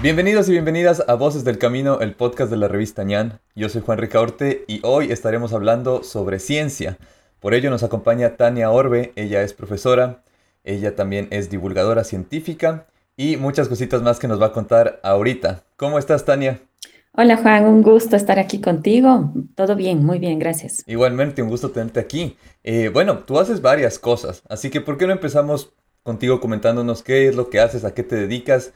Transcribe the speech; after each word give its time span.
Bienvenidos 0.00 0.48
y 0.48 0.52
bienvenidas 0.52 1.02
a 1.08 1.14
Voces 1.14 1.42
del 1.42 1.58
Camino, 1.58 1.98
el 1.98 2.14
podcast 2.14 2.52
de 2.52 2.56
la 2.56 2.68
revista 2.68 3.02
ñan. 3.02 3.40
Yo 3.56 3.68
soy 3.68 3.82
Juan 3.82 3.98
Ricaurte 3.98 4.64
y 4.68 4.78
hoy 4.84 5.10
estaremos 5.10 5.52
hablando 5.52 6.04
sobre 6.04 6.38
ciencia. 6.38 6.98
Por 7.40 7.52
ello 7.52 7.68
nos 7.68 7.82
acompaña 7.82 8.36
Tania 8.36 8.70
Orbe, 8.70 9.12
ella 9.16 9.42
es 9.42 9.54
profesora, 9.54 10.22
ella 10.62 10.94
también 10.94 11.26
es 11.32 11.50
divulgadora 11.50 12.04
científica 12.04 12.86
y 13.16 13.38
muchas 13.38 13.66
cositas 13.66 14.00
más 14.00 14.20
que 14.20 14.28
nos 14.28 14.40
va 14.40 14.46
a 14.46 14.52
contar 14.52 15.00
ahorita. 15.02 15.64
¿Cómo 15.74 15.98
estás, 15.98 16.24
Tania? 16.24 16.60
Hola 17.10 17.36
Juan, 17.36 17.64
un 17.64 17.82
gusto 17.82 18.14
estar 18.14 18.38
aquí 18.38 18.60
contigo. 18.60 19.32
Todo 19.56 19.74
bien, 19.74 20.04
muy 20.04 20.20
bien, 20.20 20.38
gracias. 20.38 20.84
Igualmente, 20.86 21.42
un 21.42 21.48
gusto 21.48 21.72
tenerte 21.72 21.98
aquí. 21.98 22.36
Eh, 22.62 22.88
bueno, 22.94 23.18
tú 23.18 23.40
haces 23.40 23.62
varias 23.62 23.98
cosas, 23.98 24.44
así 24.48 24.70
que 24.70 24.80
¿por 24.80 24.96
qué 24.96 25.08
no 25.08 25.12
empezamos 25.12 25.72
contigo 26.04 26.38
comentándonos 26.38 27.02
qué 27.02 27.26
es 27.26 27.34
lo 27.34 27.50
que 27.50 27.58
haces, 27.58 27.84
a 27.84 27.94
qué 27.94 28.04
te 28.04 28.14
dedicas 28.14 28.72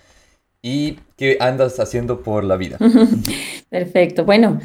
y 0.63 0.99
qué 1.17 1.37
andas 1.41 1.81
haciendo 1.81 2.23
por 2.23 2.45
la 2.45 2.57
vida. 2.57 2.79
Perfecto. 3.69 4.25
Bueno, 4.25 4.61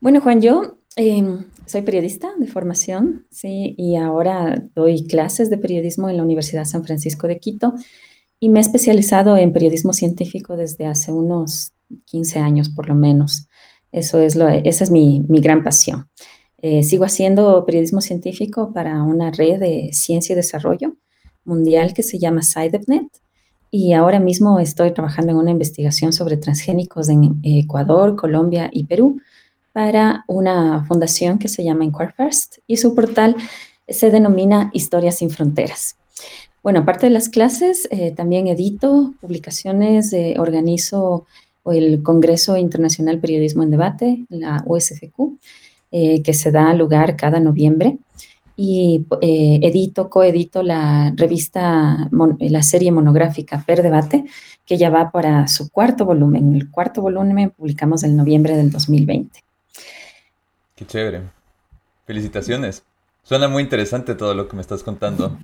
bueno 0.00 0.20
Juan, 0.20 0.40
yo 0.40 0.78
em, 0.96 1.44
soy 1.66 1.82
periodista 1.82 2.30
de 2.38 2.46
formación, 2.46 3.26
sí, 3.30 3.74
y 3.76 3.96
ahora 3.96 4.62
doy 4.74 5.06
clases 5.06 5.50
de 5.50 5.58
periodismo 5.58 6.08
en 6.08 6.16
la 6.16 6.22
Universidad 6.22 6.64
San 6.64 6.84
Francisco 6.84 7.26
de 7.26 7.40
Quito 7.40 7.74
y 8.38 8.48
me 8.48 8.60
he 8.60 8.62
especializado 8.62 9.36
en 9.36 9.52
periodismo 9.52 9.92
científico 9.92 10.56
desde 10.56 10.86
hace 10.86 11.12
unos 11.12 11.72
15 12.06 12.38
años 12.38 12.70
por 12.70 12.88
lo 12.88 12.94
menos. 12.94 13.48
Eso 13.92 14.20
es 14.20 14.36
lo, 14.36 14.48
esa 14.48 14.84
es 14.84 14.90
mi, 14.90 15.20
mi 15.28 15.40
gran 15.40 15.64
pasión. 15.64 16.08
Eh, 16.62 16.84
sigo 16.84 17.04
haciendo 17.04 17.64
periodismo 17.66 18.00
científico 18.00 18.72
para 18.72 19.02
una 19.02 19.30
red 19.30 19.58
de 19.58 19.90
ciencia 19.92 20.34
y 20.34 20.36
desarrollo 20.36 20.96
mundial 21.44 21.94
que 21.94 22.02
se 22.02 22.18
llama 22.18 22.42
SciDevNet 22.42 23.08
y 23.70 23.92
ahora 23.92 24.18
mismo 24.18 24.58
estoy 24.58 24.92
trabajando 24.92 25.32
en 25.32 25.38
una 25.38 25.50
investigación 25.50 26.12
sobre 26.12 26.36
transgénicos 26.36 27.08
en 27.08 27.40
Ecuador, 27.42 28.16
Colombia 28.16 28.68
y 28.72 28.84
Perú 28.84 29.20
para 29.72 30.24
una 30.26 30.84
fundación 30.86 31.38
que 31.38 31.48
se 31.48 31.62
llama 31.62 31.84
Inquire 31.84 32.12
First 32.16 32.58
y 32.66 32.76
su 32.76 32.94
portal 32.94 33.36
se 33.88 34.10
denomina 34.10 34.70
Historias 34.72 35.18
sin 35.18 35.30
Fronteras. 35.30 35.96
Bueno, 36.62 36.80
aparte 36.80 37.06
de 37.06 37.10
las 37.10 37.28
clases, 37.28 37.88
eh, 37.90 38.12
también 38.12 38.46
edito 38.46 39.14
publicaciones, 39.20 40.14
organizo 40.36 41.26
el 41.64 42.02
Congreso 42.02 42.56
Internacional 42.56 43.18
Periodismo 43.18 43.62
en 43.62 43.70
Debate, 43.70 44.24
la 44.28 44.62
USFQ, 44.66 45.38
eh, 45.92 46.22
que 46.22 46.34
se 46.34 46.50
da 46.50 46.72
lugar 46.74 47.16
cada 47.16 47.40
noviembre 47.40 47.98
y 48.62 49.06
eh, 49.22 49.58
edito, 49.62 50.10
coedito 50.10 50.62
la 50.62 51.14
revista, 51.16 52.10
la 52.40 52.62
serie 52.62 52.92
monográfica 52.92 53.64
Per 53.66 53.82
Debate, 53.82 54.26
que 54.66 54.76
ya 54.76 54.90
va 54.90 55.10
para 55.10 55.48
su 55.48 55.70
cuarto 55.70 56.04
volumen. 56.04 56.54
El 56.54 56.70
cuarto 56.70 57.00
volumen 57.00 57.54
publicamos 57.56 58.02
en 58.02 58.18
noviembre 58.18 58.58
del 58.58 58.70
2020. 58.70 59.42
Qué 60.76 60.86
chévere. 60.86 61.22
Felicitaciones. 62.04 62.82
Suena 63.22 63.48
muy 63.48 63.62
interesante 63.62 64.14
todo 64.14 64.34
lo 64.34 64.46
que 64.46 64.56
me 64.56 64.60
estás 64.60 64.82
contando. 64.82 65.38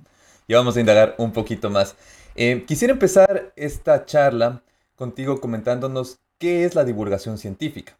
Y 0.47 0.53
vamos 0.53 0.77
a 0.77 0.79
indagar 0.79 1.15
un 1.17 1.31
poquito 1.31 1.71
más. 1.71 1.95
Eh, 2.35 2.65
quisiera 2.67 2.93
empezar 2.93 3.51
esta 3.55 4.05
charla 4.05 4.61
contigo 4.95 5.41
comentándonos 5.41 6.19
qué 6.37 6.65
es 6.65 6.75
la 6.75 6.85
divulgación 6.85 7.39
científica. 7.39 7.97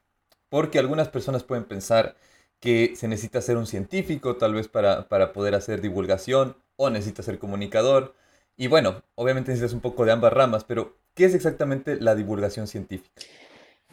Porque 0.50 0.78
algunas 0.78 1.10
personas 1.10 1.42
pueden 1.42 1.66
pensar 1.66 2.16
que 2.60 2.94
se 2.96 3.08
necesita 3.08 3.42
ser 3.42 3.58
un 3.58 3.68
científico 3.68 4.38
tal 4.38 4.54
vez 4.54 4.68
para, 4.68 5.08
para 5.08 5.34
poder 5.34 5.56
hacer 5.56 5.82
divulgación 5.82 6.56
o 6.76 6.90
necesita 6.90 7.24
ser 7.24 7.40
comunicador. 7.40 8.16
Y 8.56 8.68
bueno, 8.68 9.04
obviamente 9.16 9.52
necesitas 9.52 9.74
un 9.74 9.82
poco 9.82 10.06
de 10.06 10.12
ambas 10.12 10.34
ramas, 10.34 10.64
pero 10.64 10.98
¿qué 11.14 11.26
es 11.26 11.36
exactamente 11.36 12.00
la 12.00 12.16
divulgación 12.16 12.68
científica? 12.68 13.10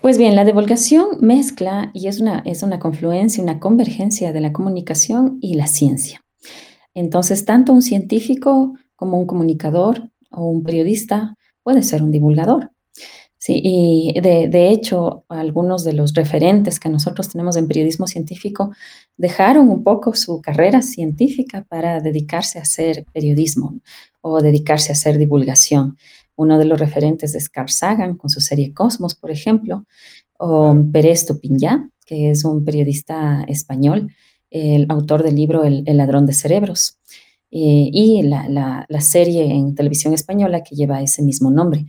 Pues 0.00 0.18
bien, 0.18 0.36
la 0.36 0.44
divulgación 0.44 1.18
mezcla 1.20 1.90
y 1.94 2.08
es 2.08 2.20
una, 2.20 2.42
es 2.44 2.62
una 2.62 2.78
confluencia, 2.78 3.42
una 3.42 3.58
convergencia 3.58 4.32
de 4.32 4.40
la 4.40 4.52
comunicación 4.52 5.38
y 5.40 5.54
la 5.54 5.66
ciencia. 5.66 6.22
Entonces, 6.92 7.44
tanto 7.44 7.72
un 7.72 7.82
científico 7.82 8.74
como 8.96 9.18
un 9.18 9.26
comunicador 9.26 10.10
o 10.30 10.44
un 10.44 10.62
periodista 10.62 11.36
puede 11.62 11.82
ser 11.82 12.02
un 12.02 12.12
divulgador. 12.12 12.73
Sí, 13.46 13.60
y 13.62 14.20
de, 14.22 14.70
hecho, 14.70 15.26
algunos 15.28 15.84
de 15.84 15.92
los 15.92 16.14
referentes 16.14 16.80
que 16.80 16.88
nosotros 16.88 17.28
tenemos 17.28 17.58
en 17.58 17.68
periodismo 17.68 18.06
científico 18.06 18.72
dejaron 19.18 19.68
un 19.68 19.84
poco 19.84 20.14
su 20.14 20.40
carrera 20.40 20.80
científica 20.80 21.62
para 21.68 22.00
dedicarse 22.00 22.58
a 22.58 22.62
hacer 22.62 23.04
periodismo 23.12 23.80
o 24.22 24.40
dedicarse 24.40 24.92
a 24.92 24.94
hacer 24.94 25.18
divulgación. 25.18 25.98
Uno 26.36 26.56
de 26.56 26.64
los 26.64 26.80
referentes 26.80 27.34
es 27.34 27.50
Carl 27.50 27.68
Sagan 27.68 28.16
con 28.16 28.30
su 28.30 28.40
serie 28.40 28.72
Cosmos, 28.72 29.14
por 29.14 29.30
ejemplo, 29.30 29.84
o 30.38 30.74
Pérez 30.90 31.26
Tupinyá, 31.26 31.90
que 32.06 32.30
es 32.30 32.46
un 32.46 32.64
periodista 32.64 33.44
español, 33.46 34.10
el 34.48 34.86
autor 34.88 35.22
del 35.22 35.34
libro 35.34 35.64
El, 35.64 35.84
ladrón 35.84 36.24
de 36.24 36.32
cerebros, 36.32 36.96
eh, 37.50 37.90
y 37.92 38.22
la 38.22 39.00
serie 39.00 39.52
en 39.52 39.74
televisión 39.74 40.14
española 40.14 40.62
que 40.62 40.76
lleva 40.76 41.02
ese 41.02 41.20
mismo 41.20 41.50
nombre. 41.50 41.84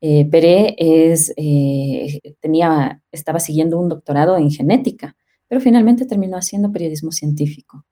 Eh, 0.00 0.26
Peré 0.26 0.76
es, 0.78 1.32
eh, 1.36 2.20
tenía, 2.40 3.02
estaba 3.10 3.40
siguiendo 3.40 3.78
un 3.78 3.88
doctorado 3.88 4.36
en 4.36 4.50
genética, 4.50 5.16
pero 5.48 5.60
finalmente 5.60 6.06
terminó 6.06 6.36
haciendo 6.36 6.70
periodismo 6.70 7.10
científico. 7.10 7.84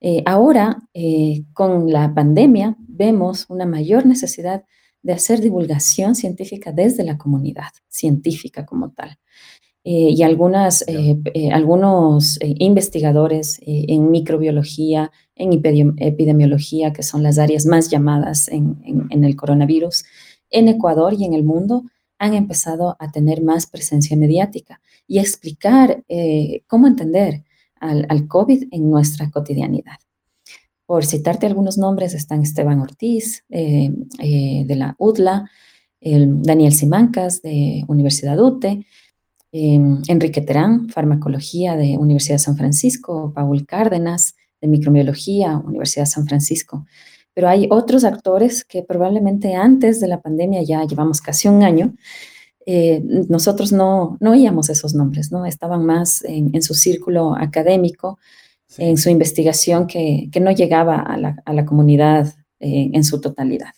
Eh, 0.00 0.22
ahora, 0.26 0.78
con 1.52 1.90
la 1.90 2.12
pandemia, 2.14 2.76
vemos 2.78 3.46
una 3.48 3.64
mayor 3.64 4.04
necesidad 4.06 4.64
de 5.02 5.12
hacer 5.12 5.40
divulgación 5.40 6.14
científica 6.14 6.72
desde 6.72 7.04
la 7.04 7.16
comunidad 7.16 7.72
científica 7.88 8.66
como 8.66 8.90
tal. 8.92 9.18
y 9.88 10.22
algunas, 10.24 10.84
algunos 11.52 12.38
investigadores 12.42 13.60
en 13.62 14.10
microbiología, 14.10 15.12
en 15.36 15.52
epidemiología, 15.52 16.92
que 16.92 17.04
son 17.04 17.22
las 17.22 17.38
áreas 17.38 17.66
más 17.66 17.88
llamadas 17.88 18.48
en 18.48 19.24
el 19.24 19.36
coronavirus, 19.36 20.04
en 20.50 20.68
Ecuador 20.68 21.14
y 21.14 21.24
en 21.24 21.34
el 21.34 21.44
mundo 21.44 21.84
han 22.18 22.34
empezado 22.34 22.96
a 22.98 23.10
tener 23.10 23.42
más 23.42 23.66
presencia 23.66 24.16
mediática 24.16 24.80
y 25.06 25.18
explicar 25.18 26.04
eh, 26.08 26.62
cómo 26.66 26.86
entender 26.86 27.44
al, 27.78 28.26
COVID 28.26 28.68
en 28.70 28.90
nuestra 28.90 29.30
cotidianidad. 29.30 29.98
Por 30.86 31.04
citarte 31.04 31.46
algunos 31.46 31.78
nombres, 31.78 32.14
están 32.14 32.42
Esteban 32.42 32.80
Ortiz 32.80 33.44
eh, 33.50 33.92
eh, 34.18 34.64
de 34.66 34.76
la 34.76 34.96
UDLA, 34.98 35.50
Daniel 36.00 36.72
Simancas 36.72 37.42
de 37.42 37.84
Universidad 37.88 38.38
UTE, 38.38 38.86
Enrique 39.50 40.40
Terán, 40.40 40.88
Farmacología 40.88 41.74
de 41.74 41.96
Universidad 41.98 42.38
San 42.38 42.56
Francisco, 42.56 43.32
Paul 43.34 43.66
Cárdenas 43.66 44.36
de 44.60 44.68
Microbiología, 44.68 45.56
Universidad 45.58 46.06
San 46.06 46.26
Francisco 46.26 46.86
pero 47.36 47.50
hay 47.50 47.66
otros 47.70 48.04
actores 48.04 48.64
que 48.64 48.82
probablemente 48.82 49.54
antes 49.54 50.00
de 50.00 50.08
la 50.08 50.22
pandemia, 50.22 50.62
ya 50.62 50.82
llevamos 50.84 51.20
casi 51.20 51.48
un 51.48 51.62
año, 51.62 51.92
eh, 52.64 53.02
nosotros 53.28 53.72
no, 53.72 54.16
no 54.20 54.30
oíamos 54.30 54.70
esos 54.70 54.94
nombres, 54.94 55.30
¿no? 55.30 55.44
Estaban 55.44 55.84
más 55.84 56.24
en, 56.24 56.62
su 56.62 56.72
círculo 56.72 57.36
académico, 57.36 58.18
en 58.78 58.96
su 58.96 59.10
investigación 59.10 59.86
que, 59.86 60.30
que 60.32 60.40
no 60.40 60.50
llegaba 60.50 60.96
a 60.96 61.18
la, 61.18 61.36
a 61.44 61.52
la 61.52 61.66
comunidad 61.66 62.34
eh, 62.58 62.88
en 62.94 63.04
su 63.04 63.20
totalidad. 63.20 63.74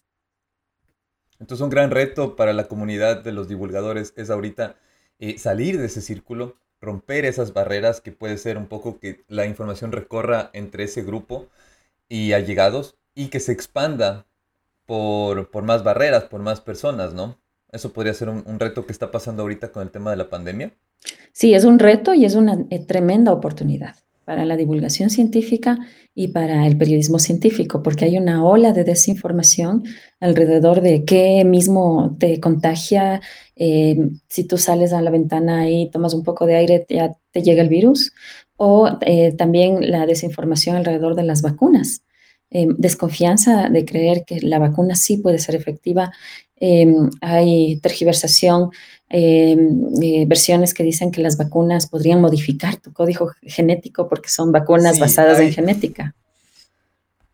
Entonces 1.40 1.64
un 1.64 1.70
gran 1.70 1.90
reto 1.90 2.36
para 2.36 2.52
la 2.52 2.68
comunidad 2.68 3.24
de 3.24 3.32
los 3.32 3.48
divulgadores 3.48 4.14
es 4.16 4.30
ahorita 4.30 4.76
eh, 5.18 5.36
salir 5.36 5.80
de 5.80 5.86
ese 5.86 6.00
círculo, 6.00 6.54
romper 6.80 7.24
esas 7.24 7.52
barreras 7.54 8.00
que 8.00 8.12
puede 8.12 8.38
ser 8.38 8.56
un 8.56 8.68
poco 8.68 9.00
que 9.00 9.24
la 9.26 9.46
información 9.46 9.90
recorra 9.90 10.50
entre 10.52 10.84
ese 10.84 11.02
grupo 11.02 11.48
y 12.08 12.34
allegados 12.34 12.94
y 13.18 13.30
que 13.30 13.40
se 13.40 13.50
expanda 13.50 14.26
por, 14.86 15.50
por, 15.50 15.64
más 15.64 15.82
barreras, 15.82 16.24
por 16.24 16.40
más 16.40 16.60
personas, 16.60 17.14
¿no? 17.14 17.36
Eso 17.72 17.92
podría 17.92 18.14
ser 18.14 18.28
un, 18.28 18.60
reto 18.60 18.86
que 18.86 18.92
está 18.92 19.10
pasando 19.10 19.42
ahorita 19.42 19.72
con 19.72 19.82
el 19.82 19.90
tema 19.90 20.12
de 20.12 20.16
la 20.16 20.30
pandemia. 20.30 20.72
Sí, 21.32 21.52
es 21.52 21.64
un 21.64 21.80
reto 21.80 22.14
y 22.14 22.24
es 22.24 22.36
una 22.36 22.64
eh, 22.70 22.78
tremenda 22.78 23.32
oportunidad 23.32 23.96
para 24.24 24.44
la 24.44 24.56
divulgación 24.56 25.10
científica 25.10 25.78
y 26.14 26.28
para 26.28 26.64
el 26.68 26.78
periodismo 26.78 27.18
científico, 27.18 27.82
porque 27.82 28.04
hay 28.04 28.16
una 28.18 28.44
ola 28.44 28.72
de 28.72 28.84
desinformación 28.84 29.82
alrededor 30.20 30.80
de 30.80 31.04
qué 31.04 31.44
mismo 31.44 32.16
te 32.20 32.38
contagia. 32.38 33.20
Eh, 33.56 34.10
si 34.28 34.44
tú 34.44 34.58
sales 34.58 34.92
a 34.92 35.02
la 35.02 35.10
ventana 35.10 35.68
y 35.68 35.90
tomas 35.90 36.14
un 36.14 36.22
poco 36.22 36.46
de 36.46 36.54
aire, 36.54 36.86
ya 36.88 37.16
te 37.32 37.42
llega 37.42 37.62
el 37.62 37.68
virus. 37.68 38.12
O 38.56 38.88
eh, 39.00 39.32
también 39.32 39.90
la 39.90 40.06
desinformación 40.06 40.76
alrededor 40.76 41.16
de 41.16 41.24
las 41.24 41.42
vacunas. 41.42 42.02
Em, 42.50 42.74
desconfianza 42.78 43.68
de 43.68 43.84
creer 43.84 44.24
que 44.24 44.40
la 44.40 44.58
vacuna 44.58 44.96
sí 44.96 45.18
puede 45.18 45.38
ser 45.38 45.54
efectiva. 45.54 46.12
Em, 46.56 47.10
hay 47.20 47.78
tergiversación, 47.80 48.70
em, 49.10 49.90
eh, 50.02 50.24
versiones 50.26 50.72
que 50.72 50.82
dicen 50.82 51.10
que 51.10 51.20
las 51.20 51.36
vacunas 51.36 51.88
podrían 51.88 52.22
modificar 52.22 52.76
tu 52.76 52.92
código 52.94 53.32
genético 53.42 54.08
porque 54.08 54.30
son 54.30 54.50
vacunas 54.50 54.98
basadas 54.98 55.38
en 55.40 55.52
genética. 55.52 56.14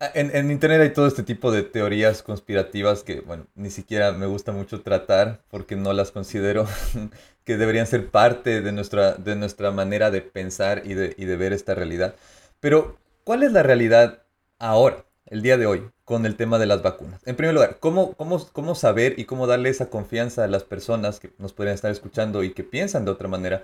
Ah, 0.01 0.11
en, 0.13 0.51
Internet 0.51 0.81
hay 0.81 0.91
todo 0.91 1.07
este 1.07 1.23
tipo 1.23 1.49
de 1.49 1.63
teorías 1.63 2.21
conspirativas 2.21 3.03
que, 3.03 3.21
bueno, 3.21 3.47
ni 3.55 3.69
siquiera 3.69 4.11
me 4.11 4.25
gusta 4.25 4.51
mucho 4.51 4.81
tratar 4.81 5.39
porque 5.49 5.77
no 5.77 5.93
las 5.93 6.11
considero 6.11 6.67
que 7.45 7.55
deberían 7.55 7.87
ser 7.87 8.11
parte 8.11 8.61
de 8.61 8.71
nuestra, 8.73 9.13
de 9.13 9.37
nuestra 9.37 9.71
manera 9.71 10.11
de 10.11 10.19
pensar 10.19 10.81
y 10.83 10.93
de, 10.93 11.15
y 11.17 11.23
de 11.23 11.37
ver 11.37 11.53
esta 11.53 11.73
realidad. 11.73 12.15
Pero, 12.59 12.97
¿cuál 13.23 13.43
es 13.43 13.53
la 13.53 13.63
realidad 13.63 14.25
ahora, 14.59 15.04
el 15.25 15.41
día 15.41 15.57
de 15.57 15.65
hoy, 15.65 15.89
con 16.03 16.25
el 16.25 16.35
tema 16.35 16.59
de 16.59 16.65
las 16.65 16.81
vacunas? 16.81 17.21
En 17.25 17.35
primer 17.35 17.53
lugar, 17.53 17.77
¿cómo, 17.79 18.13
cómo, 18.13 18.45
cómo 18.51 18.75
saber 18.75 19.19
y 19.19 19.25
cómo 19.25 19.47
darle 19.47 19.69
esa 19.69 19.89
confianza 19.89 20.43
a 20.43 20.47
las 20.47 20.63
personas 20.63 21.19
que 21.19 21.31
nos 21.37 21.53
podrían 21.53 21.75
estar 21.75 21.91
escuchando 21.91 22.43
y 22.43 22.53
que 22.53 22.63
piensan 22.63 23.05
de 23.05 23.11
otra 23.11 23.27
manera 23.27 23.63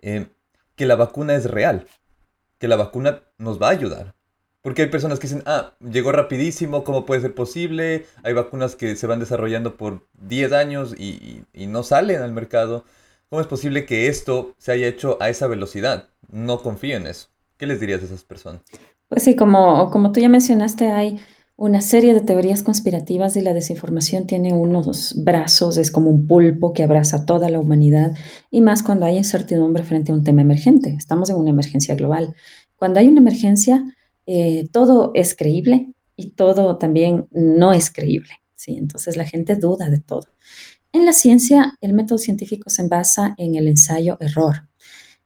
eh, 0.00 0.26
que 0.76 0.86
la 0.86 0.96
vacuna 0.96 1.34
es 1.34 1.50
real? 1.50 1.86
Que 2.58 2.68
la 2.68 2.76
vacuna 2.76 3.22
nos 3.38 3.60
va 3.60 3.68
a 3.68 3.72
ayudar 3.72 4.14
porque 4.62 4.82
hay 4.82 4.88
personas 4.88 5.18
que 5.18 5.26
dicen, 5.26 5.42
ah, 5.44 5.74
llegó 5.80 6.12
rapidísimo, 6.12 6.84
¿cómo 6.84 7.04
puede 7.04 7.20
ser 7.20 7.34
posible? 7.34 8.06
Hay 8.22 8.32
vacunas 8.32 8.76
que 8.76 8.94
se 8.94 9.08
van 9.08 9.18
desarrollando 9.18 9.76
por 9.76 10.06
10 10.20 10.52
años 10.52 10.94
y, 10.96 11.44
no 11.52 11.82
salen 11.82 12.22
al 12.22 12.32
mercado. 12.32 12.84
¿Cómo 13.28 13.40
es 13.40 13.48
posible 13.48 13.86
que 13.86 14.06
esto 14.06 14.54
se 14.58 14.70
haya 14.72 14.86
hecho 14.86 15.18
a 15.20 15.30
esa 15.30 15.48
velocidad? 15.48 16.10
No 16.30 16.62
confío 16.62 16.96
en 16.96 17.08
eso. 17.08 17.28
¿Qué 17.56 17.66
les 17.66 17.80
dirías 17.80 18.02
a 18.02 18.04
esas 18.04 18.22
personas? 18.22 18.62
Pues 19.12 19.24
sí, 19.24 19.36
como, 19.36 19.90
como 19.90 20.10
tú 20.10 20.20
ya 20.20 20.30
mencionaste, 20.30 20.90
hay 20.90 21.20
una 21.56 21.82
serie 21.82 22.14
de 22.14 22.22
teorías 22.22 22.62
conspirativas 22.62 23.36
y 23.36 23.42
la 23.42 23.52
desinformación 23.52 24.26
tiene 24.26 24.54
unos 24.54 25.22
brazos, 25.22 25.76
es 25.76 25.90
como 25.90 26.08
un 26.08 26.26
pulpo 26.26 26.72
que 26.72 26.82
abraza 26.82 27.18
a 27.18 27.26
toda 27.26 27.50
la 27.50 27.60
humanidad 27.60 28.16
y 28.50 28.62
más 28.62 28.82
cuando 28.82 29.04
hay 29.04 29.18
incertidumbre 29.18 29.82
frente 29.82 30.12
a 30.12 30.14
un 30.14 30.24
tema 30.24 30.40
emergente. 30.40 30.94
Estamos 30.98 31.28
en 31.28 31.36
una 31.36 31.50
emergencia 31.50 31.94
global. 31.94 32.34
Cuando 32.74 33.00
hay 33.00 33.08
una 33.08 33.20
emergencia, 33.20 33.84
eh, 34.24 34.66
todo 34.72 35.10
es 35.12 35.36
creíble 35.36 35.92
y 36.16 36.30
todo 36.30 36.78
también 36.78 37.28
no 37.32 37.74
es 37.74 37.90
creíble. 37.90 38.30
¿sí? 38.54 38.78
Entonces 38.78 39.18
la 39.18 39.26
gente 39.26 39.56
duda 39.56 39.90
de 39.90 40.00
todo. 40.00 40.28
En 40.90 41.04
la 41.04 41.12
ciencia, 41.12 41.76
el 41.82 41.92
método 41.92 42.16
científico 42.16 42.70
se 42.70 42.88
basa 42.88 43.34
en 43.36 43.56
el 43.56 43.68
ensayo-error. 43.68 44.70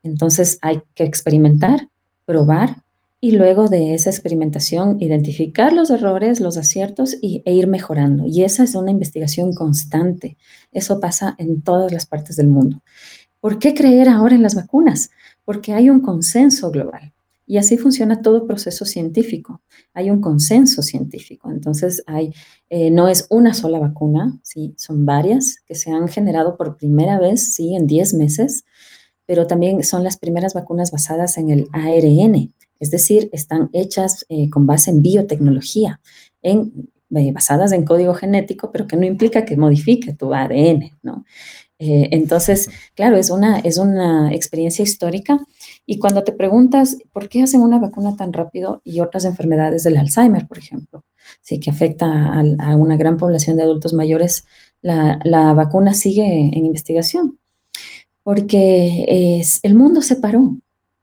Entonces 0.03 0.59
hay 0.61 0.83
que 0.97 1.05
experimentar, 1.05 1.89
probar 2.25 2.83
y 3.27 3.33
luego 3.33 3.67
de 3.67 3.93
esa 3.93 4.09
experimentación 4.09 4.99
identificar 5.01 5.73
los 5.73 5.91
errores, 5.91 6.39
los 6.39 6.57
aciertos 6.57 7.17
y, 7.21 7.43
e 7.45 7.55
ir 7.55 7.67
mejorando. 7.67 8.25
Y 8.25 8.45
esa 8.45 8.63
es 8.63 8.77
una 8.77 8.93
investigación 8.93 9.53
constante. 9.53 10.37
Eso 10.71 11.01
pasa 11.01 11.35
en 11.37 11.61
todas 11.61 11.91
las 11.91 12.07
partes 12.07 12.37
del 12.37 12.47
mundo. 12.47 12.85
¿Por 13.41 13.59
qué 13.59 13.75
creer 13.75 14.09
ahora 14.09 14.37
en 14.37 14.43
las 14.43 14.55
vacunas? 14.55 15.11
Porque 15.45 15.73
hay 15.73 15.91
un 15.91 16.03
consenso 16.03 16.71
global. 16.71 17.15
Y 17.49 17.57
así 17.57 17.77
funciona 17.79 18.23
todo 18.23 18.47
proceso 18.47 18.85
científico. 18.85 19.61
Hay 19.93 20.09
un 20.09 20.21
consenso 20.21 20.81
científico. 20.83 21.51
Entonces, 21.51 22.05
hay, 22.07 22.33
eh, 22.71 22.93
no 22.93 23.09
es 23.09 23.27
una 23.29 23.55
sola 23.55 23.81
vacuna, 23.81 24.39
¿sí? 24.45 24.73
son 24.77 25.05
varias 25.05 25.57
que 25.67 25.75
se 25.75 25.91
han 25.91 26.07
generado 26.07 26.57
por 26.57 26.77
primera 26.77 27.19
vez 27.19 27.55
¿sí? 27.55 27.75
en 27.75 27.89
10 27.89 28.15
meses, 28.15 28.65
pero 29.27 29.49
también 29.49 29.83
son 29.83 30.05
las 30.05 30.17
primeras 30.17 30.55
vacunas 30.55 30.93
basadas 30.93 31.39
en 31.39 31.51
el 31.51 31.69
ARN, 31.73 32.53
es 32.81 32.91
decir, 32.91 33.29
están 33.33 33.71
hechas 33.73 34.27
eh, 34.29 34.51
con 34.51 34.67
base 34.67 34.91
en 34.91 35.03
biotecnología, 35.03 36.01
en, 36.43 36.91
eh, 37.15 37.33
basadas 37.33 37.73
en 37.73 37.85
código 37.85 38.15
genético, 38.15 38.71
pero 38.73 38.87
que 38.87 38.97
no 38.97 39.07
implica 39.07 39.45
que 39.45 39.57
modifique 39.57 40.13
tu 40.13 40.35
ADN. 40.35 40.93
¿no? 41.03 41.25
entonces, 41.79 42.71
claro, 42.95 43.19
es 43.19 43.29
una, 43.29 43.59
es 43.59 43.77
una 43.77 44.33
experiencia 44.33 44.83
histórica 44.83 45.47
y 45.85 45.99
cuando 45.99 46.25
te 46.25 46.33
preguntas 46.33 46.97
por 47.13 47.29
qué 47.29 47.43
hacen 47.43 47.61
una 47.61 47.79
vacuna 47.79 48.17
tan 48.17 48.33
rápido 48.33 48.81
y 48.83 49.01
otras 49.01 49.27
enfermedades 49.27 49.85
del 49.85 49.99
Alzheimer, 49.99 50.47
por 50.47 50.57
ejemplo, 50.57 51.05
sí 51.43 51.61
que 51.61 51.71
afecta 51.71 52.07
a, 52.07 52.77
una 52.77 52.97
gran 52.97 53.17
población 53.17 53.57
de 53.57 53.65
adultos 53.65 53.93
mayores, 53.93 54.47
la, 54.83 55.53
vacuna 55.55 55.95
sigue 55.95 56.25
en 56.25 56.65
investigación, 56.65 57.39
porque 58.23 59.39
es, 59.39 59.61
el 59.63 59.75
mundo 59.75 60.03
se 60.03 60.17
paró. 60.17 60.57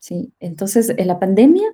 ¿Sí? 0.04 0.34
Entonces, 0.42 0.94
en 0.98 1.08
la 1.08 1.18
pandemia 1.18 1.74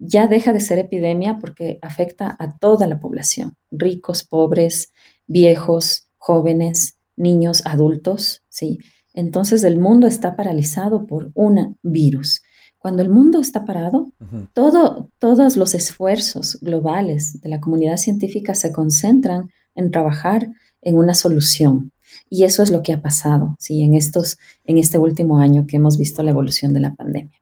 ya 0.00 0.26
deja 0.26 0.52
de 0.52 0.58
ser 0.58 0.80
epidemia 0.80 1.38
porque 1.38 1.78
afecta 1.80 2.34
a 2.40 2.58
toda 2.58 2.88
la 2.88 2.98
población, 2.98 3.54
ricos, 3.70 4.24
pobres, 4.24 4.92
viejos, 5.28 6.08
jóvenes, 6.18 6.98
niños, 7.14 7.62
adultos, 7.64 8.42
¿sí? 8.48 8.80
Entonces 9.14 9.62
el 9.62 9.78
mundo 9.78 10.08
está 10.08 10.34
paralizado 10.34 11.06
por 11.06 11.30
un 11.34 11.78
virus. 11.82 12.42
Cuando 12.78 13.00
el 13.00 13.10
mundo 13.10 13.40
está 13.40 13.64
parado, 13.64 14.10
todo, 14.54 15.08
todos 15.20 15.56
los 15.56 15.74
esfuerzos 15.74 16.58
globales 16.60 17.40
de 17.42 17.48
la 17.48 17.60
comunidad 17.60 17.96
científica 17.96 18.56
se 18.56 18.72
concentran 18.72 19.50
en 19.76 19.92
trabajar 19.92 20.48
en 20.80 20.98
una 20.98 21.14
solución. 21.14 21.92
Y 22.28 22.42
eso 22.42 22.64
es 22.64 22.72
lo 22.72 22.82
que 22.82 22.92
ha 22.92 23.00
pasado 23.00 23.54
¿sí? 23.60 23.82
en, 23.82 23.94
estos, 23.94 24.36
en 24.64 24.78
este 24.78 24.98
último 24.98 25.38
año 25.38 25.64
que 25.68 25.76
hemos 25.76 25.96
visto 25.96 26.24
la 26.24 26.32
evolución 26.32 26.72
de 26.72 26.80
la 26.80 26.94
pandemia. 26.94 27.41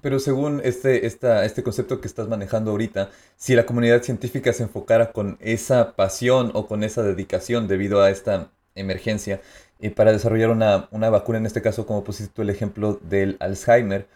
Pero 0.00 0.18
según 0.20 0.60
este, 0.64 1.06
este 1.06 1.62
concepto 1.62 2.00
que 2.00 2.06
estás 2.08 2.28
manejando 2.28 2.70
ahorita, 2.70 3.10
si 3.36 3.54
la 3.54 3.66
comunidad 3.66 4.02
científica 4.02 4.52
se 4.52 4.64
enfocara 4.64 5.12
con 5.12 5.38
esa 5.40 5.96
pasión 5.96 6.52
o 6.54 6.66
con 6.66 6.84
esa 6.84 7.02
dedicación 7.02 7.68
debido 7.68 8.00
a 8.02 8.10
esta 8.10 8.50
emergencia, 8.74 9.40
y 9.80 9.90
para 9.90 10.12
desarrollar 10.12 10.50
una, 10.50 11.10
vacuna, 11.10 11.38
en 11.38 11.46
este 11.46 11.62
caso, 11.62 11.86
como 11.86 12.04
pusiste 12.04 12.32
tú 12.34 12.42
el 12.42 12.50
ejemplo 12.50 13.00
del 13.02 13.36
Alzheimer, 13.40 14.08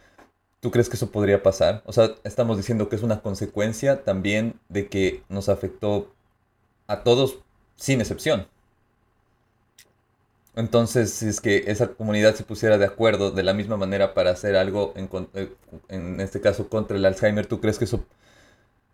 ¿tú 0.61 0.71
crees 0.71 0.89
que 0.89 0.97
eso 0.97 1.11
podría 1.11 1.43
pasar? 1.43 1.83
O 1.87 1.93
sea, 1.93 2.15
estamos 2.25 2.57
diciendo 2.57 2.89
que 2.89 2.97
es 2.97 3.03
una 3.03 3.23
consecuencia 3.23 4.05
también 4.05 4.61
de 4.69 4.89
que 4.89 5.23
nos 5.29 5.49
afectó 5.49 6.13
a 6.89 7.03
todos 7.05 7.39
sin 7.77 8.01
excepción. 8.01 8.47
Entonces, 10.55 11.11
si 11.11 11.29
es 11.29 11.41
que 11.41 11.65
esa 11.67 11.89
comunidad 11.89 12.35
se 12.35 12.45
pusiera 12.45 12.77
de 12.77 12.85
acuerdo 12.85 13.31
de 13.31 13.43
la 13.43 13.55
misma 13.55 13.77
manera 13.77 14.13
para 14.13 14.31
hacer 14.31 14.57
algo, 14.57 14.93
en, 14.97 15.09
eh, 15.35 15.49
en 15.89 16.21
este 16.21 16.41
caso, 16.41 16.69
contra 16.69 16.97
el 16.97 17.05
Alzheimer, 17.05 17.47
¿tú 17.47 17.61
crees 17.61 17.79
que 17.79 17.87
eso 17.87 18.05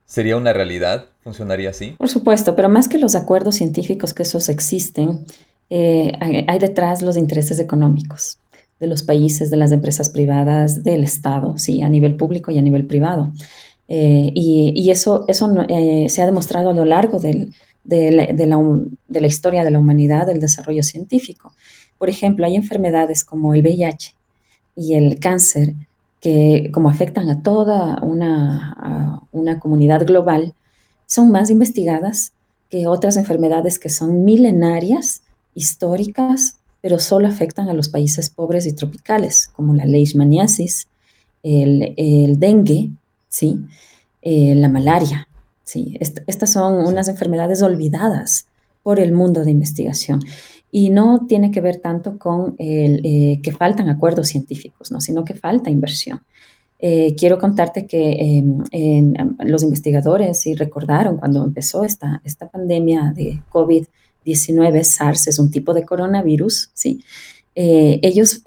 sería 0.04 0.36
una 0.36 0.52
realidad? 0.52 1.06
¿Funcionaría 1.22 1.70
así? 1.70 1.94
Por 1.98 2.08
supuesto, 2.08 2.56
pero 2.56 2.68
más 2.68 2.88
que 2.88 2.98
los 2.98 3.14
acuerdos 3.14 3.56
científicos 3.56 4.14
que 4.14 4.22
esos 4.22 4.48
existen, 4.48 5.26
eh, 5.70 6.12
hay, 6.46 6.58
detrás 6.58 7.02
los 7.02 7.16
intereses 7.16 7.58
económicos 7.58 8.38
de 8.80 8.86
los 8.86 9.02
países, 9.02 9.50
de 9.50 9.56
las 9.56 9.72
empresas 9.72 10.08
privadas, 10.08 10.82
del 10.82 11.04
Estado, 11.04 11.58
sí, 11.58 11.82
a 11.82 11.88
nivel 11.88 12.16
público 12.16 12.50
y 12.50 12.58
a 12.58 12.62
nivel 12.62 12.86
privado. 12.86 13.32
Eh, 13.88 14.30
y, 14.34 14.90
eso, 14.90 15.24
eso 15.28 15.50
eh, 15.68 16.08
se 16.08 16.22
ha 16.22 16.26
demostrado 16.26 16.70
a 16.70 16.74
lo 16.74 16.84
largo 16.84 17.18
de, 17.88 18.10
la, 18.10 18.26
de, 18.26 19.20
la, 19.20 19.26
historia 19.26 19.64
de 19.64 19.70
la 19.70 19.78
humanidad, 19.78 20.26
del 20.26 20.40
desarrollo 20.40 20.82
científico. 20.82 21.54
Por 21.96 22.10
ejemplo, 22.10 22.44
hay 22.44 22.54
enfermedades 22.54 23.24
como 23.24 23.54
el 23.54 23.62
VIH 23.62 24.14
y 24.76 24.94
el 24.94 25.18
cáncer 25.18 25.72
que, 26.20 26.70
como 26.70 26.90
afectan 26.90 27.30
a 27.30 27.42
toda 27.42 27.98
una, 28.02 29.22
una 29.32 29.58
comunidad 29.58 30.06
global, 30.06 30.52
son 31.06 31.30
más 31.30 31.48
investigadas 31.48 32.32
que 32.68 32.86
otras 32.86 33.16
enfermedades 33.16 33.78
que 33.78 33.88
son 33.88 34.22
milenarias 34.22 35.22
históricas, 35.54 36.58
pero 36.82 36.98
solo 36.98 37.26
afectan 37.26 37.70
a 37.70 37.72
los 37.72 37.88
países 37.88 38.28
pobres 38.28 38.66
y 38.66 38.74
tropicales, 38.74 39.48
como 39.48 39.74
la 39.74 39.86
leishmaniasis, 39.86 40.88
el, 41.42 41.94
el 41.96 42.38
dengue, 42.38 42.90
¿sí? 43.30 43.58
Eh, 44.20 44.54
la 44.54 44.68
malaria. 44.68 45.27
¿Sí? 45.68 45.98
estas 46.00 46.50
son 46.50 46.86
unas 46.86 47.08
enfermedades 47.08 47.60
olvidadas 47.62 48.46
por 48.82 48.98
el 48.98 49.12
mundo 49.12 49.44
de 49.44 49.50
investigación. 49.50 50.20
Y 50.70 50.88
no 50.88 51.26
tiene 51.26 51.50
que 51.50 51.60
ver 51.60 51.76
tanto 51.76 52.18
con 52.18 52.54
el, 52.58 53.02
eh, 53.04 53.40
que 53.42 53.52
faltan 53.52 53.90
acuerdos 53.90 54.28
científicos, 54.28 54.90
¿no? 54.90 55.00
sino 55.00 55.24
que 55.24 55.34
falta 55.34 55.70
inversión. 55.70 56.22
Eh, 56.78 57.14
quiero 57.16 57.38
contarte 57.38 57.86
que 57.86 58.38
em, 58.72 59.14
los 59.40 59.62
investigadores 59.62 60.40
sí 60.40 60.54
recordaron 60.54 61.18
cuando 61.18 61.44
empezó 61.44 61.84
esta, 61.84 62.22
esta 62.24 62.48
pandemia 62.48 63.12
de 63.14 63.42
COVID 63.50 63.84
19, 64.24 64.84
SARS, 64.84 65.26
es 65.26 65.38
un 65.38 65.50
tipo 65.50 65.74
de 65.74 65.84
coronavirus, 65.84 66.70
¿sí? 66.74 67.02
Eh, 67.54 67.98
ellos, 68.02 68.42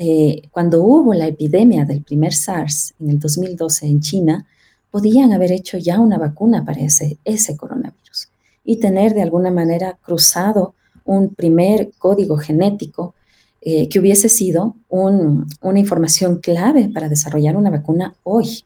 cuando 0.52 0.84
hubo 0.84 1.14
la 1.14 1.28
epidemia 1.28 1.86
del 1.86 2.02
primer 2.02 2.34
SARS 2.34 2.94
en 3.00 3.10
el 3.10 3.20
2012 3.20 3.88
en 3.88 4.00
China, 4.00 4.46
podían 4.92 5.34
haber 5.34 5.52
hecho 5.52 5.78
ya 5.78 6.00
una 6.00 6.18
vacuna 6.18 6.64
para 6.66 6.82
ese, 6.82 7.18
ese 7.24 7.58
coronavirus 7.58 8.30
y 8.64 8.78
tener 8.78 9.14
de 9.14 9.24
alguna 9.24 9.50
manera 9.50 9.98
cruzado 10.04 10.76
un 11.06 11.34
primer 11.34 11.92
código 11.98 12.38
genético 12.38 13.16
eh, 13.62 13.90
que 13.90 14.00
hubiese 14.00 14.28
sido 14.28 14.76
una 14.90 15.80
información 15.80 16.38
clave 16.38 16.90
para 16.94 17.10
desarrollar 17.10 17.56
una 17.56 17.70
vacuna 17.70 18.16
hoy. 18.24 18.64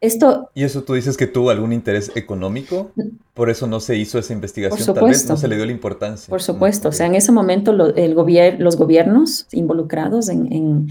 Esto, 0.00 0.50
¿Y 0.54 0.64
eso 0.64 0.82
tú 0.82 0.94
dices 0.94 1.16
que 1.16 1.26
tuvo 1.26 1.50
algún 1.50 1.72
interés 1.72 2.10
económico? 2.16 2.90
¿Por 3.34 3.50
eso 3.50 3.66
no 3.66 3.78
se 3.78 3.96
hizo 3.96 4.18
esa 4.18 4.32
investigación? 4.32 4.94
Tal 4.94 5.04
vez 5.04 5.28
no 5.28 5.36
se 5.36 5.46
le 5.48 5.56
dio 5.56 5.64
la 5.64 5.72
importancia. 5.72 6.28
Por 6.28 6.42
supuesto. 6.42 6.88
O 6.88 6.92
sea, 6.92 7.06
en 7.06 7.14
ese 7.14 7.30
momento 7.30 7.70
el 7.72 8.14
los 8.58 8.76
gobiernos 8.76 9.46
involucrados 9.52 10.28
en, 10.28 10.88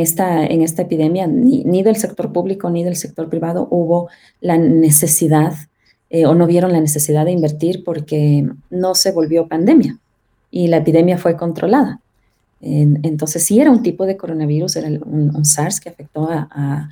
esta, 0.00 0.46
en 0.46 0.62
esta 0.62 0.82
epidemia, 0.82 1.26
ni, 1.26 1.82
del 1.82 1.96
sector 1.96 2.32
público 2.32 2.70
ni 2.70 2.82
del 2.82 2.96
sector 2.96 3.28
privado, 3.28 3.68
hubo 3.70 4.08
la 4.40 4.56
necesidad 4.56 5.52
eh, 6.08 6.24
o 6.24 6.34
no 6.34 6.46
vieron 6.46 6.72
la 6.72 6.80
necesidad 6.80 7.26
de 7.26 7.32
invertir 7.32 7.84
porque 7.84 8.48
no 8.70 8.94
se 8.94 9.12
volvió 9.12 9.46
pandemia 9.46 9.98
y 10.50 10.68
la 10.68 10.78
epidemia 10.78 11.18
fue 11.18 11.36
controlada. 11.36 12.00
entonces 12.60 13.42
sí 13.42 13.60
era 13.60 13.70
un 13.70 13.82
tipo 13.82 14.06
de 14.06 14.16
coronavirus, 14.16 14.76
era 14.76 14.88
un, 14.88 15.44
SARS 15.44 15.80
que 15.80 15.90
afectó 15.90 16.28
a, 16.30 16.88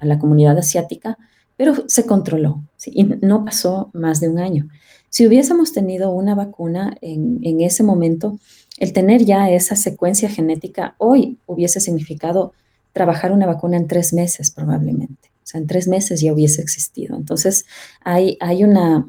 la 0.00 0.18
comunidad 0.18 0.56
asiática, 0.56 1.18
pero 1.56 1.74
se 1.86 2.06
controló 2.06 2.62
y 2.86 3.04
no 3.04 3.44
pasó 3.44 3.90
más 3.92 4.20
de 4.20 4.28
un 4.28 4.38
año. 4.38 4.68
Si 5.10 5.26
hubiésemos 5.26 5.72
tenido 5.72 6.12
una 6.12 6.34
vacuna 6.34 6.96
en, 7.02 7.40
en 7.42 7.60
ese 7.60 7.82
momento, 7.82 8.38
el 8.78 8.92
tener 8.92 9.24
ya 9.24 9.50
esa 9.50 9.76
secuencia 9.76 10.28
genética 10.28 10.94
hoy 10.98 11.38
hubiese 11.46 11.80
significado 11.80 12.52
trabajar 12.92 13.32
una 13.32 13.46
vacuna 13.46 13.76
en 13.76 13.86
tres 13.86 14.12
meses 14.12 14.50
probablemente. 14.50 15.28
O 15.42 15.46
sea, 15.50 15.60
en 15.60 15.66
tres 15.66 15.88
meses 15.88 16.20
ya 16.20 16.32
hubiese 16.32 16.60
existido. 16.60 17.16
Entonces, 17.16 17.64
hay, 18.02 18.36
una... 18.62 19.06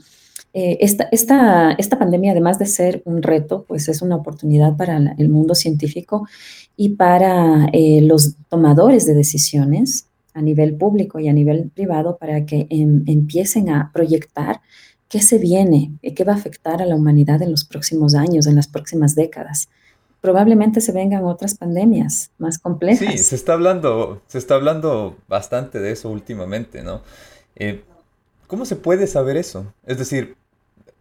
Eh, 0.54 0.78
esta, 0.82 1.08
esta, 1.12 1.74
esta, 1.74 2.00
pandemia, 2.00 2.32
además 2.32 2.58
de 2.58 2.66
ser 2.66 3.02
un 3.06 3.22
reto, 3.22 3.66
pues 3.68 3.88
es 3.88 4.02
una 4.02 4.16
oportunidad 4.16 4.76
para 4.78 4.98
el 5.18 5.30
mundo 5.30 5.54
científico 5.54 6.28
y 6.76 6.90
para 6.90 7.68
eh, 7.74 8.02
los 8.02 8.36
tomadores 8.48 9.06
de 9.06 9.14
decisiones 9.14 10.08
a 10.34 10.42
nivel 10.42 10.76
público 10.76 11.20
y 11.20 11.28
a 11.28 11.34
nivel 11.34 11.70
privado 11.70 12.18
para 12.18 12.46
que 12.46 12.68
em, 12.70 13.04
empiecen 13.06 13.70
a 13.70 13.92
proyectar 13.94 14.62
qué 15.10 15.22
se 15.22 15.40
viene, 15.40 15.92
qué 16.16 16.24
va 16.24 16.34
a 16.34 16.36
afectar 16.36 16.82
a 16.82 16.86
la 16.86 16.96
humanidad 16.96 17.42
en 17.42 17.52
los 17.52 17.66
próximos 17.66 18.14
años, 18.16 18.48
en 18.48 18.56
las 18.56 18.68
próximas 18.68 19.16
décadas. 19.16 19.68
Probablemente 20.22 20.82
se 20.82 20.92
vengan 20.92 21.26
otras 21.26 21.56
pandemias 21.56 22.32
más 22.38 22.60
complejas. 22.60 23.12
Sí, 23.12 23.18
se 23.18 23.36
está 23.36 23.54
hablando, 23.54 24.22
se 24.28 24.38
está 24.38 24.56
hablando 24.56 25.18
bastante 25.28 25.80
de 25.80 25.92
eso 25.92 26.10
últimamente, 26.10 26.84
¿no? 26.84 27.02
Eh, 27.56 27.84
¿Cómo 28.48 28.66
se 28.66 28.76
puede 28.76 29.08
saber 29.08 29.38
eso? 29.38 29.74
Es 29.86 29.98
decir, 29.98 30.36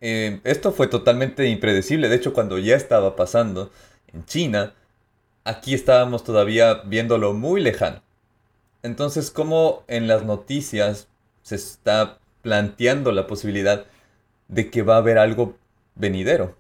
eh, 0.01 0.41
esto 0.45 0.73
fue 0.73 0.87
totalmente 0.87 1.47
impredecible. 1.49 2.09
De 2.09 2.17
hecho, 2.17 2.33
cuando 2.33 2.59
ya 2.59 2.77
estaba 2.77 3.17
pasando 3.17 3.71
en 4.13 4.25
China, 4.25 4.75
aquí 5.45 5.75
estábamos 5.75 6.25
todavía 6.25 6.83
viéndolo 6.87 7.35
muy 7.35 7.61
lejano. 7.61 8.03
Entonces, 8.83 9.31
¿cómo 9.31 9.83
en 9.89 10.07
las 10.07 10.25
noticias 10.25 11.09
se 11.43 11.57
está 11.57 12.19
planteando 12.43 13.13
la 13.13 13.27
posibilidad 13.27 13.87
de 14.49 14.71
que 14.71 14.83
va 14.83 14.95
a 14.95 14.99
haber 14.99 15.19
algo 15.19 15.55
venidero. 15.95 16.55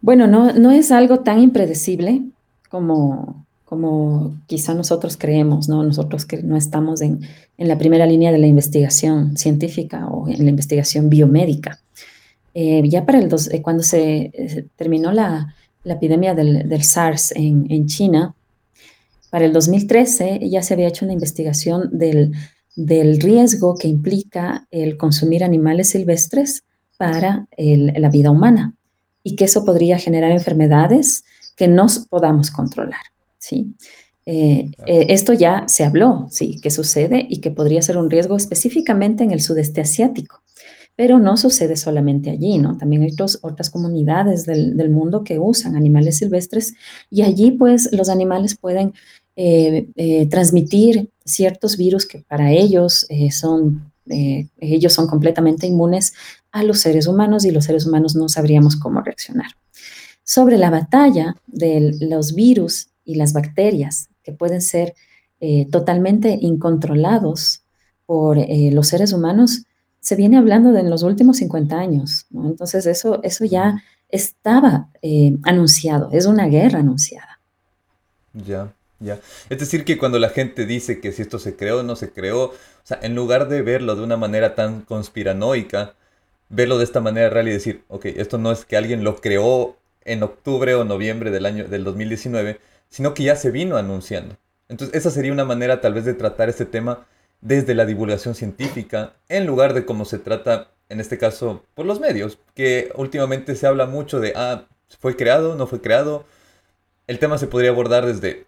Bueno, 0.00 0.26
no, 0.26 0.52
no 0.52 0.70
es 0.70 0.90
algo 0.92 1.20
tan 1.20 1.38
impredecible 1.40 2.22
como, 2.68 3.46
como 3.64 4.36
quizá 4.46 4.74
nosotros 4.74 5.16
creemos, 5.16 5.68
¿no? 5.68 5.82
Nosotros 5.82 6.26
que 6.26 6.42
no 6.42 6.56
estamos 6.56 7.00
en, 7.00 7.20
la 7.56 7.78
primera 7.78 8.06
línea 8.06 8.32
de 8.32 8.38
la 8.38 8.46
investigación 8.46 9.36
científica 9.36 10.06
o 10.08 10.28
en 10.28 10.44
la 10.44 10.50
investigación 10.50 11.08
biomédica. 11.08 11.80
Eh, 12.52 12.82
ya 12.88 13.06
para 13.06 13.18
el 13.18 13.28
dos, 13.28 13.50
eh, 13.50 13.62
cuando 13.62 13.82
se 13.82 14.30
eh, 14.34 14.66
terminó 14.76 15.12
la, 15.12 15.54
epidemia 15.84 16.34
del, 16.34 16.82
SARS 16.82 17.32
en, 17.32 17.66
en, 17.70 17.86
China, 17.86 18.34
para 19.30 19.44
el 19.44 19.52
2013 19.52 20.40
ya 20.48 20.62
se 20.62 20.74
había 20.74 20.88
hecho 20.88 21.04
una 21.04 21.14
investigación 21.14 21.90
del 21.92 22.32
del 22.76 23.20
riesgo 23.20 23.76
que 23.76 23.88
implica 23.88 24.66
el 24.70 24.96
consumir 24.96 25.44
animales 25.44 25.90
silvestres 25.90 26.64
para 26.96 27.46
la 27.56 28.08
vida 28.08 28.30
humana 28.30 28.74
y 29.22 29.36
que 29.36 29.44
eso 29.44 29.64
podría 29.64 29.98
generar 29.98 30.30
enfermedades 30.30 31.24
que 31.56 31.68
no 31.68 31.86
podamos 32.08 32.50
controlar. 32.50 33.00
¿sí? 33.38 33.74
Eh, 34.26 34.70
eh, 34.86 35.06
esto 35.10 35.32
ya 35.32 35.64
se 35.66 35.84
habló, 35.84 36.26
sí, 36.30 36.60
que 36.60 36.70
sucede 36.70 37.26
y 37.28 37.40
que 37.40 37.50
podría 37.50 37.82
ser 37.82 37.98
un 37.98 38.10
riesgo 38.10 38.36
específicamente 38.36 39.22
en 39.22 39.32
el 39.32 39.40
sudeste 39.40 39.80
asiático, 39.80 40.42
pero 40.96 41.18
no 41.18 41.36
sucede 41.36 41.76
solamente 41.76 42.30
allí, 42.30 42.58
¿no? 42.58 42.78
También 42.78 43.02
hay 43.02 43.14
otras 43.42 43.70
comunidades 43.70 44.46
del, 44.46 44.76
del, 44.76 44.90
mundo 44.90 45.24
que 45.24 45.38
usan 45.38 45.76
animales 45.76 46.18
silvestres 46.18 46.74
y 47.10 47.22
allí 47.22 47.50
pues 47.50 47.90
los 47.92 48.08
animales 48.08 48.56
pueden 48.56 48.94
eh, 49.36 49.88
eh, 49.96 50.26
transmitir 50.26 51.10
ciertos 51.24 51.76
virus 51.76 52.06
que 52.06 52.20
para 52.20 52.52
ellos 52.52 53.04
eh, 53.08 53.32
son, 53.32 53.90
ellos 54.06 54.92
son 54.92 55.08
completamente 55.08 55.66
inmunes 55.66 56.12
a 56.52 56.62
los 56.62 56.78
seres 56.78 57.08
humanos 57.08 57.44
y 57.44 57.50
los 57.50 57.64
seres 57.64 57.84
humanos 57.84 58.14
no 58.14 58.28
sabríamos 58.28 58.76
cómo 58.76 59.00
reaccionar. 59.00 59.50
Sobre 60.22 60.56
la 60.56 60.70
batalla 60.70 61.36
de 61.48 61.96
los 62.00 62.34
virus 62.34 62.88
y 63.04 63.16
las 63.16 63.32
bacterias 63.32 64.08
que 64.22 64.32
pueden 64.32 64.60
ser 64.60 64.94
totalmente 65.70 66.38
incontrolados 66.40 67.62
por 68.06 68.38
los 68.48 68.86
seres 68.88 69.12
humanos, 69.12 69.64
se 70.00 70.16
viene 70.16 70.38
hablando 70.38 70.72
de 70.72 70.80
en 70.80 70.88
los 70.88 71.02
últimos 71.02 71.38
50 71.38 71.78
años. 71.78 72.26
Entonces 72.32 72.86
eso, 72.86 73.22
eso 73.22 73.44
ya 73.44 73.82
estaba 74.08 74.88
anunciado, 75.42 76.08
es 76.12 76.24
una 76.24 76.46
guerra 76.46 76.78
anunciada. 76.78 77.40
Ya. 78.32 78.72
Es 79.00 79.58
decir, 79.58 79.84
que 79.84 79.98
cuando 79.98 80.18
la 80.18 80.30
gente 80.30 80.66
dice 80.66 81.00
que 81.00 81.12
si 81.12 81.22
esto 81.22 81.38
se 81.38 81.56
creó 81.56 81.82
no 81.82 81.96
se 81.96 82.12
creó, 82.12 82.44
o 82.44 82.54
sea, 82.84 82.98
en 83.02 83.14
lugar 83.14 83.48
de 83.48 83.62
verlo 83.62 83.96
de 83.96 84.02
una 84.02 84.16
manera 84.16 84.54
tan 84.54 84.82
conspiranoica, 84.82 85.94
verlo 86.48 86.78
de 86.78 86.84
esta 86.84 87.00
manera 87.00 87.30
real 87.30 87.48
y 87.48 87.52
decir, 87.52 87.84
ok, 87.88 88.06
esto 88.06 88.38
no 88.38 88.52
es 88.52 88.64
que 88.64 88.76
alguien 88.76 89.04
lo 89.04 89.20
creó 89.20 89.76
en 90.04 90.22
octubre 90.22 90.74
o 90.74 90.84
noviembre 90.84 91.30
del 91.30 91.46
año 91.46 91.64
del 91.64 91.84
2019, 91.84 92.60
sino 92.88 93.14
que 93.14 93.24
ya 93.24 93.36
se 93.36 93.50
vino 93.50 93.76
anunciando. 93.76 94.36
Entonces, 94.68 94.96
esa 94.96 95.10
sería 95.10 95.32
una 95.32 95.44
manera 95.44 95.80
tal 95.80 95.94
vez 95.94 96.04
de 96.04 96.14
tratar 96.14 96.48
este 96.48 96.66
tema 96.66 97.06
desde 97.40 97.74
la 97.74 97.86
divulgación 97.86 98.34
científica, 98.34 99.14
en 99.28 99.46
lugar 99.46 99.74
de 99.74 99.84
cómo 99.84 100.04
se 100.04 100.18
trata, 100.18 100.70
en 100.88 101.00
este 101.00 101.18
caso, 101.18 101.64
por 101.74 101.86
los 101.86 102.00
medios, 102.00 102.38
que 102.54 102.90
últimamente 102.94 103.54
se 103.56 103.66
habla 103.66 103.86
mucho 103.86 104.20
de, 104.20 104.32
ah, 104.36 104.66
fue 105.00 105.16
creado, 105.16 105.54
no 105.56 105.66
fue 105.66 105.80
creado. 105.80 106.24
El 107.06 107.18
tema 107.18 107.36
se 107.38 107.46
podría 107.46 107.70
abordar 107.70 108.06
desde 108.06 108.46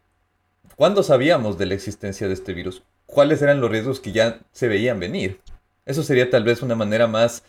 ¿Cuándo 0.76 1.02
sabíamos 1.02 1.56
de 1.56 1.64
la 1.64 1.72
existencia 1.72 2.28
de 2.28 2.34
este 2.34 2.52
virus? 2.52 2.82
¿Cuáles 3.06 3.40
eran 3.40 3.62
los 3.62 3.70
riesgos 3.70 3.98
que 3.98 4.12
ya 4.12 4.40
se 4.52 4.68
veían 4.68 5.00
venir? 5.00 5.40
Eso 5.86 6.02
sería 6.02 6.28
tal 6.28 6.44
vez 6.44 6.60
una 6.60 6.74
manera 6.74 7.06
más 7.06 7.42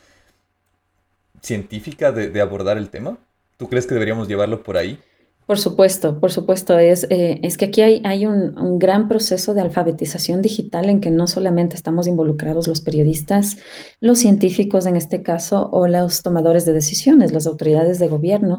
científica 1.42 2.14
de, 2.14 2.40
abordar 2.40 2.78
el 2.78 2.90
tema. 2.90 3.18
¿Tú 3.58 3.68
crees 3.68 3.86
que 3.86 3.96
deberíamos 3.96 4.30
llevarlo 4.30 4.64
por 4.64 4.78
ahí? 4.78 4.98
Por 5.46 5.60
supuesto, 5.60 6.22
por 6.22 6.32
supuesto. 6.32 6.80
Es, 6.80 7.06
eh, 7.10 7.42
es 7.44 7.58
que 7.58 7.66
aquí 7.66 7.82
hay, 7.82 8.02
hay 8.06 8.26
un, 8.26 8.58
un, 8.58 8.80
gran 8.80 9.10
proceso 9.10 9.54
de 9.54 9.60
alfabetización 9.60 10.42
digital 10.42 10.90
en 10.90 11.02
que 11.02 11.12
no 11.12 11.28
solamente 11.28 11.76
estamos 11.76 12.08
involucrados 12.08 12.70
los 12.70 12.80
periodistas, 12.80 13.58
los 14.00 14.20
científicos 14.20 14.86
en 14.86 14.96
este 14.96 15.22
caso, 15.22 15.70
o 15.74 15.90
los 15.90 16.22
tomadores 16.22 16.64
de 16.64 16.72
decisiones, 16.72 17.34
las 17.34 17.46
autoridades 17.46 18.00
de 18.00 18.08
gobierno 18.08 18.56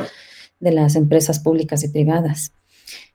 de 0.60 0.72
las 0.72 0.94
empresas 0.94 1.38
públicas 1.38 1.84
y 1.84 1.88
privadas 1.88 2.52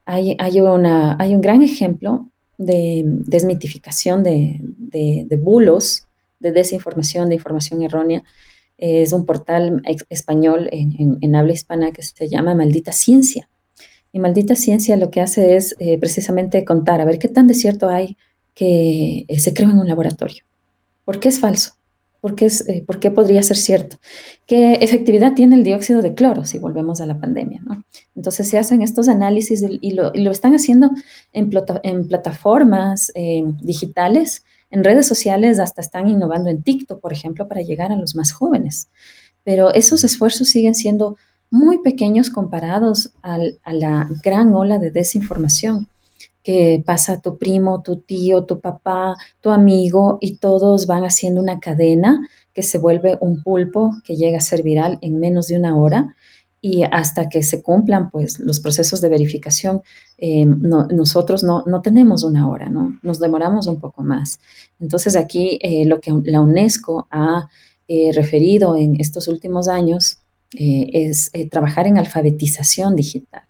hay, 0.06 0.60
una, 0.60 1.16
hay 1.20 1.34
un 1.36 1.42
gran 1.42 1.62
ejemplo 1.62 2.30
de 2.58 3.04
desmitificación 3.06 4.24
de, 4.24 4.60
bulos, 5.42 6.08
de 6.40 6.52
desinformación, 6.52 7.30
de 7.30 7.36
información 7.36 7.82
errónea. 7.82 8.24
Es 8.78 9.14
un 9.14 9.26
portal 9.26 9.82
español 10.10 10.70
en, 10.72 11.36
habla 11.36 11.54
hispana 11.54 11.92
que 11.92 12.04
se 12.04 12.28
llama 12.28 12.56
Maldita 12.56 12.92
Ciencia. 12.92 13.50
Y 14.12 14.20
Maldita 14.20 14.56
Ciencia 14.56 14.96
lo 14.98 15.10
que 15.10 15.22
hace 15.22 15.56
es 15.56 15.76
eh, 15.80 15.98
precisamente 15.98 16.64
contar, 16.66 17.02
a 17.02 17.06
ver 17.06 17.18
qué 17.18 17.28
tan 17.28 17.48
de 17.48 17.56
cierto 17.56 17.90
hay 17.90 18.18
que 18.54 19.26
eh, 19.28 19.40
se 19.40 19.54
creó 19.54 19.72
en 19.72 19.80
un 19.80 19.88
laboratorio. 19.88 20.44
¿Por 21.06 21.20
qué 21.20 21.30
es 21.30 21.40
falso? 21.40 21.74
¿Por 22.24 22.36
qué, 22.36 22.46
es, 22.46 22.66
eh, 22.70 22.86
¿Por 22.88 23.02
qué 23.02 23.12
podría 23.12 23.44
ser 23.44 23.58
cierto? 23.58 23.98
¿Qué 24.48 24.76
efectividad 24.76 25.34
tiene 25.34 25.58
el 25.58 25.66
dióxido 25.66 26.02
de 26.02 26.14
cloro 26.14 26.46
si 26.46 26.58
volvemos 26.58 27.02
a 27.02 27.06
la 27.06 27.20
pandemia? 27.20 27.62
Entonces 28.16 28.48
se 28.48 28.58
hacen 28.58 28.82
estos 28.82 29.10
análisis 29.10 29.62
y 29.62 29.92
lo, 29.92 30.14
están 30.32 30.56
haciendo 30.56 30.92
en, 31.34 31.50
plataformas 31.50 33.12
digitales, 33.62 34.46
en 34.72 34.86
redes 34.86 35.06
sociales, 35.06 35.60
hasta 35.60 35.82
están 35.82 36.08
innovando 36.08 36.50
en 36.50 36.64
TikTok, 36.64 37.02
por 37.02 37.12
ejemplo, 37.12 37.50
para 37.50 37.62
llegar 37.62 37.92
a 37.92 37.98
los 37.98 38.16
más 38.16 38.32
jóvenes. 38.32 38.88
Pero 39.44 39.74
esos 39.74 40.06
esfuerzos 40.06 40.48
siguen 40.48 40.76
siendo 40.76 41.18
muy 41.52 41.80
pequeños 41.80 42.30
comparados 42.30 43.12
a 43.22 43.38
la 43.74 44.10
gran 44.24 44.54
ola 44.54 44.80
de 44.80 44.92
desinformación 44.92 45.90
que 46.44 46.84
pasa 46.86 47.22
tu 47.22 47.38
primo, 47.38 47.82
tu 47.82 47.98
tío, 47.98 48.44
tu 48.44 48.60
papá, 48.60 49.16
tu 49.42 49.50
amigo 49.50 50.18
y 50.22 50.38
todos 50.38 50.86
van 50.86 51.06
haciendo 51.06 51.42
una 51.42 51.60
cadena 51.60 52.28
que 52.54 52.64
se 52.64 52.78
vuelve 52.78 53.18
un 53.22 53.42
pulpo 53.42 53.96
que 54.04 54.16
llega 54.16 54.38
a 54.38 54.42
ser 54.42 54.62
viral 54.62 55.00
en 55.02 55.20
menos 55.20 55.48
de 55.48 55.58
una 55.58 55.76
hora 55.76 56.16
y 56.66 56.84
hasta 56.84 57.28
que 57.28 57.44
se 57.44 57.62
cumplan 57.62 58.10
pues 58.10 58.40
los 58.40 58.62
procesos 58.62 59.02
de 59.02 59.10
verificación, 59.10 59.82
eh, 60.18 60.46
nosotros 60.46 61.44
no, 61.44 61.64
no, 61.66 61.82
tenemos 61.82 62.24
una 62.24 62.48
hora, 62.48 62.70
¿no? 62.70 62.98
Nos 63.02 63.20
demoramos 63.20 63.68
un 63.68 63.82
poco 63.82 64.02
más. 64.02 64.40
Entonces 64.80 65.18
aquí 65.18 65.60
eh, 65.62 65.84
lo 65.86 66.00
que 66.00 66.14
la 66.24 66.40
UNESCO 66.40 67.06
ha 67.12 67.50
eh, 67.90 68.12
referido 68.14 68.78
en 68.78 68.96
estos 68.98 69.28
últimos 69.28 69.68
años 69.68 70.20
es 70.56 71.32
trabajar 71.50 71.88
en 71.88 71.98
alfabetización 71.98 72.96
digital. 72.96 73.42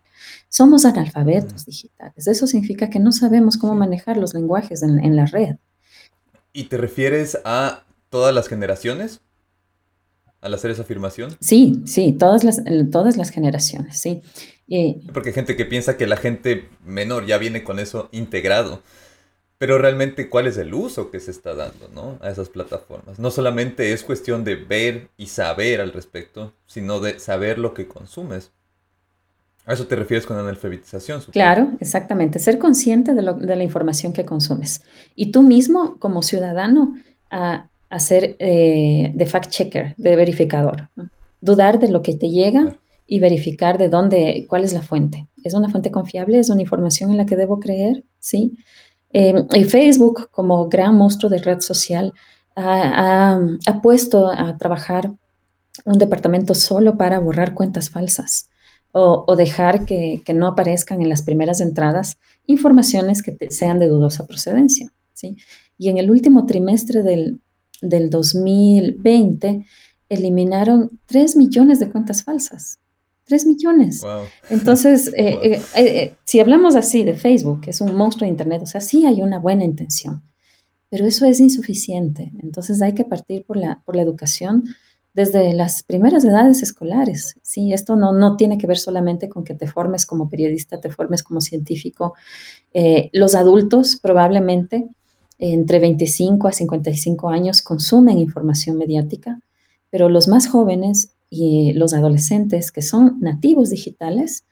Somos 0.54 0.86
analfabetos 0.86 1.66
digitales. 1.66 2.28
Eso 2.28 2.46
significa 2.46 2.88
que 2.88 3.00
no 3.00 3.12
sabemos 3.12 3.58
cómo 3.58 3.74
manejar 3.74 4.18
los 4.18 4.36
lenguajes 4.36 4.84
en, 4.84 5.16
la 5.16 5.26
red. 5.26 5.56
¿Y 6.54 6.66
te 6.66 6.78
refieres 6.78 7.40
a 7.44 7.86
todas 8.10 8.36
las 8.36 8.48
generaciones? 8.48 9.22
al 10.42 10.54
hacer 10.54 10.72
esa 10.72 10.82
afirmación? 10.82 11.38
Sí, 11.40 11.82
sí, 11.86 12.12
todas 12.12 12.44
las, 12.44 12.62
todas 12.92 13.16
las 13.16 13.30
generaciones, 13.30 13.98
sí. 13.98 14.22
Porque 15.14 15.30
hay 15.30 15.34
gente 15.34 15.56
que 15.56 15.64
piensa 15.64 15.96
que 15.96 16.06
la 16.06 16.18
gente 16.18 16.68
menor 16.84 17.26
ya 17.26 17.38
viene 17.38 17.64
con 17.64 17.80
eso 17.80 18.10
integrado. 18.12 18.84
Pero 19.58 19.78
realmente, 19.78 20.28
¿cuál 20.28 20.48
es 20.48 20.58
el 20.58 20.74
uso 20.74 21.12
que 21.12 21.22
se 21.22 21.32
está 21.32 21.56
dando 21.56 21.88
¿no? 21.96 22.20
a 22.22 22.30
esas 22.30 22.50
plataformas? 22.50 23.20
No 23.20 23.32
solamente 23.32 23.94
es 23.94 24.04
cuestión 24.04 24.44
de 24.44 24.56
ver 24.56 25.08
y 25.16 25.28
saber 25.28 25.80
al 25.80 25.94
respecto, 25.94 26.54
sino 26.66 27.00
de 27.00 27.20
saber 27.20 27.58
lo 27.58 27.74
que 27.74 27.88
consumes. 27.88 28.52
¿A 29.66 29.74
eso 29.74 29.88
te 29.88 29.96
refieres 29.96 30.26
con 30.26 30.38
analfabetización? 30.38 31.22
Claro, 31.32 31.72
exactamente. 31.80 32.40
Ser 32.40 32.60
consciente 32.60 33.14
de, 33.14 33.22
la 33.22 33.64
información 33.64 34.12
que 34.12 34.26
consumes. 34.26 34.84
Y 35.16 35.32
tú 35.32 35.42
mismo, 35.42 35.98
como 36.00 36.22
ciudadano, 36.22 36.96
a, 37.30 37.70
ser 37.98 38.36
eh, 38.40 39.12
de 39.14 39.26
fact-checker, 39.26 39.96
de 39.96 40.16
verificador. 40.16 40.90
Dudar 41.40 41.80
de 41.80 41.90
lo 41.90 42.02
que 42.02 42.16
te 42.16 42.30
llega 42.30 42.76
y 43.08 43.20
verificar 43.20 43.78
de 43.78 43.88
dónde, 43.88 44.46
cuál 44.50 44.66
es 44.66 44.74
la 44.74 44.82
fuente. 44.82 45.28
¿Es 45.44 45.54
una 45.54 45.70
fuente 45.70 45.92
confiable? 45.92 46.40
¿Es 46.40 46.50
una 46.50 46.62
información 46.62 47.12
en 47.12 47.18
la 47.18 47.26
que 47.26 47.38
debo 47.38 47.60
creer? 47.60 48.04
¿Sí? 48.20 48.58
Eh, 49.12 49.46
y 49.54 49.64
Facebook, 49.64 50.30
como 50.32 50.68
gran 50.68 50.96
monstruo 50.96 51.30
de 51.30 51.38
red 51.38 51.62
social, 51.62 52.14
ha, 52.56 53.40
puesto 53.82 54.30
a 54.30 54.58
trabajar 54.58 55.12
un 55.86 55.98
departamento 55.98 56.54
solo 56.54 56.98
para 56.98 57.20
borrar 57.20 57.54
cuentas 57.54 57.90
falsas 57.90 58.50
o, 58.96 59.36
dejar 59.36 59.86
que, 59.86 60.22
no 60.36 60.48
aparezcan 60.48 61.02
en 61.02 61.10
las 61.10 61.24
primeras 61.24 61.62
entradas 61.62 62.18
informaciones 62.46 63.24
que 63.24 63.36
sean 63.50 63.80
de 63.80 63.88
dudosa 63.88 64.28
procedencia. 64.28 64.94
¿sí? 65.14 65.36
Y 65.80 65.90
en 65.90 65.98
el 65.98 66.12
último 66.12 66.46
trimestre 66.46 67.02
del, 67.02 67.42
del 67.82 68.12
2020 68.12 69.66
eliminaron 70.10 71.00
3 71.08 71.36
millones 71.38 71.80
de 71.80 71.90
cuentas 71.90 72.24
falsas. 72.24 72.80
3 73.26 73.48
millones. 73.48 74.04
Entonces, 74.50 75.08
eh, 75.18 75.40
eh, 75.44 75.62
eh, 75.76 76.14
si 76.24 76.40
hablamos 76.40 76.76
así 76.76 77.04
de 77.04 77.16
Facebook, 77.16 77.62
que 77.62 77.72
es 77.72 77.82
un 77.82 77.96
monstruo 77.96 78.28
de 78.28 78.32
Internet, 78.32 78.62
o 78.62 78.68
sea, 78.68 78.82
sí 78.82 79.08
hay 79.08 79.24
una 79.24 79.40
buena 79.40 79.64
intención, 79.64 80.22
pero 80.90 81.08
eso 81.08 81.26
es 81.26 81.40
insuficiente. 81.40 82.32
Entonces 82.44 82.80
hay 82.84 82.94
que 82.94 83.06
partir 83.06 83.44
por 83.44 83.58
la, 83.58 83.82
por 83.86 83.96
la 83.96 84.04
educación 84.04 84.66
desde 85.14 85.54
las 85.54 85.84
primeras 85.84 86.26
edades 86.26 86.64
escolares. 86.64 87.36
Sí, 87.42 87.74
esto 87.74 87.96
no, 87.96 88.14
no 88.14 88.36
tiene 88.36 88.58
que 88.58 88.68
ver 88.68 88.78
solamente 88.78 89.30
con 89.30 89.44
que 89.44 89.54
te 89.54 89.68
formes 89.68 90.06
como 90.06 90.30
periodista, 90.30 90.80
te 90.82 90.90
formes 90.90 91.24
como 91.24 91.42
científico. 91.42 92.16
los 93.14 93.36
adultos 93.36 94.00
probablemente 94.02 94.88
entre 95.40 95.80
25 95.80 96.48
a 96.48 96.52
55 96.52 97.30
años 97.30 97.62
consumen 97.62 98.18
información 98.18 98.78
mediática, 98.78 99.42
pero 99.90 100.10
los 100.10 100.28
más 100.28 100.48
jóvenes 100.48 101.12
y 101.30 101.74
los 101.74 101.94
adolescentes 101.94 102.72
que 102.72 102.82
son 102.82 103.18
nativos 103.20 103.70
digitales 103.70 104.46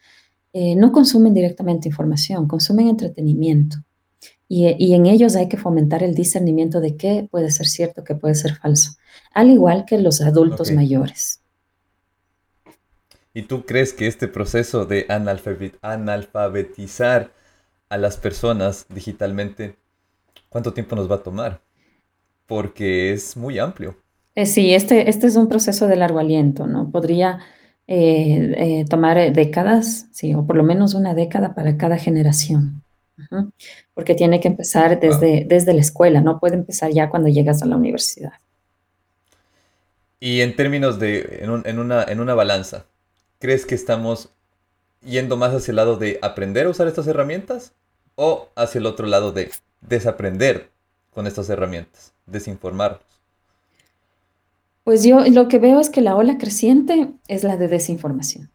eh, 0.54 0.76
no 0.76 0.92
consumen 0.92 1.34
directamente 1.34 1.88
información, 1.88 2.48
consumen 2.48 2.90
entretenimiento. 2.90 3.78
Y, 4.50 4.94
en 4.94 5.06
ellos 5.06 5.38
hay 5.38 5.48
que 5.48 5.56
fomentar 5.56 6.04
el 6.04 6.14
discernimiento 6.14 6.82
de 6.82 6.98
qué 6.98 7.26
puede 7.32 7.52
ser 7.52 7.68
cierto, 7.68 8.04
qué 8.04 8.16
puede 8.16 8.36
ser 8.36 8.56
falso, 8.56 8.98
al 9.34 9.50
igual 9.50 9.86
que 9.86 9.98
los 9.98 10.22
adultos 10.22 10.72
mayores. 10.72 11.42
¿Y 13.34 13.44
tú 13.44 13.66
crees 13.66 13.94
que 13.94 14.08
este 14.08 14.28
proceso 14.28 14.86
de 14.86 15.06
analfabetizar 15.08 17.32
a 17.90 17.98
las 17.98 18.18
personas 18.18 18.86
digitalmente, 18.90 19.78
cuánto 20.50 20.74
tiempo 20.74 20.96
nos 20.96 21.10
va 21.10 21.16
a 21.16 21.24
tomar? 21.24 21.62
Porque 22.46 23.14
es 23.14 23.38
muy 23.38 23.58
amplio. 23.58 23.96
Eh, 24.36 24.46
sí, 24.46 24.74
este, 24.74 25.10
este 25.10 25.28
es 25.28 25.38
un 25.38 25.48
proceso 25.48 25.88
de 25.88 25.96
largo 25.96 26.20
aliento, 26.20 26.68
¿no? 26.68 26.92
Podría 26.92 27.40
eh, 27.88 28.54
eh, 28.58 28.86
tomar 28.90 29.34
décadas, 29.34 30.08
sí, 30.12 30.34
o 30.34 30.46
por 30.46 30.58
lo 30.58 30.64
menos 30.64 30.94
una 30.94 31.14
década 31.14 31.56
para 31.56 31.78
cada 31.78 31.98
generación. 31.98 32.84
Porque 33.94 34.16
tiene 34.16 34.40
que 34.40 34.48
empezar 34.48 35.00
desde, 35.00 35.46
desde 35.48 35.74
la 35.74 35.82
escuela, 35.82 36.22
no 36.22 36.40
puede 36.40 36.56
empezar 36.56 36.92
ya 36.92 37.10
cuando 37.10 37.30
llegas 37.30 37.62
a 37.62 37.66
la 37.66 37.78
universidad. 37.78 38.34
Y 40.22 40.40
en 40.42 40.56
términos 40.56 41.00
de, 41.00 41.40
en, 41.42 41.80
una, 41.80 42.04
en 42.04 42.20
una 42.22 42.36
balanza, 42.36 42.86
¿crees 43.40 43.66
que 43.66 43.76
estamos 43.76 44.30
yendo 45.04 45.36
más 45.36 45.54
hacia 45.54 45.72
el 45.72 45.78
lado 45.78 45.98
de 45.98 46.20
aprender 46.22 46.68
a 46.68 46.70
usar 46.70 46.88
estas 46.88 47.08
herramientas 47.08 47.74
o 48.16 48.48
hacia 48.56 48.80
el 48.80 48.86
otro 48.86 49.08
lado 49.08 49.34
de 49.34 49.52
desaprender 49.82 50.70
con 51.10 51.28
estas 51.28 51.50
herramientas, 51.50 52.14
desinformarnos? 52.28 53.02
Pues 54.84 55.04
yo 55.04 55.22
lo 55.28 55.48
que 55.48 55.60
veo 55.60 55.80
es 55.80 55.90
que 55.90 56.02
la 56.02 56.16
ola 56.16 56.38
creciente 56.38 57.10
es 57.28 57.44
la 57.44 57.58
de 57.58 57.68
desinformación. 57.68 58.52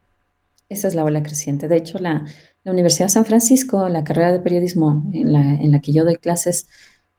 Esa 0.69 0.89
es 0.89 0.95
la 0.95 1.05
ola 1.05 1.23
creciente. 1.23 1.69
De 1.69 1.77
hecho, 1.77 1.99
la, 1.99 2.25
Universidad 2.65 3.07
de 3.07 3.11
San 3.11 3.25
Francisco, 3.25 3.89
la 3.89 4.03
carrera 4.03 4.33
de 4.33 4.41
periodismo 4.41 5.09
en 5.13 5.71
la, 5.71 5.81
que 5.81 5.93
yo 5.93 6.05
doy 6.05 6.17
clases, 6.17 6.67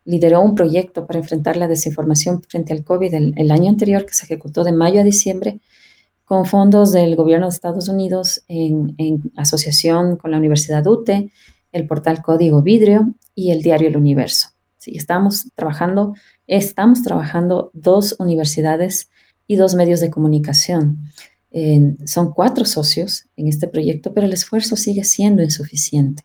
lideró 0.07 0.41
un 0.41 0.55
proyecto 0.55 1.05
para 1.05 1.19
enfrentar 1.19 1.55
la 1.55 1.67
desinformación 1.67 2.41
frente 2.41 2.73
al 2.73 2.83
COVID 2.83 3.13
el, 3.13 3.51
año 3.51 3.69
anterior, 3.69 4.05
que 4.05 4.15
se 4.15 4.25
ejecutó 4.25 4.63
de 4.63 4.71
mayo 4.71 5.01
a 5.01 5.03
diciembre, 5.03 5.59
con 6.25 6.47
fondos 6.47 6.91
del 6.91 7.15
gobierno 7.15 7.45
de 7.45 7.53
Estados 7.53 7.87
Unidos 7.87 8.43
en, 8.47 8.95
asociación 9.35 10.17
con 10.17 10.31
la 10.31 10.37
Universidad 10.37 10.87
UTE, 10.87 11.31
el 11.71 11.85
portal 11.85 12.23
Código 12.23 12.63
Vidrio 12.63 13.13
y 13.35 13.51
el 13.51 13.61
diario 13.61 13.89
El 13.89 13.97
Universo. 13.97 14.49
Sí, 14.77 14.95
estamos 14.95 15.51
trabajando 15.53 16.13
Estamos 16.47 17.03
trabajando 17.03 17.71
dos 17.73 18.15
universidades 18.19 19.09
y 19.47 19.57
dos 19.57 19.75
medios 19.75 19.99
de 19.99 20.09
comunicación. 20.09 21.11
son 22.05 22.33
cuatro 22.33 22.65
socios 22.65 23.25
en 23.35 23.47
este 23.47 23.67
proyecto, 23.67 24.13
pero 24.13 24.25
el 24.25 24.33
esfuerzo 24.33 24.77
sigue 24.77 25.03
siendo 25.03 25.43
insuficiente. 25.43 26.23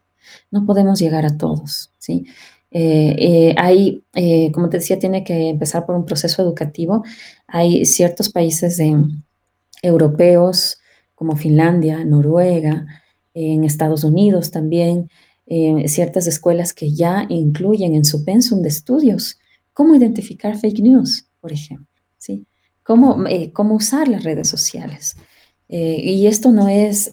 No 0.51 0.65
podemos 0.65 1.01
llegar 1.01 1.27
a 1.27 1.37
todos. 1.37 1.91
¿sí? 1.99 2.27
Eh, 2.73 3.15
eh, 3.19 3.55
hay, 3.59 4.03
eh, 4.15 4.51
como 4.53 4.69
te 4.69 4.79
decía, 4.79 4.99
tiene 4.99 5.25
que 5.25 5.51
empezar 5.51 5.85
por 5.85 5.95
un 5.95 6.07
proceso 6.07 6.43
educativo. 6.43 7.05
Hay 7.47 7.85
ciertos 7.85 8.31
países 8.31 8.81
europeos 9.83 10.79
como 11.15 11.37
Finlandia, 11.37 12.05
Noruega, 12.05 12.87
en 13.35 13.65
Estados 13.65 14.05
Unidos 14.05 14.51
también, 14.51 15.09
ciertas 15.87 16.27
escuelas 16.27 16.73
que 16.73 16.93
ya 16.93 17.27
incluyen 17.29 17.95
en 17.95 18.05
su 18.05 18.25
pensum 18.25 18.63
de 18.63 18.69
estudios 18.69 19.39
cómo 19.73 19.95
identificar 19.95 20.57
fake 20.57 20.81
news, 20.81 21.27
por 21.41 21.53
ejemplo, 21.53 21.87
¿sí? 22.19 22.47
Cómo, 22.83 23.27
eh, 23.27 23.53
cómo 23.53 23.75
usar 23.75 24.09
las 24.09 24.25
redes 24.25 24.49
sociales. 24.49 25.17
Eh, 25.69 26.01
y 26.03 26.27
esto 26.27 26.51
no 26.53 26.69
es 26.69 27.11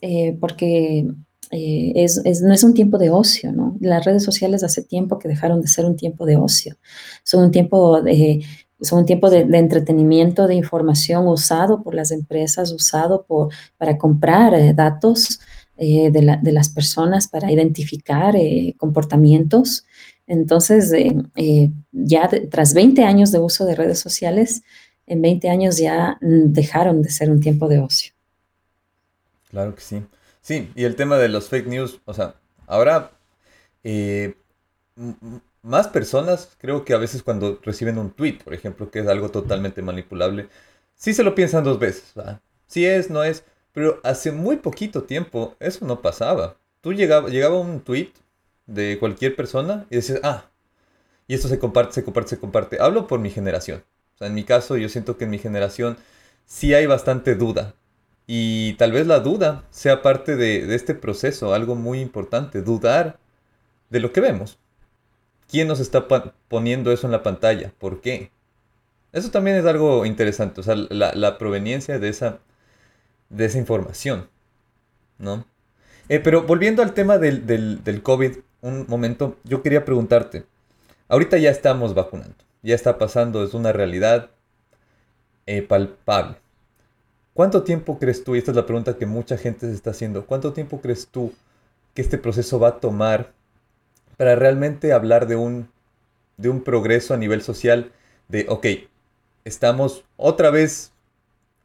eh, 1.51 1.93
es, 1.95 2.41
no 2.41 2.53
es 2.53 2.63
un 2.63 2.73
tiempo 2.73 2.97
de 2.97 3.09
ocio, 3.09 3.51
¿no? 3.51 3.75
Las 3.79 4.05
redes 4.05 4.23
sociales 4.23 4.63
hace 4.63 4.83
tiempo 4.83 5.19
que 5.19 5.27
dejaron 5.27 5.62
de 5.62 5.67
ser 5.67 5.85
un 5.85 5.95
tiempo 5.95 6.25
de 6.25 6.38
ocio. 6.38 6.77
Son 7.23 7.43
un 7.43 7.51
tiempo 7.51 8.01
de, 8.01 8.43
son 8.81 8.99
un 8.99 9.05
tiempo 9.05 9.29
de, 9.29 9.41
entretenimiento, 9.57 10.47
de 10.47 10.55
información 10.55 11.27
usado 11.27 11.83
por 11.83 11.95
las 11.95 12.12
empresas, 12.12 12.71
usado 12.71 13.25
por, 13.25 13.53
para 13.77 13.97
comprar 13.97 14.75
datos 14.75 15.39
de, 15.77 16.12
de, 16.12 16.51
las 16.51 16.69
personas, 16.69 17.27
para 17.27 17.51
identificar 17.51 18.35
comportamientos. 18.77 19.85
Entonces, 20.29 20.93
eh, 20.93 21.12
eh, 21.35 21.71
ya 21.91 22.29
tras 22.51 22.75
20 22.75 23.03
años 23.03 23.31
de 23.31 23.39
uso 23.39 23.65
de 23.65 23.75
redes 23.75 23.99
sociales, 23.99 24.62
en 25.07 25.23
20 25.23 25.49
años 25.49 25.77
ya 25.77 26.19
mm, 26.21 26.53
dejaron 26.53 27.01
de 27.01 27.09
ser 27.09 27.31
un 27.31 27.39
tiempo 27.39 27.67
de 27.67 27.79
ocio. 27.79 28.13
Claro 29.49 29.73
que 29.73 29.81
sí. 29.81 30.03
Sí, 30.41 30.71
y 30.75 30.84
el 30.86 30.95
tema 30.95 31.17
de 31.17 31.30
los 31.30 31.49
fake 31.49 31.67
news, 31.67 32.02
o 32.06 32.13
sea, 32.13 32.36
ahora 32.67 33.12
eh, 33.84 34.36
más 35.62 35.88
personas, 35.88 36.56
creo 36.60 36.86
que 36.86 36.93
a 36.93 36.97
veces 36.97 37.23
cuando 37.23 37.60
reciben 37.63 37.97
un 37.97 38.12
tweet, 38.12 38.39
por 38.43 38.54
ejemplo, 38.54 38.89
que 38.89 38.99
es 38.99 39.08
algo 39.08 39.30
totalmente 39.30 39.82
manipulable, 39.82 40.47
sí 40.95 41.13
se 41.13 41.23
lo 41.23 41.36
piensan 41.36 41.63
dos 41.63 41.80
veces. 41.80 42.13
Si 42.67 42.86
es, 42.86 43.10
no 43.10 43.23
es, 43.23 43.43
pero 43.73 43.99
hace 44.04 44.32
muy 44.32 44.58
poquito 44.58 45.04
tiempo 45.04 45.56
eso 45.60 45.86
no 45.86 46.02
pasaba. 46.02 46.58
Tú 46.82 46.93
llegaba, 46.93 47.30
llegaba 47.30 47.60
un 47.60 47.82
tweet 47.82 48.12
de 48.67 48.97
cualquier 48.99 49.36
persona 49.36 49.86
y 49.89 49.97
decir, 49.97 50.19
ah, 50.23 50.45
y 51.28 51.36
esto 51.36 51.47
se 51.47 51.60
comparte, 51.60 51.93
se 51.93 52.04
comparte, 52.04 52.32
se 52.32 52.39
comparte. 52.39 52.78
Hablo 52.82 53.08
por 53.08 53.19
mi 53.19 53.30
generación. 53.30 53.84
O 54.15 54.17
sea, 54.19 54.28
en 54.28 54.36
mi 54.36 54.43
caso, 54.43 54.78
yo 54.78 54.89
siento 54.89 55.17
que 55.17 55.25
en 55.25 55.32
mi 55.32 55.39
generación 55.39 55.97
sí 56.45 56.73
hay 56.73 56.86
bastante 56.88 57.36
duda. 57.36 57.75
Y 58.31 58.73
tal 58.73 58.91
vez 58.91 59.07
la 59.07 59.21
duda 59.21 59.63
sea 59.71 60.03
parte 60.03 60.35
de, 60.35 60.75
este 60.75 60.93
proceso, 60.93 61.55
algo 61.55 61.73
muy 61.73 61.99
importante, 61.99 62.61
dudar 62.61 63.17
de 63.89 63.99
lo 63.99 64.13
que 64.13 64.21
vemos. 64.21 64.59
¿Quién 65.49 65.67
nos 65.67 65.79
está 65.79 66.07
poniendo 66.47 66.91
eso 66.91 67.07
en 67.07 67.11
la 67.11 67.23
pantalla? 67.23 67.73
¿Por 67.79 68.01
qué? 68.01 68.29
Eso 69.13 69.31
también 69.31 69.57
es 69.57 69.65
algo 69.65 70.05
interesante, 70.05 70.61
o 70.61 70.63
sea, 70.63 70.75
la, 70.75 71.37
proveniencia 71.39 71.97
de 71.97 72.09
esa, 72.09 72.37
de 73.29 73.45
esa 73.45 73.57
información, 73.57 74.29
¿no? 75.17 75.47
Eh, 76.07 76.19
pero 76.19 76.43
volviendo 76.43 76.83
al 76.83 76.93
tema 76.93 77.17
del, 77.17 77.47
del, 77.47 78.03
COVID, 78.03 78.37
un 78.61 78.85
momento, 78.87 79.39
yo 79.43 79.63
quería 79.63 79.85
preguntarte, 79.85 80.45
ahorita 81.07 81.39
ya 81.39 81.49
estamos 81.49 81.95
vacunando, 81.95 82.35
ya 82.61 82.75
está 82.75 82.99
pasando, 82.99 83.43
es 83.43 83.55
una 83.55 83.71
realidad 83.71 84.29
eh, 85.47 85.63
palpable. 85.63 86.37
¿Cuánto 87.39 87.63
tiempo 87.63 87.99
crees 87.99 88.25
tú, 88.25 88.36
y 88.36 88.39
esta 88.39 88.52
es 88.52 88.58
la 88.58 88.65
pregunta 88.65 88.97
que 88.97 89.06
mucha 89.06 89.38
gente 89.38 89.65
se 89.65 89.73
está 89.73 89.91
haciendo, 89.91 90.25
cuánto 90.25 90.52
tiempo 90.52 90.82
crees 90.82 91.08
tú 91.08 91.32
que 91.93 92.02
este 92.02 92.17
proceso 92.17 92.60
va 92.60 92.67
a 92.67 92.80
tomar 92.82 93.32
para 94.17 94.36
realmente 94.36 94.91
hablar 94.91 95.25
de 95.25 95.38
un, 95.38 95.69
de 96.36 96.49
un 96.49 96.62
progreso 96.62 97.13
a 97.13 97.17
nivel 97.17 97.41
social? 97.41 97.93
De, 98.28 98.45
ok, 98.49 98.65
estamos 99.45 100.04
otra 100.17 100.49
vez 100.49 100.91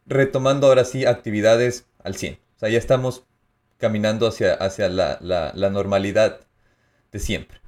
retomando 0.06 0.68
ahora 0.68 0.84
sí 0.84 1.06
actividades 1.06 1.88
al 2.04 2.14
100. 2.14 2.34
O 2.34 2.58
sea, 2.60 2.68
ya 2.68 2.78
estamos 2.78 3.24
caminando 3.76 4.28
hacia, 4.28 4.54
hacia 4.54 4.88
la, 4.88 5.18
la 5.20 5.70
normalidad 5.70 6.38
de 7.10 7.18
siempre. 7.18 7.58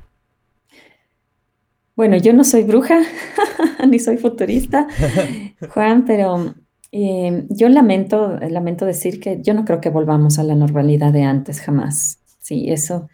Bueno, 1.96 2.16
yo 2.18 2.32
no 2.32 2.44
soy 2.44 2.62
bruja, 2.62 3.00
ni 3.88 3.98
soy 3.98 4.16
futurista, 4.16 4.86
Juan, 5.70 6.04
pero 6.04 6.54
eh, 6.98 7.44
yo 7.50 7.68
lamento, 7.68 8.38
lamento 8.38 8.86
decir 8.86 9.20
que 9.20 9.42
yo 9.42 9.52
no 9.52 9.66
creo 9.66 9.82
que 9.82 9.90
volvamos 9.90 10.38
a 10.38 10.44
la 10.44 10.54
normalidad 10.54 11.12
de 11.12 11.24
antes, 11.24 11.60
jamás. 11.60 12.20
Sí, 12.40 12.70
eso, 12.70 13.10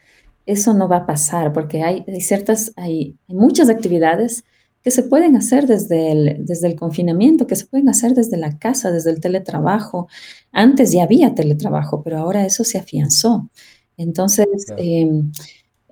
eso 0.46 0.72
no 0.72 0.86
va 0.86 0.98
a 0.98 1.06
pasar, 1.06 1.52
porque 1.52 1.82
hay, 1.82 2.04
ciertas, 2.20 2.72
hay, 2.76 3.16
muchas 3.26 3.68
actividades 3.68 4.44
que 4.82 4.92
se 4.92 5.02
pueden 5.02 5.34
hacer 5.36 5.66
desde 5.66 6.12
el, 6.12 6.46
desde 6.46 6.68
el 6.68 6.76
confinamiento, 6.76 7.48
que 7.48 7.56
se 7.56 7.66
pueden 7.66 7.88
hacer 7.88 8.14
desde 8.14 8.36
la 8.36 8.56
casa, 8.56 8.92
desde 8.92 9.10
el 9.10 9.20
teletrabajo. 9.20 10.06
Antes 10.52 10.92
ya 10.92 11.02
había 11.02 11.34
teletrabajo, 11.34 12.04
pero 12.04 12.18
ahora 12.18 12.46
eso 12.46 12.62
se 12.62 12.78
afianzó. 12.78 13.50
Entonces, 13.96 14.46
em, 14.76 15.32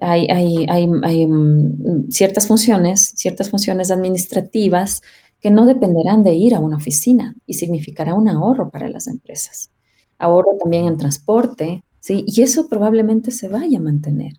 hay, 0.01 0.29
hay, 0.29 1.27
mm, 1.27 2.09
ciertas 2.11 2.47
funciones, 2.47 3.13
ciertas 3.17 3.51
funciones 3.51 3.91
administrativas 3.91 5.03
que 5.41 5.51
no 5.51 5.67
dependerán 5.67 6.23
de 6.23 6.35
ir 6.35 6.55
a 6.55 6.61
una 6.61 6.77
oficina 6.77 7.35
y 7.47 7.55
significará 7.55 8.15
un 8.15 8.29
ahorro 8.29 8.71
para 8.71 8.89
las 8.89 9.07
empresas. 9.07 9.71
Ahorro 10.19 10.57
también 10.61 10.87
en 10.87 10.99
transporte, 10.99 11.83
¿sí? 12.01 12.25
Y 12.27 12.43
eso 12.43 12.69
probablemente 12.69 13.31
se 13.31 13.49
vaya 13.49 13.79
a 13.79 13.83
mantener. 13.83 14.35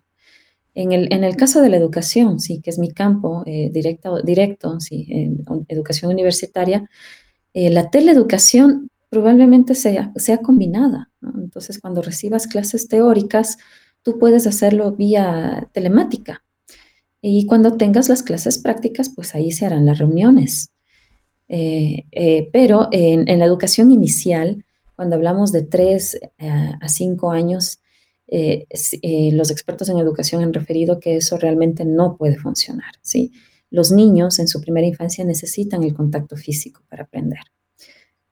En 0.74 0.92
el, 0.92 1.12
en 1.12 1.24
el 1.24 1.36
caso 1.36 1.60
de 1.60 1.68
la 1.68 1.76
educación, 1.76 2.40
sí, 2.40 2.60
que 2.60 2.70
es 2.70 2.78
mi 2.78 2.92
campo 2.92 3.42
eh, 3.46 3.70
directo, 3.72 4.22
directo 4.22 4.80
sí, 4.80 5.06
educación 5.68 6.10
universitaria, 6.10 6.88
eh, 7.52 7.68
la 7.68 7.90
teleeducación 7.90 8.88
probablemente 9.10 9.74
sea, 9.74 10.12
sea 10.16 10.38
combinada. 10.38 11.10
Entonces, 11.20 11.78
cuando 11.78 12.00
recibas 12.00 12.46
clases 12.46 12.88
teóricas, 12.88 13.58
tú 14.02 14.18
puedes 14.18 14.46
hacerlo 14.46 14.92
vía 14.92 15.68
telemática. 15.72 16.42
Y 17.20 17.46
cuando 17.46 17.76
tengas 17.76 18.08
las 18.08 18.22
clases 18.22 18.58
prácticas, 18.58 19.10
pues 19.14 19.34
ahí 19.34 19.52
se 19.52 19.66
harán 19.66 19.84
las 19.84 19.98
reuniones. 19.98 20.71
Eh, 21.48 22.04
eh, 22.12 22.48
pero 22.52 22.88
en, 22.92 23.38
la 23.38 23.44
educación 23.44 23.90
inicial, 23.90 24.64
cuando 24.96 25.16
hablamos 25.16 25.52
de 25.52 25.62
3 25.62 26.14
eh, 26.14 26.48
a 26.80 26.88
5 26.88 27.30
años, 27.30 27.78
los 28.28 29.50
expertos 29.50 29.90
en 29.90 29.98
educación 29.98 30.42
han 30.42 30.54
referido 30.54 30.98
que 30.98 31.16
eso 31.16 31.36
realmente 31.36 31.84
no 31.84 32.16
puede 32.16 32.38
funcionar. 32.38 32.94
¿sí? 33.02 33.32
Los 33.70 33.92
niños 33.92 34.38
en 34.38 34.48
su 34.48 34.62
primera 34.62 34.86
infancia 34.86 35.22
necesitan 35.24 35.82
el 35.82 35.92
contacto 35.92 36.36
físico 36.36 36.82
para 36.88 37.02
aprender 37.02 37.40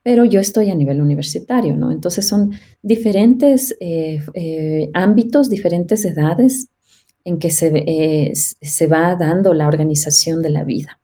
pero 0.03 0.25
yo 0.25 0.39
estoy 0.39 0.69
a 0.69 0.75
nivel 0.75 1.01
universitario, 1.01 1.75
¿no? 1.75 1.91
Entonces 1.91 2.27
son 2.27 2.53
diferentes 2.81 3.75
eh, 3.79 4.23
eh, 4.33 4.89
ámbitos, 4.93 5.49
diferentes 5.49 6.03
edades 6.05 6.69
en 7.23 7.37
que 7.37 7.51
se, 7.51 7.71
eh, 7.75 8.33
se 8.33 8.87
va 8.87 9.15
dando 9.15 9.53
la 9.53 9.67
organización 9.67 10.41
de 10.41 10.49
la 10.49 10.63
vida. 10.63 10.99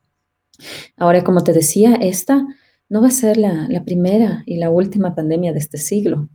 Ahora, 0.95 1.23
como 1.23 1.43
te 1.43 1.53
decía, 1.53 1.95
esta 1.95 2.45
no 2.89 3.01
va 3.01 3.07
a 3.07 3.11
ser 3.11 3.37
la, 3.37 3.67
la 3.69 3.83
primera 3.83 4.43
y 4.45 4.57
la 4.57 4.69
última 4.69 5.13
pandemia 5.15 5.53
de 5.53 5.59
este 5.59 5.77
siglo. 5.77 6.29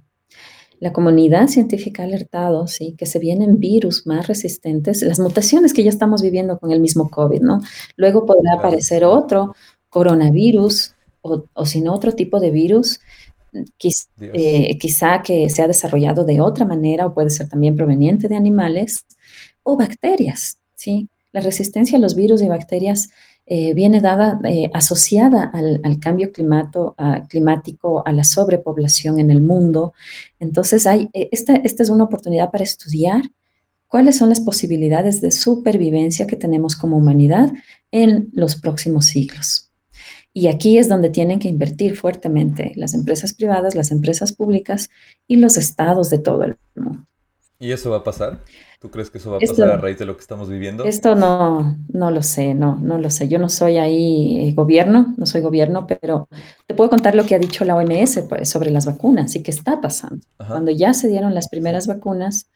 La 0.82 0.92
comunidad 0.92 1.46
científica 1.46 2.02
ha 2.02 2.06
alertado, 2.06 2.66
sí, 2.66 2.96
que 2.98 3.06
se 3.06 3.20
vienen 3.20 3.60
virus 3.60 4.04
más 4.04 4.26
resistentes, 4.26 5.02
las 5.02 5.20
mutaciones 5.20 5.72
que 5.72 5.84
ya 5.84 5.90
estamos 5.90 6.22
viviendo 6.22 6.58
con 6.58 6.72
el 6.72 6.80
mismo 6.80 7.08
COVID, 7.08 7.40
¿no? 7.40 7.60
Luego 7.94 8.26
podrá 8.26 8.54
aparecer 8.54 9.04
otro 9.04 9.54
coronavirus 9.88 10.96
o, 11.20 11.66
si 11.66 11.80
no 11.82 11.94
otro 11.94 12.12
tipo 12.16 12.40
de 12.40 12.50
virus, 12.50 12.98
eh, 14.18 14.76
quizá 14.76 15.22
que 15.22 15.48
se 15.50 15.62
ha 15.62 15.68
desarrollado 15.68 16.24
de 16.24 16.40
otra 16.40 16.64
manera 16.64 17.06
o 17.06 17.14
puede 17.14 17.30
ser 17.30 17.48
también 17.48 17.76
proveniente 17.76 18.26
de 18.26 18.34
animales 18.34 19.04
o 19.62 19.76
bacterias, 19.76 20.58
¿sí? 20.74 21.08
La 21.30 21.42
resistencia 21.42 21.96
a 21.96 22.00
los 22.00 22.16
virus 22.16 22.42
y 22.42 22.48
bacterias 22.48 23.10
eh, 23.46 23.74
viene 23.74 24.00
dada, 24.00 24.40
eh, 24.44 24.70
asociada 24.72 25.50
al, 25.52 25.98
cambio 26.00 26.32
climato, 26.32 26.94
climático, 27.28 28.06
a 28.06 28.12
la 28.12 28.24
sobrepoblación 28.24 29.18
en 29.18 29.30
el 29.30 29.42
mundo. 29.42 29.92
Entonces, 30.38 30.86
hay, 30.86 31.10
esta, 31.12 31.56
esta 31.56 31.82
es 31.82 31.90
una 31.90 32.04
oportunidad 32.04 32.50
para 32.50 32.64
estudiar 32.64 33.22
cuáles 33.92 34.16
son 34.16 34.30
las 34.30 34.40
posibilidades 34.40 35.20
de 35.20 35.30
supervivencia 35.30 36.26
que 36.26 36.36
tenemos 36.36 36.76
como 36.76 36.96
humanidad 36.96 37.52
en 37.90 38.30
los 38.32 38.56
próximos 38.56 39.04
siglos. 39.04 39.70
Y 40.32 40.46
aquí 40.46 40.78
es 40.78 40.88
donde 40.88 41.10
tienen 41.10 41.38
que 41.38 41.48
invertir 41.48 41.96
fuertemente 41.96 42.72
las 42.76 42.94
empresas 42.94 43.34
privadas, 43.34 43.74
las 43.74 43.90
empresas 43.90 44.32
públicas 44.32 44.88
y 45.28 45.36
los 45.36 45.58
estados 45.58 46.08
de 46.08 46.18
todo 46.18 46.44
el 46.44 46.56
mundo. 46.74 47.04
¿Y 47.58 47.72
eso 47.72 47.90
va 47.90 47.98
a 47.98 48.04
pasar? 48.04 48.42
¿Tú 48.82 48.90
crees 48.90 49.10
que 49.10 49.18
eso 49.18 49.30
va 49.30 49.36
a 49.36 49.40
pasar 49.40 49.70
a 49.70 49.76
raíz 49.76 49.96
de 50.00 50.06
lo 50.06 50.16
que 50.16 50.22
estamos 50.22 50.48
viviendo? 50.48 50.82
Esto 50.82 51.14
no, 51.14 51.78
no 51.92 52.10
lo 52.10 52.20
sé, 52.20 52.52
no, 52.52 52.74
no 52.74 52.98
lo 52.98 53.10
sé. 53.10 53.28
Yo 53.28 53.38
no 53.38 53.48
soy 53.48 53.78
ahí 53.78 54.48
eh, 54.48 54.52
gobierno, 54.54 55.14
no 55.16 55.24
soy 55.24 55.40
gobierno, 55.40 55.86
pero 55.86 56.28
te 56.66 56.74
puedo 56.74 56.90
contar 56.90 57.14
lo 57.14 57.24
que 57.24 57.36
ha 57.36 57.38
dicho 57.38 57.64
la 57.64 57.76
OMS 57.76 58.24
sobre 58.42 58.72
las 58.72 58.86
vacunas 58.86 59.36
y 59.36 59.42
qué 59.44 59.52
está 59.52 59.80
pasando. 59.80 60.26
Cuando 60.36 60.72
ya 60.72 60.94
se 60.94 61.06
dieron 61.06 61.32
las 61.32 61.48
primeras 61.48 61.86
vacunas 61.86 62.48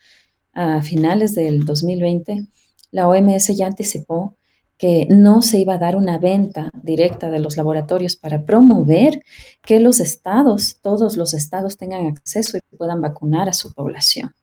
a 0.52 0.82
finales 0.82 1.36
del 1.36 1.64
2020, 1.64 2.48
la 2.90 3.06
OMS 3.06 3.56
ya 3.56 3.68
anticipó 3.68 4.34
que 4.78 5.06
no 5.08 5.42
se 5.42 5.60
iba 5.60 5.74
a 5.74 5.78
dar 5.78 5.94
una 5.94 6.18
venta 6.18 6.70
directa 6.82 7.30
de 7.30 7.38
los 7.38 7.56
laboratorios 7.56 8.16
para 8.16 8.44
promover 8.44 9.22
que 9.62 9.78
los 9.78 10.00
estados, 10.00 10.78
todos 10.82 11.16
los 11.16 11.34
estados 11.34 11.76
tengan 11.76 12.06
acceso 12.06 12.58
y 12.58 12.76
puedan 12.76 13.00
vacunar 13.00 13.48
a 13.48 13.52
su 13.52 13.72
población. 13.72 14.34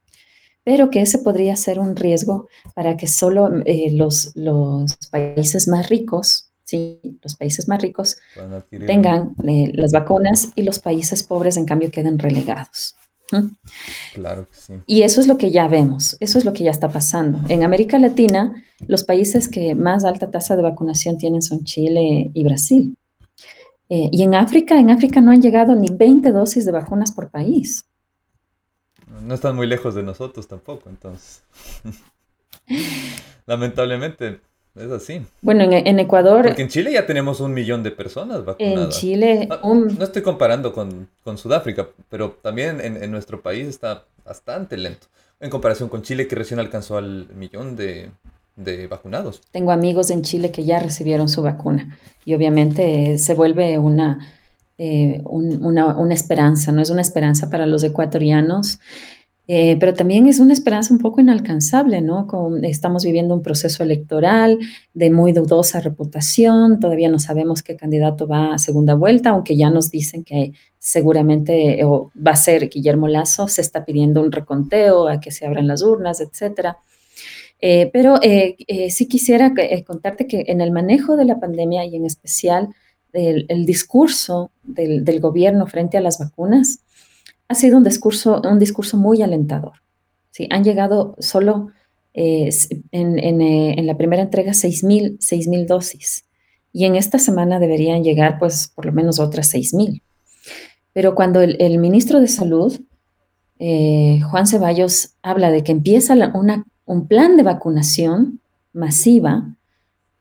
Pero 0.63 0.89
que 0.89 1.01
ese 1.01 1.19
podría 1.19 1.55
ser 1.55 1.79
un 1.79 1.95
riesgo 1.95 2.47
para 2.73 2.95
que 2.95 3.07
solo 3.07 3.49
eh, 3.65 3.91
los, 3.91 4.35
los 4.35 4.95
países 5.11 5.67
más 5.67 5.89
ricos, 5.89 6.51
sí, 6.63 6.99
los 7.21 7.35
países 7.35 7.67
más 7.67 7.81
ricos 7.81 8.17
tengan 8.69 9.35
eh, 9.45 9.71
las 9.73 9.91
vacunas 9.91 10.49
y 10.55 10.63
los 10.63 10.79
países 10.79 11.23
pobres 11.23 11.57
en 11.57 11.65
cambio 11.65 11.91
queden 11.91 12.17
relegados. 12.17 12.95
Claro 14.13 14.47
que 14.47 14.55
sí. 14.55 14.73
Y 14.85 15.01
eso 15.01 15.19
es 15.19 15.27
lo 15.27 15.37
que 15.37 15.51
ya 15.51 15.67
vemos, 15.67 16.17
eso 16.19 16.37
es 16.37 16.45
lo 16.45 16.53
que 16.53 16.63
ya 16.63 16.71
está 16.71 16.89
pasando. 16.89 17.39
En 17.49 17.63
América 17.63 17.97
Latina, 17.97 18.63
los 18.87 19.03
países 19.03 19.47
que 19.47 19.75
más 19.75 20.05
alta 20.05 20.29
tasa 20.29 20.55
de 20.55 20.61
vacunación 20.61 21.17
tienen 21.17 21.41
son 21.41 21.63
Chile 21.63 22.29
y 22.33 22.43
Brasil. 22.43 22.95
Eh, 23.89 24.09
y 24.11 24.23
en 24.23 24.35
África, 24.35 24.79
en 24.79 24.89
África 24.89 25.21
no 25.21 25.31
han 25.31 25.41
llegado 25.41 25.75
ni 25.75 25.87
20 25.89 26.31
dosis 26.31 26.65
de 26.65 26.71
vacunas 26.71 27.11
por 27.11 27.29
país. 27.29 27.85
No 29.23 29.35
están 29.35 29.55
muy 29.55 29.67
lejos 29.67 29.95
de 29.95 30.03
nosotros 30.03 30.47
tampoco, 30.47 30.89
entonces. 30.89 31.43
Lamentablemente, 33.45 34.39
es 34.75 34.91
así. 34.91 35.21
Bueno, 35.41 35.63
en, 35.63 35.99
Ecuador... 35.99 36.45
Porque 36.45 36.63
en 36.63 36.67
Chile 36.67 36.91
ya 36.91 37.05
tenemos 37.05 37.39
un 37.39 37.53
millón 37.53 37.83
de 37.83 37.91
personas 37.91 38.43
vacunadas. 38.43 38.85
En 38.85 38.89
Chile... 38.89 39.47
Ah, 39.49 39.59
no, 39.63 40.03
estoy 40.03 40.21
comparando 40.23 40.73
con, 40.73 41.07
Sudáfrica, 41.37 41.87
pero 42.09 42.31
también 42.41 42.81
en, 42.81 43.11
nuestro 43.11 43.41
país 43.41 43.67
está 43.67 44.05
bastante 44.25 44.75
lento. 44.77 45.07
En 45.39 45.49
comparación 45.49 45.89
con 45.89 46.01
Chile, 46.01 46.27
que 46.27 46.35
recién 46.35 46.59
alcanzó 46.59 46.97
al 46.97 47.27
millón 47.35 47.75
de, 47.75 48.09
vacunados. 48.89 49.41
Tengo 49.51 49.71
amigos 49.71 50.09
en 50.09 50.23
Chile 50.23 50.51
que 50.51 50.63
ya 50.63 50.79
recibieron 50.79 51.29
su 51.29 51.43
vacuna. 51.43 51.97
Y 52.25 52.33
obviamente 52.33 53.17
se 53.19 53.33
vuelve 53.35 53.77
una, 53.77 54.27
eh, 54.77 55.21
una, 55.25 56.13
esperanza, 56.13 56.71
¿no? 56.71 56.81
Es 56.81 56.89
una 56.89 57.01
esperanza 57.01 57.49
para 57.49 57.65
los 57.65 57.83
ecuatorianos 57.83 58.79
eh, 59.45 59.75
pero 59.77 59.93
también 59.93 60.25
es 60.27 60.39
una 60.39 60.53
esperanza 60.53 60.93
un 60.93 61.01
poco 61.01 61.19
inalcanzable, 61.19 61.99
¿no? 62.01 62.27
estamos 62.61 63.03
viviendo 63.03 63.33
un 63.33 63.41
proceso 63.41 63.83
electoral 63.83 64.57
de 64.93 65.09
muy 65.11 65.33
dudosa 65.33 65.81
reputación, 65.81 66.79
todavía 66.79 67.09
no 67.09 67.19
sabemos 67.19 67.61
qué 67.61 67.75
candidato 67.75 68.25
va 68.25 68.53
a 68.53 68.57
segunda 68.57 68.95
vuelta, 68.95 69.31
aunque 69.31 69.57
ya 69.57 69.69
nos 69.69 69.91
dicen 69.91 70.23
que 70.23 70.53
seguramente 70.79 71.83
va 71.85 72.31
a 72.31 72.35
ser 72.37 72.69
Guillermo 72.69 73.09
Lazo, 73.09 73.49
se 73.49 73.59
está 73.61 73.83
pidiendo 73.83 74.21
un 74.21 74.31
reconteo 74.31 75.09
a 75.09 75.19
que 75.19 75.31
se 75.31 75.45
abran 75.45 75.67
las 75.67 75.81
urnas, 75.81 76.21
etcétera. 76.21 76.77
Eh, 77.59 77.89
pero 77.91 78.19
eh, 78.21 78.55
sí 78.91 79.07
quisiera 79.07 79.53
contarte 79.85 80.25
que 80.25 80.45
en 80.47 80.61
el 80.61 80.71
manejo 80.71 81.17
de 81.17 81.25
la 81.25 81.39
pandemia 81.39 81.85
y 81.85 81.97
en 81.97 82.05
especial 82.05 82.69
el, 83.13 83.65
discurso 83.65 84.51
del 84.63 85.19
gobierno 85.19 85.67
frente 85.67 85.97
a 85.97 86.01
las 86.01 86.19
vacunas, 86.19 86.79
ha 87.47 87.55
sido 87.55 87.77
un 87.77 87.83
discurso, 87.83 88.41
un 88.43 88.59
discurso 88.59 88.97
muy 88.97 89.21
alentador. 89.21 89.73
¿sí? 90.31 90.47
Han 90.49 90.63
llegado 90.63 91.15
solo 91.19 91.69
eh, 92.13 92.49
en, 92.91 93.41
eh, 93.41 93.75
en, 93.77 93.87
la 93.87 93.97
primera 93.97 94.23
entrega 94.23 94.51
6.000 94.51 95.65
dosis. 95.65 96.25
y 96.71 96.85
en 96.85 96.95
esta 96.95 97.19
semana 97.19 97.59
deberían 97.59 98.03
llegar 98.03 98.39
pues 98.39 98.71
por 98.73 98.85
lo 98.85 98.91
menos 98.91 99.19
otras 99.19 99.53
6.000. 99.53 100.01
Pero 100.93 101.15
cuando 101.15 101.41
el, 101.41 101.77
ministro 101.79 102.19
de 102.19 102.27
Salud, 102.27 102.79
eh, 103.59 104.21
Juan 104.29 104.47
Ceballos, 104.47 105.15
habla 105.21 105.51
de 105.51 105.63
que 105.63 105.71
empieza 105.71 106.15
un 106.85 107.07
plan 107.07 107.37
de 107.37 107.43
vacunación 107.43 108.39
masiva 108.73 109.55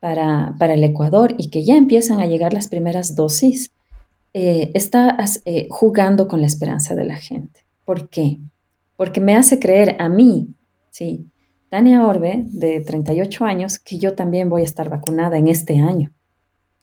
para, 0.03 0.73
el 0.73 0.83
Ecuador 0.83 1.33
y 1.37 1.49
que 1.49 1.63
ya 1.63 1.77
empiezan 1.77 2.19
a 2.19 2.25
llegar 2.25 2.51
las 2.53 2.67
primeras 2.67 3.15
dosis, 3.15 3.71
eh, 4.33 4.69
está 4.73 5.15
eh, 5.45 5.67
jugando 5.69 6.27
con 6.27 6.41
la 6.41 6.47
esperanza 6.47 6.93
de 6.93 7.05
la 7.05 7.15
gente. 7.15 7.61
¿Por 7.85 8.09
qué? 8.09 8.39
Porque 8.97 9.21
me 9.21 9.37
hace 9.37 9.59
creer 9.59 9.95
a 9.99 10.09
mí, 10.09 10.49
¿sí? 10.89 11.25
Tania 11.69 12.05
Orbe, 12.05 12.43
de 12.47 12.81
38 12.81 13.45
años, 13.45 13.79
que 13.79 13.97
yo 13.97 14.13
también 14.13 14.49
voy 14.49 14.63
a 14.63 14.65
estar 14.65 14.89
vacunada 14.89 15.37
en 15.37 15.47
este 15.47 15.79
año. 15.79 16.11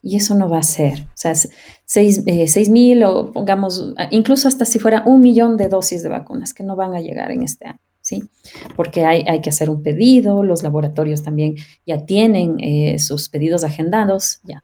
Y 0.01 0.15
eso 0.15 0.33
no 0.33 0.49
va 0.49 0.57
a 0.57 0.63
ser. 0.63 1.01
O 1.01 1.13
sea, 1.13 1.35
6 1.35 2.23
eh, 2.25 2.69
mil 2.71 3.03
o 3.03 3.31
pongamos, 3.31 3.93
incluso 4.09 4.47
hasta 4.47 4.65
si 4.65 4.79
fuera 4.79 5.03
un 5.05 5.21
millón 5.21 5.57
de 5.57 5.69
dosis 5.69 6.01
de 6.01 6.09
vacunas 6.09 6.55
que 6.55 6.63
no 6.63 6.75
van 6.75 6.95
a 6.95 7.01
llegar 7.01 7.29
en 7.31 7.43
este 7.43 7.67
año. 7.67 7.79
¿Sí? 8.11 8.29
Porque 8.75 9.05
hay, 9.05 9.23
hay 9.27 9.39
que 9.39 9.49
hacer 9.49 9.69
un 9.69 9.81
pedido, 9.81 10.43
los 10.43 10.63
laboratorios 10.63 11.23
también 11.23 11.55
ya 11.85 12.05
tienen 12.05 12.57
eh, 12.59 12.99
sus 12.99 13.29
pedidos 13.29 13.63
agendados, 13.63 14.41
ya. 14.43 14.63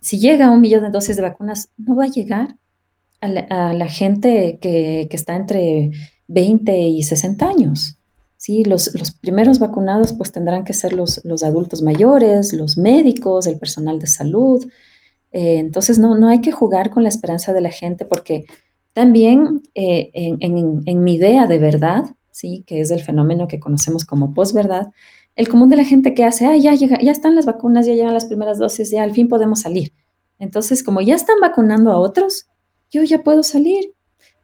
Si 0.00 0.18
llega 0.18 0.50
un 0.50 0.60
millón 0.60 0.82
de 0.82 0.90
dosis 0.90 1.16
de 1.16 1.22
vacunas, 1.22 1.70
no 1.78 1.96
va 1.96 2.04
a 2.04 2.08
llegar 2.08 2.56
a 3.20 3.72
la, 3.72 3.88
gente 3.88 4.58
que, 4.60 5.06
que, 5.08 5.16
está 5.16 5.34
entre 5.34 5.92
20 6.28 6.78
y 6.78 7.02
60 7.02 7.48
años. 7.48 7.96
Sí, 8.36 8.62
los, 8.64 8.90
primeros 9.22 9.58
vacunados 9.58 10.12
pues 10.12 10.30
tendrán 10.30 10.64
que 10.64 10.74
ser 10.74 10.92
los, 10.92 11.22
adultos 11.42 11.80
mayores, 11.80 12.52
los 12.52 12.76
médicos, 12.76 13.46
el 13.46 13.58
personal 13.58 13.98
de 13.98 14.06
salud. 14.06 14.62
Eh, 15.32 15.56
entonces 15.58 15.98
no, 15.98 16.18
no 16.18 16.28
hay 16.28 16.42
que 16.42 16.52
jugar 16.52 16.90
con 16.90 17.04
la 17.04 17.08
esperanza 17.08 17.54
de 17.54 17.62
la 17.62 17.70
gente 17.70 18.04
porque 18.04 18.44
también 18.92 19.62
eh, 19.74 20.10
en, 20.14 21.04
mi 21.04 21.14
idea 21.14 21.46
de 21.46 21.58
verdad, 21.58 22.04
sí, 22.34 22.64
que 22.66 22.80
es 22.80 22.90
el 22.90 23.00
fenómeno 23.00 23.46
que 23.46 23.60
conocemos 23.60 24.04
como 24.04 24.34
posverdad, 24.34 24.88
el 25.36 25.48
común 25.48 25.68
de 25.68 25.76
la 25.76 25.84
gente 25.84 26.14
que 26.14 26.24
hace, 26.24 26.46
ah, 26.46 26.56
ya, 26.56 26.74
llega, 26.74 26.98
ya 27.00 27.12
están 27.12 27.36
las 27.36 27.46
vacunas, 27.46 27.86
ya 27.86 27.94
llegan 27.94 28.12
las 28.12 28.24
primeras 28.24 28.58
dosis, 28.58 28.90
ya 28.90 29.04
al 29.04 29.12
fin 29.12 29.28
podemos 29.28 29.60
salir. 29.60 29.92
Entonces, 30.40 30.82
como 30.82 31.00
ya 31.00 31.14
están 31.14 31.38
vacunando 31.40 31.92
a 31.92 31.98
otros, 31.98 32.46
yo 32.90 33.04
ya 33.04 33.22
puedo 33.22 33.44
salir 33.44 33.94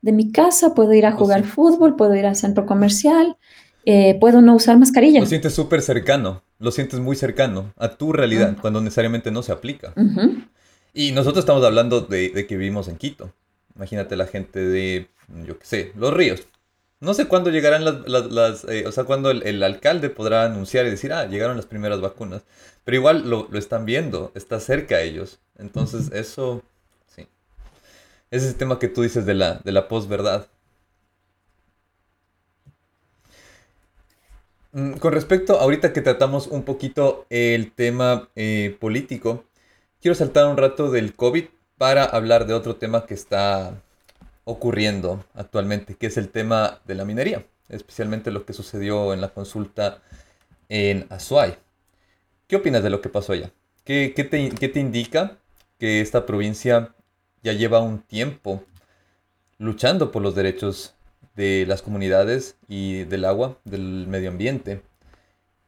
de 0.03 0.13
mi 0.13 0.31
casa, 0.31 0.73
puedo 0.73 0.95
ir 0.95 1.05
a 1.05 1.11
pues 1.11 1.21
jugar 1.21 1.45
fútbol, 1.45 1.97
puedo 1.97 2.15
ir 2.15 2.27
al 2.27 2.37
centro 2.37 2.65
comercial, 2.65 3.37
eh, 3.85 4.17
puedo 4.21 4.41
no 4.41 4.55
usar 4.55 4.79
mascarilla. 4.79 5.19
Lo 5.19 5.27
sientes 5.27 5.53
súper 5.53 5.83
cercano, 5.83 6.45
lo 6.61 6.71
sientes 6.71 7.01
muy 7.01 7.17
cercano 7.17 7.73
a 7.77 7.89
tu 7.97 8.13
realidad, 8.13 8.57
cuando 8.61 8.81
necesariamente 8.81 9.33
no 9.33 9.43
se 9.43 9.51
aplica. 9.51 9.95
Y 10.95 11.11
nosotros 11.11 11.43
estamos 11.43 11.65
hablando 11.65 12.03
de, 12.03 12.47
que 12.47 12.57
vivimos 12.57 12.87
en 12.87 12.97
Quito. 12.99 13.33
Imagínate 13.75 14.15
la 14.15 14.27
gente 14.27 14.61
de, 14.61 15.09
yo 15.45 15.59
qué 15.59 15.67
sé, 15.67 15.93
los 15.97 16.15
ríos. 16.15 16.47
No 17.01 17.15
sé 17.15 17.29
cuándo 17.29 17.51
llegarán 17.51 17.85
las, 17.85 18.65
eh, 18.65 18.87
o 18.87 18.93
sea, 18.93 19.05
cuándo 19.05 19.31
el, 19.31 19.63
alcalde 19.63 20.11
podrá 20.11 20.45
anunciar 20.45 20.87
y 20.87 20.91
decir, 20.91 21.13
ah, 21.15 21.27
llegaron 21.27 21.57
las 21.57 21.65
primeras 21.67 22.01
vacunas. 22.03 22.43
Pero 22.85 22.97
igual 22.97 23.29
lo, 23.31 23.49
están 23.55 23.87
viendo, 23.87 24.33
está 24.35 24.61
cerca 24.61 24.97
a 24.97 25.01
ellos. 25.01 25.41
Entonces, 25.59 26.11
eso, 26.13 26.63
sí. 27.07 27.27
Ese 28.31 28.47
es 28.47 28.53
el 28.53 28.59
tema 28.59 28.79
que 28.79 28.89
tú 28.89 29.03
dices 29.03 29.27
de 29.27 29.35
la, 29.35 29.61
de 29.65 29.73
la 29.73 29.89
posverdad. 29.89 30.49
Mm, 34.73 34.95
con 34.99 35.13
respecto, 35.13 35.59
ahorita 35.59 35.93
que 35.93 36.01
tratamos 36.03 36.47
un 36.47 36.63
poquito 36.65 37.27
el 37.31 37.73
tema 37.73 38.29
eh, 38.37 38.77
político, 38.81 39.45
quiero 40.01 40.15
saltar 40.15 40.47
un 40.47 40.57
rato 40.57 40.91
del 40.91 41.15
COVID 41.15 41.47
para 41.79 42.05
hablar 42.05 42.47
de 42.47 42.55
otro 42.55 42.77
tema 42.77 43.07
que 43.07 43.15
está 43.15 43.83
ocurriendo 44.51 45.25
actualmente, 45.35 45.95
que 45.95 46.07
es 46.07 46.17
el 46.17 46.29
tema 46.29 46.81
de 46.87 46.95
la 46.95 47.05
minería, 47.05 47.45
especialmente 47.69 48.31
lo 48.31 48.45
que 48.45 48.53
sucedió 48.53 49.13
en 49.13 49.21
la 49.21 49.29
consulta 49.29 50.03
en 50.69 51.07
Azuay. 51.11 51.57
¿Qué 52.47 52.57
opinas 52.57 52.83
de 52.83 52.91
lo 52.91 53.01
que 53.01 53.09
pasó 53.09 53.33
allá? 53.33 53.51
¿Qué, 53.85 54.13
te, 54.15 54.51
qué 54.51 54.69
te 54.69 54.81
indica 54.81 55.39
que 55.79 56.01
esta 56.01 56.27
provincia 56.27 56.95
ya 57.43 57.53
lleva 57.53 57.81
un 57.81 58.01
tiempo 58.01 58.65
luchando 59.59 60.11
por 60.11 60.23
los 60.23 60.35
derechos 60.35 60.95
de 61.37 61.65
las 61.67 61.83
comunidades 61.83 62.57
y 62.69 63.05
del 63.05 63.25
agua, 63.25 63.59
del 63.65 64.07
medio 64.07 64.31
ambiente. 64.31 64.83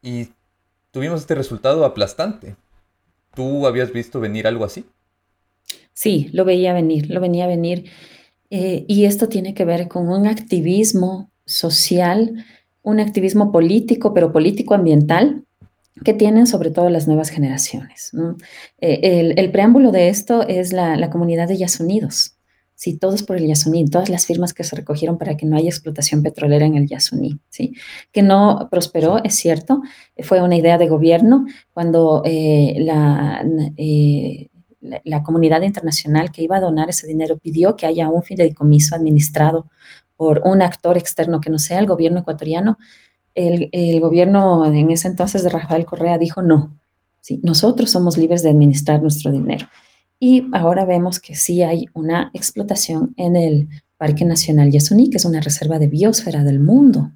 Y 0.01 0.29
tuvimos 0.91 1.21
este 1.21 1.35
resultado 1.35 1.85
aplastante. 1.85 2.55
¿Tú 3.33 3.65
habías 3.65 3.91
visto 3.91 4.19
venir 4.19 4.45
algo 4.45 4.65
así? 4.65 4.85
Sí, 5.93 6.29
lo 6.33 6.45
veía 6.45 6.73
venir, 6.73 7.09
lo 7.09 7.19
venía 7.21 7.47
venir. 7.47 7.89
Eh, 8.55 8.85
y 8.87 9.05
esto 9.05 9.29
tiene 9.29 9.55
que 9.55 9.65
ver 9.65 9.87
con 9.87 10.09
un 10.09 10.27
activismo 10.27 11.31
social, 11.43 12.45
un 12.83 12.99
activismo 12.99 13.51
político, 13.51 14.13
pero 14.13 14.31
político 14.31 14.75
ambiental, 14.75 15.43
que 16.05 16.13
tienen 16.13 16.45
sobre 16.45 16.69
todo 16.69 16.91
las 16.91 17.07
nuevas 17.07 17.29
generaciones. 17.29 18.11
Eh, 18.79 19.33
el, 19.35 19.51
preámbulo 19.51 19.91
de 19.91 20.09
esto 20.09 20.47
es 20.47 20.71
la, 20.71 20.97
la 20.97 21.09
comunidad 21.09 21.47
de 21.47 21.57
Yasunidos. 21.57 22.37
Sí, 22.75 22.97
todos 22.97 23.23
por 23.23 23.37
el 23.37 23.47
Yasuní, 23.47 23.85
todas 23.85 24.09
las 24.09 24.25
firmas 24.27 24.53
que 24.53 24.63
se 24.63 24.75
recogieron 24.75 25.17
para 25.17 25.37
que 25.37 25.45
no 25.45 25.55
haya 25.55 25.69
explotación 25.69 26.21
petrolera 26.21 26.65
en 26.65 26.75
el 26.75 26.87
Yasuní, 26.87 27.39
¿sí? 27.49 27.73
Que 28.11 28.21
no 28.21 28.67
prosperó, 28.69 29.23
es 29.23 29.35
cierto, 29.35 29.81
fue 30.19 30.41
una 30.41 30.57
idea 30.57 30.77
de 30.77 30.89
gobierno 30.89 31.45
cuando 31.71 32.21
eh, 32.25 32.75
eh, 33.77 34.49
la, 35.03 35.23
comunidad 35.23 35.61
internacional 35.61 36.31
que 36.31 36.43
iba 36.43 36.57
a 36.57 36.61
donar 36.61 36.89
ese 36.89 37.07
dinero 37.07 37.37
pidió 37.37 37.75
que 37.75 37.85
haya 37.85 38.09
un 38.09 38.23
fideicomiso 38.23 38.95
administrado 38.95 39.67
por 40.15 40.41
un 40.45 40.61
actor 40.61 40.97
externo 40.97 41.41
que 41.41 41.49
no 41.49 41.59
sea 41.59 41.79
el 41.79 41.87
gobierno 41.87 42.19
ecuatoriano. 42.19 42.77
El, 43.35 43.69
el 43.71 43.99
gobierno 43.99 44.65
en 44.65 44.91
ese 44.91 45.07
entonces 45.07 45.43
de 45.43 45.49
Rafael 45.49 45.85
Correa 45.85 46.17
dijo 46.17 46.41
no, 46.41 46.77
¿sí? 47.21 47.39
nosotros 47.43 47.91
somos 47.91 48.17
libres 48.17 48.43
de 48.43 48.49
administrar 48.49 49.01
nuestro 49.01 49.31
dinero. 49.31 49.67
Y 50.19 50.47
ahora 50.53 50.85
vemos 50.85 51.19
que 51.19 51.35
sí 51.35 51.63
hay 51.63 51.85
una 51.93 52.31
explotación 52.33 53.13
en 53.17 53.35
el 53.35 53.69
Parque 53.97 54.25
Nacional 54.25 54.71
Yasuní, 54.71 55.09
que 55.09 55.17
es 55.17 55.25
una 55.25 55.41
reserva 55.41 55.79
de 55.79 55.87
biosfera 55.87 56.43
del 56.43 56.59
mundo. 56.59 57.11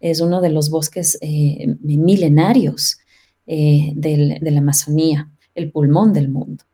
Es 0.00 0.20
uno 0.20 0.40
de 0.40 0.50
los 0.50 0.70
bosques 0.70 1.18
eh, 1.20 1.76
milenarios 1.80 2.98
eh, 3.46 3.92
de 3.94 4.38
la 4.40 4.58
Amazonía, 4.58 5.30
el 5.54 5.70
pulmón 5.70 6.12
del 6.12 6.28
mundo. 6.28 6.64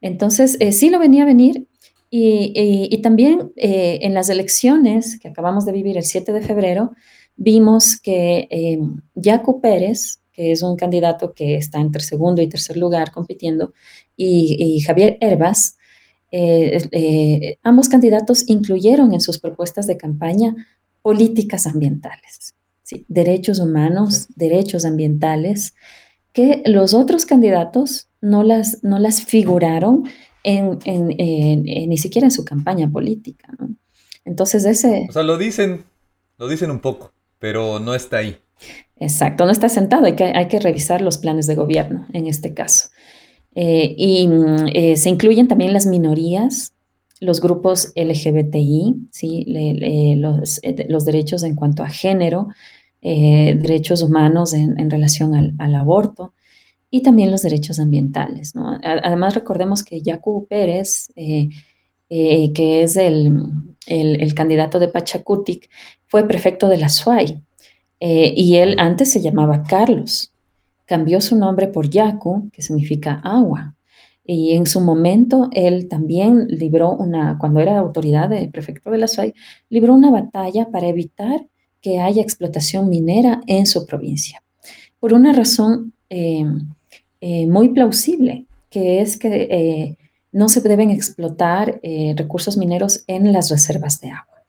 Entonces, 0.00 0.56
eh, 0.60 0.72
sí 0.72 0.90
lo 0.90 0.98
venía 0.98 1.22
a 1.22 1.26
venir 1.26 1.66
y, 2.10 3.00
también 3.02 3.52
en 3.56 4.12
las 4.14 4.28
elecciones 4.28 5.18
que 5.18 5.28
acabamos 5.28 5.64
de 5.64 5.72
vivir 5.72 5.96
el 5.96 6.04
7 6.04 6.32
de 6.32 6.42
febrero, 6.42 6.92
vimos 7.36 7.98
que 7.98 8.78
Yacu 9.14 9.60
Pérez, 9.62 10.20
que 10.32 10.52
es 10.52 10.62
un 10.62 10.76
candidato 10.76 11.32
que 11.32 11.56
está 11.56 11.80
entre 11.80 12.02
segundo 12.02 12.42
y 12.42 12.48
tercer 12.48 12.76
lugar 12.76 13.12
compitiendo, 13.12 13.72
y, 14.16 14.80
Javier 14.80 15.16
Herbas, 15.20 15.76
eh, 16.34 16.88
eh, 16.92 17.58
ambos 17.62 17.90
candidatos 17.90 18.48
incluyeron 18.48 19.12
en 19.12 19.20
sus 19.20 19.38
propuestas 19.38 19.86
de 19.86 19.98
campaña 19.98 20.56
políticas 21.02 21.66
ambientales, 21.66 22.54
derechos 23.06 23.60
humanos, 23.60 24.28
derechos 24.34 24.86
ambientales, 24.86 25.74
que 26.32 26.62
los 26.66 26.94
otros 26.94 27.26
candidatos 27.26 28.08
no 28.20 28.42
las, 28.42 28.82
no 28.82 28.98
las 28.98 29.24
figuraron 29.24 30.08
en, 30.44 30.78
ni 31.88 31.98
siquiera 31.98 32.26
en 32.26 32.30
su 32.30 32.44
campaña 32.44 32.90
política. 32.90 33.48
Entonces 34.24 34.64
ese... 34.64 35.06
O 35.08 35.12
sea, 35.12 35.22
lo 35.22 35.38
dicen, 35.38 35.84
lo 36.38 36.48
dicen 36.48 36.70
un 36.70 36.80
poco, 36.80 37.12
pero 37.38 37.78
no 37.78 37.94
está 37.94 38.18
ahí. 38.18 38.38
Exacto, 38.96 39.44
no 39.44 39.50
está 39.50 39.68
sentado, 39.68 40.06
hay 40.06 40.14
que, 40.14 40.24
hay 40.24 40.46
que 40.46 40.60
revisar 40.60 41.00
los 41.00 41.18
planes 41.18 41.46
de 41.46 41.56
gobierno 41.56 42.06
en 42.12 42.26
este 42.28 42.54
caso. 42.54 42.88
Eh, 43.54 43.94
y 43.98 44.28
eh, 44.74 44.96
se 44.96 45.10
incluyen 45.10 45.48
también 45.48 45.72
las 45.72 45.86
minorías, 45.86 46.72
los 47.20 47.40
grupos 47.40 47.92
LGBTI, 47.94 49.08
¿sí? 49.10 49.44
Eh, 49.48 50.16
los, 50.16 51.04
derechos 51.04 51.42
en 51.42 51.54
cuanto 51.54 51.82
a 51.82 51.88
género, 51.88 52.48
derechos 53.02 54.02
humanos 54.02 54.54
en, 54.54 54.90
relación 54.90 55.34
al, 55.58 55.74
aborto 55.74 56.34
y 56.90 57.02
también 57.02 57.30
los 57.30 57.42
derechos 57.42 57.80
ambientales. 57.80 58.52
Además, 58.82 59.34
recordemos 59.34 59.82
que 59.82 60.00
Yacu 60.00 60.46
Pérez, 60.46 61.08
que 61.14 62.82
es 62.82 62.96
el, 62.96 63.44
el, 63.86 64.34
candidato 64.34 64.78
de 64.78 64.88
Pachacutic, 64.88 65.68
fue 66.06 66.28
prefecto 66.28 66.68
de 66.68 66.78
la 66.78 66.88
SUAY 66.88 67.42
y 68.00 68.56
él 68.56 68.76
antes 68.78 69.10
se 69.10 69.20
llamaba 69.20 69.64
Carlos 69.64 70.32
cambió 70.92 71.22
su 71.22 71.36
nombre 71.36 71.68
por 71.68 71.88
Yaku, 71.88 72.50
que 72.50 72.60
significa 72.60 73.14
agua. 73.24 73.74
Y 74.26 74.52
en 74.52 74.66
su 74.66 74.78
momento 74.78 75.48
él 75.52 75.88
también 75.88 76.46
libró 76.48 76.90
una, 76.90 77.38
cuando 77.38 77.60
era 77.60 77.78
autoridad 77.78 78.28
de 78.28 78.48
prefecto 78.48 78.90
de 78.90 78.98
la 78.98 79.08
SUAY, 79.08 79.32
libró 79.70 79.94
una 79.94 80.10
batalla 80.10 80.68
para 80.70 80.88
evitar 80.88 81.46
que 81.82 81.98
haya 81.98 82.22
explotación 82.22 82.88
minera 82.88 83.42
en 83.46 83.66
su 83.66 83.84
provincia. 83.84 84.42
Por 85.00 85.12
una 85.12 85.32
razón 85.32 85.92
eh, 86.08 86.46
eh, 87.20 87.46
muy 87.48 87.70
plausible, 87.70 88.46
que 88.70 89.02
es 89.02 89.18
que 89.18 89.48
eh, 89.50 89.96
no 90.30 90.48
se 90.48 90.60
deben 90.60 90.90
explotar 90.90 91.78
recursos 92.16 92.56
mineros 92.56 93.04
en 93.06 93.32
las 93.32 93.50
reservas 93.50 94.00
de 94.00 94.10
agua. 94.10 94.44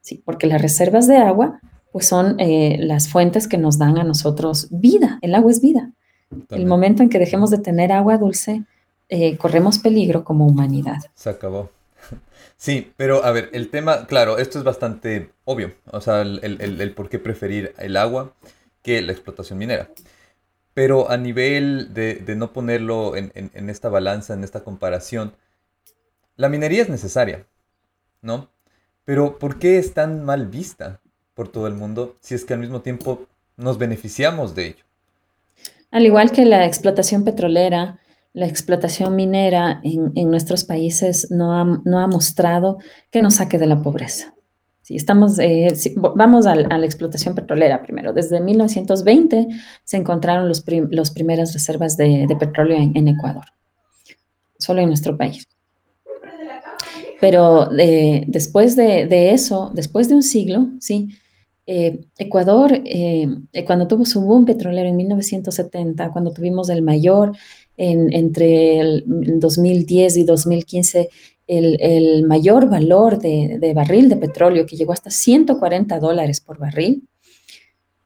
Sí, 0.00 0.22
porque 0.24 0.46
las 0.46 0.62
reservas 0.62 1.06
de 1.06 1.18
agua 1.18 1.60
pues 1.92 2.06
son 2.06 2.36
las 2.38 3.08
fuentes 3.08 3.46
que 3.46 3.58
nos 3.58 3.76
dan 3.76 3.98
a 3.98 4.04
nosotros 4.04 4.68
vida. 4.70 5.18
El 5.20 5.34
agua 5.34 5.50
es 5.50 5.60
vida. 5.60 5.92
El 6.48 6.64
momento 6.64 7.02
en 7.02 7.10
que 7.10 7.18
dejemos 7.18 7.50
de 7.50 7.58
tener 7.58 7.92
agua 7.92 8.16
dulce, 8.16 8.64
corremos 9.36 9.78
peligro 9.80 10.24
como 10.24 10.46
humanidad. 10.46 10.98
Se 11.14 11.28
acabó. 11.28 11.68
Sí, 12.56 12.92
pero 12.96 13.24
a 13.24 13.30
ver, 13.30 13.50
el 13.52 13.70
tema, 13.70 14.06
claro, 14.06 14.38
esto 14.38 14.58
es 14.58 14.64
bastante 14.64 15.30
obvio, 15.44 15.74
o 15.90 16.00
sea, 16.00 16.22
el, 16.22 16.92
por 16.96 17.08
qué 17.08 17.18
preferir 17.18 17.74
el 17.78 17.96
agua 17.96 18.34
que 18.82 19.00
la 19.02 19.12
explotación 19.12 19.58
minera. 19.58 19.90
Pero 20.74 21.10
a 21.10 21.16
nivel 21.16 21.94
de, 21.94 22.22
no 22.36 22.52
ponerlo 22.52 23.16
en, 23.16 23.70
esta 23.70 23.88
balanza, 23.88 24.34
en 24.34 24.44
esta 24.44 24.64
comparación, 24.64 25.34
la 26.36 26.48
minería 26.48 26.82
es 26.82 26.88
necesaria, 26.88 27.46
¿no? 28.22 28.48
Pero 29.04 29.38
¿por 29.38 29.58
qué 29.58 29.78
es 29.78 29.94
tan 29.94 30.24
mal 30.24 30.46
vista 30.46 31.00
por 31.34 31.48
todo 31.48 31.66
el 31.66 31.74
mundo 31.74 32.16
si 32.20 32.34
es 32.34 32.44
que 32.44 32.54
al 32.54 32.60
mismo 32.60 32.80
tiempo 32.80 33.26
nos 33.56 33.78
beneficiamos 33.78 34.54
de 34.54 34.66
ello? 34.66 34.84
Al 35.90 36.04
igual 36.04 36.32
que 36.32 36.44
la 36.44 36.66
explotación 36.66 37.24
petrolera, 37.24 37.98
la 38.38 38.46
explotación 38.46 39.16
minera 39.16 39.80
en, 39.82 40.30
nuestros 40.30 40.62
países 40.62 41.28
no 41.32 41.52
ha, 41.54 42.06
mostrado 42.06 42.78
que 43.10 43.20
nos 43.20 43.34
saque 43.34 43.58
de 43.58 43.66
la 43.66 43.82
pobreza. 43.82 44.32
Si 44.80 44.94
estamos, 44.94 45.40
eh, 45.40 45.74
vamos 45.96 46.46
a, 46.46 46.54
la 46.54 46.84
explotación 46.84 47.34
petrolera 47.34 47.82
primero. 47.82 48.12
Desde 48.12 48.40
1920 48.40 49.48
se 49.82 49.96
encontraron 49.96 50.46
las 50.48 50.64
los 50.90 51.10
primeras 51.10 51.52
reservas 51.52 51.96
de, 51.96 52.28
petróleo 52.38 52.76
en, 52.76 53.08
Ecuador, 53.08 53.46
solo 54.56 54.82
en 54.82 54.86
nuestro 54.86 55.16
país. 55.16 55.48
Pero 57.20 57.76
eh, 57.76 58.22
después 58.28 58.76
de, 58.76 59.32
eso, 59.32 59.72
después 59.74 60.08
de 60.08 60.14
un 60.14 60.22
siglo, 60.22 60.68
sí, 60.78 61.08
eh, 61.66 62.06
Ecuador, 62.16 62.80
cuando 63.66 63.88
tuvo 63.88 64.04
su 64.04 64.20
boom 64.20 64.44
petrolero 64.44 64.88
en 64.88 64.96
1970, 64.96 66.12
cuando 66.12 66.32
tuvimos 66.32 66.68
el 66.70 66.82
mayor 66.82 67.32
entre 67.78 68.80
el 68.80 69.04
2010 69.06 70.16
y 70.18 70.24
2015 70.24 71.08
el, 71.46 72.26
mayor 72.26 72.68
valor 72.68 73.18
de, 73.18 73.72
barril 73.74 74.08
de 74.08 74.16
petróleo, 74.16 74.66
que 74.66 74.76
llegó 74.76 74.92
hasta 74.92 75.10
140 75.10 75.98
dólares 75.98 76.40
por 76.40 76.58
barril, 76.58 77.08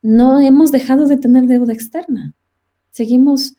no 0.00 0.40
hemos 0.40 0.70
dejado 0.70 1.06
de 1.06 1.16
tener 1.16 1.46
deuda 1.46 1.72
externa. 1.72 2.35
Seguimos, 2.90 3.54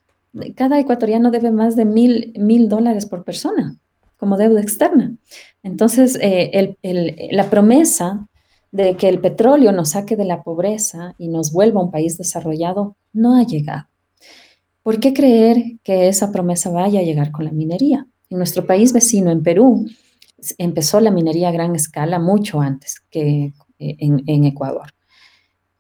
cada 0.56 0.80
ecuatoriano 0.80 1.32
debe 1.32 1.52
más 1.52 1.76
de 1.76 1.86
mil, 1.86 2.34
mil 2.38 2.70
dólares 2.70 3.06
por 3.06 3.24
persona 3.24 3.78
como 4.18 4.38
deuda 4.38 4.62
externa. 4.62 5.18
Entonces, 5.64 6.18
eh, 6.22 6.78
la 7.32 7.50
promesa 7.50 8.26
de 8.72 8.96
que 8.96 9.10
el 9.10 9.20
petróleo 9.20 9.74
nos 9.74 9.90
saque 9.90 10.16
de 10.16 10.24
la 10.24 10.44
pobreza 10.44 11.14
y 11.18 11.28
nos 11.28 11.52
vuelva 11.52 11.84
un 11.84 11.92
país 11.92 12.18
desarrollado 12.18 12.96
no 13.12 13.36
ha 13.36 13.44
llegado. 13.44 13.88
¿Por 14.84 15.00
qué 15.00 15.14
creer 15.14 15.80
que 15.84 16.10
esa 16.10 16.32
promesa 16.32 16.70
vaya 16.70 17.00
a 17.00 17.04
llegar 17.04 17.32
con 17.32 17.46
la 17.46 17.52
minería? 17.52 18.06
En 18.30 18.38
nuestro 18.38 18.68
país 18.68 18.92
vecino, 18.92 19.32
en 19.32 19.42
Perú, 19.42 19.88
empezó 20.58 21.00
la 21.00 21.10
minería 21.10 21.50
a 21.50 21.54
gran 21.54 21.76
escala 21.76 22.20
mucho 22.20 22.60
antes 22.60 23.02
que 23.10 23.54
eh, 23.80 23.96
en, 24.00 24.44
Ecuador. 24.44 24.94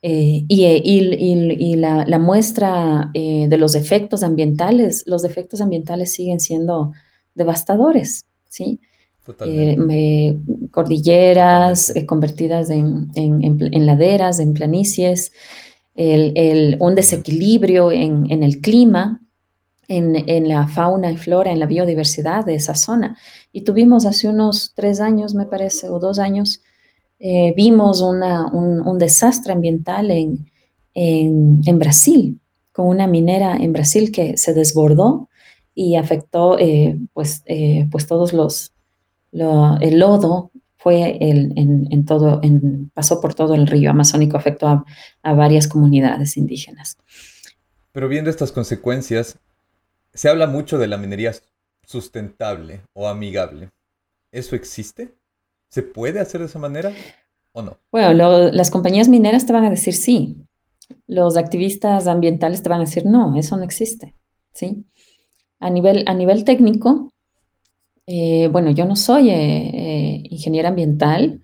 Eh, 0.01 0.45
y, 0.47 1.75
la, 1.75 2.19
muestra 2.19 3.11
eh, 3.13 3.47
de 3.49 3.57
los 3.57 3.75
efectos 3.75 4.23
ambientales, 4.23 5.03
los 5.05 5.23
efectos 5.23 5.61
ambientales 5.61 6.13
siguen 6.13 6.39
siendo 6.39 6.93
devastadores, 7.35 8.25
¿sí? 8.47 8.79
cordilleras 10.71 11.93
convertidas 12.05 12.69
en, 12.69 13.85
laderas, 13.85 14.39
en 14.39 14.53
planicies, 14.53 15.31
un 15.95 16.95
desequilibrio 16.95 17.91
en, 17.91 18.43
el 18.43 18.61
clima, 18.61 19.21
en, 19.87 20.47
la 20.47 20.67
fauna 20.67 21.11
y 21.11 21.17
flora, 21.17 21.51
en 21.51 21.59
la 21.59 21.65
biodiversidad 21.65 22.45
de 22.45 22.55
esa 22.55 22.75
zona. 22.75 23.17
Y 23.51 23.61
tuvimos 23.61 24.05
hace 24.05 24.27
unos 24.27 24.73
tres 24.75 24.99
años, 24.99 25.35
me 25.35 25.45
parece, 25.45 25.89
o 25.89 25.99
dos 25.99 26.19
años, 26.19 26.61
eh, 27.19 27.53
vimos 27.55 28.01
un, 28.01 28.97
desastre 28.97 29.53
ambiental 29.53 30.11
en, 30.11 31.79
Brasil, 31.79 32.39
con 32.71 32.87
una 32.87 33.07
minera 33.07 33.55
en 33.55 33.71
Brasil 33.71 34.11
que 34.11 34.35
se 34.37 34.53
desbordó 34.53 35.29
y 35.75 35.95
afectó 35.95 36.57
eh, 36.59 36.97
pues, 37.13 37.43
eh, 37.45 37.87
pues 37.91 38.07
todos 38.07 38.33
los, 38.33 38.73
el 39.31 39.99
lodo 39.99 40.51
fue 40.83 41.17
en, 41.21 42.05
todo, 42.05 42.41
pasó 42.93 43.21
por 43.21 43.33
todo 43.33 43.55
el 43.55 43.67
río 43.67 43.89
amazónico, 43.89 44.35
afectó 44.35 44.67
a, 44.67 45.33
varias 45.33 45.69
comunidades 45.69 46.35
indígenas. 46.35 46.97
Pero 47.93 48.09
viendo 48.09 48.29
estas 48.29 48.51
consecuencias, 48.51 49.39
se 50.13 50.27
habla 50.27 50.45
mucho 50.45 50.77
de 50.77 50.87
la 50.87 50.97
minería 50.97 51.31
sustentable 51.85 52.81
o 52.91 53.07
amigable. 53.07 53.69
¿Eso 54.33 54.57
existe? 54.57 55.15
¿Se 55.69 55.83
puede 55.83 56.19
hacer 56.19 56.41
de 56.41 56.47
esa 56.47 56.59
manera 56.59 56.91
o 57.53 57.61
no? 57.61 57.77
Bueno, 57.89 58.51
las 58.51 58.69
compañías 58.69 59.07
mineras 59.07 59.45
te 59.45 59.53
van 59.53 59.63
a 59.63 59.69
decir 59.69 59.93
sí. 59.93 60.35
Los 61.07 61.37
activistas 61.37 62.07
ambientales 62.07 62.61
te 62.61 62.67
van 62.67 62.81
a 62.81 62.85
decir 62.85 63.05
no, 63.05 63.37
eso 63.37 63.55
no 63.55 63.63
existe. 63.63 64.15
¿sí? 64.51 64.85
A, 65.61 65.69
nivel, 65.69 66.03
a 66.07 66.13
nivel 66.13 66.43
técnico, 66.43 67.12
eh, 68.05 68.49
bueno, 68.51 68.71
yo 68.71 68.85
no 68.85 68.95
soy 68.95 69.29
eh, 69.29 69.35
eh, 69.35 70.23
ingeniera 70.29 70.69
ambiental, 70.69 71.39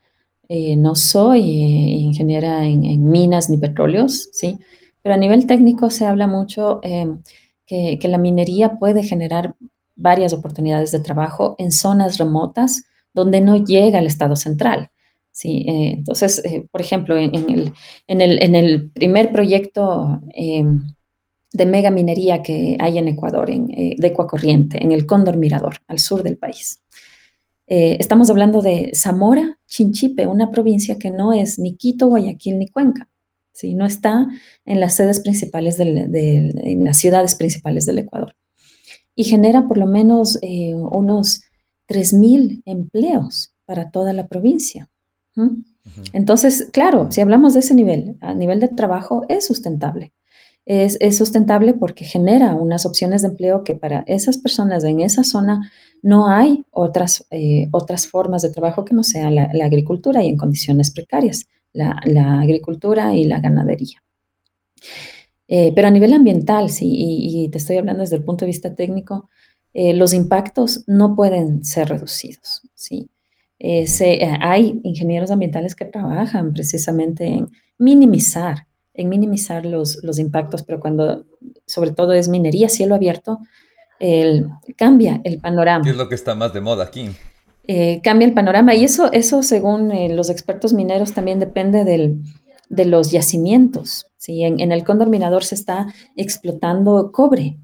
no 0.49 0.95
soy 0.95 1.41
ingeniera 1.41 2.65
en, 2.65 3.03
minas 3.07 3.51
ni 3.51 3.57
petróleos, 3.57 4.29
¿sí? 4.33 4.57
Pero 5.03 5.13
a 5.13 5.17
nivel 5.17 5.45
técnico 5.45 5.91
se 5.91 6.07
habla 6.07 6.25
mucho 6.25 6.81
que, 7.67 7.99
la 8.01 8.17
minería 8.17 8.79
puede 8.79 9.03
generar 9.03 9.55
varias 9.95 10.33
oportunidades 10.33 10.91
de 10.91 11.01
trabajo 11.01 11.55
en 11.59 11.71
zonas 11.71 12.17
remotas 12.17 12.83
donde 13.13 13.41
no 13.41 13.63
llega 13.63 13.99
el 13.99 14.07
Estado 14.07 14.35
central. 14.35 14.89
Sí, 15.31 15.65
entonces, 15.67 16.41
por 16.71 16.81
ejemplo, 16.81 17.15
en, 17.15 17.35
el, 17.35 17.73
en, 18.07 18.55
el, 18.55 18.89
primer 18.89 19.31
proyecto 19.31 20.19
de 21.51 21.65
mega 21.65 21.91
minería 21.91 22.43
que 22.43 22.77
hay 22.79 22.97
en 22.97 23.07
Ecuador, 23.07 23.49
en, 23.49 23.69
eh, 23.71 23.95
de 23.97 24.07
Ecuacorriente, 24.07 24.83
en 24.83 24.91
el 24.91 25.05
Cóndor 25.05 25.37
Mirador, 25.37 25.77
al 25.87 25.99
sur 25.99 26.23
del 26.23 26.37
país. 26.37 26.81
Eh, 27.67 27.97
estamos 27.99 28.29
hablando 28.29 28.61
de 28.61 28.91
Zamora, 28.95 29.59
Chinchipe, 29.67 30.27
una 30.27 30.51
provincia 30.51 30.97
que 30.97 31.11
no 31.11 31.33
es 31.33 31.59
ni 31.59 31.75
Quito, 31.75 32.07
Guayaquil 32.07 32.57
ni 32.57 32.67
Cuenca. 32.67 33.07
¿sí? 33.51 33.73
No 33.73 33.85
está 33.85 34.27
en 34.65 34.79
las 34.79 34.95
sedes 34.95 35.19
principales, 35.19 35.77
del, 35.77 36.11
de, 36.11 36.51
en 36.63 36.83
las 36.83 36.97
ciudades 36.97 37.35
principales 37.35 37.85
del 37.85 37.99
Ecuador. 37.99 38.35
Y 39.15 39.23
genera 39.23 39.67
por 39.67 39.77
lo 39.77 39.85
menos 39.85 40.39
eh, 40.41 40.73
unos 40.73 41.41
3.000 41.87 42.61
empleos 42.65 43.53
para 43.65 43.91
toda 43.91 44.13
la 44.13 44.27
provincia. 44.27 44.89
Entonces, 46.11 46.69
claro, 46.71 47.11
si 47.11 47.21
hablamos 47.21 47.53
de 47.53 47.61
ese 47.61 47.73
nivel, 47.73 48.17
a 48.19 48.33
nivel 48.33 48.59
de 48.59 48.67
trabajo, 48.67 49.25
es 49.29 49.45
sustentable 49.45 50.11
es, 50.69 51.17
sustentable 51.17 51.73
porque 51.73 52.05
genera 52.05 52.53
unas 52.53 52.85
opciones 52.85 53.23
de 53.23 53.29
empleo 53.29 53.63
que 53.63 53.73
para 53.73 54.03
esas 54.05 54.37
personas 54.37 54.83
en 54.83 54.99
esa 54.99 55.23
zona 55.23 55.71
no 56.03 56.27
hay 56.27 56.63
otras, 56.69 57.25
eh, 57.31 57.67
otras 57.71 58.05
formas 58.05 58.43
de 58.43 58.51
trabajo 58.51 58.85
que 58.85 58.93
no 58.93 59.03
sea 59.03 59.31
la, 59.31 59.49
agricultura 59.65 60.23
y 60.23 60.27
en 60.27 60.37
condiciones 60.37 60.91
precarias, 60.91 61.47
la, 61.73 62.39
agricultura 62.39 63.15
y 63.15 63.25
la 63.25 63.39
ganadería. 63.39 64.03
Eh, 65.47 65.71
pero 65.73 65.87
a 65.87 65.91
nivel 65.91 66.13
ambiental, 66.13 66.69
y, 66.79 67.49
te 67.51 67.57
estoy 67.57 67.77
hablando 67.77 68.01
desde 68.01 68.17
el 68.17 68.23
punto 68.23 68.45
de 68.45 68.51
vista 68.51 68.75
técnico, 68.75 69.27
eh, 69.73 69.95
los 69.95 70.13
impactos 70.13 70.83
no 70.85 71.15
pueden 71.15 71.65
ser 71.65 71.89
reducidos. 71.89 72.61
¿sí? 72.75 73.09
hay 74.39 74.79
ingenieros 74.83 75.31
ambientales 75.31 75.75
que 75.75 75.83
trabajan 75.83 76.53
precisamente 76.53 77.25
en 77.25 77.49
minimizar 77.77 78.68
en 78.93 79.09
minimizar 79.09 79.65
los, 79.65 80.03
los 80.03 80.19
impactos, 80.19 80.63
pero 80.63 80.79
cuando 80.79 81.25
sobre 81.65 81.91
todo 81.91 82.13
es 82.13 82.27
minería, 82.27 82.69
cielo 82.69 82.95
abierto, 82.95 83.39
el, 83.99 84.49
cambia 84.75 85.21
el 85.23 85.39
panorama. 85.39 85.83
¿Qué 85.83 85.91
es 85.91 85.97
lo 85.97 86.09
que 86.09 86.15
está 86.15 86.35
más 86.35 86.53
de 86.53 86.61
moda 86.61 86.85
aquí? 86.85 87.09
Eh, 87.67 88.01
cambia 88.03 88.27
el 88.27 88.33
panorama 88.33 88.73
y 88.73 88.83
eso, 88.83 89.11
eso 89.11 89.43
según 89.43 89.91
eh, 89.91 90.13
los 90.13 90.29
expertos 90.29 90.73
mineros, 90.73 91.13
también 91.13 91.39
depende 91.39 91.83
del, 91.83 92.23
de 92.69 92.85
los 92.85 93.11
yacimientos. 93.11 94.07
¿sí? 94.17 94.43
En, 94.43 94.71
el 94.71 94.83
cóndor 94.83 95.09
minador 95.09 95.43
se 95.43 95.55
está 95.55 95.93
explotando 96.15 97.11
cobre 97.11 97.57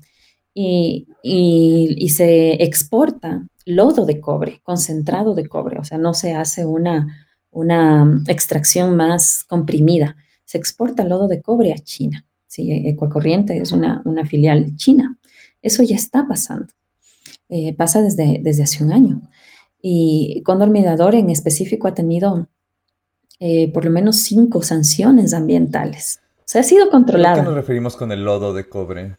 y, 0.54 1.08
y, 1.24 1.96
y, 1.98 2.10
se 2.10 2.64
exporta 2.64 3.48
lodo 3.66 4.06
de 4.06 4.22
cobre, 4.22 4.62
concentrado 4.64 5.34
de 5.34 5.48
cobre, 5.48 5.80
o 5.80 5.84
sea, 5.84 5.98
no 5.98 6.14
se 6.14 6.34
hace 6.34 6.66
una, 6.66 7.28
una 7.50 8.24
extracción 8.28 8.96
más 8.96 9.44
comprimida 9.44 10.16
se 10.46 10.58
exporta 10.58 11.04
lodo 11.04 11.28
de 11.28 11.42
cobre 11.42 11.74
a 11.74 11.78
China. 11.80 12.26
¿sí? 12.48 12.72
Ecuacorriente 12.72 13.58
es 13.58 13.72
una, 13.72 14.02
una 14.06 14.26
filial 14.26 14.76
china. 14.78 15.18
Eso 15.62 15.84
ya 15.84 15.96
está 15.96 16.28
pasando. 16.28 16.68
eh, 17.50 17.74
pasa 17.74 18.02
desde, 18.02 18.40
desde 18.42 18.64
hace 18.64 18.84
un 18.84 18.92
año. 18.92 19.22
Y 19.82 20.42
Cóndor 20.44 20.70
Mirador 20.70 21.16
en 21.16 21.30
específico 21.30 21.88
ha 21.88 21.94
tenido 21.94 22.48
eh, 23.40 23.72
por 23.72 23.86
lo 23.86 23.92
menos 23.92 24.18
cinco 24.18 24.62
sanciones 24.64 25.34
ambientales. 25.34 26.22
O 26.40 26.44
sea, 26.46 26.62
ha 26.62 26.64
sido 26.64 26.90
controlado. 26.90 27.36
¿A 27.42 27.44
qué 27.44 27.46
nos 27.46 27.56
referimos 27.56 27.96
con 27.96 28.12
el 28.12 28.24
lodo 28.24 28.54
de 28.54 28.68
cobre? 28.70 29.18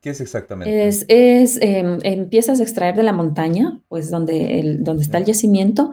¿Qué 0.00 0.10
es 0.10 0.20
exactamente? 0.20 0.88
Es, 0.88 1.04
es 1.08 1.58
em, 1.60 1.98
empiezas 2.02 2.58
a 2.60 2.62
extraer 2.62 2.96
de 2.96 3.02
la 3.02 3.12
montaña, 3.12 3.80
pues 3.88 4.10
donde, 4.10 4.58
el, 4.60 4.82
donde 4.82 5.02
está 5.02 5.18
el 5.18 5.26
yacimiento, 5.26 5.92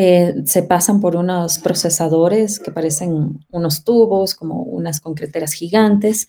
eh, 0.00 0.42
se 0.44 0.62
pasan 0.62 1.00
por 1.00 1.16
unos 1.16 1.58
procesadores 1.58 2.60
que 2.60 2.70
parecen 2.70 3.40
unos 3.50 3.82
tubos, 3.82 4.36
como 4.36 4.62
unas 4.62 5.00
concreteras 5.00 5.54
gigantes, 5.54 6.28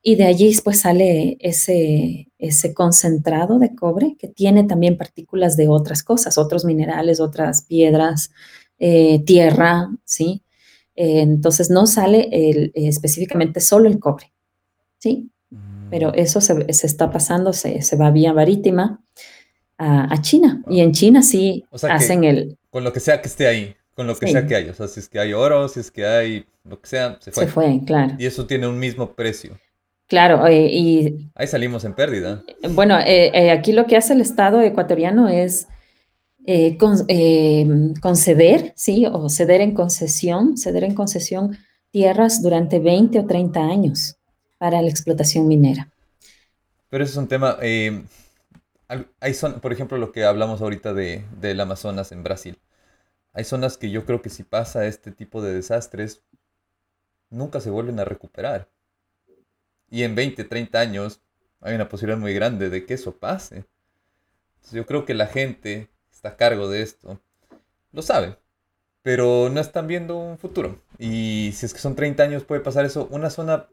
y 0.00 0.14
de 0.14 0.24
allí 0.24 0.56
pues 0.64 0.80
sale 0.80 1.36
ese, 1.38 2.32
ese 2.38 2.72
concentrado 2.72 3.58
de 3.58 3.74
cobre 3.74 4.16
que 4.18 4.28
tiene 4.28 4.64
también 4.64 4.96
partículas 4.96 5.58
de 5.58 5.68
otras 5.68 6.02
cosas, 6.02 6.38
otros 6.38 6.64
minerales, 6.64 7.20
otras 7.20 7.60
piedras, 7.60 8.30
eh, 8.78 9.22
tierra, 9.26 9.90
¿sí? 10.06 10.42
Eh, 10.96 11.20
entonces 11.20 11.68
no 11.68 11.86
sale 11.86 12.70
específicamente 12.74 13.60
solo 13.60 13.86
el 13.90 13.98
cobre, 13.98 14.32
¿sí? 14.98 15.30
Pero 15.90 16.08
mm. 16.12 16.14
eso 16.14 16.40
se, 16.40 16.64
está 16.70 17.10
pasando, 17.10 17.52
se, 17.52 17.82
se, 17.82 17.96
va 17.96 18.10
vía 18.10 18.32
marítima 18.32 19.04
a, 19.76 20.22
China. 20.22 20.62
Y 20.70 20.80
en 20.80 20.92
China 20.92 21.22
sí 21.22 21.66
hacen 21.82 22.24
el... 22.24 22.56
Con 22.70 22.84
lo 22.84 22.92
que 22.92 23.00
sea 23.00 23.20
que 23.20 23.28
esté 23.28 23.46
ahí, 23.46 23.76
con 23.94 24.06
lo 24.06 24.16
que 24.16 24.28
sea 24.28 24.46
que 24.46 24.54
haya. 24.54 24.70
O 24.72 24.74
sea, 24.74 24.88
si 24.88 25.00
es 25.00 25.08
que 25.08 25.18
hay 25.18 25.32
oro, 25.32 25.68
si 25.68 25.80
es 25.80 25.90
que 25.90 26.06
hay 26.06 26.46
lo 26.64 26.80
que 26.80 26.88
sea, 26.88 27.18
se 27.20 27.32
fue. 27.32 27.44
Se 27.44 27.50
fue, 27.50 27.80
claro. 27.84 28.14
Y 28.18 28.26
eso 28.26 28.46
tiene 28.46 28.66
un 28.66 28.78
mismo 28.78 29.12
precio. 29.12 29.58
Claro, 30.06 30.46
eh, 30.46 30.66
y... 30.70 31.30
Ahí 31.34 31.46
salimos 31.46 31.84
en 31.84 31.94
pérdida. 31.94 32.42
Bueno, 32.70 32.96
aquí 32.96 33.72
lo 33.72 33.86
que 33.86 33.96
hace 33.96 34.12
el 34.12 34.20
Estado 34.20 34.60
ecuatoriano 34.60 35.28
es 35.28 35.68
eh, 36.46 36.78
eh, 37.08 37.92
conceder, 38.00 38.72
¿sí? 38.74 39.06
O 39.06 39.28
ceder 39.28 39.60
en 39.60 39.74
concesión, 39.74 40.56
ceder 40.56 40.84
en 40.84 40.94
concesión 40.94 41.58
tierras 41.90 42.42
durante 42.42 42.78
20 42.78 43.18
o 43.20 43.26
30 43.26 43.60
años 43.60 44.16
para 44.56 44.80
la 44.80 44.88
explotación 44.88 45.46
minera. 45.46 45.88
Pero 46.88 47.04
eso 47.04 47.12
es 47.12 47.16
un 47.18 47.28
tema, 47.28 47.56
eh, 47.62 48.02
hay 49.20 49.34
son, 49.34 49.60
por 49.60 49.72
ejemplo, 49.72 49.98
lo 49.98 50.12
que 50.12 50.24
hablamos 50.24 50.60
ahorita 50.60 50.94
de, 50.94 51.24
del 51.40 51.60
Amazonas 51.60 52.12
en 52.12 52.22
Brasil. 52.22 52.58
Hay 53.32 53.44
zonas 53.44 53.76
que 53.76 53.90
yo 53.90 54.04
creo 54.04 54.22
que 54.22 54.30
si 54.30 54.42
pasa 54.42 54.86
este 54.86 55.12
tipo 55.12 55.42
de 55.42 55.54
desastres, 55.54 56.22
nunca 57.30 57.60
se 57.60 57.70
vuelven 57.70 58.00
a 58.00 58.04
recuperar. 58.04 58.68
Y 59.90 60.02
en 60.02 60.14
20, 60.14 60.44
30 60.44 60.80
años 60.80 61.20
hay 61.60 61.74
una 61.74 61.88
posibilidad 61.88 62.18
muy 62.18 62.34
grande 62.34 62.70
de 62.70 62.86
que 62.86 62.94
eso 62.94 63.16
pase. 63.16 63.64
yo 64.72 64.86
creo 64.86 65.04
que 65.04 65.14
la 65.14 65.26
gente 65.26 65.88
está 66.12 66.30
a 66.30 66.36
cargo 66.36 66.68
de 66.68 66.82
esto, 66.82 67.20
lo 67.92 68.02
sabe, 68.02 68.36
pero 69.02 69.48
no 69.50 69.60
están 69.60 69.86
viendo 69.86 70.16
un 70.16 70.38
futuro. 70.38 70.80
Y 70.98 71.52
si 71.54 71.66
es 71.66 71.74
que 71.74 71.80
son 71.80 71.96
30 71.96 72.22
años 72.22 72.44
puede 72.44 72.60
pasar 72.60 72.84
eso, 72.84 73.08
una 73.10 73.30
zona 73.30 73.68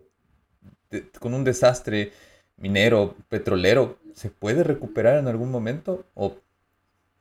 con 1.19 1.33
un 1.33 1.43
desastre 1.43 2.13
minero, 2.57 3.15
petrolero, 3.29 3.97
¿se 4.17 4.31
puede 4.31 4.63
recuperar 4.63 5.19
en 5.19 5.27
algún 5.27 5.51
momento 5.51 6.05
o 6.15 6.33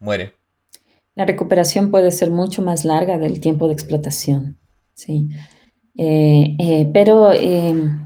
muere? 0.01 0.33
La 1.15 1.27
recuperación 1.27 1.91
puede 1.91 2.11
ser 2.11 2.31
mucho 2.31 2.63
más 2.63 2.87
larga 2.87 3.19
del 3.19 3.39
tiempo 3.39 3.67
de 3.67 3.75
explotación, 3.75 4.57
sí. 4.95 5.29
Eh, 5.99 6.57
eh, 6.59 6.91
pero 6.95 7.33
em, 7.33 8.01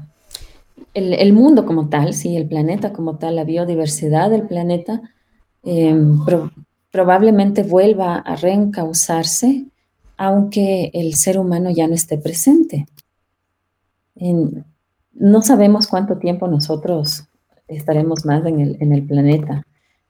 el, 0.93 1.31
mundo 1.31 1.65
como 1.65 1.87
tal, 1.87 2.13
sí, 2.13 2.35
el 2.35 2.49
planeta 2.49 2.91
como 2.91 3.17
tal, 3.17 3.37
la 3.37 3.45
biodiversidad 3.45 4.29
del 4.29 4.45
planeta, 4.45 5.01
em, 5.63 6.19
probablemente 6.91 7.63
vuelva 7.63 8.17
a 8.17 8.35
reencauzarse, 8.35 9.67
aunque 10.17 10.91
el 10.93 11.15
ser 11.15 11.39
humano 11.39 11.69
ya 11.69 11.87
no 11.87 11.93
esté 11.93 12.17
presente. 12.17 12.87
no 15.13 15.41
sabemos 15.41 15.87
cuánto 15.87 16.17
tiempo 16.17 16.47
nosotros 16.47 17.30
estaremos 17.75 18.25
más 18.25 18.45
en 18.45 18.93
el, 18.93 19.03
planeta. 19.03 19.65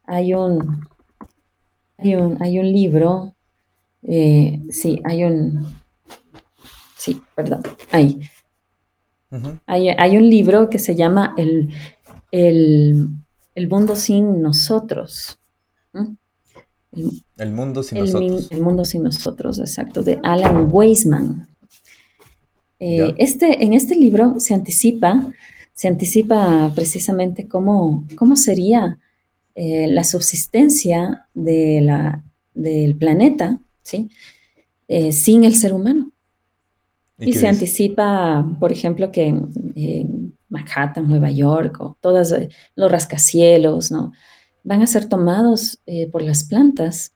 Hay 0.05 0.33
un, 0.33 0.87
hay 1.97 2.15
un, 2.15 2.41
hay 2.41 2.59
un 2.59 2.71
libro, 2.71 3.35
eh, 4.03 4.61
sí, 4.69 5.01
hay 5.03 5.23
un, 5.23 5.73
sí, 6.97 7.21
perdón, 7.35 7.63
hay, 7.91 8.19
hay, 9.67 10.17
un 10.17 10.29
libro 10.29 10.69
que 10.69 10.79
se 10.79 10.95
llama 10.95 11.33
El, 11.37 11.69
el, 12.31 13.67
mundo 13.69 13.95
sin 13.95 14.41
nosotros. 14.41 15.39
El, 17.37 17.51
mundo 17.51 17.83
sin 17.83 17.99
nosotros. 17.99 18.51
El 18.51 18.61
mundo 18.61 18.83
sin 18.83 19.03
nosotros, 19.03 19.59
exacto, 19.59 20.03
de 20.03 20.19
Alan 20.23 20.67
Weisman. 20.69 21.47
Eh, 22.83 23.13
este, 23.17 23.63
en 23.63 23.73
este 23.73 23.95
libro 23.95 24.39
se 24.39 24.55
anticipa, 24.55 25.31
se 25.81 25.87
anticipa 25.87 26.71
precisamente 26.75 27.47
cómo, 27.47 28.05
cómo 28.15 28.35
sería 28.35 28.99
eh, 29.55 29.87
la 29.87 30.03
subsistencia 30.03 31.27
de 31.33 31.81
la, 31.81 32.23
del 32.53 32.95
planeta 32.95 33.59
¿sí? 33.81 34.11
Eh, 34.87 35.11
sin 35.11 35.43
el 35.43 35.55
ser 35.55 35.73
humano. 35.73 36.11
Y, 37.17 37.33
se 37.33 37.47
anticipa, 37.47 38.47
por 38.59 38.71
ejemplo, 38.71 39.11
que 39.11 39.25
en 39.25 40.37
Manhattan, 40.49 41.07
Nueva 41.07 41.31
York, 41.31 41.81
o 41.81 41.97
todos 41.99 42.31
los 42.75 42.91
rascacielos, 42.91 43.89
¿no? 43.89 44.11
van 44.63 44.83
a 44.83 44.87
ser 44.87 45.09
tomados 45.09 45.79
eh, 45.87 46.07
por 46.11 46.21
las 46.21 46.43
plantas. 46.43 47.13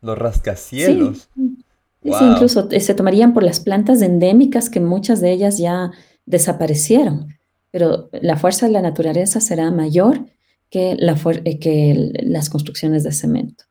Los 0.00 0.18
rascacielos. 0.18 1.28
Sí. 1.36 2.10
incluso 2.10 2.68
eh, 2.72 2.80
se 2.80 2.94
tomarían 2.94 3.34
por 3.34 3.44
las 3.44 3.60
plantas 3.60 4.02
endémicas 4.02 4.68
que 4.68 4.80
muchas 4.80 5.20
de 5.20 5.30
ellas 5.30 5.58
ya 5.58 5.92
desaparecieron, 6.26 7.34
pero 7.74 8.08
la 8.12 8.36
fuerza 8.36 8.66
de 8.66 8.72
la 8.72 8.82
naturaleza 8.82 9.40
será 9.40 9.68
mayor 9.72 10.26
que, 10.70 10.94
la 10.96 11.18
eh, 11.44 11.58
que 11.58 12.12
las 12.22 12.48
construcciones 12.48 13.02
de 13.02 13.10
cemento 13.10 13.64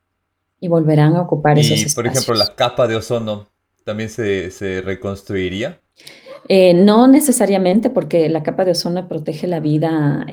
y 0.59 0.67
volverán 0.67 1.15
a 1.15 1.21
ocupar 1.21 1.57
esos 1.57 1.77
espacios. 1.77 1.95
por 1.95 2.07
ejemplo, 2.07 2.33
la 2.33 2.53
capa 2.53 2.85
de 2.87 2.97
ozono 2.97 3.47
también 3.85 4.09
se, 4.09 4.51
se 4.51 4.81
reconstruiría. 4.81 5.79
no 6.49 7.07
necesariamente 7.07 7.89
porque 7.89 8.27
la 8.27 8.43
capa 8.43 8.65
de 8.65 8.71
ozono 8.71 9.07
protege 9.07 9.47
la 9.47 9.61
vida 9.61 10.25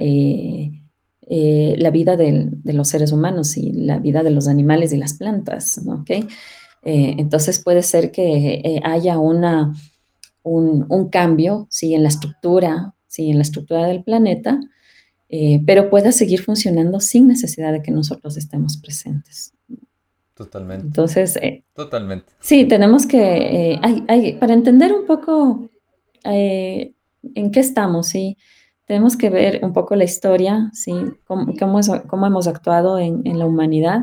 eh, 1.32 1.76
la 1.78 1.92
vida 1.92 2.16
de 2.16 2.72
los 2.72 2.88
seres 2.88 3.12
humanos 3.12 3.56
y 3.56 3.70
la 3.70 4.00
vida 4.00 4.24
de 4.24 4.30
los 4.30 4.48
animales 4.48 4.92
y 4.92 4.96
las 4.96 5.14
plantas, 5.14 5.80
¿okay? 5.86 6.26
Eh, 6.82 7.14
entonces 7.18 7.62
puede 7.62 7.84
ser 7.84 8.10
que 8.10 8.54
eh, 8.54 8.80
haya 8.82 9.16
una, 9.16 9.72
un, 10.42 11.08
cambio, 11.08 11.68
¿sí? 11.70 11.94
En 11.94 12.02
la 12.02 12.08
estructura, 12.08 12.96
¿sí? 13.10 13.30
En 13.30 13.36
la 13.36 13.42
estructura 13.42 13.86
del 13.86 14.02
planeta, 14.02 14.60
pero 15.64 15.90
pueda 15.90 16.10
seguir 16.10 16.42
funcionando 16.42 16.98
sin 16.98 17.28
necesidad 17.28 17.72
de 17.72 17.82
que 17.82 17.92
nosotros 17.92 18.36
estemos 18.36 18.78
presentes. 18.78 19.52
Totalmente. 20.34 20.86
Entonces, 20.86 21.38
totalmente. 21.72 22.32
Sí, 22.40 22.64
tenemos 22.64 23.06
que, 23.06 23.78
hay, 23.80 24.32
para 24.40 24.54
entender 24.54 24.92
un 24.92 25.06
poco 25.06 25.70
en 26.24 27.50
qué 27.52 27.60
estamos, 27.60 28.08
¿sí? 28.08 28.36
tenemos 28.90 29.16
que 29.16 29.30
ver 29.30 29.60
un 29.62 29.72
poco 29.72 29.94
la 29.94 30.02
historia, 30.02 30.68
¿sí? 30.72 30.92
cómo, 31.24 31.54
cómo, 31.56 32.26
hemos 32.26 32.48
actuado 32.48 32.98
en, 32.98 33.38
la 33.38 33.46
humanidad 33.46 34.00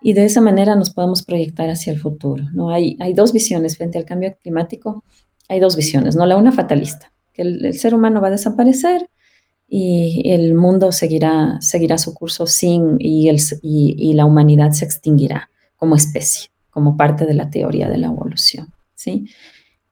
y 0.00 0.14
de 0.14 0.24
esa 0.24 0.40
manera 0.40 0.74
nos 0.74 0.88
podemos 0.88 1.22
proyectar 1.22 1.68
hacia 1.68 1.92
el 1.92 2.00
futuro. 2.00 2.44
¿no? 2.54 2.70
Hay, 2.70 2.96
hay 2.98 3.12
dos 3.12 3.34
visiones 3.34 3.76
frente 3.76 3.98
al 3.98 4.06
cambio 4.06 4.34
climático, 4.40 5.04
hay 5.50 5.60
dos 5.60 5.76
visiones, 5.76 6.16
¿no? 6.16 6.24
la 6.24 6.38
una 6.38 6.50
fatalista, 6.50 7.12
que 7.32 7.42
el, 7.42 7.74
ser 7.74 7.94
humano 7.94 8.20
va 8.20 8.28
a 8.28 8.32
desaparecer 8.32 9.08
y 9.68 10.22
el 10.30 10.54
mundo 10.54 10.90
seguirá, 10.90 11.58
seguirá 11.60 11.96
su 11.96 12.12
curso 12.12 12.46
sin 12.46 12.96
y, 12.98 14.12
la 14.14 14.24
humanidad 14.24 14.72
se 14.72 14.84
extinguirá 14.84 15.48
como 15.76 15.94
especie, 15.94 16.50
como 16.70 16.96
parte 16.96 17.24
de 17.24 17.34
la 17.34 17.50
teoría 17.50 17.88
de 17.88 17.98
la 17.98 18.08
evolución. 18.08 18.72
¿sí? 18.94 19.26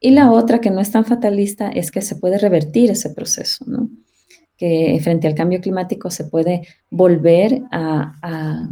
Y 0.01 0.11
la 0.11 0.33
otra, 0.33 0.61
que 0.61 0.71
no 0.71 0.81
es 0.81 0.91
tan 0.91 1.05
fatalista, 1.05 1.69
es 1.69 1.91
que 1.91 2.03
se 2.03 2.17
puede 2.17 2.39
revertir 2.39 2.91
ese 2.91 3.11
proceso, 3.11 3.65
¿no? 3.67 3.89
que 4.59 4.99
frente 5.03 5.29
al 5.29 5.37
cambio 5.37 5.61
climático 5.61 6.11
se 6.11 6.25
puede 6.25 6.67
volver 6.91 7.63
a, 7.71 8.69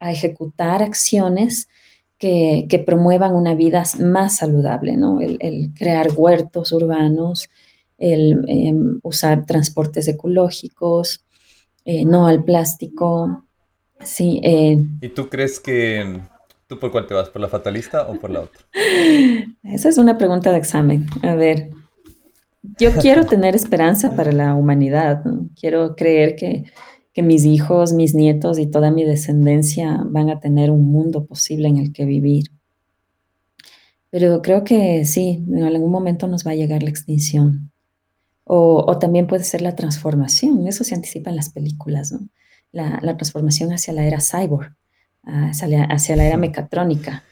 ejecutar 0.00 0.82
acciones 0.82 1.68
que, 2.18 2.82
promuevan 2.84 3.34
una 3.34 3.54
vida 3.54 3.84
más 4.00 4.38
saludable, 4.38 4.96
¿no? 4.96 5.20
el, 5.20 5.72
crear 5.74 6.08
huertos 6.16 6.72
urbanos, 6.72 7.48
el 7.98 8.44
em, 8.48 9.00
usar 9.02 9.44
transportes 9.44 10.08
ecológicos, 10.08 11.24
eh, 11.84 12.04
no 12.04 12.26
al 12.26 12.44
plástico. 12.44 13.44
Sí, 14.00 14.40
eh. 14.42 14.78
¿Y 15.00 15.08
tú 15.10 15.28
crees 15.28 15.60
que 15.60 16.20
¿Tú 16.68 16.78
por 16.78 16.92
cuál 16.92 17.06
te 17.06 17.14
vas? 17.14 17.30
¿Por 17.30 17.40
la 17.40 17.48
fatalista 17.48 18.06
o 18.08 18.20
por 18.20 18.28
la 18.28 18.42
otra? 18.42 18.60
Esa 19.62 19.88
es 19.88 19.96
una 19.96 20.18
pregunta 20.18 20.52
de 20.52 20.58
examen. 20.58 21.06
A 21.22 21.34
ver, 21.34 21.70
yo 22.78 22.92
quiero 22.92 23.24
tener 23.26 23.56
esperanza 23.56 24.14
para 24.14 24.32
la 24.32 24.54
humanidad. 24.54 25.24
Quiero 25.58 25.96
creer 25.96 26.36
que, 26.36 26.64
que 27.14 27.22
mis 27.22 27.46
hijos, 27.46 27.94
mis 27.94 28.14
nietos 28.14 28.58
y 28.58 28.66
toda 28.66 28.90
mi 28.90 29.04
descendencia 29.04 30.02
van 30.04 30.28
a 30.28 30.40
tener 30.40 30.70
un 30.70 30.84
mundo 30.84 31.24
posible 31.24 31.68
en 31.68 31.78
el 31.78 31.90
que 31.90 32.04
vivir. 32.04 32.48
Pero 34.10 34.42
creo 34.42 34.62
que 34.62 35.06
sí, 35.06 35.42
en 35.48 35.62
algún 35.62 35.90
momento 35.90 36.26
nos 36.28 36.46
va 36.46 36.50
a 36.50 36.56
llegar 36.56 36.82
la 36.82 36.90
extinción. 36.90 37.72
O, 38.50 38.96
también 38.98 39.26
puede 39.26 39.44
ser 39.44 39.60
la 39.60 39.76
transformación, 39.76 40.66
eso 40.66 40.82
se 40.82 40.94
anticipa 40.94 41.28
en 41.28 41.36
las 41.36 41.50
películas, 41.50 42.12
¿no? 42.12 42.28
La, 42.72 42.98
transformación 43.16 43.72
hacia 43.72 43.92
la 43.92 44.06
era 44.06 44.18
cyborg, 44.20 44.74
hacia 45.22 45.68
la, 45.68 45.84
hacia 45.84 46.16
la 46.16 46.24
era 46.24 46.36
mecatrónica. 46.38 47.24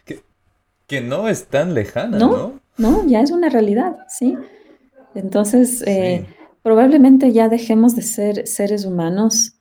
Que, 0.87 1.01
no 1.01 1.29
es 1.29 1.47
tan 1.47 1.75
lejana, 1.75 2.19
¿no? 2.19 2.61
No, 2.77 3.07
ya 3.07 3.23
es 3.23 3.31
una 3.31 3.49
realidad, 3.49 3.97
sí. 4.09 4.37
Entonces, 5.15 5.83
eh, 5.87 6.27
probablemente 6.63 7.33
ya 7.33 7.49
dejemos 7.49 7.97
de 7.97 8.03
ser 8.03 8.47
seres 8.47 8.85
humanos 8.85 9.55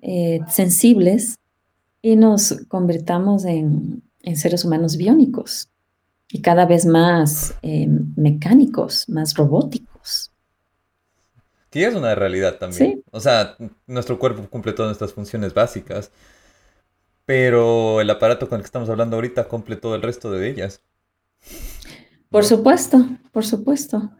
eh, 0.00 0.40
sensibles 0.48 1.36
y 2.02 2.16
nos 2.16 2.64
convirtamos 2.68 3.44
en, 3.44 4.02
en 4.22 4.36
seres 4.36 4.64
humanos 4.64 4.96
biónicos 4.96 5.70
y 6.30 6.42
cada 6.42 6.66
vez 6.66 6.86
más 6.86 7.54
eh, 7.62 7.88
mecánicos, 8.16 9.08
más 9.08 9.34
robóticos. 9.34 10.30
Que 11.70 11.84
es 11.84 11.94
una 11.94 12.14
realidad 12.14 12.56
también. 12.58 13.02
O 13.10 13.20
sea, 13.20 13.56
nuestro 13.86 14.18
cuerpo 14.18 14.48
cumple 14.48 14.72
todas 14.72 14.90
nuestras 14.90 15.12
funciones 15.12 15.54
básicas, 15.54 16.10
pero 17.24 18.00
el 18.00 18.08
aparato 18.10 18.48
con 18.48 18.56
el 18.56 18.62
que 18.62 18.66
estamos 18.66 18.88
hablando 18.88 19.16
ahorita 19.16 19.48
cumple 19.48 19.76
todo 19.76 19.94
el 19.94 20.02
resto 20.02 20.30
de 20.30 20.48
ellas. 20.48 20.82
Por 22.30 22.44
supuesto, 22.44 23.06
por 23.32 23.44
supuesto. 23.44 24.10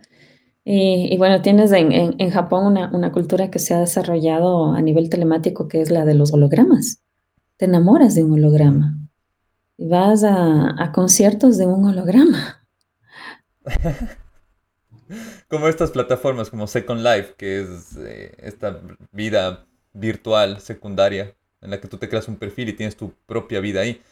Y, 0.71 1.17
bueno, 1.17 1.41
tienes 1.41 1.73
en, 1.73 1.93
en, 1.93 2.31
Japón 2.31 2.67
una, 2.67 2.91
una, 2.93 3.11
cultura 3.11 3.51
que 3.51 3.59
se 3.59 3.73
ha 3.73 3.81
desarrollado 3.81 4.75
a 4.75 4.83
nivel 4.83 5.09
telemático, 5.09 5.67
que 5.67 5.81
es 5.81 5.91
la 5.91 6.05
de 6.05 6.13
los 6.13 6.35
hologramas. 6.35 7.01
Te 7.57 7.65
enamoras 7.65 8.15
de 8.15 8.25
un 8.25 8.35
holograma 8.35 9.09
vas 9.79 10.25
a, 10.25 10.91
conciertos 10.93 11.57
de 11.57 11.67
un 11.67 11.87
holograma. 11.87 12.67
como 15.49 15.69
estas 15.69 15.91
plataformas 15.91 16.51
como 16.51 16.67
Second 16.67 17.03
Life, 17.03 17.35
que 17.37 17.61
es 17.63 17.97
eh, 17.99 18.35
esta 18.39 18.81
vida 19.13 19.67
virtual 19.93 20.61
secundaria 20.61 21.35
en 21.61 21.71
la 21.71 21.81
que 21.81 21.89
tú 21.89 21.99
te 21.99 22.09
creas 22.09 22.29
un 22.29 22.37
perfil 22.37 22.69
y 22.69 22.73
tienes 22.75 22.97
tu 22.97 23.13
propia 23.27 23.61
vida 23.61 23.81
ahí, 23.81 24.03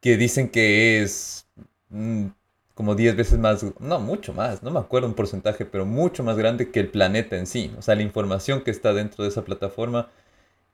que 0.00 0.16
dicen 0.16 0.48
que 0.48 1.02
es 1.02 1.46
mm, 1.90 2.26
como 2.74 2.94
10 2.94 3.16
veces 3.16 3.38
más, 3.38 3.64
no, 3.80 4.00
mucho 4.00 4.32
más, 4.32 4.62
no 4.62 4.70
me 4.70 4.80
acuerdo 4.80 5.08
un 5.08 5.14
porcentaje, 5.14 5.64
pero 5.64 5.86
mucho 5.86 6.22
más 6.24 6.36
grande 6.36 6.70
que 6.70 6.80
el 6.80 6.88
planeta 6.88 7.36
en 7.36 7.46
sí. 7.46 7.72
O 7.78 7.82
sea, 7.82 7.94
la 7.96 8.02
información 8.02 8.62
que 8.62 8.70
está 8.70 8.92
dentro 8.94 9.24
de 9.24 9.30
esa 9.30 9.44
plataforma 9.44 10.08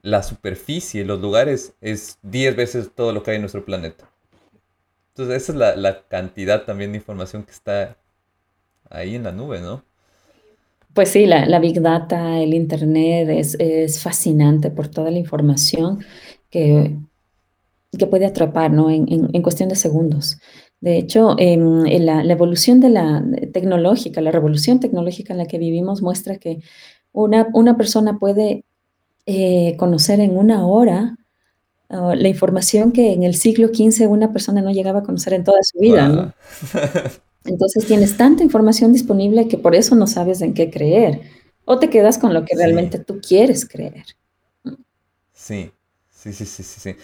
la 0.05 0.22
superficie, 0.22 1.05
los 1.05 1.20
lugares, 1.20 1.75
es 1.81 2.18
10 2.22 2.57
veces 2.57 2.91
todo 2.95 3.12
lo 3.12 3.22
que 3.22 3.31
hay 3.33 3.37
en 3.37 3.43
nuestro 3.43 3.64
planeta. 3.64 4.11
Entonces, 5.09 5.43
esa 5.43 5.53
es 5.53 5.79
la, 5.79 6.03
cantidad 6.09 6.64
también 6.64 6.93
de 6.93 6.99
información 6.99 7.43
que 7.45 7.53
está 7.53 7.97
ahí 8.95 9.15
en 9.15 9.25
la 9.25 9.33
nube, 9.33 9.61
¿no? 9.61 9.85
Pues 10.95 11.09
sí, 11.09 11.27
la, 11.27 11.59
Big 11.59 11.81
Data, 11.81 12.39
el 12.39 12.55
Internet 12.55 13.29
es, 13.29 14.01
fascinante 14.01 14.71
por 14.71 14.87
toda 14.87 15.11
la 15.11 15.19
información 15.19 16.05
que, 16.51 16.97
que 17.99 18.07
puede 18.07 18.27
atrapar 18.27 18.71
¿no? 18.71 18.91
en, 18.91 19.43
cuestión 19.43 19.69
de 19.69 19.75
segundos. 19.75 20.39
De 20.81 20.97
hecho, 20.97 21.35
em, 21.39 21.83
la, 22.05 22.23
evolución 22.23 22.79
de 22.79 22.91
la 22.91 23.25
tecnológica, 23.53 24.21
la 24.21 24.31
revolución 24.31 24.79
tecnológica 24.79 25.33
en 25.33 25.39
la 25.39 25.47
que 25.47 25.59
vivimos 25.59 26.01
muestra 26.01 26.37
que 26.37 26.61
una, 27.13 27.49
una 27.55 27.77
persona 27.77 28.19
puede 28.21 28.65
eh, 29.27 29.75
conocer 29.77 30.21
en 30.21 30.37
una 30.37 30.65
hora 30.67 31.17
la 31.89 32.29
información 32.29 32.93
que 32.93 33.13
en 33.13 33.23
el 33.23 33.35
siglo 33.35 33.69
XV 33.69 34.09
una 34.09 34.33
persona 34.33 34.63
no 34.63 34.73
llegaba 34.73 35.01
a 35.01 35.03
conocer 35.03 35.33
en 35.33 35.45
toda 35.45 35.59
su 35.63 35.79
vida. 35.79 36.35
Entonces 37.45 37.87
tienes 37.87 38.17
tanta 38.17 38.43
información 38.43 38.93
disponible 38.93 39.49
que 39.49 39.59
por 39.59 39.75
eso 39.75 39.95
no 39.95 40.07
sabes 40.07 40.41
en 40.41 40.55
qué 40.55 40.71
creer. 40.71 41.23
O 41.65 41.79
te 41.79 41.91
quedas 41.91 42.19
con 42.19 42.35
lo 42.35 42.45
que 42.45 42.57
realmente 42.57 42.99
tú 42.99 43.21
quieres 43.21 43.67
creer. 43.67 44.05
Sí, 45.33 45.73
sí, 46.11 46.33
sí, 46.33 46.47
sí, 46.47 46.63
sí, 46.63 46.81
sí. 46.81 46.97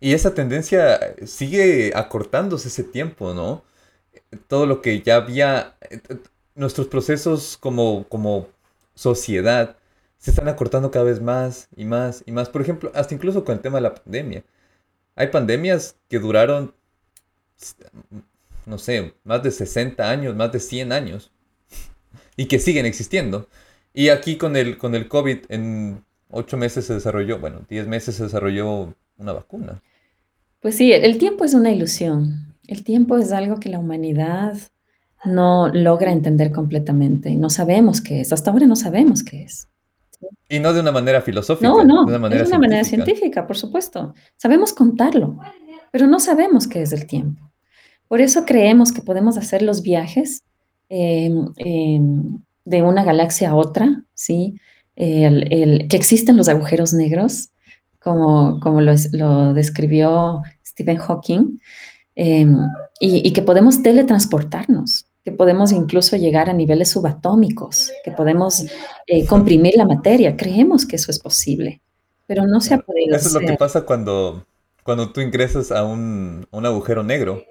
Y 0.00 0.12
esa 0.12 0.34
tendencia 0.34 1.00
sigue 1.26 1.92
acortándose 1.94 2.68
ese 2.68 2.84
tiempo, 2.84 3.32
¿no? 3.32 3.64
Todo 4.48 4.66
lo 4.66 4.82
que 4.82 5.02
ya 5.02 5.16
había, 5.16 5.76
eh, 5.90 6.00
nuestros 6.54 6.88
procesos 6.88 7.56
como, 7.58 8.06
como 8.08 8.48
sociedad 8.94 9.76
se 10.18 10.30
están 10.30 10.48
acortando 10.48 10.90
cada 10.90 11.04
vez 11.04 11.20
más 11.20 11.68
y 11.76 11.84
más 11.84 12.22
y 12.26 12.32
más. 12.32 12.48
Por 12.48 12.62
ejemplo, 12.62 12.90
hasta 12.94 13.14
incluso 13.14 13.44
con 13.44 13.56
el 13.56 13.62
tema 13.62 13.76
de 13.76 13.82
la 13.82 13.94
pandemia. 13.94 14.44
Hay 15.16 15.28
pandemias 15.28 15.96
que 16.08 16.18
duraron, 16.18 16.74
no 18.66 18.78
sé, 18.78 19.14
más 19.24 19.42
de 19.42 19.50
60 19.50 20.10
años, 20.10 20.36
más 20.36 20.52
de 20.52 20.60
100 20.60 20.92
años. 20.92 21.32
Y 22.36 22.46
que 22.46 22.58
siguen 22.58 22.84
existiendo. 22.84 23.48
Y 23.94 24.10
aquí 24.10 24.36
con 24.36 24.56
el, 24.56 24.76
con 24.76 24.94
el 24.94 25.08
COVID, 25.08 25.38
en 25.48 26.04
8 26.30 26.56
meses 26.58 26.84
se 26.84 26.94
desarrolló, 26.94 27.38
bueno, 27.38 27.62
10 27.68 27.86
meses 27.86 28.16
se 28.16 28.24
desarrolló 28.24 28.94
una 29.16 29.32
vacuna. 29.32 29.82
Pues 30.60 30.76
sí, 30.76 30.92
el 30.92 31.16
tiempo 31.16 31.44
es 31.44 31.54
una 31.54 31.70
ilusión. 31.70 32.54
El 32.66 32.84
tiempo 32.84 33.16
es 33.16 33.32
algo 33.32 33.58
que 33.58 33.70
la 33.70 33.78
humanidad 33.78 34.58
no 35.24 35.68
logra 35.68 36.12
entender 36.12 36.52
completamente. 36.52 37.34
No 37.36 37.48
sabemos 37.48 38.00
qué 38.00 38.20
es. 38.20 38.32
Hasta 38.32 38.50
ahora 38.50 38.66
no 38.66 38.76
sabemos 38.76 39.22
qué 39.22 39.44
es. 39.44 39.68
Y 40.48 40.58
no 40.58 40.72
de 40.72 40.80
una 40.80 40.92
manera 40.92 41.20
filosófica. 41.22 41.68
No, 41.68 41.84
no, 41.84 42.04
de 42.04 42.10
una 42.10 42.18
manera 42.18 42.42
es 42.42 42.48
una 42.48 42.58
manera 42.58 42.84
científica, 42.84 43.46
por 43.46 43.56
supuesto. 43.56 44.14
Sabemos 44.36 44.72
contarlo, 44.72 45.38
pero 45.90 46.06
no 46.06 46.20
sabemos 46.20 46.66
qué 46.66 46.82
es 46.82 46.92
el 46.92 47.06
tiempo. 47.06 47.45
Por 48.08 48.20
eso 48.20 48.44
creemos 48.44 48.92
que 48.92 49.02
podemos 49.02 49.36
hacer 49.36 49.62
los 49.62 49.82
viajes 49.82 50.42
em, 50.88 51.48
em, 51.56 52.38
de 52.64 52.82
una 52.82 53.04
galaxia 53.04 53.50
a 53.50 53.54
otra, 53.54 54.04
¿sí? 54.14 54.60
El, 54.94 55.88
que 55.88 55.96
existen 55.96 56.36
los 56.36 56.48
agujeros 56.48 56.94
negros, 56.94 57.50
como, 58.00 58.60
como 58.60 58.80
lo, 58.80 58.94
lo 59.12 59.52
describió 59.52 60.42
Stephen 60.64 60.96
Hawking, 60.96 61.60
em, 62.14 62.56
y, 63.00 63.28
y, 63.28 63.32
que 63.32 63.42
podemos 63.42 63.82
teletransportarnos 63.82 65.06
que 65.26 65.32
podemos 65.32 65.72
incluso 65.72 66.16
llegar 66.16 66.48
a 66.48 66.52
niveles 66.52 66.90
subatómicos, 66.90 67.90
que 68.04 68.12
podemos 68.12 68.64
eh, 69.08 69.26
comprimir 69.26 69.74
la 69.74 69.84
materia. 69.84 70.36
Creemos 70.36 70.86
que 70.86 70.94
eso 70.94 71.10
es 71.10 71.18
posible, 71.18 71.80
pero 72.28 72.46
no 72.46 72.60
se 72.60 72.74
ha 72.74 72.78
podido. 72.78 73.16
Eso 73.16 73.26
es 73.26 73.34
lo 73.34 73.40
que 73.40 73.54
pasa 73.54 73.84
cuando, 73.84 74.46
cuando 74.84 75.10
tú 75.10 75.20
ingresas 75.20 75.72
a 75.72 75.82
un, 75.82 76.46
agujero 76.52 77.02
negro. 77.02 77.42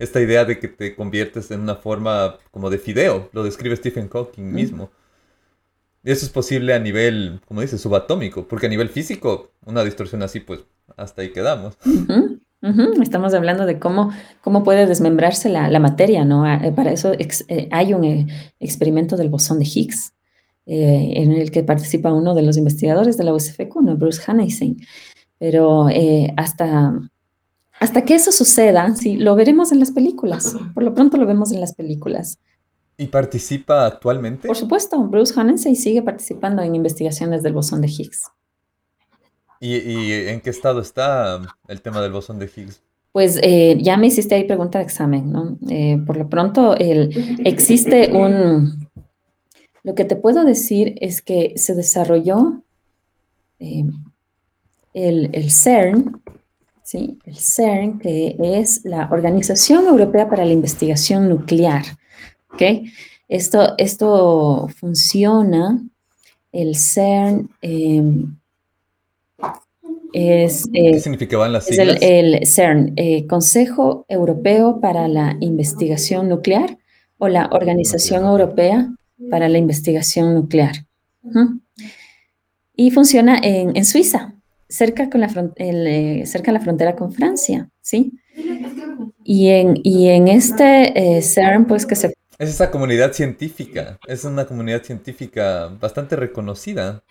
Esta 0.00 0.20
idea 0.20 0.44
de 0.44 0.58
que 0.58 0.66
te 0.66 0.96
conviertes 0.96 1.50
en 1.50 1.60
una 1.60 1.76
forma 1.76 2.38
como 2.50 2.70
de 2.70 2.78
fideo, 2.78 3.28
lo 3.32 3.44
describe 3.44 3.76
Stephen 3.76 4.08
Hawking 4.08 4.50
mismo. 4.50 4.90
Y 6.02 6.10
eso 6.10 6.24
es 6.24 6.32
posible 6.32 6.72
a 6.72 6.78
nivel, 6.78 7.40
como 7.46 7.60
dices, 7.60 7.82
subatómico, 7.82 8.48
porque 8.48 8.66
a 8.66 8.70
nivel 8.70 8.88
físico, 8.88 9.52
una 9.66 9.84
distorsión 9.84 10.22
así, 10.22 10.40
pues 10.40 10.64
hasta 10.96 11.20
ahí 11.20 11.32
quedamos. 11.32 11.76
Estamos 13.02 13.34
hablando 13.34 13.66
de 13.66 13.78
cómo, 13.78 14.10
cómo 14.40 14.64
puede 14.64 14.86
desmembrarse 14.86 15.48
la, 15.48 15.78
materia, 15.78 16.24
¿no? 16.24 16.44
Ah, 16.44 16.60
eh, 16.64 16.72
para 16.72 16.92
eso 16.92 17.12
eh, 17.12 17.68
hay 17.70 17.94
un 17.94 18.04
eh, 18.04 18.26
experimento 18.58 19.16
del 19.16 19.28
bosón 19.28 19.58
de 19.58 19.66
Higgs, 19.66 20.14
en 20.66 21.32
el 21.32 21.50
que 21.50 21.62
participa 21.64 22.12
uno 22.12 22.34
de 22.34 22.42
los 22.42 22.56
investigadores 22.56 23.16
de 23.16 23.24
la 23.24 23.34
USFQ, 23.34 23.82
¿no? 23.82 23.96
Bruce 23.96 24.22
Hanneisen. 24.26 24.76
Pero 25.38 25.88
hasta, 26.36 27.09
hasta 27.80 28.04
que 28.04 28.14
eso 28.14 28.30
suceda, 28.30 28.94
sí, 28.94 29.16
lo 29.16 29.34
veremos 29.34 29.72
en 29.72 29.80
las 29.80 29.90
películas. 29.90 30.54
Por 30.74 30.82
lo 30.82 30.94
pronto 30.94 31.16
lo 31.16 31.26
vemos 31.26 31.50
en 31.50 31.60
las 31.60 31.74
películas. 31.74 32.38
¿Y 32.98 33.06
participa 33.06 33.86
actualmente? 33.86 34.46
Por 34.46 34.56
supuesto, 34.56 35.02
Bruce 35.04 35.32
Hanneisen 35.34 35.74
sigue 35.74 36.02
participando 36.02 36.60
en 36.60 36.74
investigaciones 36.74 37.42
del 37.42 37.54
bosón 37.54 37.80
de 37.80 37.88
Higgs. 37.88 38.24
¿Y, 39.58 40.12
en 40.28 40.42
qué 40.42 40.50
estado 40.50 40.82
está 40.82 41.40
el 41.68 41.80
tema 41.80 42.02
del 42.02 42.12
bosón 42.12 42.38
de 42.38 42.50
Higgs? 42.54 42.82
Pues 43.12 43.40
eh, 43.42 43.78
ya 43.80 43.96
me 43.96 44.08
hiciste 44.08 44.34
ahí 44.34 44.44
pregunta 44.44 44.78
de 44.78 44.84
examen, 44.84 45.32
¿no? 45.32 45.58
Eh, 45.70 45.98
por 46.06 46.18
lo 46.18 46.28
pronto, 46.28 46.76
el, 46.76 47.38
existe 47.46 48.12
un... 48.12 48.88
Lo 49.82 49.94
que 49.94 50.04
te 50.04 50.16
puedo 50.16 50.44
decir 50.44 50.96
es 51.00 51.22
que 51.22 51.54
se 51.56 51.74
desarrolló 51.74 52.62
eh, 53.58 53.84
el, 54.92 55.30
el, 55.32 55.50
CERN, 55.50 56.20
¿sí? 56.90 57.20
El 57.24 57.36
CERN, 57.36 58.00
que 58.00 58.36
es 58.40 58.84
la 58.84 59.08
Organización 59.12 59.86
Europea 59.86 60.28
para 60.28 60.44
la 60.44 60.52
Investigación 60.52 61.28
Nuclear, 61.28 61.84
¿ok? 62.52 62.62
Esto, 63.28 63.74
esto 63.78 64.68
funciona, 64.76 65.80
el 66.50 66.74
CERN 66.74 67.48
es, 70.12 70.68
¿Qué 70.72 70.90
eh, 70.90 70.98
significaban 70.98 71.52
las 71.52 71.66
siglas? 71.66 71.98
el, 72.00 72.44
CERN, 72.44 72.94
eh, 72.96 73.24
Consejo 73.28 74.04
Europeo 74.08 74.80
para 74.80 75.06
la 75.06 75.36
Investigación 75.38 76.28
Nuclear 76.28 76.76
o 77.18 77.28
la 77.28 77.46
Organización 77.52 78.24
Europea 78.24 78.92
para 79.30 79.48
la 79.48 79.58
Investigación 79.58 80.34
Nuclear. 80.34 80.74
y 82.74 82.90
funciona 82.90 83.38
en, 83.40 83.84
Suiza, 83.84 84.34
cerca, 84.70 85.10
con 85.10 85.20
la 85.20 85.28
eh, 85.56 86.22
cerca 86.24 86.52
de 86.52 86.58
la 86.58 86.64
frontera 86.64 86.96
con 86.96 87.12
Francia, 87.12 87.68
¿sí? 87.82 88.12
Y 89.24 89.48
en, 89.48 89.78
y 89.82 90.08
en 90.08 90.28
este 90.28 91.18
eh, 91.18 91.22
CERN, 91.22 91.66
pues 91.66 91.84
que 91.84 91.96
se... 91.96 92.14
Es 92.38 92.48
esa 92.48 92.70
comunidad 92.70 93.12
científica, 93.12 93.98
es 94.06 94.24
una 94.24 94.46
comunidad 94.46 94.82
científica 94.82 95.68
bastante 95.78 96.16
reconocida. 96.16 97.02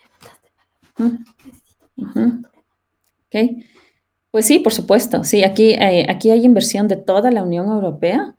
Pues 4.30 4.46
sí, 4.46 4.58
por 4.58 4.72
supuesto, 4.72 5.22
sí, 5.22 5.44
aquí, 5.44 5.72
eh, 5.74 6.06
aquí 6.08 6.30
hay 6.30 6.44
inversión 6.44 6.88
de 6.88 6.96
toda 6.96 7.30
la 7.30 7.44
Unión 7.44 7.66
Europea 7.66 8.34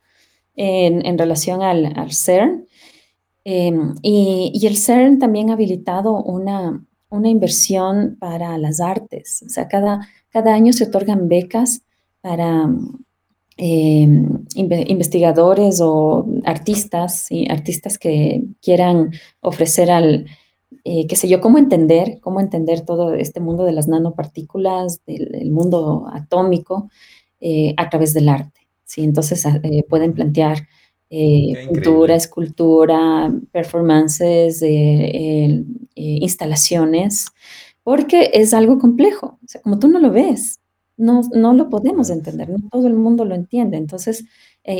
en, 0.55 1.05
en 1.05 1.17
relación 1.17 1.61
al, 1.61 1.93
al 1.95 2.11
CERN. 2.11 2.67
Em, 3.43 3.95
y, 4.01 4.51
y, 4.53 4.67
el 4.67 4.77
CERN 4.77 5.17
también 5.17 5.49
ha 5.49 5.53
habilitado 5.53 6.21
una, 6.21 6.85
una 7.11 7.29
inversión 7.29 8.17
para 8.19 8.57
las 8.57 8.79
artes. 8.79 9.43
O 9.45 9.49
sea, 9.49 9.67
cada, 9.67 10.07
cada 10.29 10.53
año 10.53 10.73
se 10.73 10.85
otorgan 10.85 11.27
becas 11.27 11.83
para 12.21 12.69
em, 13.57 14.45
investigadores 14.55 15.81
o 15.81 16.25
artistas, 16.45 17.31
y 17.31 17.51
artistas 17.51 17.97
que 17.97 18.43
quieran 18.61 19.11
ofrecer 19.41 19.91
al, 19.91 20.25
eh, 20.83 21.05
qué 21.05 21.15
sé 21.15 21.27
yo, 21.27 21.41
cómo 21.41 21.57
entender, 21.57 22.19
cómo 22.21 22.39
entender 22.39 22.81
todo 22.81 23.13
este 23.13 23.39
mundo 23.39 23.65
de 23.65 23.73
las 23.73 23.87
nanopartículas, 23.87 25.01
del, 25.05 25.51
mundo 25.51 26.07
atómico, 26.11 26.89
eh, 27.41 27.73
a 27.77 27.89
través 27.89 28.13
del 28.13 28.29
arte. 28.29 28.61
¿sí? 28.85 29.03
Entonces 29.03 29.45
eh, 29.45 29.85
pueden 29.87 30.13
plantear 30.13 30.67
pintura, 31.11 32.15
escultura, 32.15 33.31
performances, 33.51 34.63
instalaciones, 35.95 37.27
porque 37.83 38.31
es 38.33 38.53
algo 38.53 38.79
complejo. 38.79 39.37
O 39.43 39.47
sea, 39.47 39.61
como 39.61 39.77
tú 39.77 39.87
no 39.87 39.99
lo 39.99 40.11
ves, 40.11 40.59
no, 40.97 41.21
no 41.33 41.53
lo 41.53 41.69
podemos 41.69 42.09
entender, 42.09 42.49
no 42.49 42.59
todo 42.71 42.87
el 42.87 42.93
mundo 42.93 43.25
lo 43.25 43.35
entiende. 43.35 43.77
Entonces, 43.77 44.25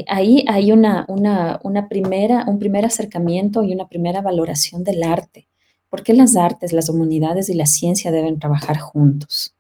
ahí 0.08 0.46
hay 0.48 0.72
una, 0.72 1.06
una, 1.10 1.60
una 1.64 1.90
primera, 1.90 2.46
un 2.48 2.60
primer 2.60 2.86
acercamiento 2.86 3.64
y 3.64 3.74
una 3.74 3.88
primera 3.88 4.22
valoración 4.22 4.84
del 4.84 5.04
arte 5.04 5.48
¿Por 5.92 6.04
qué 6.04 6.14
las 6.14 6.38
artes, 6.38 6.72
las 6.72 6.88
humanidades 6.88 7.50
y 7.50 7.54
la 7.54 7.66
ciencia 7.66 8.12
deben 8.12 8.40
trabajar 8.40 8.80
juntos? 8.80 9.58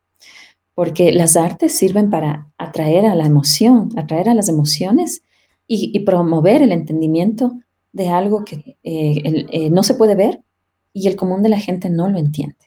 Porque 0.74 1.12
las 1.12 1.36
artes 1.36 1.74
sirven 1.74 2.10
para 2.10 2.48
atraer 2.58 3.06
a 3.06 3.16
la 3.16 3.26
emoción, 3.26 3.90
atraer 3.98 4.30
a 4.30 4.34
las 4.34 4.48
emociones 4.48 5.24
y, 5.74 6.00
promover 6.00 6.62
el 6.62 6.74
entendimiento 6.74 7.54
de 7.94 8.10
algo 8.10 8.44
que 8.44 8.78
eh, 8.84 9.48
eh, 9.52 9.70
no 9.70 9.84
se 9.84 9.94
puede 9.94 10.16
ver 10.16 10.42
y 10.92 11.08
el 11.08 11.16
común 11.16 11.44
de 11.44 11.50
la 11.50 11.60
gente 11.60 11.90
no 11.90 12.10
lo 12.10 12.18
entiende. 12.18 12.58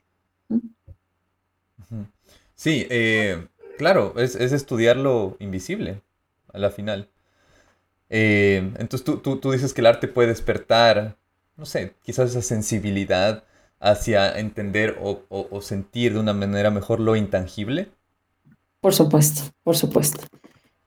Sí, 2.54 2.86
eh, 2.88 3.46
claro, 3.76 4.14
es, 4.18 4.36
estudiar 4.36 4.96
lo 4.96 5.36
invisible 5.38 6.00
a 6.54 6.58
la 6.58 6.70
final. 6.70 7.10
entonces 8.08 9.04
tú, 9.04 9.18
tú, 9.18 9.52
dices 9.52 9.74
que 9.74 9.82
el 9.82 9.86
arte 9.86 10.08
puede 10.08 10.28
despertar, 10.28 11.18
no 11.58 11.66
sé, 11.66 11.94
quizás 12.04 12.30
esa 12.30 12.40
sensibilidad 12.40 13.44
hacia 13.80 14.38
entender 14.38 14.98
o, 15.02 15.60
sentir 15.60 16.14
de 16.14 16.20
una 16.20 16.32
manera 16.32 16.70
mejor 16.70 17.00
lo 17.00 17.16
intangible? 17.16 17.90
Por 18.80 18.94
supuesto, 18.94 19.42
por 19.62 19.76
supuesto. 19.76 20.24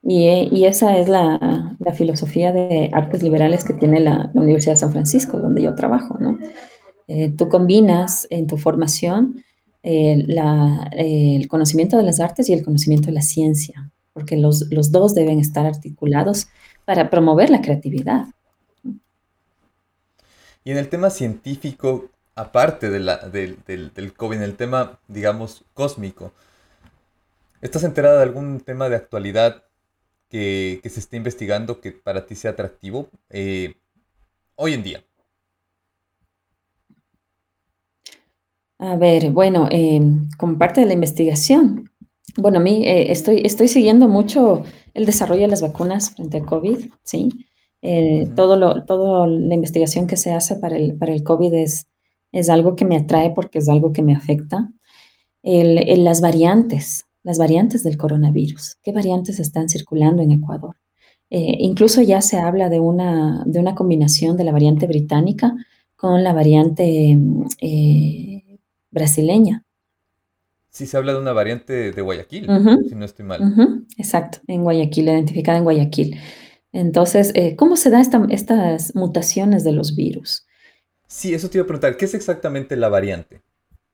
Y, 0.03 0.65
esa 0.65 0.97
es 0.97 1.09
la, 1.09 1.75
filosofía 1.95 2.51
de 2.51 2.89
artes 2.93 3.23
liberales 3.23 3.63
que 3.63 3.73
tiene 3.73 3.99
la, 3.99 4.31
Universidad 4.33 4.73
de 4.73 4.79
San 4.79 4.91
Francisco, 4.91 5.39
donde 5.39 5.61
yo 5.61 5.75
trabajo. 5.75 6.17
¿no? 6.19 6.37
Eh, 7.07 7.33
tú 7.37 7.49
combinas 7.49 8.27
en 8.29 8.47
tu 8.47 8.57
formación 8.57 9.43
eh, 9.83 10.25
el 10.91 11.47
conocimiento 11.47 11.97
de 11.97 12.03
las 12.03 12.19
artes 12.19 12.49
y 12.49 12.53
el 12.53 12.63
conocimiento 12.63 13.07
de 13.07 13.13
la 13.13 13.21
ciencia, 13.21 13.91
porque 14.13 14.37
los, 14.37 14.71
los 14.71 14.91
dos 14.91 15.15
deben 15.15 15.39
estar 15.39 15.65
articulados 15.65 16.47
para 16.85 17.09
promover 17.09 17.49
la 17.49 17.61
creatividad. 17.61 18.27
Y 20.63 20.71
en 20.71 20.77
el 20.77 20.89
tema 20.89 21.09
científico, 21.09 22.09
aparte 22.35 22.89
del, 22.89 23.09
del, 23.31 24.13
COVID, 24.13 24.37
en 24.37 24.43
el 24.43 24.55
tema, 24.55 24.99
digamos, 25.07 25.63
cósmico, 25.73 26.33
¿estás 27.61 27.83
enterada 27.83 28.17
de 28.17 28.23
algún 28.23 28.59
tema 28.59 28.89
de 28.89 28.97
actualidad 28.97 29.63
que, 30.29 30.81
se 30.83 30.99
esté 30.99 31.17
investigando 31.17 31.81
que 31.81 31.91
para 31.91 32.25
ti 32.25 32.35
sea 32.35 32.51
atractivo 32.51 33.09
eh, 33.29 33.75
hoy 34.55 34.73
en 34.73 34.83
día? 34.83 35.03
A 38.79 38.95
ver, 38.95 39.31
bueno, 39.31 39.67
eh, 39.71 40.01
como 40.37 40.57
parte 40.57 40.81
de 40.81 40.87
la 40.87 40.93
investigación, 40.93 41.89
bueno, 42.35 42.59
a 42.59 42.61
mí 42.61 42.85
eh, 42.85 43.11
estoy, 43.11 43.41
estoy 43.43 43.67
siguiendo 43.67 44.07
mucho 44.07 44.63
el 44.93 45.05
desarrollo 45.05 45.41
de 45.41 45.47
las 45.47 45.61
vacunas 45.61 46.11
frente 46.11 46.37
al 46.37 46.45
COVID, 46.45 46.91
¿sí? 47.03 47.45
todo 48.35 48.57
lo, 48.57 48.83
toda 48.83 49.27
la 49.27 49.53
investigación 49.53 50.07
que 50.07 50.17
se 50.17 50.33
hace 50.33 50.55
para 50.57 50.75
el, 50.75 50.97
para 50.97 51.13
el 51.13 51.23
COVID 51.23 51.53
es, 51.53 51.87
es 52.31 52.49
algo 52.49 52.75
que 52.75 52.85
me 52.85 52.97
atrae 52.97 53.31
porque 53.31 53.59
es 53.59 53.69
algo 53.69 53.93
que 53.93 54.01
me 54.01 54.13
afecta. 54.13 54.69
El, 55.43 56.03
las 56.03 56.19
variantes, 56.19 57.06
las 57.27 57.37
variantes 57.37 57.83
del 57.83 57.97
coronavirus. 57.97 58.77
¿Qué 58.81 58.93
variantes 58.93 59.41
están 59.41 59.67
circulando 59.67 60.23
en 60.23 60.31
Ecuador? 60.31 60.77
Eh, 61.29 61.57
incluso 61.59 62.01
ya 62.01 62.21
se 62.21 62.37
habla 62.37 62.69
de 62.69 62.79
una, 62.79 63.43
de 63.45 63.59
una 63.59 63.75
combinación 63.75 64.37
de 64.37 64.45
la 64.45 64.53
variante 64.53 64.87
británica 64.87 65.53
con 65.97 66.23
la 66.23 66.31
variante 66.31 67.19
eh, 67.59 68.59
brasileña. 68.91 69.65
Sí, 70.69 70.85
se 70.85 70.95
habla 70.95 71.11
de 71.11 71.19
una 71.19 71.33
variante 71.33 71.91
de 71.91 72.01
Guayaquil, 72.01 72.47
si 72.87 72.95
no 72.95 73.03
estoy 73.03 73.25
mal. 73.25 73.85
Exacto, 73.97 74.37
en 74.47 74.63
Guayaquil, 74.63 75.09
identificada 75.09 75.57
en 75.57 75.65
Guayaquil. 75.65 76.17
Entonces, 76.71 77.33
eh, 77.35 77.57
¿cómo 77.57 77.75
se 77.75 77.89
dan 77.89 78.31
estas 78.31 78.95
mutaciones 78.95 79.65
de 79.65 79.73
los 79.73 79.97
virus? 79.97 80.47
Sí, 81.07 81.33
eso 81.33 81.49
te 81.49 81.57
iba 81.57 81.63
a 81.63 81.67
preguntar, 81.67 81.97
¿qué 81.97 82.05
es 82.05 82.13
exactamente 82.13 82.77
la 82.77 82.87
variante? 82.87 83.41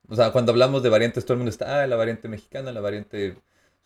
O 0.08 0.16
sea, 0.16 0.32
cuando 0.32 0.52
hablamos 0.52 0.82
de 0.82 0.88
variantes, 0.88 1.24
todo 1.24 1.34
el 1.34 1.38
mundo 1.38 1.50
está, 1.50 1.82
ah, 1.82 1.86
la 1.86 1.96
variante 1.96 2.28
mexicana, 2.28 2.72
la 2.72 2.80
variante 2.80 3.36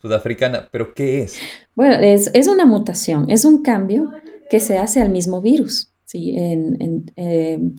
sudafricana, 0.01 0.67
pero 0.71 0.93
¿qué 0.93 1.23
es? 1.23 1.39
Bueno, 1.75 1.95
es, 1.95 2.47
una 2.47 2.65
mutación, 2.65 3.29
es 3.29 3.45
un 3.45 3.61
cambio 3.61 4.11
que 4.49 4.59
se 4.59 4.77
hace 4.77 5.01
al 5.01 5.09
mismo 5.09 5.41
virus. 5.41 5.91
¿sí? 6.05 6.35
En, 6.37 7.11
em, 7.15 7.75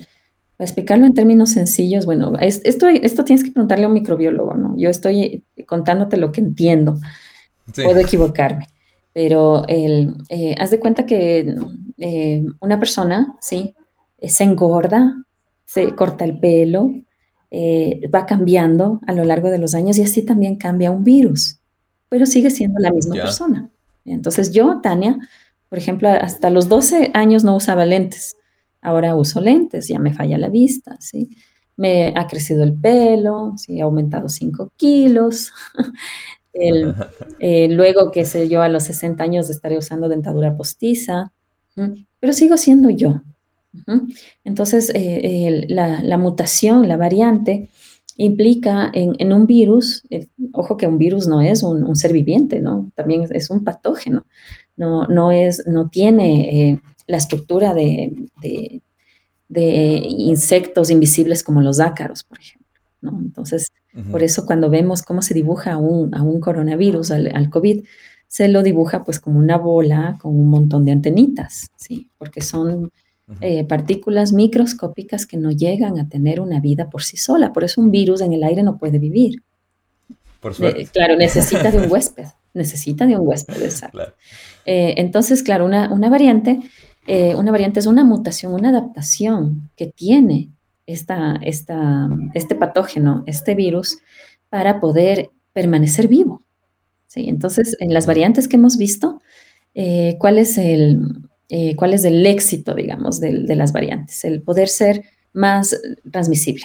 para 0.57 0.67
explicarlo 0.67 1.07
en 1.07 1.15
términos 1.15 1.51
sencillos, 1.51 2.05
bueno, 2.07 2.33
esto, 2.41 2.89
esto 2.89 3.25
tienes 3.25 3.45
que 3.45 3.51
preguntarle 3.51 3.85
a 3.85 3.89
un 3.89 3.95
microbiólogo, 3.95 4.55
¿no? 4.55 4.77
Yo 4.77 4.91
estoy 4.91 5.43
contándote 5.67 6.19
lo 6.19 6.33
que 6.33 6.43
entiendo, 6.43 6.99
puedo 7.75 7.99
equivocarme, 7.99 8.69
pero 9.15 9.65
el, 9.69 10.17
eh, 10.29 10.55
haz 10.59 10.71
de 10.71 10.79
cuenta 10.79 11.07
que 11.07 11.55
eh, 11.97 12.45
una 12.61 12.79
persona, 12.79 13.37
¿sí? 13.41 13.75
Se 14.23 14.45
engorda 14.45 15.25
se 15.71 15.95
corta 15.95 16.25
el 16.25 16.41
pelo, 16.41 16.93
eh, 17.51 18.09
va 18.15 18.27
cambiando 18.27 19.01
a 19.07 19.13
lo 19.13 19.25
largo 19.25 19.51
de 19.51 19.59
los 19.59 19.75
años 19.75 19.99
y 19.99 20.03
así 20.03 20.23
también 20.23 20.57
cambia 20.57 20.91
un 20.91 21.05
virus, 21.05 21.59
pero 22.09 22.27
sigue 22.27 22.51
siendo 22.51 22.79
la 22.79 22.93
misma 22.93 23.15
persona. 23.17 23.71
Entonces 24.05 24.53
yo, 24.53 24.81
Tania, 24.81 25.19
por 25.69 25.79
ejemplo, 25.79 26.09
hasta 26.09 26.51
los 26.51 26.69
12 26.69 27.11
años 27.15 27.45
no 27.45 27.57
usaba 27.57 27.85
lentes, 27.85 28.37
ahora 28.81 29.15
uso 29.15 29.41
lentes, 29.41 29.89
ya 29.89 29.99
me 29.99 30.15
falla 30.15 30.39
la 30.39 30.49
vista, 30.49 30.97
¿sí? 31.01 31.31
Me 31.77 32.13
ha 32.17 32.27
crecido 32.27 32.63
el 32.63 32.75
pelo, 32.75 33.55
¿sí? 33.57 33.81
ha 33.81 33.85
aumentado 33.85 34.29
5 34.29 34.73
kilos. 34.77 35.53
Eh, 37.43 37.69
luego, 37.71 38.11
qué 38.11 38.25
sé 38.25 38.49
yo, 38.49 38.63
a 38.63 38.69
los 38.69 38.85
60 38.85 39.23
años 39.23 39.49
estaré 39.49 39.79
usando 39.79 40.09
dentadura 40.09 40.57
postiza, 40.57 41.33
pero 42.19 42.33
sigo 42.33 42.57
siendo 42.57 42.91
yo. 42.91 43.23
Entonces, 44.45 44.91
eh, 44.95 45.67
la, 45.69 46.19
mutación, 46.19 46.89
la 46.89 46.97
variante, 46.97 47.69
implica 48.17 48.91
en, 48.93 49.33
un 49.33 49.47
virus, 49.47 50.03
eh, 50.11 50.27
ojo 50.53 50.77
que 50.77 50.87
un 50.87 50.99
virus 50.99 51.27
no 51.27 51.41
es 51.41 51.63
un, 51.63 51.95
ser 51.97 52.13
viviente, 52.13 52.61
¿no? 52.61 52.91
También 52.95 53.27
es, 53.31 53.51
un 53.51 53.65
patógeno, 53.65 54.27
no, 54.77 55.07
no, 55.07 55.33
es, 55.33 55.67
no 55.67 55.89
tiene 55.89 56.71
eh, 56.71 56.81
la 57.07 57.17
estructura 57.17 57.75
de, 57.75 58.13
insectos 59.49 60.91
invisibles 60.91 61.43
como 61.43 61.61
los 61.61 61.81
ácaros, 61.81 62.23
por 62.25 62.39
ejemplo. 62.39 62.67
¿no? 63.01 63.19
Entonces, 63.19 63.73
por 64.11 64.23
eso 64.23 64.47
cuando 64.47 64.69
vemos 64.69 65.03
cómo 65.03 65.23
se 65.23 65.35
dibuja 65.35 65.73
a 65.73 65.79
un, 65.79 66.41
coronavirus, 66.41 67.11
al, 67.11 67.35
al, 67.35 67.51
COVID, 67.51 67.85
se 68.29 68.47
lo 68.49 68.63
dibuja 68.63 69.03
pues 69.03 69.19
como 69.19 69.39
una 69.39 69.57
bola 69.57 70.19
con 70.21 70.39
un 70.39 70.49
montón 70.49 70.85
de 70.85 70.93
antenitas, 70.93 71.71
¿sí? 71.77 72.09
Porque 72.17 72.43
son 72.43 72.93
eh, 73.41 73.65
partículas 73.65 74.33
microscópicas 74.33 75.25
que 75.25 75.37
no 75.37 75.51
llegan 75.51 75.99
a 75.99 76.09
tener 76.09 76.41
una 76.41 76.61
vida 76.61 76.91
por 76.91 77.03
sí 77.03 77.17
sola. 77.17 77.53
Por 77.53 77.65
eso 77.65 77.81
un 77.81 77.91
virus 77.91 78.21
en 78.23 78.33
el 78.33 78.43
aire 78.43 78.63
no 78.63 78.77
puede 78.77 78.99
vivir. 78.99 79.43
Por 80.41 80.55
suerte. 80.55 80.87
claro, 80.87 81.17
necesita 81.17 81.71
de 81.71 81.79
un 81.79 81.87
huésped. 81.91 82.27
Necesita 82.55 83.07
de 83.07 83.17
un 83.17 83.27
huésped, 83.27 83.63
exacto. 83.63 84.01
Eh, 84.67 84.95
entonces, 84.97 85.43
claro, 85.43 85.65
una, 85.67 86.11
variante, 86.11 86.61
eh, 87.07 87.35
una 87.37 87.53
variante 87.53 87.79
es 87.79 87.87
una 87.87 88.05
mutación, 88.05 88.53
una 88.53 88.71
adaptación 88.71 89.71
que 89.77 89.87
tiene 89.87 90.51
esta, 90.87 91.39
esta, 91.43 92.09
este 92.35 92.57
patógeno, 92.57 93.23
este 93.27 93.55
virus, 93.55 93.99
para 94.49 94.81
poder 94.81 95.31
permanecer 95.53 96.09
vivo. 96.09 96.43
¿sí? 97.07 97.29
Entonces, 97.29 97.77
en 97.79 97.95
las 97.95 98.07
variantes 98.07 98.49
que 98.49 98.57
hemos 98.57 98.77
visto, 98.77 99.23
¿cuál, 100.19 100.39
es 100.39 100.59
el, 100.59 101.30
eh, 101.51 101.77
¿cuál 101.77 101.95
es 101.95 102.05
el 102.05 102.25
éxito, 102.25 102.75
digamos, 102.75 103.21
de, 103.21 103.41
de, 103.41 103.57
las 103.57 103.73
variantes? 103.73 104.25
El 104.25 104.43
poder 104.43 104.69
ser 104.69 105.05
más 105.33 105.79
transmisible. 106.11 106.65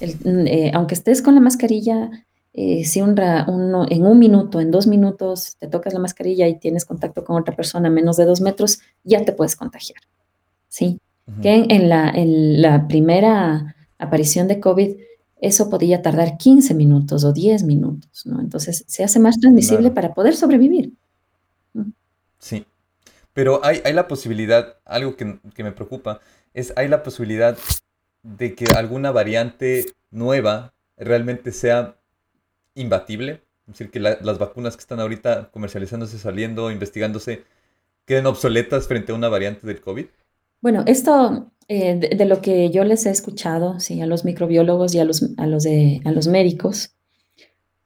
El, 0.00 0.70
aunque 0.74 0.94
estés 0.94 1.22
con 1.22 1.34
la 1.34 1.40
mascarilla, 1.40 2.10
si 2.54 3.00
un, 3.00 3.10
uno, 3.48 3.86
en 3.88 4.06
un 4.06 4.18
minuto, 4.18 4.60
en 4.60 4.70
dos 4.70 4.86
minutos, 4.86 5.56
te 5.58 5.68
tocas 5.68 5.92
la 5.92 6.00
mascarilla 6.00 6.46
y 6.48 6.58
tienes 6.58 6.84
contacto 6.84 7.24
con 7.24 7.36
otra 7.36 7.54
persona 7.54 7.88
a 7.88 7.90
menos 7.90 8.16
de 8.16 8.24
dos 8.24 8.40
metros, 8.40 8.80
ya 9.04 9.24
te 9.24 9.32
puedes 9.32 9.56
contagiar. 9.56 9.98
¿sí? 10.68 11.00
Que 11.42 11.66
en 11.68 11.88
la, 11.88 12.08
en 12.10 12.62
la 12.62 12.88
primera 12.88 13.76
aparición 13.98 14.48
de 14.48 14.60
COVID, 14.60 14.96
eso 15.40 15.68
podía 15.68 16.00
tardar 16.00 16.38
15 16.38 16.74
minutos 16.74 17.24
o 17.24 17.32
10 17.32 17.64
minutos, 17.64 18.24
¿no? 18.24 18.40
Entonces 18.40 18.84
se 18.86 19.04
hace 19.04 19.20
más 19.20 19.38
transmisible 19.38 19.90
claro. 19.90 19.94
para 19.94 20.14
poder 20.14 20.34
sobrevivir. 20.34 20.94
Sí, 22.38 22.64
pero 23.38 23.60
hay, 23.62 23.80
la 23.92 24.08
posibilidad, 24.08 24.78
algo 24.84 25.14
que, 25.14 25.38
me 25.62 25.70
preocupa, 25.70 26.18
es 26.54 26.72
hay 26.74 26.88
la 26.88 27.04
posibilidad 27.04 27.56
de 28.24 28.56
que 28.56 28.64
alguna 28.74 29.12
variante 29.12 29.92
nueva 30.10 30.74
realmente 30.96 31.52
sea 31.52 31.94
imbatible, 32.74 33.44
es 33.68 33.74
decir, 33.74 33.92
que 33.92 34.00
la, 34.00 34.18
las 34.22 34.40
vacunas 34.40 34.76
que 34.76 34.80
están 34.80 34.98
ahorita 34.98 35.50
comercializándose, 35.52 36.18
saliendo, 36.18 36.72
investigándose, 36.72 37.44
queden 38.06 38.26
obsoletas 38.26 38.88
frente 38.88 39.12
a 39.12 39.14
una 39.14 39.28
variante 39.28 39.68
del 39.68 39.80
COVID. 39.80 40.06
Bueno, 40.60 40.82
esto 40.88 41.52
eh, 41.68 41.94
de, 41.94 42.16
de, 42.16 42.24
lo 42.24 42.40
que 42.42 42.70
yo 42.70 42.82
les 42.82 43.06
he 43.06 43.10
escuchado, 43.10 43.78
sí, 43.78 44.00
a 44.00 44.06
los 44.06 44.24
microbiólogos 44.24 44.96
y 44.96 44.98
a 44.98 45.04
los, 45.04 45.24
a 45.36 45.46
los, 45.46 45.62
de, 45.62 46.00
a 46.04 46.10
los 46.10 46.26
médicos, 46.26 46.90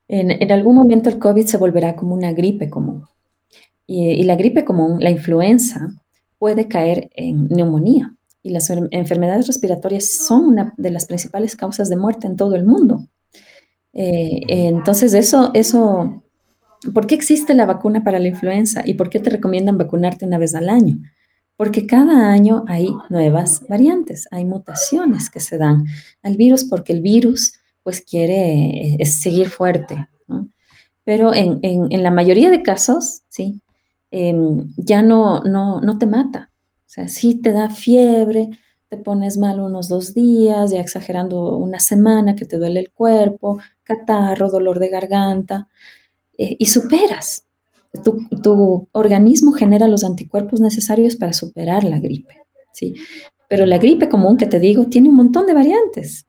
en, 0.09 0.31
en, 0.31 0.51
algún 0.51 0.77
momento 0.77 1.11
el 1.11 1.19
COVID 1.19 1.45
se 1.45 1.59
volverá 1.59 1.95
como 1.95 2.15
una 2.15 2.33
gripe 2.33 2.71
común. 2.71 3.05
Y, 3.87 4.11
y, 4.11 4.23
la 4.25 4.37
gripe 4.37 4.65
común, 4.65 4.99
la 5.01 5.11
influenza, 5.11 5.89
puede 6.39 6.69
caer 6.69 7.11
en 7.15 7.49
neumonía. 7.49 8.15
Y 8.43 8.51
las 8.51 8.71
enfermedades 8.71 9.47
respiratorias 9.47 10.07
son 10.07 10.47
una 10.47 10.75
de 10.77 10.91
las 10.91 11.07
principales 11.07 11.55
causas 11.55 11.89
de 11.89 11.97
muerte 11.97 12.27
en 12.27 12.37
todo 12.37 12.55
el 12.57 12.65
mundo. 12.65 13.07
Eh, 13.93 14.41
entonces, 14.49 15.15
eso, 15.15 15.51
eso, 15.55 16.23
¿por 16.93 17.07
qué 17.07 17.15
existe 17.15 17.55
la 17.55 17.67
vacuna 17.67 18.03
para 18.03 18.19
la 18.19 18.29
influenza? 18.29 18.83
¿Y 18.85 18.95
por 18.95 19.11
qué 19.11 19.21
te 19.21 19.31
recomiendan 19.31 19.79
vacunarte 19.79 20.25
una 20.27 20.39
vez 20.39 20.55
al 20.55 20.69
año? 20.69 20.99
porque 21.63 21.87
cada 21.87 22.33
año 22.33 22.65
hay 22.67 22.89
nuevas 23.09 23.65
variantes, 23.69 24.27
hay 24.33 24.45
mutaciones 24.45 25.31
que 25.31 25.39
se 25.39 25.59
dan 25.59 25.85
al 26.25 26.37
virus 26.37 26.65
porque 26.65 26.93
el 26.93 27.01
virus 27.01 27.55
pues 27.85 28.01
quiere 28.01 28.97
eh, 28.97 29.07
seguir 29.07 29.49
fuerte. 29.49 30.09
¿no? 30.27 30.49
Pero 31.05 31.33
en, 31.33 31.61
en, 31.63 31.87
en, 31.93 32.03
la 32.03 32.11
mayoría 32.11 32.51
de 32.51 32.63
casos, 32.63 33.23
sí, 33.29 33.61
eh, 34.13 34.35
ya 34.77 35.03
no, 35.03 35.41
no, 35.41 35.81
no 35.81 35.99
te 35.99 36.07
mata. 36.07 36.51
O 36.87 36.91
sea, 36.95 37.09
sí 37.09 37.35
te 37.35 37.53
da 37.53 37.71
fiebre, 37.71 38.51
te 38.89 38.99
pones 38.99 39.39
mal 39.39 39.59
unos 39.59 39.89
dos 39.89 40.13
días, 40.13 40.71
ya 40.71 40.81
exagerando 40.81 41.57
una 41.57 41.81
semana 41.81 42.37
que 42.37 42.45
te 42.45 42.59
duele 42.59 42.81
el 42.81 42.93
cuerpo, 42.93 43.59
catarro, 43.83 44.51
dolor 44.51 44.79
de 44.79 44.91
garganta, 44.91 45.69
eh, 46.37 46.57
y 46.59 46.67
superas. 46.67 47.47
Tu, 48.05 48.29
tu, 48.43 48.89
organismo 48.93 49.53
genera 49.53 49.89
los 49.89 50.05
anticuerpos 50.05 50.61
necesarios 50.61 51.17
para 51.17 51.33
superar 51.33 51.85
la 51.85 51.99
gripe, 51.99 52.37
¿sí? 52.73 52.95
Pero 53.49 53.65
la 53.67 53.79
gripe 53.79 54.09
común 54.09 54.37
que 54.37 54.47
te 54.47 54.61
digo 54.61 54.87
tiene 54.87 55.09
un 55.09 55.17
montón 55.17 55.47
de 55.47 55.55
variantes, 55.55 56.27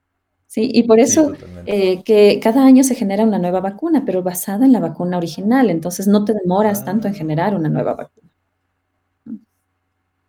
¿sí? 0.54 0.70
Y 0.72 0.84
por 0.84 1.00
eso 1.00 1.34
sí, 1.34 1.44
eh, 1.66 2.04
que 2.04 2.40
cada 2.40 2.64
año 2.64 2.84
se 2.84 2.94
genera 2.94 3.24
una 3.24 3.40
nueva 3.40 3.60
vacuna, 3.60 4.04
pero 4.06 4.22
basada 4.22 4.66
en 4.66 4.72
la 4.72 4.80
vacuna 4.80 5.18
original, 5.18 5.72
entonces 5.72 6.08
no 6.08 6.26
te 6.26 6.34
demoras 6.34 6.82
ah. 6.82 6.86
tanto 6.86 7.08
en 7.08 7.16
generar 7.16 7.56
una 7.56 7.70
nueva 7.70 7.96
vacuna. 7.96 8.30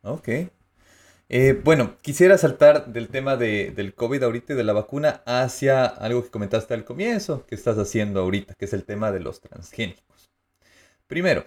Ok. 0.03 0.29
Eh, 1.29 1.61
bueno, 1.63 1.97
quisiera 2.01 2.39
saltar 2.39 2.91
del 2.91 3.09
tema 3.09 3.37
de, 3.37 3.73
del 3.77 3.95
COVID 3.95 4.23
ahorita 4.23 4.55
y 4.55 4.57
de 4.57 4.65
la 4.65 4.73
vacuna 4.73 5.23
hacia 5.27 5.85
algo 5.85 6.23
que 6.23 6.31
comentaste 6.31 6.73
al 6.73 6.85
comienzo, 6.87 7.45
que 7.47 7.55
estás 7.55 7.77
haciendo 7.77 8.21
ahorita, 8.21 8.55
que 8.55 8.65
es 8.65 8.73
el 8.73 8.85
tema 8.85 9.13
de 9.13 9.21
los 9.21 9.43
transgénicos. 9.43 10.31
Primero, 11.07 11.47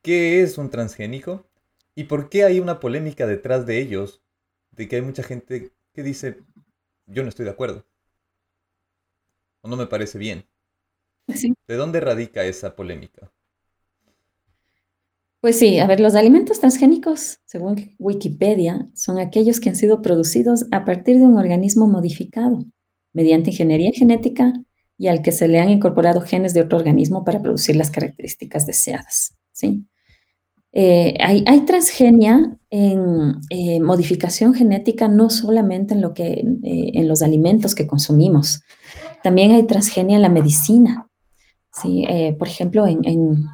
¿qué 0.00 0.42
es 0.42 0.56
un 0.56 0.70
transgénico? 0.70 1.46
¿Y 1.94 2.04
por 2.04 2.30
qué 2.30 2.44
hay 2.44 2.60
una 2.60 2.80
polémica 2.80 3.26
detrás 3.26 3.66
de 3.66 3.78
ellos? 3.78 4.22
De 4.70 4.88
que 4.88 4.96
hay 4.96 5.02
mucha 5.02 5.22
gente 5.22 5.72
que 5.92 6.02
dice, 6.02 6.38
yo 7.06 7.22
no 7.22 7.28
estoy 7.28 7.44
de 7.44 7.50
acuerdo. 7.50 7.84
O 9.66 9.68
no 9.68 9.76
me 9.76 9.88
parece 9.88 10.16
bien. 10.16 10.46
Sí. 11.34 11.52
¿De 11.66 11.74
dónde 11.74 11.98
radica 11.98 12.44
esa 12.44 12.76
polémica? 12.76 13.32
Pues 15.40 15.58
sí, 15.58 15.80
a 15.80 15.88
ver, 15.88 15.98
los 15.98 16.14
alimentos 16.14 16.60
transgénicos, 16.60 17.40
según 17.46 17.96
Wikipedia, 17.98 18.88
son 18.94 19.18
aquellos 19.18 19.58
que 19.58 19.68
han 19.68 19.74
sido 19.74 20.02
producidos 20.02 20.66
a 20.70 20.84
partir 20.84 21.16
de 21.16 21.24
un 21.24 21.36
organismo 21.36 21.88
modificado 21.88 22.64
mediante 23.12 23.50
ingeniería 23.50 23.90
genética 23.92 24.52
y 24.96 25.08
al 25.08 25.20
que 25.20 25.32
se 25.32 25.48
le 25.48 25.58
han 25.58 25.70
incorporado 25.70 26.20
genes 26.20 26.54
de 26.54 26.60
otro 26.60 26.78
organismo 26.78 27.24
para 27.24 27.42
producir 27.42 27.74
las 27.74 27.90
características 27.90 28.66
deseadas. 28.66 29.36
¿sí? 29.50 29.84
Eh, 30.72 31.16
hay, 31.20 31.60
transgenia 31.64 32.58
en 32.68 33.36
eh, 33.48 33.80
modificación 33.80 34.52
genética 34.52 35.08
no 35.08 35.30
solamente 35.30 35.94
en, 35.94 36.02
lo 36.02 36.12
que, 36.12 36.32
eh, 36.32 36.90
en 36.94 37.08
los 37.08 37.22
alimentos 37.22 37.74
que 37.74 37.86
consumimos, 37.86 38.62
también 39.22 39.52
hay 39.52 39.62
transgenia 39.62 40.16
en 40.16 40.22
la 40.22 40.28
medicina. 40.28 41.08
¿sí? 41.72 42.06
Por 42.38 42.48
ejemplo, 42.48 42.86
en, 42.86 43.04
en, 43.04 43.46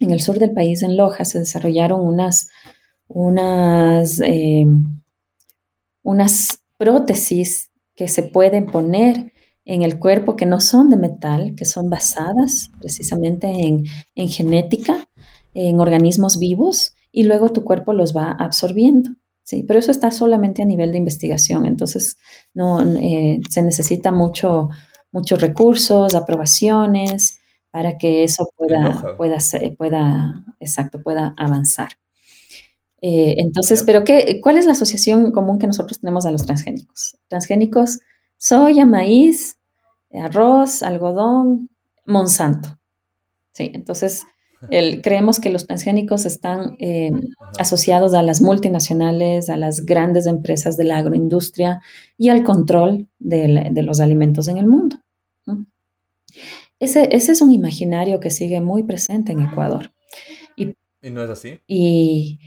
en, 0.00 0.10
el 0.10 0.20
sur 0.20 0.38
del 0.38 0.52
país, 0.52 0.82
en 0.82 0.96
Loja, 0.96 1.24
se 1.24 1.38
desarrollaron 1.38 2.00
unas, 2.00 2.48
unas, 3.06 4.20
unas 6.02 6.60
prótesis 6.76 7.70
que 7.94 8.08
se 8.08 8.22
pueden 8.22 8.66
poner 8.66 9.32
en 9.64 9.82
el 9.82 9.98
cuerpo 9.98 10.34
que 10.34 10.46
no 10.46 10.60
son 10.60 10.88
de 10.88 10.96
metal, 10.96 11.54
que 11.54 11.64
son 11.64 11.90
basadas 11.90 12.70
precisamente 12.80 13.48
en, 13.48 13.84
en 14.14 14.28
genética, 14.28 15.07
en 15.54 15.80
organismos 15.80 16.38
vivos, 16.38 16.94
y 17.10 17.24
luego 17.24 17.52
tu 17.52 17.64
cuerpo 17.64 17.92
los 17.92 18.16
va 18.16 18.32
absorbiendo. 18.32 19.10
Sí, 19.42 19.64
pero 19.66 19.78
eso 19.78 19.90
está 19.90 20.10
solamente 20.10 20.60
a 20.60 20.66
nivel 20.66 20.92
de 20.92 20.98
investigación, 20.98 21.64
entonces 21.64 22.18
no 22.52 22.82
eh, 22.82 23.40
se 23.48 23.62
necesita 23.62 24.12
mucho, 24.12 24.68
muchos 25.10 25.40
recursos, 25.40 26.14
aprobaciones 26.14 27.40
para 27.70 27.96
que 27.96 28.24
eso 28.24 28.50
pueda, 28.56 29.16
pueda, 29.16 29.38
pueda, 29.78 30.44
exacto, 30.60 31.02
pueda 31.02 31.34
avanzar. 31.38 31.92
Eh, 33.00 33.36
entonces, 33.38 33.84
pero 33.84 34.04
qué, 34.04 34.40
¿cuál 34.42 34.58
es 34.58 34.66
la 34.66 34.72
asociación 34.72 35.30
común 35.32 35.58
que 35.58 35.66
nosotros 35.66 36.00
tenemos 36.00 36.26
a 36.26 36.30
los 36.30 36.44
transgénicos? 36.44 37.16
Transgénicos, 37.28 38.00
soya, 38.36 38.84
maíz, 38.84 39.56
arroz, 40.12 40.82
algodón, 40.82 41.70
Monsanto. 42.04 42.78
Sí, 43.52 43.70
entonces 43.74 44.24
el, 44.70 45.02
creemos 45.02 45.40
que 45.40 45.50
los 45.50 45.66
transgénicos 45.66 46.26
están 46.26 46.76
eh, 46.78 47.12
asociados 47.58 48.14
a 48.14 48.22
las 48.22 48.42
multinacionales, 48.42 49.50
a 49.50 49.56
las 49.56 49.86
grandes 49.86 50.26
empresas 50.26 50.76
de 50.76 50.84
la 50.84 50.98
agroindustria 50.98 51.80
y 52.16 52.28
al 52.28 52.42
control 52.42 53.06
de, 53.18 53.68
de 53.70 53.82
los 53.82 54.00
alimentos 54.00 54.48
en 54.48 54.58
el 54.58 54.66
mundo. 54.66 54.96
Ese, 56.80 57.08
ese, 57.14 57.32
es 57.32 57.42
un 57.42 57.50
imaginario 57.50 58.20
que 58.20 58.30
sigue 58.30 58.60
muy 58.60 58.84
presente 58.84 59.32
en 59.32 59.40
Ecuador. 59.40 59.92
Y, 60.56 60.76
¿Y 61.02 61.10
no 61.10 61.22
es 61.24 61.30
así? 61.30 61.58
Y, 61.66 62.38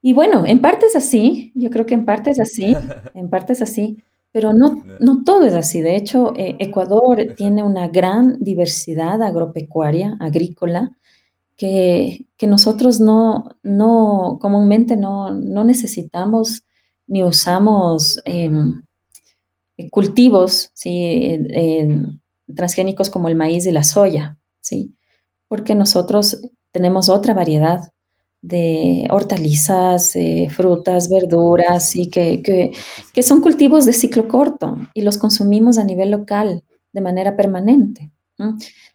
y 0.00 0.12
bueno, 0.14 0.46
en 0.46 0.60
parte 0.60 0.86
es 0.86 0.96
así, 0.96 1.52
yo 1.54 1.68
creo 1.70 1.84
que 1.84 1.94
en 1.94 2.06
parte 2.06 2.30
es 2.30 2.40
así, 2.40 2.74
en 3.14 3.28
parte 3.28 3.52
es 3.52 3.60
así, 3.60 4.02
pero 4.32 4.54
no, 4.54 4.82
no 4.98 5.22
todo 5.24 5.44
es 5.44 5.54
así. 5.54 5.82
De 5.82 5.96
hecho, 5.96 6.32
eh, 6.36 6.56
Ecuador 6.58 7.34
tiene 7.36 7.62
una 7.62 7.88
gran 7.88 8.38
diversidad 8.40 9.22
agropecuaria, 9.22 10.16
agrícola, 10.18 10.96
que, 12.36 12.46
nosotros 12.48 12.98
no, 12.98 13.56
no, 13.62 14.38
comúnmente 14.40 14.96
no, 14.96 15.30
no 15.30 15.62
necesitamos 15.62 16.64
ni 17.06 17.22
usamos 17.22 18.20
eh, 18.24 18.50
cultivos 19.90 20.70
¿sí? 20.74 21.38
Transgénicos 22.52 23.10
como 23.10 23.28
el 23.28 23.36
maíz 23.36 23.64
y 23.66 23.70
la 23.70 23.84
soya, 23.84 24.38
¿sí? 24.60 24.96
porque 25.46 25.76
nosotros 25.76 26.40
tenemos 26.72 27.08
otra 27.08 27.32
variedad 27.32 27.92
de 28.40 29.06
hortalizas, 29.10 30.16
eh, 30.16 30.48
frutas, 30.50 31.08
verduras, 31.08 31.94
y 31.94 32.10
que, 32.10 32.42
que, 32.42 32.72
que, 33.12 33.22
son 33.22 33.40
cultivos 33.40 33.84
de 33.84 33.92
ciclo 33.92 34.26
corto 34.26 34.78
y 34.94 35.02
los 35.02 35.16
consumimos 35.16 35.78
a 35.78 35.84
nivel 35.84 36.10
local 36.10 36.64
de 36.92 37.00
manera 37.00 37.36
permanente. 37.36 38.10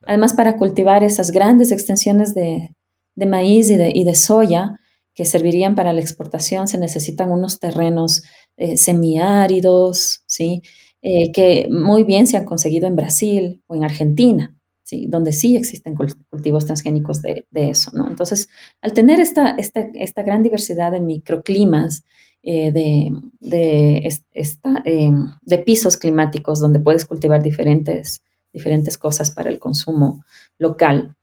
Además, 0.06 0.34
para 0.34 0.58
cultivar 0.58 1.04
esas 1.04 1.32
grandes 1.32 1.72
extensiones 1.72 2.34
de, 2.34 2.70
maíz 3.16 3.70
y 3.70 4.04
de, 4.04 4.16
soya, 4.16 4.80
que 5.14 5.26
servirían 5.26 5.76
para 5.76 5.94
la 5.94 6.02
exportación, 6.02 6.68
se 6.68 6.78
necesitan 6.78 7.32
unos 7.32 7.60
terrenos 7.60 8.24
eh, 8.56 8.78
semiáridos, 8.78 10.22
¿sí? 10.28 10.62
Eh, 11.02 11.32
que 11.32 11.68
muy 11.72 12.04
bien 12.04 12.28
se 12.28 12.38
han 12.38 12.46
conseguido 12.46 12.88
en 12.88 12.96
Brasil 12.96 13.64
o 13.68 13.76
en 13.76 13.84
Argentina, 13.84 14.56
¿sí? 14.84 15.06
donde 15.08 15.32
sí 15.32 15.56
existen 15.56 15.96
cultivos 16.30 16.66
transgénicos 16.66 17.22
de, 17.22 17.46
eso. 17.52 17.92
Entonces, 18.10 18.50
al 18.82 18.94
tener 18.94 19.20
esta, 19.20 19.52
esta, 19.52 19.82
esta 19.94 20.24
gran 20.24 20.44
diversidad 20.44 20.92
de 20.92 21.00
microclimas, 21.00 22.04
eh, 22.44 22.72
de, 22.72 23.12
de, 23.40 24.22
esta, 24.34 24.84
de 24.84 25.58
pisos 25.60 25.98
climáticos 25.98 26.60
donde 26.60 26.80
puedes 26.80 27.06
cultivar 27.06 27.44
diferentes, 27.44 28.22
diferentes 28.58 28.98
cosas 28.98 29.32
para 29.32 29.50
el 29.50 29.60
consumo 29.60 30.24
local, 30.58 31.16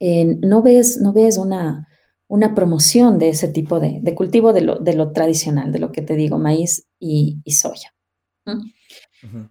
no, 0.00 0.62
ves, 0.62 0.98
no 1.00 1.12
ves 1.12 1.38
una, 1.38 1.88
una 2.28 2.54
promoción 2.54 3.18
de 3.18 3.30
ese 3.30 3.48
tipo 3.48 3.80
de, 3.80 4.14
cultivo 4.14 4.52
de 4.52 4.60
lo, 4.60 5.12
tradicional, 5.12 5.72
de 5.72 5.78
lo 5.78 5.90
que 5.90 6.02
te 6.02 6.14
digo, 6.14 6.38
maíz 6.38 6.86
y, 7.00 7.40
soya. 7.50 7.94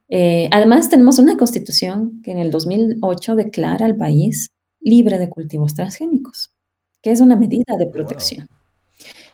Eh, 0.07 0.47
además, 0.51 0.89
tenemos 0.89 1.19
una 1.19 1.37
constitución 1.37 2.21
que 2.23 2.31
en 2.31 2.37
el 2.37 2.51
2008 2.51 3.35
declara 3.35 3.85
al 3.85 3.97
país 3.97 4.51
libre 4.79 5.17
de 5.17 5.29
cultivos 5.29 5.73
transgénicos, 5.73 6.53
que 7.01 7.11
es 7.11 7.19
una 7.19 7.35
medida 7.35 7.75
de 7.77 7.87
protección. 7.87 8.47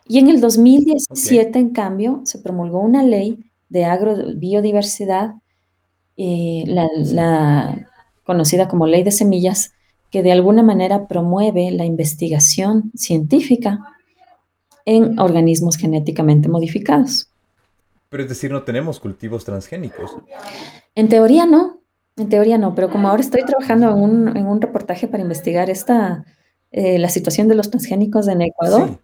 Y 0.07 0.19
en 0.19 0.29
el 0.29 0.41
2017, 0.41 1.59
en 1.59 1.69
cambio, 1.69 2.21
se 2.25 2.39
promulgó 2.39 2.79
una 2.79 3.03
ley 3.03 3.51
de 3.69 3.85
agrobiodiversidad, 3.85 5.35
eh, 6.17 6.63
la 6.67 7.87
conocida 8.23 8.67
como 8.67 8.87
ley 8.87 9.03
de 9.03 9.11
semillas, 9.11 9.73
que 10.11 10.23
de 10.23 10.31
alguna 10.31 10.63
manera 10.63 11.07
promueve 11.07 11.71
la 11.71 11.85
investigación 11.85 12.91
científica 12.95 13.79
en 14.85 15.19
organismos 15.19 15.77
genéticamente 15.77 16.49
modificados. 16.49 17.29
Pero 18.09 18.23
es 18.23 18.29
decir, 18.29 18.51
no 18.51 18.63
tenemos 18.63 18.99
cultivos 18.99 19.43
transgénicos. 19.43 20.11
En 20.93 21.09
teoría 21.09 21.45
no, 21.45 21.79
en 22.15 22.29
teoría 22.29 22.59
no, 22.59 22.75
pero 22.75 22.91
como 22.91 23.09
ahora 23.09 23.21
estoy 23.23 23.43
trabajando 23.43 23.89
en 23.89 24.45
un, 24.45 24.61
reportaje 24.61 25.07
para 25.07 25.23
investigar 25.23 25.69
esta, 25.69 26.23
eh, 26.71 26.99
la 26.99 27.09
situación 27.09 27.47
de 27.47 27.55
los 27.55 27.71
transgénicos 27.71 28.27
en 28.27 28.43
Ecuador, 28.43 28.99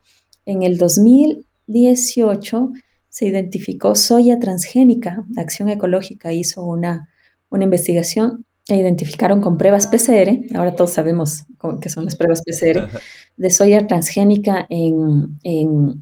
en 0.46 0.62
el 0.62 0.78
2018 0.78 2.72
se 3.20 3.26
identificó 3.26 3.96
soya 3.96 4.40
transgénica. 4.40 5.26
Acción 5.36 5.68
Ecológica 5.68 6.32
hizo 6.32 6.64
una, 6.64 7.10
una 7.50 7.66
investigación 7.66 8.46
identificaron 8.76 9.42
con 9.42 9.58
pruebas 9.58 9.88
PCR, 9.88 10.56
ahora 10.56 10.76
todos 10.76 10.92
sabemos 10.92 11.44
qué 11.82 11.90
son 11.90 12.06
las 12.06 12.16
pruebas 12.16 12.44
PCR, 12.44 12.88
de 13.36 13.50
soya 13.50 13.88
transgénica 13.88 14.66
en, 14.70 15.38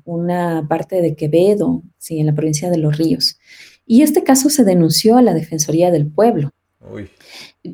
una 0.06 0.68
parte 0.68 1.02
de 1.02 1.16
Quevedo, 1.16 1.82
sí, 1.98 2.20
en 2.20 2.28
la 2.28 2.36
provincia 2.36 2.70
de 2.70 2.78
Los 2.78 2.98
Ríos. 2.98 3.40
Y 3.86 4.02
este 4.02 4.24
caso 4.24 4.50
se 4.50 4.64
denunció 4.64 5.18
a 5.18 5.22
la 5.22 5.34
Defensoría 5.34 5.90
del 5.92 6.08
Pueblo, 6.12 6.52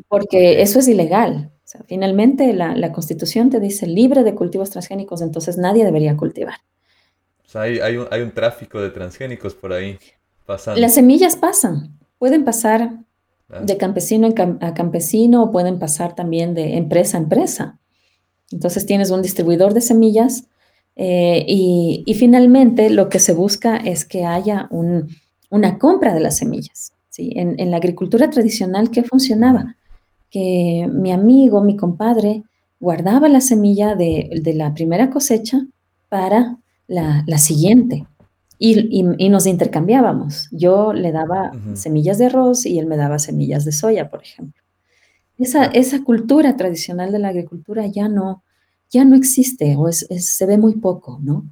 porque 0.08 0.62
eso 0.62 0.80
es 0.80 0.88
ilegal. 0.88 1.52
finalmente 1.88 2.54
la, 2.54 2.92
Constitución 2.94 3.50
te 3.50 3.60
dice 3.60 3.88
libre 3.88 4.24
de 4.24 4.36
cultivos 4.36 4.70
transgénicos, 4.70 5.22
entonces 5.22 5.58
nadie 5.58 5.84
debería 5.84 6.16
cultivar. 6.16 6.56
Sea, 7.54 7.62
hay, 7.62 7.98
un, 7.98 8.08
hay 8.10 8.22
un 8.22 8.32
tráfico 8.32 8.82
de 8.82 8.90
transgénicos 8.90 9.54
por 9.54 9.74
ahí 9.74 10.00
pasando. 10.46 10.82
Las 10.82 10.96
semillas 10.96 11.36
pasan, 11.36 12.00
pueden 12.18 12.44
pasar 12.44 12.98
de 13.62 13.78
campesino 13.78 14.34
a 14.62 14.74
campesino 14.74 15.44
o 15.44 15.52
pueden 15.52 15.78
pasar 15.78 16.16
también 16.16 16.56
de 16.56 16.78
empresa 16.78 17.18
a 17.18 17.22
empresa. 17.22 17.80
Entonces 18.52 18.88
tienes 18.88 19.12
un 19.12 19.22
distribuidor 19.22 19.76
de 19.76 19.82
semillas 19.82 20.48
eh, 20.96 21.46
y, 21.48 22.12
finalmente 22.16 22.90
lo 22.90 23.10
que 23.10 23.20
se 23.20 23.34
busca 23.34 23.78
es 23.78 24.04
que 24.04 24.26
haya 24.26 24.68
una 24.72 25.78
compra 25.78 26.16
de 26.16 26.22
las 26.22 26.38
semillas. 26.38 26.94
¿sí? 27.10 27.34
En, 27.36 27.70
la 27.70 27.78
agricultura 27.78 28.32
tradicional, 28.32 28.90
¿qué 28.90 29.04
funcionaba? 29.04 29.76
Que 30.32 30.90
mi 30.92 31.12
amigo, 31.12 31.62
mi 31.62 31.78
compadre, 31.78 32.44
guardaba 32.80 33.30
la 33.30 33.42
semilla 33.42 33.94
de, 33.94 34.42
la 34.56 34.74
primera 34.74 35.12
cosecha 35.12 35.68
para 36.10 36.58
la, 36.88 37.24
la 37.28 37.38
siguiente. 37.38 38.06
Y, 38.66 39.04
nos 39.30 39.46
intercambiábamos. 39.46 40.48
Yo 40.52 40.94
le 40.94 41.12
daba 41.12 41.52
semillas 41.74 42.18
de 42.18 42.28
arroz 42.28 42.66
y 42.66 42.80
él 42.80 42.86
me 42.86 42.96
daba 42.96 43.20
semillas 43.20 43.66
de 43.66 43.74
soya, 43.74 44.10
por 44.10 44.22
ejemplo. 44.22 44.62
Esa, 45.38 45.66
esa 45.66 46.02
cultura 46.04 46.56
tradicional 46.56 47.12
de 47.12 47.20
la 47.20 47.30
agricultura 47.30 47.88
ya 47.88 48.08
no, 48.08 48.42
ya 48.90 49.04
no 49.04 49.18
existe 49.18 49.76
o 49.78 49.92
se 49.92 50.46
ve 50.46 50.58
muy 50.58 50.76
poco, 50.76 51.20
¿no? 51.22 51.46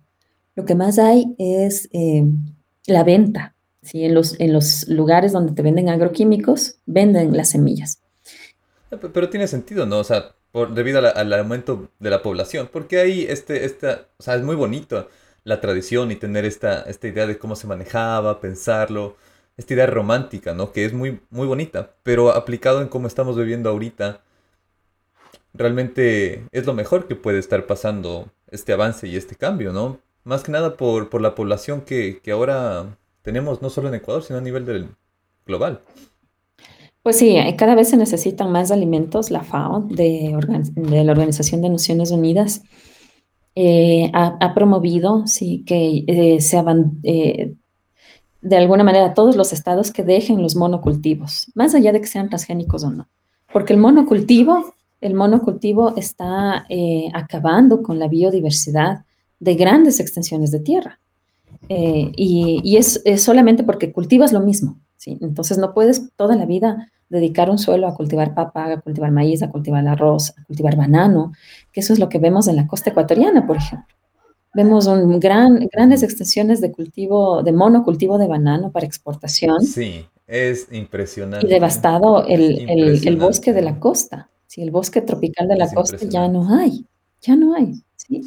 Lo 0.55 0.63
que 0.63 0.75
más 0.75 0.99
hay 0.99 1.35
es 1.37 1.89
eh, 1.91 2.23
la 2.87 3.03
venta. 3.03 3.55
¿sí? 3.81 4.05
En, 4.05 4.13
los, 4.13 4.39
en 4.39 4.53
los 4.53 4.87
lugares 4.87 5.33
donde 5.33 5.53
te 5.53 5.63
venden 5.63 5.89
agroquímicos, 5.89 6.77
venden 6.85 7.35
las 7.35 7.49
semillas. 7.49 7.99
Ah, 8.91 8.97
pero 9.13 9.29
tiene 9.29 9.47
sentido, 9.47 9.85
¿no? 9.85 9.99
O 9.99 10.03
sea, 10.03 10.35
por, 10.51 10.73
debido 10.73 10.99
al 10.99 11.33
aumento 11.33 11.89
de 11.99 12.09
la 12.09 12.21
población, 12.21 12.69
porque 12.71 12.99
ahí 12.99 13.25
este, 13.29 13.65
esta, 13.65 14.07
o 14.17 14.23
sea, 14.23 14.35
es 14.35 14.43
muy 14.43 14.55
bonito 14.55 15.09
la 15.43 15.61
tradición 15.61 16.11
y 16.11 16.15
tener 16.15 16.45
esta, 16.45 16.83
esta 16.83 17.07
idea 17.07 17.27
de 17.27 17.37
cómo 17.37 17.55
se 17.55 17.67
manejaba, 17.67 18.39
pensarlo, 18.41 19.15
esta 19.57 19.73
idea 19.73 19.87
romántica, 19.87 20.53
¿no? 20.53 20.71
Que 20.71 20.85
es 20.85 20.93
muy, 20.93 21.21
muy 21.29 21.47
bonita, 21.47 21.95
pero 22.03 22.31
aplicado 22.31 22.81
en 22.81 22.87
cómo 22.89 23.07
estamos 23.07 23.37
viviendo 23.37 23.69
ahorita, 23.69 24.21
realmente 25.53 26.45
es 26.51 26.65
lo 26.65 26.73
mejor 26.73 27.07
que 27.07 27.15
puede 27.15 27.39
estar 27.39 27.65
pasando 27.67 28.31
este 28.47 28.73
avance 28.73 29.07
y 29.07 29.17
este 29.17 29.35
cambio, 29.35 29.73
¿no? 29.73 29.99
Más 30.23 30.43
que 30.43 30.51
nada 30.51 30.77
por, 30.77 31.09
por 31.09 31.21
la 31.21 31.35
población 31.35 31.81
que, 31.81 32.19
que 32.21 32.31
ahora 32.31 32.97
tenemos, 33.21 33.61
no 33.61 33.69
solo 33.69 33.87
en 33.89 33.95
Ecuador, 33.95 34.23
sino 34.23 34.39
a 34.39 34.41
nivel 34.41 34.65
del 34.65 34.89
global. 35.45 35.81
Pues 37.03 37.17
sí, 37.17 37.35
eh, 37.35 37.55
cada 37.57 37.75
vez 37.75 37.89
se 37.89 37.97
necesitan 37.97 38.51
más 38.51 38.71
alimentos. 38.71 39.31
La 39.31 39.43
FAO, 39.43 39.81
de, 39.81 40.37
de 40.75 41.03
la 41.03 41.11
Organización 41.11 41.61
de 41.61 41.69
Naciones 41.69 42.11
Unidas, 42.11 42.61
eh, 43.53 44.09
ha, 44.13 44.53
promovido 44.53 45.27
sí, 45.27 45.63
que 45.65 46.05
eh, 46.07 46.39
se 46.39 46.63
eh, 47.03 47.53
de 48.41 48.57
alguna 48.57 48.85
manera 48.85 49.13
todos 49.13 49.35
los 49.35 49.51
estados 49.51 49.91
que 49.91 50.03
dejen 50.03 50.41
los 50.41 50.55
monocultivos, 50.55 51.51
más 51.53 51.75
allá 51.75 51.91
de 51.91 51.99
que 51.99 52.07
sean 52.07 52.29
transgénicos 52.29 52.85
o 52.85 52.91
no. 52.91 53.09
Porque 53.51 53.73
el 53.73 53.79
monocultivo, 53.79 54.73
el 55.01 55.15
monocultivo 55.15 55.97
está 55.97 56.65
acabando 57.13 57.83
con 57.83 57.99
la 57.99 58.07
biodiversidad 58.07 59.03
de 59.39 59.55
grandes 59.55 59.99
extensiones 59.99 60.51
de 60.51 60.61
tierra. 60.61 60.99
y, 61.67 62.77
es, 62.77 63.01
es, 63.03 63.21
solamente 63.21 63.63
porque 63.63 63.91
cultivas 63.91 64.31
lo 64.31 64.39
mismo. 64.39 64.79
¿Sí? 65.01 65.17
Entonces 65.19 65.57
no 65.57 65.73
puedes 65.73 66.11
toda 66.15 66.35
la 66.35 66.45
vida 66.45 66.91
dedicar 67.09 67.49
un 67.49 67.57
suelo 67.57 67.87
a 67.87 67.95
cultivar 67.95 68.35
papa, 68.35 68.71
a 68.71 68.79
cultivar 68.79 69.11
maíz, 69.11 69.41
a 69.41 69.49
cultivar 69.49 69.85
arroz, 69.87 70.29
a 70.37 70.45
cultivar 70.45 70.75
banano, 70.75 71.33
que 71.71 71.79
eso 71.79 71.91
es 71.91 71.99
lo 71.99 72.07
que 72.07 72.19
vemos 72.19 72.47
en 72.47 72.55
la 72.55 72.67
costa 72.67 72.91
ecuatoriana, 72.91 73.47
por 73.47 73.57
ejemplo. 73.57 73.95
Vemos 74.53 74.85
un 74.85 75.19
gran, 75.19 75.67
grandes 75.71 76.03
extensiones 76.03 76.61
de 76.61 76.71
cultivo, 76.71 77.41
de 77.41 77.51
monocultivo 77.51 78.17
de 78.19 78.27
banano 78.27 78.71
para 78.71 78.85
exportación. 78.85 79.61
Sí, 79.61 80.05
es 80.27 80.67
impresionante. 80.71 81.47
Y 81.47 81.49
devastado 81.49 82.25
el, 82.27 82.69
el, 82.69 83.17
bosque 83.17 83.53
de 83.53 83.61
la 83.63 83.79
costa. 83.79 84.29
Sí, 84.45 84.61
el 84.61 84.69
bosque 84.69 85.01
tropical 85.01 85.47
de 85.47 85.55
la 85.55 85.71
costa 85.71 85.97
ya 86.07 86.27
no 86.27 86.53
hay, 86.53 86.85
ya 87.21 87.35
no 87.35 87.55
hay. 87.55 87.73
¿sí? 87.95 88.21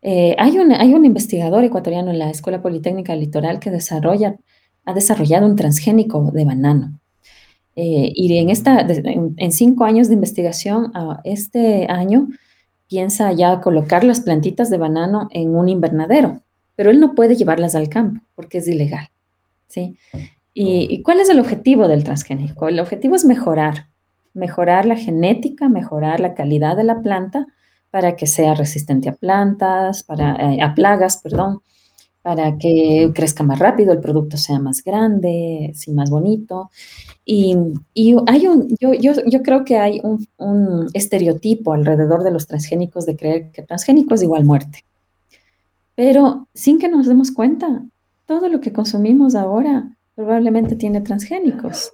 Eh, 0.00 0.34
hay, 0.38 0.58
un, 0.58 0.72
hay 0.72 0.94
un 0.94 1.04
investigador 1.04 1.64
ecuatoriano 1.64 2.10
en 2.12 2.18
la 2.18 2.30
Escuela 2.30 2.62
Politécnica 2.62 3.14
Litoral 3.14 3.58
que 3.60 3.70
desarrolla, 3.70 4.36
ha 4.88 4.94
desarrollado 4.94 5.46
un 5.46 5.54
transgénico 5.54 6.30
de 6.32 6.46
banano. 6.46 6.98
Eh, 7.76 8.10
y 8.14 8.38
en, 8.38 8.48
esta, 8.48 8.80
en, 8.80 9.52
cinco 9.52 9.84
años 9.84 10.08
de 10.08 10.14
investigación, 10.14 10.92
este 11.24 11.86
año 11.90 12.28
piensa 12.88 13.30
ya 13.32 13.60
colocar 13.60 14.02
las 14.02 14.20
plantitas 14.20 14.70
de 14.70 14.78
banano 14.78 15.28
en 15.30 15.54
un 15.54 15.68
invernadero, 15.68 16.40
pero 16.74 16.90
él 16.90 17.00
no 17.00 17.14
puede 17.14 17.36
llevarlas 17.36 17.74
al 17.74 17.90
campo 17.90 18.22
porque 18.34 18.58
es 18.58 18.66
ilegal. 18.66 19.10
¿sí? 19.66 19.98
¿Y, 20.54 21.02
cuál 21.02 21.20
es 21.20 21.28
el 21.28 21.38
objetivo 21.38 21.86
del 21.86 22.02
transgénico? 22.02 22.66
El 22.68 22.80
objetivo 22.80 23.14
es 23.14 23.26
mejorar, 23.26 23.88
mejorar 24.32 24.86
la 24.86 24.96
genética, 24.96 25.68
mejorar 25.68 26.18
la 26.18 26.32
calidad 26.32 26.78
de 26.78 26.84
la 26.84 27.02
planta 27.02 27.46
para 27.90 28.16
que 28.16 28.26
sea 28.26 28.54
resistente 28.54 29.10
a 29.10 29.14
plantas, 29.14 30.02
para, 30.02 30.34
eh, 30.36 30.62
a 30.62 30.74
plagas, 30.74 31.18
perdón, 31.18 31.60
para 32.22 32.58
que 32.58 33.10
crezca 33.14 33.42
más 33.42 33.58
rápido, 33.58 33.92
el 33.92 34.00
producto 34.00 34.36
sea 34.36 34.58
más 34.58 34.82
grande, 34.82 35.72
sí, 35.74 35.92
más 35.92 36.10
bonito. 36.10 36.70
Y, 37.24 37.56
hay 38.26 38.46
un, 38.46 38.74
yo, 38.80 38.92
yo, 38.94 39.42
creo 39.42 39.64
que 39.64 39.76
hay 39.76 40.00
un, 40.02 40.88
estereotipo 40.94 41.72
alrededor 41.72 42.24
de 42.24 42.30
los 42.30 42.46
transgénicos 42.46 43.06
de 43.06 43.16
creer 43.16 43.50
que 43.50 43.62
transgénico 43.62 44.14
es 44.14 44.22
igual 44.22 44.44
muerte. 44.44 44.84
Pero 45.94 46.48
sin 46.54 46.78
que 46.78 46.88
nos 46.88 47.06
demos 47.06 47.30
cuenta, 47.30 47.82
todo 48.26 48.48
lo 48.48 48.60
que 48.60 48.72
consumimos 48.72 49.34
ahora 49.34 49.94
probablemente 50.14 50.76
tiene 50.76 51.00
transgénicos. 51.00 51.92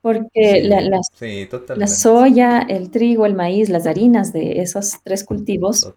Porque 0.00 0.62
la, 0.62 0.80
la, 0.80 1.86
soya, 1.86 2.60
el 2.60 2.90
trigo, 2.90 3.26
el 3.26 3.34
maíz, 3.34 3.68
las 3.68 3.86
harinas 3.86 4.32
de 4.32 4.60
esos 4.60 4.98
tres 5.02 5.24
cultivos 5.24 5.92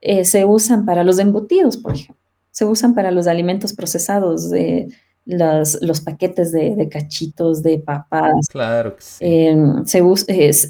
eh, 0.00 0.24
se 0.24 0.44
usan 0.44 0.84
para 0.84 1.02
los 1.02 1.18
embutidos, 1.18 1.76
por 1.76 1.94
ejemplo. 1.94 2.25
Se 2.56 2.64
usan 2.64 2.94
para 2.94 3.10
los 3.10 3.26
alimentos 3.26 3.74
procesados, 3.74 4.48
de 4.48 4.88
los, 5.26 5.76
los 5.82 6.00
paquetes 6.00 6.52
de, 6.52 6.88
cachitos, 6.88 7.62
de 7.62 7.80
papas. 7.80 8.48
Claro 8.48 8.96
que 8.96 9.02
sí. 9.02 9.16
Em, 9.20 9.84
se, 9.84 10.02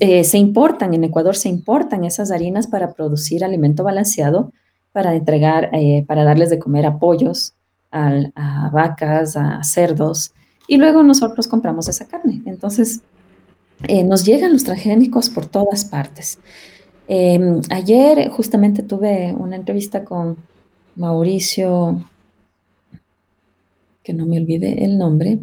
eh, 0.00 0.24
se 0.24 0.38
importan, 0.38 0.94
en 0.94 1.04
Ecuador 1.04 1.36
se 1.36 1.48
importan 1.48 2.02
esas 2.04 2.32
harinas 2.32 2.66
para 2.66 2.92
producir 2.92 3.44
alimento 3.44 3.84
balanceado, 3.84 4.52
para 4.90 5.14
entregar, 5.14 5.70
eh, 5.74 6.04
para 6.08 6.24
darles 6.24 6.50
de 6.50 6.58
comer 6.58 6.86
a 6.86 6.98
pollos, 6.98 7.54
a 7.92 8.68
vacas, 8.72 9.36
a 9.36 9.62
cerdos, 9.62 10.32
y 10.66 10.78
luego 10.78 11.04
nosotros 11.04 11.46
compramos 11.46 11.86
esa 11.86 12.08
carne. 12.08 12.42
Entonces, 12.46 13.00
eh, 13.86 14.02
nos 14.02 14.24
llegan 14.24 14.52
los 14.52 14.64
transgénicos 14.64 15.30
por 15.30 15.46
todas 15.46 15.84
partes. 15.84 16.40
Em, 17.06 17.60
ayer 17.70 18.28
justamente 18.30 18.82
tuve 18.82 19.32
una 19.38 19.54
entrevista 19.54 20.04
con 20.04 20.36
Mauricio, 20.96 22.04
que 24.02 24.12
no 24.12 24.26
me 24.26 24.38
olvide 24.38 24.84
el 24.84 24.98
nombre. 24.98 25.38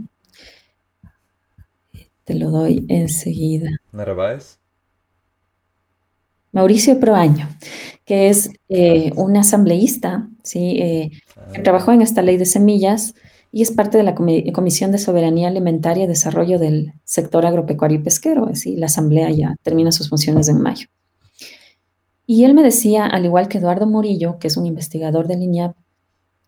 Te 2.24 2.36
lo 2.36 2.49
doy 2.49 2.86
enseguida. 2.89 3.70
¿Narváez? 3.91 4.58
Mauricio 6.51 6.99
Proaño, 6.99 7.49
que 8.06 8.30
es 8.30 8.51
eh, 8.70 9.12
un 9.16 9.36
asambleísta, 9.38 10.30
¿sí? 10.43 10.78
Eh, 10.80 11.12
que 11.54 11.60
ah. 11.60 11.64
trabajó 11.64 11.91
en 11.91 12.01
esta 12.01 12.22
ley 12.22 12.38
de 12.38 12.45
semillas 12.45 13.16
y 13.51 13.62
es 13.62 13.72
parte 13.72 13.97
de 13.97 14.04
la 14.04 14.16
Comisión 14.16 14.91
de 14.91 14.97
Soberanía 14.97 15.47
Alimentaria 15.47 16.06
y 16.06 16.08
Desarrollo 16.08 16.58
del 16.58 16.93
Sector 17.04 17.45
Agropecuario 17.45 17.99
y 17.99 18.04
Pesquero. 18.04 18.49
Es 18.49 18.66
la 18.66 18.88
Asamblea 18.88 19.30
ya 19.32 19.56
termina 19.62 19.91
sus 19.91 20.10
funciones 20.10 20.47
en 20.47 20.62
mayo. 20.62 20.88
Y 22.34 22.46
él 22.46 22.56
me 22.56 22.64
decía, 22.64 23.06
al 23.06 23.26
igual 23.26 23.48
que 23.48 23.60
Eduardo 23.60 23.86
Murillo, 23.86 24.40
que 24.40 24.48
es 24.48 24.58
un 24.58 24.66
investigador 24.66 25.28
del 25.28 25.44
INIAP, 25.44 25.76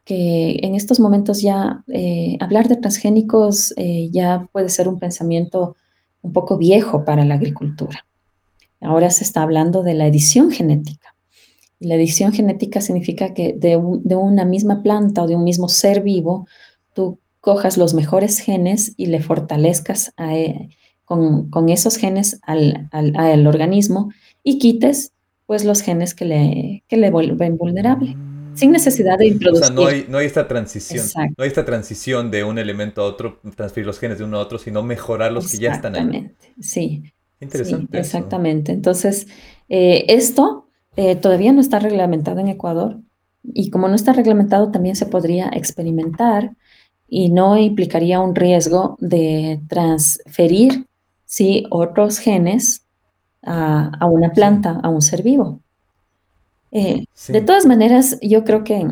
que 0.04 0.58
en 0.64 0.74
estos 0.74 1.00
momentos 1.00 1.44
ya 1.44 1.84
eh, 1.90 2.38
hablar 2.40 2.68
de 2.68 2.78
transgénicos 2.78 3.72
eh, 3.78 4.10
ya 4.12 4.50
puede 4.52 4.70
ser 4.70 4.88
un 4.88 4.98
pensamiento 4.98 5.76
un 6.24 6.34
poco 6.34 6.58
viejo 6.58 7.06
para 7.06 7.24
la 7.24 7.36
agricultura. 7.36 8.04
Ahora 8.82 9.12
se 9.12 9.24
está 9.24 9.44
hablando 9.44 9.84
de 9.84 9.94
la 9.94 10.08
edición 10.08 10.50
genética. 10.50 11.14
La 11.80 11.94
edición 11.94 12.34
genética 12.34 12.82
significa 12.82 13.36
que 13.36 13.54
de, 13.54 13.80
de 14.04 14.16
una 14.16 14.44
misma 14.44 14.82
planta 14.82 15.22
o 15.22 15.28
de 15.28 15.36
un 15.36 15.44
mismo 15.44 15.70
ser 15.70 16.02
vivo 16.02 16.48
tú 16.94 17.20
cojas 17.42 17.78
los 17.78 17.94
mejores 17.94 18.40
genes 18.40 18.96
y 18.98 19.06
le 19.06 19.22
fortalezcas 19.22 20.16
e, 20.18 20.70
con, 21.06 21.70
esos 21.70 21.98
genes 21.98 22.40
al, 22.42 22.90
organismo 23.48 24.12
y 24.44 24.58
quites 24.58 25.14
pues 25.46 25.64
los 25.64 25.82
genes 25.82 26.14
que 26.14 26.26
le, 26.26 26.84
le 26.90 27.12
vuelven 27.12 27.58
vulnerable, 27.58 28.16
sin 28.56 28.72
necesidad 28.72 29.18
de 29.18 29.28
introducir. 29.28 29.64
O 29.64 29.68
sea, 29.68 29.76
no 29.76 29.86
hay, 29.86 30.06
no 30.10 30.18
hay 30.18 30.26
esta 30.26 30.48
transición, 30.48 31.06
no 31.38 31.44
hay 31.44 31.48
esta 31.48 31.66
transición 31.66 32.32
de 32.32 32.44
un 32.44 32.58
elemento 32.58 33.02
a 33.02 33.06
otro, 33.06 33.40
transferir 33.56 33.86
los 33.86 34.00
genes 34.00 34.18
de 34.18 34.24
uno 34.24 34.38
a 34.38 34.42
otro, 34.42 34.58
sino 34.58 34.82
mejorar 34.84 35.32
los 35.32 35.52
que 35.52 35.58
ya 35.58 35.74
están 35.74 35.96
ahí. 35.96 36.02
Exactamente, 36.02 36.54
sí. 36.60 37.04
Interesante. 37.42 38.00
exactamente. 38.00 38.72
Entonces, 38.72 39.28
eh, 39.70 40.06
esto 40.08 40.70
eh, 40.96 41.16
todavía 41.16 41.52
no 41.52 41.62
está 41.62 41.80
reglamentado 41.80 42.40
en 42.40 42.48
Ecuador 42.48 43.00
y 43.44 43.70
como 43.70 43.88
no 43.88 43.96
está 43.96 44.14
reglamentado, 44.14 44.72
también 44.72 44.96
se 44.96 45.06
podría 45.06 45.50
experimentar 45.54 46.56
y 47.08 47.30
no 47.30 47.58
implicaría 47.58 48.20
un 48.20 48.36
riesgo 48.36 48.98
de 49.00 49.62
transferir 49.68 50.88
¿sí? 51.26 51.66
otros 51.70 52.20
genes 52.20 52.85
a, 53.46 54.06
una 54.08 54.32
planta, 54.32 54.80
a 54.82 54.90
un 54.90 55.02
ser 55.02 55.24
vivo. 55.24 55.60
Eh, 56.72 57.06
de 57.28 57.42
todas 57.42 57.66
maneras, 57.66 58.18
yo 58.22 58.44
creo 58.44 58.64
que 58.64 58.88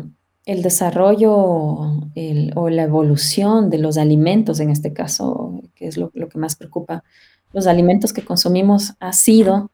el 0.46 0.62
desarrollo 0.62 1.34
o 1.34 2.70
la 2.70 2.82
evolución 2.82 3.70
de 3.70 3.78
los 3.78 3.98
alimentos, 3.98 4.60
en 4.60 4.70
este 4.70 4.92
caso, 4.92 5.62
que 5.74 5.88
es 5.88 5.96
lo, 5.96 6.10
que 6.10 6.38
más 6.38 6.56
preocupa, 6.56 7.02
los 7.52 7.66
alimentos 7.66 8.12
que 8.12 8.24
consumimos 8.24 8.94
ha 9.00 9.12
sido 9.12 9.70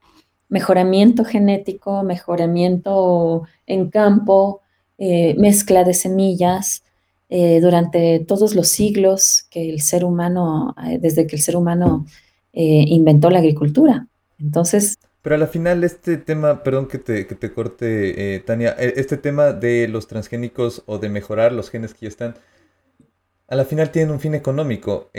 mejoramiento 0.48 1.24
genético, 1.24 2.02
mejoramiento 2.02 3.44
en 3.66 3.90
campo, 3.90 4.60
eh, 4.98 5.34
mezcla 5.38 5.84
de 5.84 5.94
semillas, 5.94 6.82
eh, 7.28 7.60
durante 7.60 8.18
todos 8.20 8.56
los 8.56 8.68
siglos 8.68 9.46
que 9.50 9.70
el 9.70 9.80
ser 9.80 10.04
humano, 10.04 10.74
desde 11.00 11.28
que 11.28 11.36
el 11.36 11.42
ser 11.42 11.56
humano 11.56 12.06
inventó 12.52 13.30
la 13.30 13.38
agricultura. 13.38 14.08
Entonces... 14.40 14.98
Pero 15.22 15.34
a 15.34 15.38
la 15.38 15.46
final 15.46 15.84
este 15.84 16.16
tema, 16.16 16.62
perdón 16.62 16.88
que 16.88 16.96
te, 16.96 17.26
que 17.26 17.34
te 17.34 17.52
corte, 17.52 18.42
Tania, 18.46 18.74
e, 18.78 18.94
este 18.96 19.18
tema 19.18 19.52
de 19.52 19.86
los 19.86 20.06
transgénicos 20.06 20.82
o 20.86 20.98
de 20.98 21.10
mejorar 21.10 21.52
los 21.52 21.70
genes 21.70 21.92
que 21.92 22.06
ya 22.06 22.08
están, 22.08 22.36
a 23.48 23.54
la 23.54 23.66
final 23.66 23.90
tienen 23.90 24.12
un 24.12 24.20
fin 24.20 24.34
económico. 24.34 25.10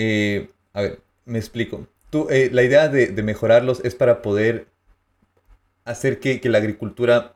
a 0.74 0.82
ver, 0.82 1.02
me 1.26 1.38
explico. 1.38 1.88
Tú, 2.10 2.28
la 2.30 2.64
idea 2.64 2.90
de, 2.90 3.08
de, 3.08 3.24
mejorarlos 3.24 3.82
es 3.84 3.94
para 3.94 4.24
poder 4.24 4.68
hacer 5.86 6.20
que, 6.20 6.42
que 6.42 6.50
la 6.50 6.58
agricultura 6.58 7.36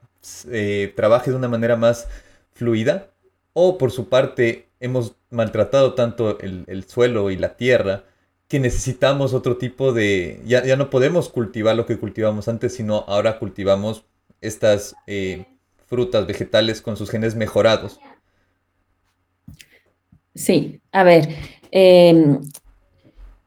trabaje 0.95 1.29
de 1.29 1.37
una 1.37 1.47
manera 1.47 1.75
más 1.75 2.07
fluida 2.53 3.11
o 3.53 3.77
por 3.77 3.91
su 3.91 4.09
parte 4.09 4.69
hemos 4.79 5.15
maltratado 5.29 5.93
tanto 5.93 6.39
el, 6.39 6.83
suelo 6.87 7.29
y 7.29 7.37
la 7.37 7.55
tierra 7.55 8.03
que 8.47 8.59
necesitamos 8.59 9.33
otro 9.33 9.57
tipo 9.57 9.91
de... 9.91 10.41
Ya, 10.45 10.63
ya, 10.65 10.75
no 10.75 10.89
podemos 10.89 11.29
cultivar 11.29 11.75
lo 11.75 11.85
que 11.85 11.97
cultivamos 11.97 12.47
antes, 12.47 12.75
sino 12.75 13.05
ahora 13.07 13.39
cultivamos 13.39 14.05
estas 14.41 14.95
eh, 15.07 15.45
frutas, 15.87 16.27
vegetales 16.27 16.81
con 16.81 16.97
sus 16.97 17.09
genes 17.09 17.35
mejorados. 17.35 17.99
Sí, 20.35 20.81
a 20.91 21.03
ver, 21.03 21.29
em, 21.71 22.41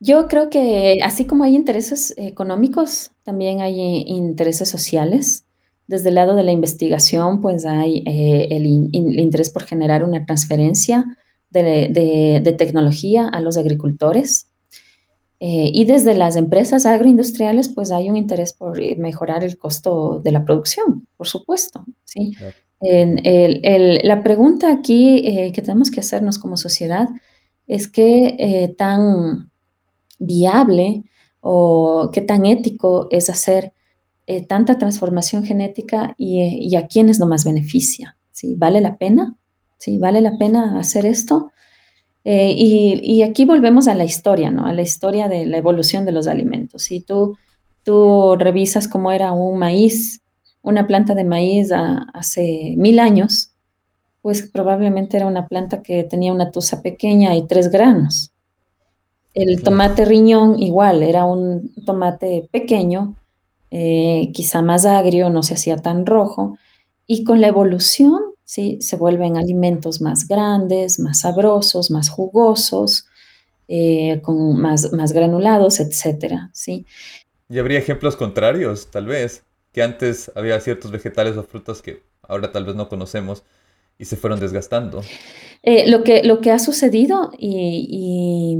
yo 0.01 0.27
creo 0.27 0.49
que 0.49 1.01
así 1.03 1.27
como 1.27 1.45
hay 1.45 1.55
intereses 1.55 2.15
económicos, 2.17 3.11
también 3.25 3.61
hay 3.61 4.05
intereses 4.07 4.69
sociales. 4.69 5.45
Desde 5.87 6.11
el 6.11 6.17
lado 6.17 6.35
de 6.35 6.43
la 6.43 6.53
investigación, 6.53 7.41
pues 7.41 7.65
hay 7.65 8.03
eh, 8.07 8.49
el, 8.51 8.67
interés 8.67 9.51
por 9.51 9.65
generar 9.65 10.05
una 10.05 10.25
transferencia 10.25 11.17
de, 11.51 12.55
tecnología 12.59 13.27
a 13.29 13.41
los 13.41 13.57
agricultores. 13.57 14.48
Eh, 15.41 15.71
y 15.73 15.85
desde 15.85 16.15
las 16.15 16.37
empresas 16.37 16.85
agroindustriales, 16.85 17.69
pues 17.69 17.93
hay 17.93 18.11
un 18.11 18.17
interés 18.17 18.53
por 18.53 18.81
mejorar 18.97 19.45
el 19.45 19.57
costo 19.57 20.21
de 20.23 20.33
la 20.33 20.45
producción, 20.45 21.07
por 21.17 21.29
supuesto. 21.29 21.85
¿sí? 22.05 22.37
la 22.81 24.23
pregunta 24.23 24.73
aquí 24.73 25.27
eh, 25.27 25.53
que 25.53 25.63
tenemos 25.63 25.91
que 25.91 25.99
hacernos 25.99 26.39
como 26.39 26.57
sociedad 26.57 27.09
es 27.67 27.89
qué 27.89 28.75
tan 28.79 29.51
viable 30.19 31.05
o 31.41 32.11
qué 32.13 32.21
tan 32.21 32.47
ético 32.47 33.09
es 33.11 33.31
hacer 33.31 33.73
eh, 34.31 34.43
tanta 34.43 34.77
transformación 34.77 35.43
genética 35.45 36.15
y, 36.19 36.77
a 36.77 36.87
quiénes 36.87 37.19
no 37.19 37.27
más 37.27 37.47
beneficia. 37.47 38.19
¿sí? 38.31 38.55
¿Vale 38.57 38.83
la 38.83 38.99
pena? 38.99 39.37
¿Sí? 39.79 39.97
¿Vale 39.97 40.21
la 40.21 40.37
pena 40.37 40.79
hacer 40.79 41.07
esto? 41.07 41.51
Eh, 42.31 42.53
y, 42.55 43.23
aquí 43.23 43.47
volvemos 43.47 43.89
a 43.89 43.95
la 43.95 44.05
historia, 44.05 44.51
¿no? 44.51 44.67
A 44.67 44.75
la 44.75 44.83
historia 44.83 45.29
de 45.29 45.47
la 45.47 45.57
evolución 45.57 46.05
de 46.05 46.13
los 46.13 46.27
alimentos. 46.27 46.83
Si 46.83 47.01
tú, 47.01 47.39
tú 47.85 48.37
revisas 48.39 48.87
cómo 48.87 49.13
era 49.13 49.33
un 49.33 49.59
maíz, 49.59 50.21
una 50.61 50.87
planta 50.87 51.15
de 51.15 51.25
maíz 51.25 51.71
hace 51.73 52.75
mil 52.77 52.99
años, 52.99 53.53
pues 54.21 54.43
probablemente 54.43 55.17
era 55.17 55.27
una 55.27 55.47
planta 55.47 55.81
que 55.81 56.05
tenía 56.05 56.31
una 56.35 56.51
tusa 56.51 56.83
pequeña 56.83 57.35
y 57.35 57.47
tres 57.47 57.71
granos. 57.71 58.31
El 59.33 59.63
tomate 59.63 60.05
riñón 60.05 60.63
igual, 60.63 61.03
era 61.03 61.25
un 61.25 61.73
tomate 61.87 62.47
pequeño 62.53 63.15
eh, 63.71 64.31
quizá 64.35 64.61
más 64.61 64.85
agrio, 64.85 65.31
no 65.31 65.43
se 65.43 65.55
hacía 65.55 65.79
tan 65.79 66.05
rojo, 66.05 66.59
y 67.07 67.25
con 67.25 67.41
la 67.41 67.49
evolución 67.49 68.21
¿sí? 68.49 68.79
se 68.81 68.97
vuelven 68.97 69.37
alimentos 69.37 70.01
más 70.01 70.27
grandes, 70.27 70.99
más 70.99 71.21
sabrosos, 71.21 71.91
más 71.91 72.09
jugosos, 72.09 73.07
eh, 73.69 74.23
con 74.23 74.59
más, 74.59 74.91
más 74.95 75.13
granulados, 75.13 75.81
etcétera, 75.81 76.49
¿sí? 76.55 76.87
Y 77.51 77.59
habría 77.59 77.79
ejemplos 77.79 78.17
contrarios, 78.17 78.91
tal 78.91 79.05
vez, 79.05 79.45
que 79.71 79.83
antes 79.83 80.33
había 80.35 80.59
ciertos 80.61 80.91
vegetales 80.91 81.37
o 81.37 81.43
frutas 81.43 81.83
que 81.83 82.03
ahora 82.23 82.51
tal 82.51 82.65
vez 82.65 82.75
no 82.75 82.89
conocemos 82.89 83.45
y 83.99 84.07
se 84.07 84.17
fueron 84.17 84.41
desgastando. 84.41 85.03
Eh, 85.63 85.91
lo, 85.91 86.03
que, 86.03 86.23
lo 86.25 86.41
que 86.41 86.51
ha 86.51 86.59
sucedido 86.59 87.31
y, 87.37 88.57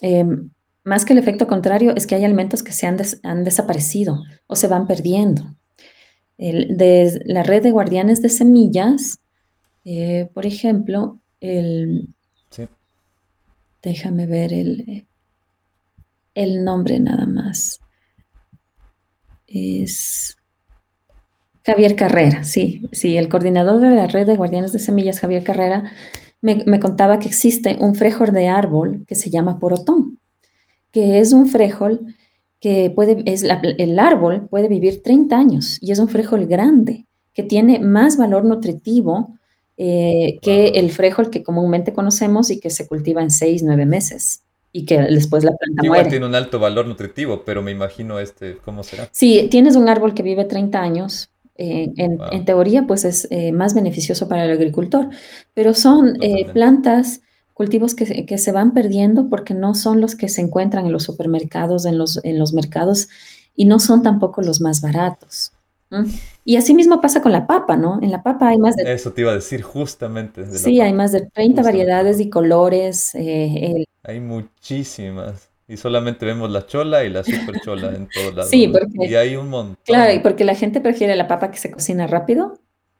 em, 0.00 0.50
más 0.82 1.04
que 1.04 1.12
el 1.12 1.20
efecto 1.20 1.46
contrario, 1.46 1.94
es 1.94 2.08
que 2.08 2.16
hay 2.16 2.24
alimentos 2.24 2.64
que 2.64 2.72
se 2.72 2.88
han, 2.88 2.96
han 3.22 3.44
desaparecido 3.44 4.24
o 4.48 4.56
se 4.56 4.66
van 4.66 4.88
perdiendo. 4.88 5.54
De 6.38 7.22
la 7.24 7.42
red 7.42 7.62
de 7.62 7.70
guardianes 7.70 8.22
de 8.22 8.28
semillas, 8.28 9.20
eh, 9.84 10.28
por 10.34 10.46
ejemplo, 10.46 11.18
el, 11.40 12.08
déjame 13.82 14.26
ver 14.26 14.52
el, 14.52 15.06
el 16.34 16.64
nombre 16.64 16.98
nada 17.00 17.26
más. 17.26 17.80
Es 19.46 20.36
Javier 21.64 21.96
Carrera, 21.96 22.44
sí, 22.44 22.88
sí, 22.92 23.16
el 23.16 23.28
coordinador 23.28 23.80
de 23.80 23.90
la 23.90 24.06
red 24.06 24.26
de 24.26 24.36
guardianes 24.36 24.72
de 24.72 24.78
semillas, 24.78 25.20
Javier 25.20 25.42
Carrera, 25.42 25.92
me, 26.40 26.78
contaba 26.80 27.18
que 27.18 27.28
existe 27.28 27.76
un 27.80 27.94
frijol 27.94 28.32
de 28.32 28.48
árbol 28.48 29.04
que 29.06 29.14
se 29.14 29.30
llama 29.30 29.58
porotón, 29.58 30.20
que 30.92 31.18
es 31.18 31.32
un 31.32 31.48
frijol 31.48 32.14
que 32.66 32.90
puede, 32.90 33.22
es 33.26 33.44
el 33.44 33.96
árbol 34.00 34.48
puede 34.50 34.66
vivir 34.66 35.00
30 35.00 35.38
años 35.38 35.78
y 35.80 35.92
es 35.92 36.00
un 36.00 36.08
frijol 36.08 36.46
grande, 36.46 37.06
que 37.32 37.44
tiene 37.44 37.78
más 37.78 38.16
valor 38.16 38.44
nutritivo 38.44 39.38
eh, 39.76 40.40
que 40.42 40.70
el 40.70 40.90
frijol 40.90 41.30
que 41.30 41.44
comúnmente 41.44 41.92
conocemos 41.92 42.50
y 42.50 42.58
que 42.58 42.70
se 42.70 42.88
cultiva 42.88 43.22
en 43.22 43.30
6, 43.30 43.62
9 43.62 43.86
meses 43.86 44.42
y 44.72 44.84
que 44.84 44.98
después 44.98 45.44
la 45.44 45.52
planta 45.52 45.84
Igual 45.84 46.08
tiene 46.08 46.26
un 46.26 46.34
alto 46.34 46.58
valor 46.58 46.88
nutritivo, 46.88 47.44
pero 47.44 47.62
me 47.62 47.70
imagino 47.70 48.18
este, 48.18 48.56
¿cómo 48.56 48.82
será? 48.82 49.08
Sí, 49.12 49.46
tienes 49.48 49.76
un 49.76 49.88
árbol 49.88 50.12
que 50.12 50.24
vive 50.24 50.44
30 50.44 50.80
años, 50.80 51.30
eh, 51.54 51.92
en, 51.96 52.44
teoría, 52.46 52.84
pues 52.84 53.04
es 53.04 53.28
eh, 53.30 53.52
más 53.52 53.74
beneficioso 53.74 54.26
para 54.28 54.44
el 54.44 54.50
agricultor, 54.50 55.08
pero 55.54 55.72
son 55.72 56.18
plantas, 56.52 57.20
cultivos 57.56 57.94
que, 57.94 58.26
que, 58.26 58.36
se 58.36 58.52
van 58.52 58.74
perdiendo 58.74 59.30
porque 59.30 59.54
no 59.54 59.74
son 59.74 60.02
los 60.02 60.14
que 60.14 60.28
se 60.28 60.42
encuentran 60.42 60.84
en 60.84 60.92
los 60.92 61.04
supermercados, 61.04 61.86
en 61.86 61.96
los, 61.96 62.22
en 62.22 62.38
los 62.38 62.52
mercados, 62.52 63.08
y 63.54 63.64
no 63.64 63.78
son 63.78 64.02
tampoco 64.02 64.42
los 64.42 64.60
más 64.60 64.82
baratos. 64.82 65.52
Y 66.44 66.56
así 66.56 66.74
mismo 66.74 67.00
pasa 67.00 67.22
con 67.22 67.32
la 67.32 67.46
papa, 67.46 67.78
¿no? 67.78 67.98
En 68.02 68.10
la 68.10 68.22
papa 68.22 68.48
hay 68.48 68.58
más 68.58 68.76
de... 68.76 68.92
Eso 68.92 69.10
te 69.14 69.22
iba 69.22 69.30
a 69.30 69.36
decir 69.36 69.62
justamente. 69.62 70.44
sí, 70.44 70.82
hay 70.82 70.92
más 70.92 71.12
de 71.12 71.30
30 71.32 71.62
variedades 71.62 72.20
y 72.20 72.28
colores. 72.28 73.14
Hay 73.14 74.20
muchísimas. 74.20 75.48
Y 75.66 75.78
solamente 75.78 76.26
vemos 76.26 76.50
la 76.50 76.66
chola 76.66 77.04
y 77.04 77.08
la 77.08 77.24
super 77.24 77.58
chola 77.62 77.88
en 77.96 78.06
todos 78.08 78.34
lados. 78.34 78.50
Sí, 78.50 78.68
porque, 78.68 79.08
y 79.08 79.14
hay 79.14 79.34
un 79.34 79.48
montón. 79.48 79.78
Claro, 79.82 80.12
y 80.12 80.18
porque 80.18 80.44
la 80.44 80.54
gente 80.54 80.82
prefiere 80.82 81.16
la 81.16 81.26
papa 81.26 81.50
que 81.50 81.56
se 81.56 81.70
cocina 81.70 82.06
rápido 82.06 82.58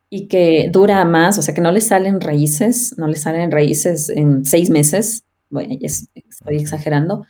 y 0.09 0.28
que 0.28 0.68
dura 0.72 1.04
más, 1.04 1.38
o 1.38 1.42
sea, 1.42 1.54
que 1.54 1.61
no 1.61 1.72
le 1.72 1.80
salen 1.80 2.20
raíces, 2.20 2.94
no 2.96 3.09
le 3.09 3.16
salen 3.16 3.50
raíces 3.50 4.09
en 4.09 4.44
seis 4.44 4.70
meses, 4.70 5.24
bueno, 5.50 5.76
estoy 5.80 6.57
exagerando, 6.57 7.26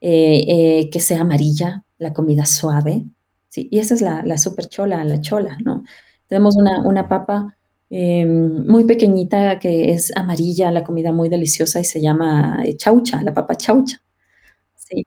eh, 0.00 0.44
eh, 0.48 0.90
que 0.90 1.00
sea 1.00 1.20
amarilla, 1.22 1.84
la 1.98 2.12
comida 2.12 2.46
suave, 2.46 3.04
¿sí? 3.48 3.68
Y 3.70 3.78
esa 3.78 3.94
es 3.94 4.02
la, 4.02 4.22
la 4.24 4.38
super 4.38 4.68
chola, 4.68 5.04
la 5.04 5.20
chola, 5.20 5.56
¿no? 5.64 5.84
Tenemos 6.28 6.56
una, 6.56 6.82
una 6.82 7.08
papa 7.08 7.56
em, 7.90 8.66
muy 8.66 8.84
pequeñita 8.84 9.58
que 9.58 9.92
es 9.92 10.14
amarilla, 10.16 10.70
la 10.72 10.84
comida 10.84 11.12
muy 11.12 11.28
deliciosa 11.28 11.80
y 11.80 11.84
se 11.84 12.00
llama 12.00 12.62
eh, 12.64 12.76
chaucha, 12.76 13.22
la 13.22 13.32
papa 13.32 13.56
chaucha. 13.56 14.00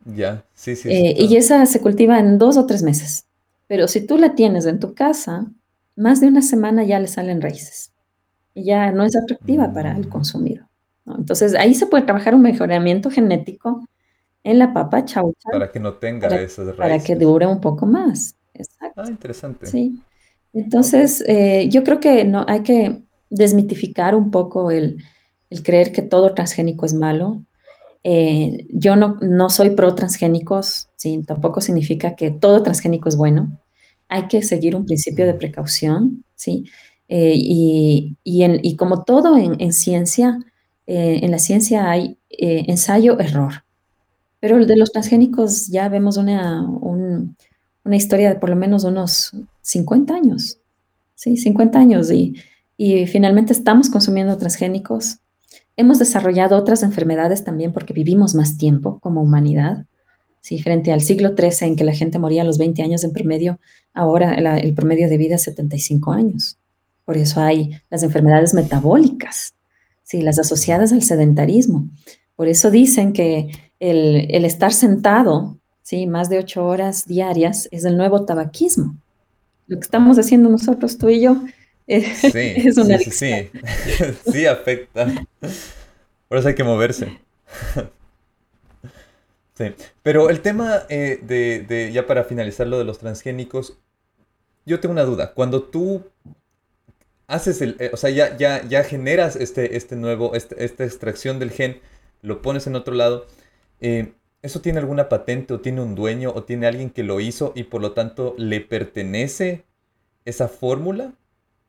Ya, 0.05 0.43
sí, 0.53 0.75
sí. 0.75 0.89
Eh, 0.89 1.15
y 1.17 1.37
esa 1.37 1.65
se 1.65 1.79
cultiva 1.79 2.19
en 2.19 2.37
dos 2.37 2.57
o 2.57 2.65
tres 2.65 2.83
meses. 2.83 3.25
Pero 3.67 3.87
si 3.87 4.05
tú 4.05 4.17
la 4.17 4.35
tienes 4.35 4.65
en 4.65 4.79
tu 4.79 4.93
casa, 4.93 5.47
más 5.99 6.21
de 6.21 6.27
una 6.27 6.41
semana 6.41 6.83
ya 6.83 6.99
le 6.99 7.07
salen 7.07 7.41
raíces. 7.41 7.91
Y 8.53 8.63
ya 8.63 8.91
no 8.91 9.03
es 9.03 9.15
atractiva 9.15 9.71
para 9.73 9.95
el 9.95 10.07
mm. 10.07 10.09
consumidor. 10.09 10.65
Entonces 11.05 11.55
ahí 11.55 11.73
se 11.73 11.87
puede 11.87 12.05
trabajar 12.05 12.35
un 12.35 12.41
mejoramiento 12.41 13.09
genético 13.09 13.87
en 14.43 14.59
la 14.59 14.73
papa 14.73 15.03
chaucha. 15.05 15.49
Para 15.51 15.71
que 15.71 15.79
no 15.79 15.95
tenga 15.95 16.27
esas 16.27 16.65
raíces. 16.65 16.75
Para 16.75 16.99
que 16.99 17.15
dure 17.15 17.45
un 17.45 17.59
poco 17.59 17.85
más. 17.85 18.35
Exacto. 18.53 19.01
Ah, 19.01 19.09
interesante. 19.09 19.65
Sí. 19.65 20.01
Entonces, 20.53 21.23
eh, 21.27 21.67
yo 21.69 21.83
creo 21.83 21.99
que 21.99 22.23
no, 22.23 22.45
hay 22.47 22.61
que 22.61 23.01
desmitificar 23.29 24.15
un 24.15 24.31
poco 24.31 24.71
el, 24.71 25.03
el 25.49 25.63
creer 25.63 25.91
que 25.91 26.01
todo 26.01 26.33
transgénico 26.33 26.85
es 26.85 26.93
malo. 26.93 27.43
Eh, 28.03 28.65
yo 28.69 28.95
no, 28.95 29.17
no, 29.21 29.49
soy 29.49 29.71
pro 29.71 29.93
transgénicos, 29.93 30.89
¿sí? 30.95 31.21
tampoco 31.27 31.59
significa 31.59 32.15
que 32.15 32.31
todo 32.31 32.63
transgénico 32.63 33.09
es 33.09 33.17
bueno. 33.17 33.59
Hay 34.09 34.27
que 34.27 34.41
seguir 34.41 34.75
un 34.75 34.85
principio 34.85 35.25
de 35.25 35.33
precaución, 35.33 36.25
¿sí? 36.35 36.65
Eh, 37.07 37.33
y, 37.35 38.17
y, 38.23 38.75
como 38.75 39.03
todo 39.03 39.37
en, 39.37 39.59
en 39.59 39.73
ciencia, 39.73 40.39
eh, 40.85 41.21
en 41.23 41.31
la 41.31 41.39
ciencia 41.39 41.89
hay 41.89 42.17
ensayo-error. 42.29 43.63
Pero 44.39 44.57
el 44.57 44.67
de 44.67 44.77
los 44.77 44.91
transgénicos 44.91 45.67
ya 45.67 45.89
vemos 45.89 46.17
una, 46.17 46.67
una 46.67 47.95
historia 47.95 48.29
de 48.29 48.35
por 48.39 48.49
lo 48.49 48.55
menos 48.55 48.83
unos 48.83 49.31
50 49.61 50.13
años, 50.13 50.59
¿sí? 51.15 51.37
50 51.37 51.79
años 51.79 52.11
y, 52.11 52.35
y 52.77 53.07
finalmente 53.07 53.53
estamos 53.53 53.89
consumiendo 53.89 54.37
transgénicos 54.37 55.19
Hemos 55.79 55.97
desarrollado 55.97 56.57
otras 56.57 56.83
enfermedades 56.83 57.45
también 57.45 57.71
porque 57.71 57.93
vivimos 57.93 58.35
más 58.35 58.57
tiempo 58.57 58.99
como 58.99 59.21
humanidad. 59.21 59.85
Sí, 60.41 60.61
frente 60.61 60.91
al 60.91 61.01
siglo 61.01 61.35
XIII 61.35 61.67
en 61.69 61.75
que 61.75 61.83
la 61.83 61.93
gente 61.93 62.17
moría 62.17 62.43
a 62.43 62.45
los 62.45 62.57
20 62.57 62.81
años 62.81 63.03
en 63.03 63.11
promedio, 63.11 63.59
ahora 63.93 64.33
el 64.33 64.73
promedio 64.73 65.09
de 65.09 65.17
vida 65.17 65.35
es 65.35 65.43
75 65.43 66.11
años. 66.11 66.57
Por 67.05 67.17
eso 67.17 67.41
hay 67.41 67.71
las 67.89 68.03
enfermedades 68.03 68.53
metabólicas, 68.53 69.53
sí, 70.03 70.21
las 70.21 70.39
asociadas 70.39 70.93
al 70.93 71.03
sedentarismo. 71.03 71.89
Por 72.35 72.47
eso 72.47 72.71
dicen 72.71 73.13
que 73.13 73.49
el, 73.79 74.45
estar 74.45 74.71
sentado, 74.71 75.57
sí, 75.81 76.07
más 76.07 76.29
de 76.29 76.37
ocho 76.37 76.65
horas 76.65 77.05
diarias 77.05 77.67
es 77.71 77.83
el 77.83 77.97
nuevo 77.97 78.25
tabaquismo. 78.25 78.95
Lo 79.67 79.77
que 79.77 79.83
estamos 79.83 80.17
haciendo 80.17 80.49
nosotros, 80.49 80.97
tú 80.97 81.09
y 81.09 81.21
yo, 81.21 81.41
sí, 81.87 82.29
es 82.33 82.77
una 82.77 82.97
sí, 82.97 83.11
sí, 83.11 83.33
sí, 84.31 84.45
afecta. 84.45 85.07
Por 86.27 86.37
eso 86.37 86.47
hay 86.47 86.55
que 86.55 86.63
moverse. 86.63 87.19
Sí, 89.59 89.75
pero 90.03 90.29
el 90.29 90.39
tema 90.39 90.83
eh, 90.87 91.19
de, 91.21 91.91
ya 91.91 92.07
para 92.07 92.23
finalizar 92.23 92.65
lo 92.65 92.77
de 92.77 92.85
los 92.85 92.97
transgénicos, 92.97 93.77
yo 94.65 94.79
tengo 94.79 94.93
una 94.93 95.03
duda. 95.03 95.33
Cuando 95.33 95.63
tú 95.63 96.05
haces 97.27 97.61
el, 97.61 97.75
eh, 97.79 97.89
o 97.91 97.97
sea, 97.97 98.09
ya, 98.09 98.37
ya, 98.37 98.65
ya 98.65 98.85
generas 98.85 99.35
este, 99.35 99.75
este 99.75 99.97
nuevo, 99.97 100.33
este, 100.33 100.63
esta 100.63 100.85
extracción 100.85 101.39
del 101.39 101.51
gen, 101.51 101.81
lo 102.21 102.41
pones 102.41 102.67
en 102.67 102.77
otro 102.77 102.95
lado, 102.95 103.27
eh, 103.81 104.13
¿eso 104.41 104.61
tiene 104.61 104.79
alguna 104.79 105.09
patente 105.09 105.53
o 105.53 105.59
tiene 105.59 105.81
un 105.81 105.93
dueño 105.93 106.31
o 106.33 106.45
tiene 106.45 106.65
alguien 106.65 106.89
que 106.89 107.03
lo 107.03 107.19
hizo 107.19 107.51
y 107.53 107.63
por 107.63 107.81
lo 107.81 107.91
tanto 107.91 108.35
le 108.37 108.61
pertenece 108.61 109.65
esa 110.23 110.47
fórmula? 110.47 111.11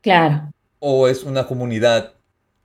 Claro. 0.00 0.52
¿O 0.78 1.08
es 1.08 1.24
una 1.24 1.48
comunidad 1.48 2.14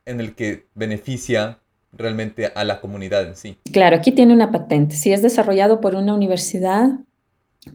en 0.05 0.19
el 0.19 0.35
que 0.35 0.67
beneficia 0.75 1.61
realmente 1.95 2.51
a 2.53 2.63
la 2.63 2.81
comunidad 2.81 3.27
en 3.27 3.35
sí? 3.35 3.57
Claro, 3.71 3.95
aquí 3.95 4.11
tiene 4.11 4.33
una 4.33 4.51
patente. 4.51 4.95
Si 4.95 5.11
es 5.11 5.21
desarrollado 5.21 5.81
por 5.81 5.95
una 5.95 6.13
universidad 6.13 6.91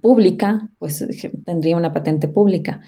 pública, 0.00 0.68
pues 0.78 1.04
tendría 1.44 1.76
una 1.76 1.92
patente 1.92 2.28
pública. 2.28 2.80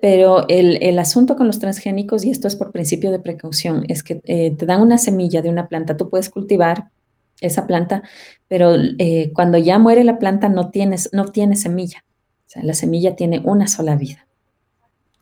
Pero 0.00 0.46
el, 0.48 0.98
asunto 0.98 1.36
con 1.36 1.46
los 1.46 1.60
transgénicos, 1.60 2.24
y 2.24 2.30
esto 2.30 2.48
es 2.48 2.56
por 2.56 2.72
principio 2.72 3.12
de 3.12 3.20
precaución, 3.20 3.84
es 3.88 4.02
que 4.02 4.20
eh, 4.24 4.50
te 4.50 4.66
dan 4.66 4.82
una 4.82 4.98
semilla 4.98 5.42
de 5.42 5.48
una 5.48 5.68
planta, 5.68 5.96
tú 5.96 6.10
puedes 6.10 6.28
cultivar 6.28 6.90
esa 7.40 7.66
planta, 7.66 8.02
pero 8.48 8.74
eh, 8.98 9.30
cuando 9.32 9.58
ya 9.58 9.78
muere 9.78 10.02
la 10.02 10.18
planta 10.18 10.48
no 10.48 10.70
tienes, 10.70 11.08
no 11.12 11.26
tiene 11.26 11.54
semilla. 11.54 12.04
O 12.46 12.50
sea, 12.50 12.64
la 12.64 12.74
semilla 12.74 13.14
tiene 13.14 13.40
una 13.44 13.68
sola 13.68 13.94
vida. 13.96 14.26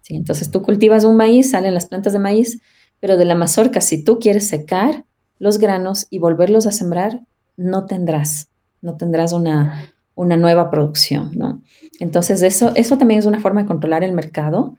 Entonces 0.09 0.51
tú 0.51 0.63
cultivas 0.63 1.05
un 1.05 1.17
maíz, 1.17 1.51
salen 1.51 1.75
las 1.75 1.87
plantas 1.87 2.13
de 2.13 2.19
maíz, 2.19 2.61
pero 3.01 3.17
de 3.17 3.25
la 3.25 3.35
mazorca, 3.35 3.81
si 3.81 4.03
tú 4.03 4.19
quieres 4.19 4.49
secar 4.49 5.05
los 5.41 5.59
granos 5.59 6.07
y 6.11 6.21
volverlos 6.21 6.69
a 6.69 6.73
sembrar, 6.73 7.23
no 7.57 7.87
tendrás, 7.87 8.49
no 8.81 8.97
tendrás 8.97 9.33
una, 9.33 9.93
una 10.15 10.37
nueva 10.37 10.71
producción, 10.71 11.33
¿no? 11.35 11.61
Entonces 11.99 12.43
eso, 12.43 12.71
eso 12.77 12.97
también 12.97 13.19
es 13.19 13.27
una 13.27 13.41
forma 13.41 13.63
de 13.63 13.67
controlar 13.67 14.05
el 14.05 14.13
mercado, 14.13 14.77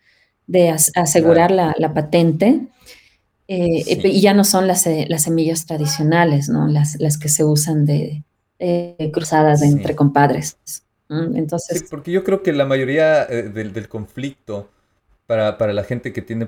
de 0.47 0.69
asegurar 0.69 1.51
la, 1.51 1.93
patente. 1.93 2.67
Eh, 3.49 3.99
y 4.05 4.21
ya 4.21 4.33
no 4.33 4.45
son 4.45 4.65
las, 4.65 4.88
eh, 4.88 5.05
las, 5.09 5.23
semillas 5.23 5.65
tradicionales, 5.65 6.47
¿no? 6.47 6.67
Las, 6.69 6.95
las 7.01 7.17
que 7.17 7.27
se 7.27 7.43
usan 7.43 7.85
de 7.85 8.23
cruzadas 9.11 9.61
entre 9.61 9.95
compadres. 9.95 10.57
Entonces, 11.09 11.79
sí, 11.79 11.85
porque 11.89 12.11
yo 12.11 12.23
creo 12.23 12.41
que 12.41 12.53
la 12.53 12.65
mayoría 12.65 13.23
eh, 13.23 13.49
del, 13.49 13.73
del 13.73 13.89
conflicto 13.89 14.69
para, 15.27 15.73
la 15.73 15.83
gente 15.83 16.13
que 16.13 16.21
tiene 16.21 16.47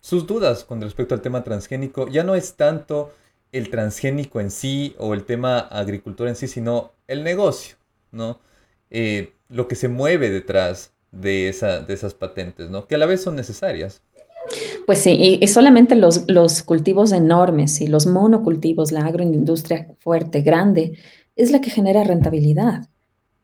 sus 0.00 0.26
dudas 0.26 0.64
con 0.64 0.80
respecto 0.80 1.14
al 1.14 1.22
tema 1.22 1.44
transgénico. 1.44 2.08
Ya 2.08 2.24
no 2.24 2.34
es 2.34 2.54
tanto 2.54 3.12
el 3.52 3.68
transgénico 3.68 4.40
en 4.40 4.50
sí 4.50 4.94
o 4.98 5.14
el 5.14 5.24
tema 5.24 5.58
agricultor 5.58 6.28
en 6.28 6.36
sí, 6.36 6.48
sino 6.48 6.92
el 7.06 7.22
negocio, 7.22 7.76
¿no? 8.10 8.40
Eh, 8.90 9.34
lo 9.48 9.68
que 9.68 9.76
se 9.76 9.88
mueve 9.88 10.30
detrás 10.30 10.92
de, 11.12 11.48
esa, 11.48 11.80
de 11.80 11.94
esas 11.94 12.14
patentes, 12.14 12.70
¿no? 12.70 12.86
Que 12.86 12.94
a 12.94 12.98
la 12.98 13.06
vez 13.06 13.22
son 13.22 13.36
necesarias. 13.36 14.02
Pues 14.86 14.98
sí, 14.98 15.38
y, 15.40 15.46
solamente 15.46 15.94
los, 15.94 16.28
los, 16.28 16.62
cultivos 16.62 17.12
enormes 17.12 17.80
y 17.80 17.86
los 17.86 18.06
monocultivos, 18.06 18.90
la 18.90 19.06
agroindustria 19.06 19.94
fuerte, 20.00 20.40
grande, 20.40 20.98
es 21.36 21.52
la 21.52 21.60
que 21.60 21.70
genera 21.70 22.02
rentabilidad. 22.02 22.88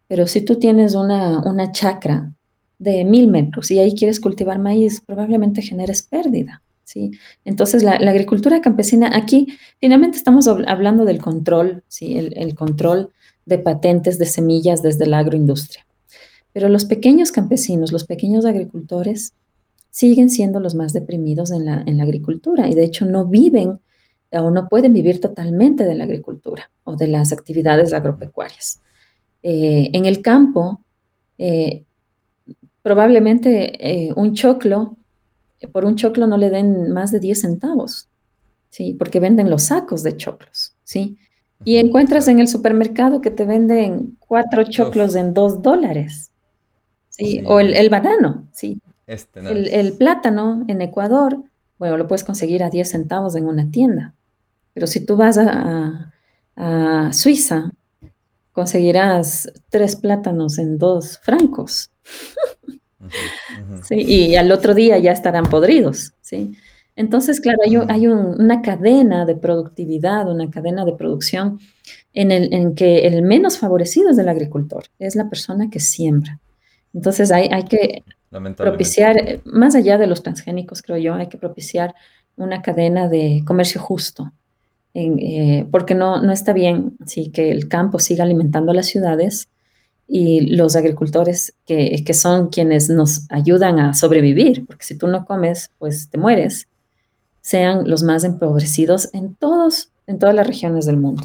Pero 0.08 0.26
si 0.26 0.40
tú 0.40 0.56
tienes 0.56 0.94
una, 0.94 1.40
una 1.40 1.70
chacra 1.70 2.32
de 2.78 3.04
mil 3.04 3.28
metros 3.28 3.70
y 3.70 3.78
ahí 3.78 3.94
quieres 3.94 4.20
cultivar 4.20 4.58
maíz, 4.58 5.00
probablemente 5.00 5.62
generes 5.62 6.02
pérdida. 6.02 6.62
¿Sí? 6.88 7.10
Entonces, 7.44 7.82
la, 7.82 7.96
agricultura 7.96 8.62
campesina, 8.62 9.10
aquí 9.14 9.58
finalmente 9.78 10.16
estamos 10.16 10.48
hablando 10.48 11.04
del 11.04 11.20
control, 11.20 11.84
¿sí? 11.86 12.16
el, 12.16 12.54
control 12.54 13.10
de 13.44 13.58
patentes 13.58 14.18
de 14.18 14.24
semillas 14.24 14.80
desde 14.82 15.06
la 15.06 15.18
agroindustria. 15.18 15.86
Pero 16.54 16.70
los 16.70 16.86
pequeños 16.86 17.30
campesinos, 17.30 17.92
los 17.92 18.04
pequeños 18.04 18.46
agricultores, 18.46 19.34
siguen 19.90 20.30
siendo 20.30 20.60
los 20.60 20.74
más 20.74 20.94
deprimidos 20.94 21.50
en 21.50 21.66
la, 21.66 21.82
en 21.84 21.98
la 21.98 22.04
agricultura 22.04 22.68
y 22.68 22.74
de 22.74 22.84
hecho 22.84 23.04
no 23.04 23.26
viven 23.26 23.80
o 24.32 24.50
no 24.50 24.68
pueden 24.68 24.92
vivir 24.92 25.20
totalmente 25.20 25.84
de 25.84 25.94
la 25.94 26.04
agricultura 26.04 26.70
o 26.84 26.96
de 26.96 27.08
las 27.08 27.32
actividades 27.32 27.92
agropecuarias. 27.92 28.80
Eh, 29.42 29.90
en 29.92 30.06
el 30.06 30.22
campo, 30.22 30.82
eh, 31.36 31.84
probablemente 32.82 34.06
eh, 34.06 34.12
un 34.14 34.34
choclo, 34.34 34.97
por 35.66 35.84
un 35.84 35.96
choclo 35.96 36.26
no 36.26 36.36
le 36.36 36.50
den 36.50 36.92
más 36.92 37.10
de 37.10 37.18
10 37.18 37.40
centavos, 37.40 38.08
¿sí? 38.70 38.94
porque 38.94 39.18
venden 39.18 39.50
los 39.50 39.64
sacos 39.64 40.02
de 40.02 40.16
choclos. 40.16 40.76
¿sí? 40.84 41.18
Y 41.64 41.78
encuentras 41.78 42.28
en 42.28 42.38
el 42.38 42.46
supermercado 42.46 43.20
que 43.20 43.30
te 43.30 43.44
venden 43.44 44.16
cuatro 44.20 44.62
choclos 44.64 45.16
en 45.16 45.34
dos 45.34 45.60
dólares. 45.62 46.30
¿sí? 47.08 47.42
O 47.46 47.58
el, 47.58 47.90
banano, 47.90 48.46
¿sí? 48.52 48.80
Este 49.06 49.40
el, 49.40 49.94
plátano 49.94 50.64
en 50.68 50.82
Ecuador, 50.82 51.42
bueno, 51.78 51.96
lo 51.96 52.06
puedes 52.06 52.24
conseguir 52.24 52.62
a 52.62 52.70
10 52.70 52.88
centavos 52.88 53.34
en 53.34 53.46
una 53.46 53.70
tienda. 53.70 54.14
Pero 54.74 54.86
si 54.86 55.04
tú 55.04 55.16
vas 55.16 55.38
a, 55.38 56.12
Suiza, 57.12 57.72
conseguirás 58.52 59.52
tres 59.70 59.96
plátanos 59.96 60.58
en 60.58 60.78
dos 60.78 61.18
francos. 61.18 61.90
y 63.90 64.36
al 64.36 64.50
otro 64.52 64.74
día 64.74 64.98
ya 64.98 65.12
estarán 65.12 65.44
podridos. 65.44 66.12
¿sí? 66.20 66.52
Entonces, 66.96 67.40
claro, 67.40 67.60
hay, 67.62 68.06
una 68.08 68.60
cadena 68.60 69.24
de 69.24 69.36
productividad, 69.36 70.28
una 70.28 70.50
cadena 70.50 70.84
de 70.84 70.94
producción 70.94 71.60
en, 72.12 72.32
el, 72.32 72.52
en 72.52 72.74
que 72.74 73.06
el 73.06 73.22
menos 73.22 73.58
favorecido 73.58 74.10
es 74.10 74.18
el 74.18 74.28
agricultor, 74.28 74.84
es 74.98 75.14
la 75.14 75.30
persona 75.30 75.70
que 75.70 75.78
siembra. 75.78 76.40
Entonces, 76.92 77.30
hay, 77.30 77.48
hay 77.52 77.64
que 77.64 78.02
propiciar, 78.56 79.40
más 79.44 79.76
allá 79.76 79.96
de 79.96 80.08
los 80.08 80.24
transgénicos, 80.24 80.82
creo 80.82 80.98
yo, 80.98 81.14
hay 81.14 81.28
que 81.28 81.38
propiciar 81.38 81.94
una 82.36 82.62
cadena 82.62 83.08
de 83.08 83.42
comercio 83.46 83.80
justo, 83.80 84.32
eh, 84.94 85.66
porque 85.70 85.94
no, 85.94 86.20
no 86.20 86.32
está 86.32 86.52
bien 86.52 86.96
sí, 87.06 87.30
que 87.30 87.52
el 87.52 87.68
campo 87.68 88.00
siga 88.00 88.24
alimentando 88.24 88.72
a 88.72 88.74
las 88.74 88.86
ciudades 88.86 89.48
y 90.08 90.56
los 90.56 90.74
agricultores 90.74 91.54
que, 91.66 92.02
que 92.04 92.14
son 92.14 92.48
quienes 92.48 92.88
nos 92.88 93.30
ayudan 93.30 93.78
a 93.78 93.94
sobrevivir, 93.94 94.66
porque 94.66 94.84
si 94.84 94.96
tú 94.96 95.06
no 95.06 95.26
comes, 95.26 95.70
pues 95.78 96.08
te 96.08 96.18
mueres 96.18 96.66
sean 97.48 97.88
los 97.88 98.02
más 98.02 98.24
empobrecidos 98.24 99.08
en, 99.14 99.34
todos, 99.34 99.90
en 100.06 100.18
todas 100.18 100.34
las 100.34 100.46
regiones 100.46 100.84
del 100.84 100.98
mundo. 100.98 101.22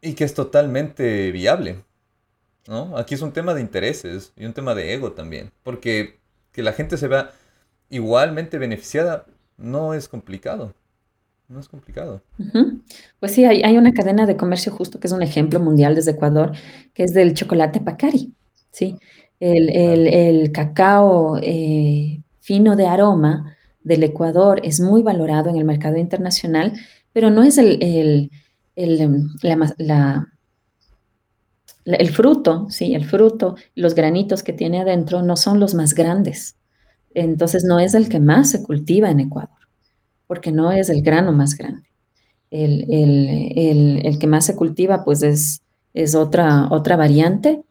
Y 0.00 0.14
que 0.14 0.22
es 0.22 0.34
totalmente 0.34 1.32
viable. 1.32 1.82
¿no? 2.68 2.96
Aquí 2.96 3.16
es 3.16 3.22
un 3.22 3.32
tema 3.32 3.52
de 3.52 3.60
intereses 3.60 4.32
y 4.36 4.44
un 4.44 4.52
tema 4.52 4.76
de 4.76 4.94
ego 4.94 5.14
también, 5.14 5.50
porque 5.64 6.20
que 6.52 6.62
la 6.62 6.72
gente 6.72 6.96
se 6.96 7.08
vea 7.08 7.32
igualmente 7.90 8.58
beneficiada 8.58 9.26
no 9.56 9.94
es 9.94 10.08
complicado. 10.08 10.74
No 11.48 11.60
es 11.60 11.68
complicado. 11.68 12.22
Pues 13.20 13.32
sí, 13.32 13.44
hay, 13.44 13.76
una 13.76 13.92
cadena 13.92 14.26
de 14.26 14.36
comercio 14.36 14.72
justo 14.72 14.98
que 14.98 15.06
es 15.06 15.12
un 15.12 15.22
ejemplo 15.22 15.60
mundial 15.60 15.94
desde 15.94 16.10
Ecuador, 16.12 16.52
que 16.92 17.04
es 17.04 17.14
del 17.14 17.34
chocolate 17.34 17.80
Pacari. 17.80 18.34
¿sí? 18.72 18.98
El, 19.38 20.50
cacao 20.52 21.38
eh, 21.40 22.20
fino 22.40 22.74
de 22.74 22.86
aroma 22.86 23.56
del 23.82 24.02
Ecuador 24.02 24.60
es 24.64 24.80
muy 24.80 25.02
valorado 25.02 25.48
en 25.48 25.56
el 25.56 25.64
mercado 25.64 25.96
internacional, 25.96 26.72
pero 27.12 27.30
no 27.30 27.44
es 27.44 27.58
el, 27.58 27.80
el, 27.82 28.30
el, 28.74 29.22
el 31.84 32.10
fruto, 32.10 32.66
sí, 32.68 32.94
el 32.94 33.04
fruto, 33.04 33.56
los 33.74 33.94
granitos 33.94 34.42
que 34.42 34.52
tiene 34.52 34.80
adentro 34.80 35.22
no 35.22 35.36
son 35.36 35.60
los 35.60 35.74
más 35.74 35.94
grandes. 35.94 36.56
Entonces 37.14 37.64
no 37.64 37.78
es 37.78 37.94
el 37.94 38.08
que 38.08 38.20
más 38.20 38.50
se 38.50 38.62
cultiva 38.62 39.10
en 39.10 39.20
Ecuador, 39.20 39.55
porque 40.26 40.52
no 40.52 40.72
es 40.72 40.88
el 40.88 41.02
grano 41.02 41.32
más 41.32 41.56
grande. 41.56 41.88
El, 42.50 44.16
que 44.18 44.26
más 44.26 44.46
se 44.46 44.56
cultiva 44.56 45.04
pues 45.04 45.22
es, 45.22 45.62
es 45.94 46.14
otra, 46.14 46.68
otra 46.70 46.96
variante, 46.96 47.62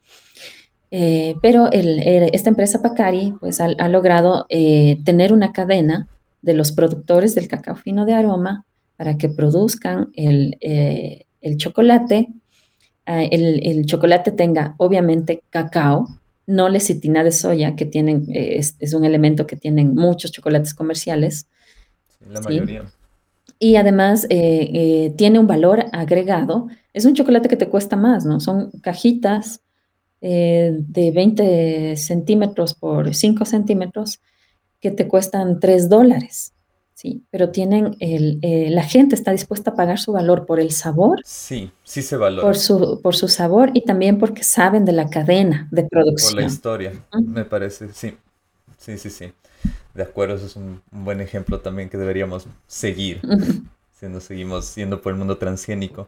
eh, 0.90 1.34
pero 1.42 1.68
esta 1.72 2.48
empresa 2.50 2.80
Pacari 2.80 3.34
pues, 3.40 3.60
ha, 3.60 3.88
logrado 3.88 4.46
eh, 4.48 4.98
tener 5.04 5.32
una 5.32 5.52
cadena 5.52 6.08
de 6.42 6.54
los 6.54 6.72
productores 6.72 7.34
del 7.34 7.48
cacao 7.48 7.76
fino 7.76 8.06
de 8.06 8.14
aroma 8.14 8.64
para 8.96 9.18
que 9.18 9.28
produzcan 9.28 10.10
el, 10.14 10.56
eh, 10.60 11.26
chocolate. 11.56 12.28
el, 13.04 13.84
chocolate 13.86 14.30
tenga 14.32 14.74
obviamente 14.78 15.42
cacao, 15.50 16.08
no 16.46 16.68
lecitina 16.68 17.24
de 17.24 17.32
soya, 17.32 17.74
que 17.74 17.84
tienen, 17.84 18.26
es, 18.28 18.76
un 18.94 19.04
elemento 19.04 19.46
que 19.46 19.56
tienen 19.56 19.94
muchos 19.94 20.30
chocolates 20.30 20.72
comerciales. 20.72 21.48
La 22.28 22.40
mayoría. 22.40 22.84
Y 23.58 23.76
además 23.76 24.26
tiene 24.28 25.38
un 25.38 25.46
valor 25.46 25.86
agregado. 25.92 26.68
Es 26.92 27.04
un 27.04 27.14
chocolate 27.14 27.48
que 27.48 27.56
te 27.56 27.68
cuesta 27.68 27.96
más, 27.96 28.26
¿no? 28.26 28.40
Son 28.40 28.70
cajitas 28.82 29.60
eh, 30.22 30.74
de 30.76 31.10
20 31.10 31.96
centímetros 31.96 32.74
por 32.74 33.14
5 33.14 33.44
centímetros 33.44 34.20
que 34.80 34.90
te 34.90 35.06
cuestan 35.06 35.60
3 35.60 35.88
dólares. 35.88 36.52
Sí, 36.94 37.22
pero 37.30 37.50
tienen 37.50 37.94
el, 38.00 38.38
eh, 38.40 38.70
la 38.70 38.82
gente 38.82 39.14
está 39.14 39.30
dispuesta 39.32 39.72
a 39.72 39.74
pagar 39.74 39.98
su 39.98 40.12
valor 40.12 40.46
por 40.46 40.58
el 40.58 40.70
sabor. 40.70 41.20
Sí, 41.24 41.70
sí 41.84 42.00
se 42.00 42.16
valora. 42.16 42.42
Por 42.42 42.56
su, 42.56 43.00
por 43.02 43.14
su 43.14 43.28
sabor 43.28 43.70
y 43.74 43.82
también 43.82 44.18
porque 44.18 44.42
saben 44.42 44.86
de 44.86 44.92
la 44.92 45.10
cadena 45.10 45.68
de 45.70 45.84
producción. 45.84 46.32
Por 46.32 46.40
la 46.40 46.46
historia, 46.48 46.92
me 47.22 47.44
parece, 47.44 47.92
sí. 47.92 48.16
Sí, 48.78 48.96
sí, 48.96 49.10
sí. 49.10 49.32
De 49.96 50.02
acuerdo, 50.02 50.34
eso 50.34 50.44
es 50.44 50.56
un, 50.56 50.82
buen 50.90 51.22
ejemplo 51.22 51.60
también 51.60 51.88
que 51.88 51.96
deberíamos 51.96 52.46
seguir, 52.66 53.20
si 53.98 54.06
nos 54.06 54.24
seguimos 54.24 54.66
siendo 54.66 55.00
por 55.00 55.12
el 55.12 55.18
mundo 55.18 55.38
transgénico. 55.38 56.06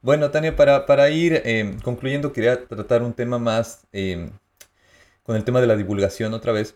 Bueno, 0.00 0.30
Tania, 0.30 0.56
para, 0.56 0.86
para 0.86 1.10
ir 1.10 1.42
em, 1.44 1.78
concluyendo, 1.80 2.32
quería 2.32 2.64
tratar 2.66 3.02
un 3.02 3.12
tema 3.12 3.38
más 3.38 3.86
em, 3.92 4.30
con 5.24 5.36
el 5.36 5.44
tema 5.44 5.60
de 5.60 5.66
la 5.66 5.76
divulgación 5.76 6.32
otra 6.32 6.52
vez. 6.52 6.74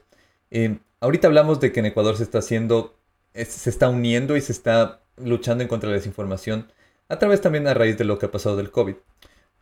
Em, 0.51 0.81
ahorita 1.01 1.27
hablamos 1.27 1.59
de 1.59 1.73
que 1.73 1.81
en 1.81 1.87
Ecuador 1.87 2.19
se 2.19 2.25
está 2.25 2.39
haciendo, 2.41 2.95
se 3.33 3.71
está 3.71 3.89
uniendo 3.89 4.37
y 4.37 4.43
se 4.43 4.53
está 4.53 5.01
luchando 5.17 5.63
en 5.63 5.69
contra 5.69 5.89
de 5.89 5.95
la 5.95 6.01
desinformación, 6.01 6.71
a 7.09 7.19
través 7.19 7.41
también 7.41 7.67
a 7.67 7.73
raíz 7.73 7.97
de 7.97 8.05
lo 8.05 8.19
que 8.19 8.27
ha 8.27 8.31
pasado 8.31 8.57
del 8.57 8.71
COVID. 8.71 8.97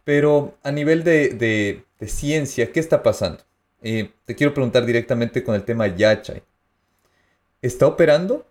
Pero 0.03 0.59
a 0.65 0.73
nivel 0.73 1.05
de, 1.05 1.29
de, 1.29 1.85
de 2.01 2.09
ciencia, 2.09 2.73
¿qué 2.73 2.81
está 2.81 3.03
pasando? 3.05 3.45
Eh, 3.83 4.11
te 4.25 4.35
quiero 4.35 4.53
preguntar 4.53 4.85
directamente 4.85 5.45
con 5.45 5.55
el 5.55 5.63
tema 5.63 5.87
Yachay. 5.87 6.43
¿Está 7.63 7.87
operando? 7.87 8.47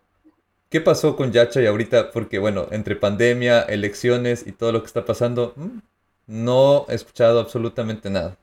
¿Qué 0.70 0.82
pasó 0.82 1.16
con 1.16 1.32
Yacha 1.32 1.62
y 1.62 1.66
ahorita? 1.66 2.12
Porque, 2.12 2.38
bueno, 2.38 2.68
entre 2.72 2.96
pandemia, 2.96 3.62
elecciones 3.62 4.46
y 4.46 4.52
todo 4.52 4.72
lo 4.72 4.82
que 4.82 4.88
está 4.88 5.04
pasando, 5.04 5.54
mm, 5.56 5.80
no 6.28 6.86
he 6.90 6.94
escuchado 6.94 7.40
absolutamente 7.40 8.10
nada. 8.12 8.38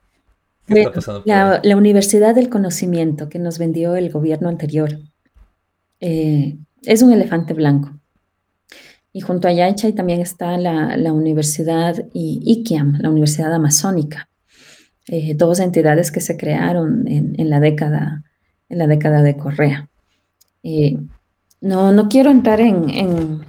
¿Qué 0.66 0.80
está 0.80 0.92
pasando? 0.92 1.22
La, 1.24 1.60
la, 1.62 1.76
Universidad 1.76 2.34
del 2.34 2.48
Conocimiento 2.48 3.28
que 3.28 3.38
nos 3.38 3.58
vendió 3.58 3.94
el 3.94 4.10
gobierno 4.10 4.48
anterior 4.48 4.98
eh, 6.00 6.56
es 6.82 7.02
un 7.02 7.12
elefante 7.12 7.54
blanco. 7.54 7.92
Y 9.12 9.20
junto 9.20 9.46
a 9.46 9.52
Yacha 9.52 9.94
también 9.94 10.20
está 10.20 10.58
la, 10.58 10.96
la 10.96 11.12
Universidad 11.12 11.96
IKIAM, 12.12 12.98
la 13.00 13.10
Universidad 13.10 13.54
Amazónica. 13.54 14.28
Eh, 15.06 15.34
dos 15.34 15.60
entidades 15.60 16.10
que 16.10 16.20
se 16.20 16.36
crearon 16.36 17.06
en, 17.06 17.38
en, 17.38 17.48
la, 17.48 17.60
década, 17.60 18.24
en 18.68 18.78
la 18.78 18.88
década 18.88 19.22
de 19.22 19.36
Correa. 19.36 19.88
Eh, 20.68 20.98
no, 21.60 21.92
no 21.92 22.08
quiero 22.08 22.28
entrar 22.32 22.60
en, 22.60 23.40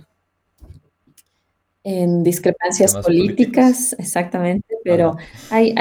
en, 1.83 2.23
discrepancias 2.23 2.95
políticas, 2.95 3.95
exactamente, 3.97 4.75
pero 4.83 5.17
hay, 5.49 5.73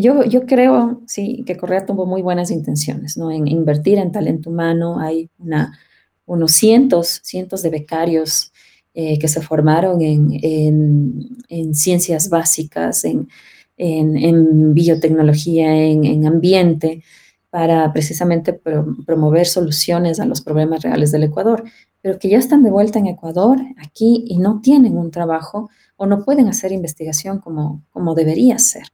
yo, 0.00 0.24
yo 0.24 0.46
creo 0.46 1.02
sí, 1.06 1.44
que 1.46 1.58
Correa 1.58 1.84
tuvo 1.84 2.06
muy 2.06 2.22
buenas 2.22 2.50
intenciones, 2.50 3.18
¿no? 3.18 3.30
En 3.30 3.46
invertir 3.46 3.98
en 3.98 4.10
talento 4.10 4.48
humano, 4.48 4.98
hay 4.98 5.28
una, 5.38 5.78
unos 6.24 6.52
cientos, 6.52 7.20
cientos 7.24 7.62
de 7.62 7.68
becarios 7.68 8.50
eh, 8.94 9.18
que 9.18 9.28
se 9.28 9.42
formaron 9.42 10.00
en, 10.00 11.74
ciencias 11.74 12.30
básicas, 12.30 13.04
en, 13.04 14.74
biotecnología, 14.74 15.76
en, 15.76 16.26
ambiente, 16.26 17.02
para 17.50 17.92
precisamente 17.92 18.52
promover 18.52 19.46
soluciones 19.46 20.20
a 20.20 20.24
los 20.24 20.40
problemas 20.40 20.82
reales 20.82 21.10
del 21.10 21.24
Ecuador, 21.24 21.64
pero 22.00 22.18
que 22.18 22.28
ya 22.28 22.38
están 22.38 22.62
de 22.62 22.70
vuelta 22.70 22.98
en 22.98 23.08
Ecuador, 23.08 23.58
aquí, 23.84 24.24
y 24.26 24.38
no 24.38 24.60
tienen 24.60 24.96
un 24.96 25.10
trabajo 25.10 25.68
o 25.96 26.06
no 26.06 26.24
pueden 26.24 26.48
hacer 26.48 26.72
investigación 26.72 27.40
como, 27.40 27.82
como 27.90 28.14
debería 28.14 28.58
ser. 28.58 28.84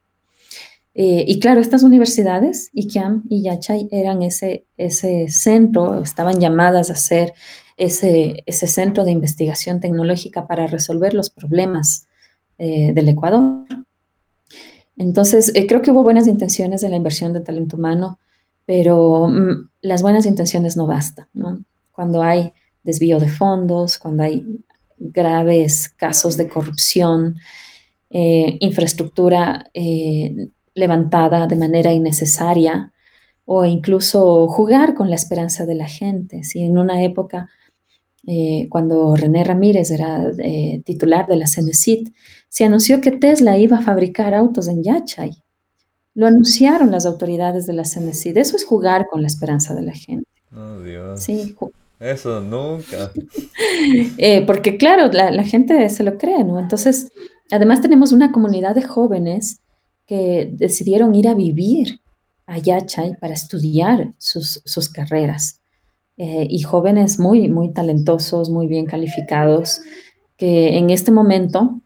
Eh, 0.95 1.27
y 1.29 1.39
claro, 1.39 1.61
estas 1.61 1.83
universidades, 1.83 2.71
IKIAM 2.73 3.25
y 3.29 3.43
Yachay, 3.43 3.89
eran 3.93 4.23
ese, 4.23 4.65
ese 4.79 5.29
centro, 5.29 6.01
estaban 6.03 6.41
llamadas 6.41 6.91
a 6.91 6.95
ser 6.95 7.35
ese, 7.77 8.43
ese 8.47 8.67
centro 8.67 9.05
de 9.05 9.11
investigación 9.11 9.81
tecnológica 9.81 10.47
para 10.47 10.67
resolver 10.67 11.13
los 11.13 11.29
problemas 11.29 12.09
eh, 12.57 12.95
del 12.95 13.11
Ecuador. 13.11 13.67
Entonces, 14.97 15.53
eh, 15.55 15.67
creo 15.67 15.83
que 15.83 15.91
hubo 15.91 16.03
buenas 16.03 16.27
intenciones 16.27 16.81
de 16.81 16.89
la 16.89 16.97
inversión 16.97 17.35
de 17.35 17.41
talento 17.41 17.77
humano, 17.77 18.19
pero 18.67 19.29
mm, 19.29 19.71
las 19.83 20.03
buenas 20.03 20.27
intenciones 20.27 20.77
no 20.77 20.87
bastan, 20.87 21.29
¿no? 21.33 21.65
Cuando 21.93 22.23
hay 22.23 22.53
desvío 22.83 23.19
de 23.19 23.29
fondos, 23.29 23.99
cuando 23.99 24.25
hay 24.25 24.45
graves 24.99 25.89
casos 25.97 26.37
de 26.37 26.49
corrupción, 26.49 27.37
eh, 28.11 28.57
infraestructura 28.61 29.71
eh, 29.75 30.49
levantada 30.75 31.47
de 31.47 31.57
manera 31.57 31.93
innecesaria 31.93 32.93
o 33.45 33.65
incluso 33.65 34.49
jugar 34.49 34.95
con 34.95 35.09
la 35.09 35.17
esperanza 35.17 35.67
de 35.67 35.75
la 35.75 35.87
gente. 35.89 36.45
Si 36.45 36.63
en 36.63 36.79
una 36.79 37.03
época, 37.03 37.49
eh, 38.27 38.69
cuando 38.69 39.15
René 39.17 39.45
Ramírez 39.45 39.91
era 39.91 40.33
titular 40.85 41.27
de 41.27 41.37
la 41.37 41.47
CENESIT, 41.47 42.13
se 42.49 42.65
anunció 42.65 43.01
que 43.01 43.13
Tesla 43.13 43.59
iba 43.59 43.79
a 43.79 43.83
fabricar 43.83 44.35
autos 44.35 44.69
en 44.69 44.83
Yachay. 44.83 45.43
Lo 46.17 46.27
anunciaron 46.27 46.91
las 46.91 47.05
autoridades 47.05 47.67
de 47.67 47.75
la 47.75 47.85
CENESIT. 47.85 48.39
Eso 48.39 48.57
es 48.57 48.65
jugar 48.65 49.07
con 49.07 49.21
la 49.21 49.29
esperanza 49.29 49.75
de 49.75 49.83
la 49.83 49.93
gente. 49.93 50.27
Oh, 50.51 50.81
Dios. 50.81 51.23
Sí, 51.23 51.55
eso 52.01 52.41
nunca. 52.41 53.13
Eh, 54.19 54.45
porque 54.47 54.77
claro, 54.77 55.11
la, 55.13 55.45
gente 55.45 55.89
se 55.91 56.03
lo 56.03 56.19
cree, 56.19 56.43
¿no? 56.43 56.59
Entonces, 56.59 57.13
además 57.51 57.81
tenemos 57.81 58.13
una 58.13 58.33
comunidad 58.33 58.75
de 58.75 58.83
jóvenes 58.83 59.61
que 60.07 60.51
decidieron 60.53 61.15
ir 61.15 61.29
a 61.29 61.35
vivir 61.35 62.01
a 62.47 62.59
Yachay 62.59 63.17
para 63.21 63.35
estudiar 63.35 64.13
sus, 64.19 64.89
carreras. 64.93 65.61
Eh, 66.17 66.47
y 66.49 66.63
jóvenes 66.63 67.19
muy, 67.19 67.49
muy 67.49 67.73
talentosos, 67.73 68.49
muy 68.49 68.67
bien 68.67 68.87
calificados, 68.87 69.81
que 70.37 70.79
en 70.79 70.91
este 70.91 71.13
momento 71.13 71.81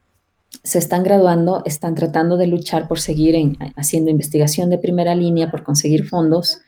se 0.63 0.79
están 0.79 1.03
graduando, 1.03 1.63
están 1.65 1.95
tratando 1.95 2.37
de 2.37 2.47
luchar 2.47 2.89
por 2.89 3.01
seguir 3.01 3.57
haciendo 3.77 4.11
investigación 4.11 4.71
de 4.71 4.79
primera 4.79 5.15
línea, 5.15 5.51
por 5.51 5.63
conseguir 5.63 6.09
fondos 6.09 6.61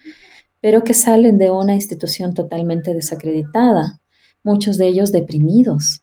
pero 0.62 0.84
que 0.84 0.94
salen 0.94 1.36
de 1.36 1.50
una 1.50 1.74
institución 1.74 2.32
totalmente 2.32 2.94
desacreditada, 2.94 4.00
muchos 4.44 4.78
de 4.78 4.86
ellos 4.86 5.12
deprimidos 5.12 6.02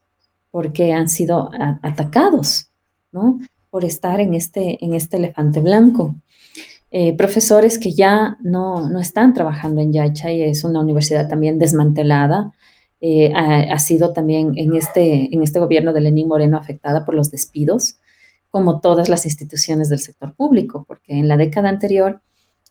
porque 0.52 0.92
han 0.92 1.08
sido 1.08 1.50
atacados, 1.82 2.70
¿no? 3.12 3.40
Por 3.70 3.86
estar 3.86 4.20
en 4.20 4.34
este, 4.34 4.84
en 4.84 4.94
este 4.94 5.18
elefante 5.18 5.62
blanco. 5.62 6.16
Eh, 6.92 7.16
profesores 7.16 7.78
que 7.80 7.94
ya 7.94 8.38
no, 8.42 8.90
no, 8.90 9.00
están 9.00 9.34
trabajando 9.34 9.80
en 9.80 9.94
Yacha 9.94 10.32
y 10.32 10.42
es 10.42 10.64
una 10.64 10.82
universidad 10.82 11.30
también 11.30 11.58
desmantelada. 11.60 12.52
Eh, 13.02 13.32
ha, 13.34 13.80
sido 13.80 14.12
también 14.12 14.58
en 14.58 14.76
este, 14.76 15.34
en 15.34 15.42
este 15.42 15.60
gobierno 15.60 15.94
de 15.94 16.02
Lenín 16.02 16.28
Moreno 16.28 16.58
afectada 16.58 17.06
por 17.06 17.16
los 17.16 17.32
despidos, 17.32 17.96
como 18.52 18.82
todas 18.82 19.08
las 19.08 19.26
instituciones 19.26 19.88
del 19.88 20.00
sector 20.00 20.34
público, 20.34 20.84
porque 20.86 21.14
en 21.14 21.30
la 21.30 21.38
década 21.38 21.70
anterior 21.70 22.20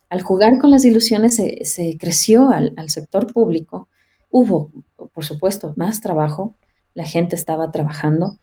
al 0.09 0.21
jugar 0.21 0.59
con 0.59 0.71
las 0.71 0.85
ilusiones 0.85 1.35
se, 1.35 1.97
creció 1.99 2.49
al, 2.49 2.89
sector 2.89 3.31
público. 3.31 3.87
Hubo, 4.31 4.71
por 5.13 5.23
supuesto, 5.23 5.73
más 5.77 6.01
trabajo, 6.01 6.55
la 6.95 7.05
gente 7.05 7.35
estaba 7.35 7.71
trabajando, 7.71 8.37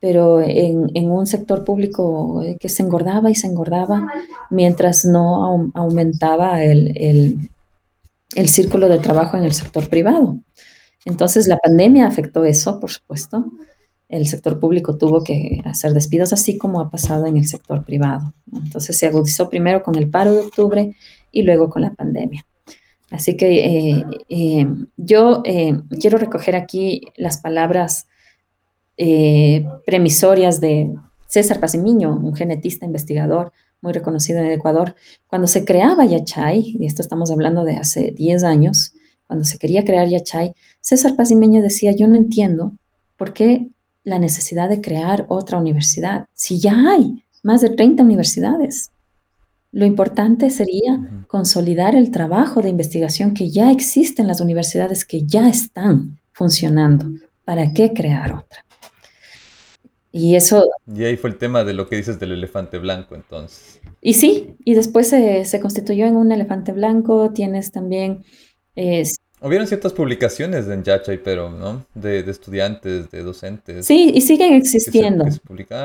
pero 0.00 0.40
en, 0.40 1.10
un 1.10 1.26
sector 1.28 1.64
público 1.64 2.42
eh, 2.42 2.56
que 2.58 2.68
se 2.68 2.82
engordaba 2.82 3.30
y 3.30 3.36
se 3.36 3.46
engordaba 3.46 4.08
mientras 4.50 5.04
no 5.04 5.70
aumentaba 5.74 6.62
el, 6.64 7.48
el 8.34 8.48
círculo 8.48 8.88
de 8.88 8.98
trabajo 8.98 9.36
en 9.36 9.44
el 9.44 9.52
sector 9.52 9.88
privado. 9.88 10.38
Entonces 11.04 11.48
la 11.48 11.58
pandemia 11.58 12.06
afectó 12.06 12.44
eso, 12.44 12.78
por 12.80 12.90
supuesto. 12.90 13.44
El 14.08 14.26
sector 14.26 14.60
público 14.60 14.98
tuvo 14.98 15.24
que 15.24 15.62
hacer 15.64 15.94
despidos, 15.94 16.32
así 16.32 16.58
como 16.58 16.80
ha 16.80 16.90
pasado 16.90 17.26
en 17.26 17.36
el 17.36 17.46
sector 17.46 17.84
privado. 17.84 18.34
Entonces 18.52 18.98
se 18.98 19.06
agudizó 19.06 19.48
primero 19.48 19.82
con 19.82 19.96
el 19.96 20.10
paro 20.10 20.32
de 20.32 20.40
octubre 20.40 20.96
y 21.30 21.42
luego 21.42 21.70
con 21.70 21.82
la 21.82 21.94
pandemia. 21.94 22.44
Así 23.10 23.36
que 23.36 23.64
eh, 23.64 24.04
eh, 24.28 24.66
yo 24.96 25.42
eh, 25.44 25.78
quiero 26.00 26.18
recoger 26.18 26.56
aquí 26.56 27.02
las 27.16 27.38
palabras 27.38 28.06
premisorias 29.84 30.60
de 30.60 30.94
César 31.26 31.58
Pasimiño, 31.58 32.14
un 32.14 32.36
genetista 32.36 32.86
investigador 32.86 33.52
muy 33.80 33.92
reconocido 33.92 34.38
en 34.38 34.52
Ecuador. 34.52 34.94
Cuando 35.26 35.48
se 35.48 35.64
creaba 35.64 36.04
Yachay, 36.04 36.76
y 36.78 36.86
esto 36.86 37.02
estamos 37.02 37.32
hablando 37.32 37.64
de 37.64 37.76
hace 37.76 38.12
10 38.12 38.44
años, 38.44 38.92
cuando 39.32 39.46
se 39.46 39.56
quería 39.56 39.82
crear 39.82 40.06
Yachay, 40.06 40.52
César 40.82 41.16
Pasimiño 41.16 41.62
decía, 41.62 41.92
yo 41.92 42.06
no 42.06 42.16
entiendo 42.16 42.74
por 43.16 43.32
qué 43.32 43.70
la 44.04 44.18
necesidad 44.18 44.68
de 44.68 44.82
crear 44.82 45.24
otra 45.28 45.56
universidad, 45.56 46.26
si 46.34 46.60
ya 46.60 46.74
hay 46.90 47.24
más 47.42 47.62
de 47.62 47.70
30 47.70 48.02
universidades. 48.02 48.90
Lo 49.70 49.86
importante 49.86 50.50
sería 50.50 51.24
consolidar 51.28 51.94
el 51.94 52.10
trabajo 52.10 52.60
de 52.60 52.68
investigación 52.68 53.32
que 53.32 53.48
ya 53.48 53.72
existe 53.72 54.20
en 54.20 54.28
las 54.28 54.42
universidades 54.42 55.06
que 55.06 55.24
ya 55.24 55.48
están 55.48 56.18
funcionando. 56.32 57.06
¿Para 57.46 57.72
qué 57.72 57.94
crear 57.94 58.34
otra? 58.34 58.66
Y 60.10 60.36
eso... 60.36 60.68
Y 60.94 61.04
ahí 61.04 61.16
fue 61.16 61.30
el 61.30 61.38
tema 61.38 61.64
de 61.64 61.72
lo 61.72 61.88
que 61.88 61.96
dices 61.96 62.20
del 62.20 62.32
elefante 62.32 62.76
blanco, 62.76 63.14
entonces. 63.14 63.80
Y 64.02 64.12
sí, 64.12 64.56
y 64.62 64.74
después 64.74 65.08
se, 65.08 65.46
se 65.46 65.58
constituyó 65.58 66.04
en 66.04 66.16
un 66.16 66.32
elefante 66.32 66.72
blanco. 66.72 67.32
Tienes 67.32 67.72
también 67.72 68.24
eh, 68.76 69.04
Hubieron 69.44 69.66
ciertas 69.66 69.92
publicaciones 69.92 70.68
en 70.68 70.84
Yachay, 70.84 71.18
pero, 71.18 71.50
¿no? 71.50 71.84
De, 71.94 72.20
estudiantes, 72.20 73.10
de 73.10 73.24
docentes. 73.24 73.84
Sí, 73.84 74.12
y 74.14 74.20
siguen 74.20 74.52
existiendo. 74.52 75.24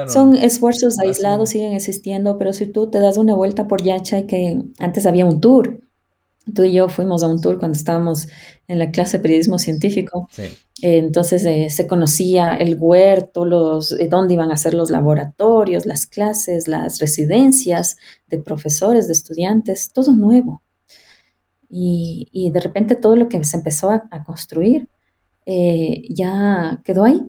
Son 0.07 0.35
esfuerzos 0.35 0.99
ah, 0.99 1.03
aislados, 1.05 1.49
siguen 1.49 1.73
existiendo, 1.73 2.37
pero 2.37 2.53
si 2.53 2.67
tú 2.67 2.91
te 2.91 2.99
das 2.99 3.17
una 3.17 3.33
vuelta 3.33 3.67
por 3.67 3.81
Yachay, 3.81 4.27
que 4.27 4.61
antes 4.77 5.07
había 5.07 5.25
un 5.25 5.41
tour, 5.41 5.81
tú 6.53 6.65
y 6.65 6.73
yo 6.73 6.87
fuimos 6.87 7.23
a 7.23 7.27
un 7.27 7.41
tour 7.41 7.57
cuando 7.57 7.75
estábamos 7.75 8.27
en 8.67 8.77
la 8.77 8.91
clase 8.91 9.17
de 9.17 9.23
periodismo 9.23 9.57
científico. 9.57 10.29
Sí. 10.31 10.43
Eh, 10.83 10.99
entonces 10.99 11.43
eh, 11.43 11.71
se 11.71 11.87
conocía 11.87 12.55
el 12.57 12.77
huerto, 12.79 13.43
los, 13.43 13.91
eh, 13.93 14.07
dónde 14.07 14.35
iban 14.35 14.51
a 14.51 14.57
ser 14.57 14.75
los 14.75 14.91
laboratorios, 14.91 15.87
las 15.87 16.05
clases, 16.05 16.67
las 16.67 16.99
residencias 16.99 17.97
de 18.27 18.37
profesores, 18.37 19.07
de 19.07 19.13
estudiantes, 19.13 19.91
todo 19.91 20.11
nuevo 20.11 20.61
y, 21.69 22.49
de 22.51 22.59
repente 22.59 22.95
todo 22.95 23.15
lo 23.15 23.27
que 23.27 23.43
se 23.43 23.57
empezó 23.57 23.89
a, 23.89 24.23
construir 24.23 24.87
eh, 25.45 26.05
ya 26.09 26.81
quedó 26.83 27.05
ahí, 27.05 27.21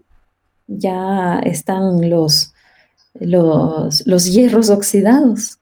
ya 0.67 1.41
están 1.41 2.09
los, 2.09 2.55
los, 3.15 4.07
los 4.07 4.33
hierros 4.33 4.71
oxidados. 4.71 5.59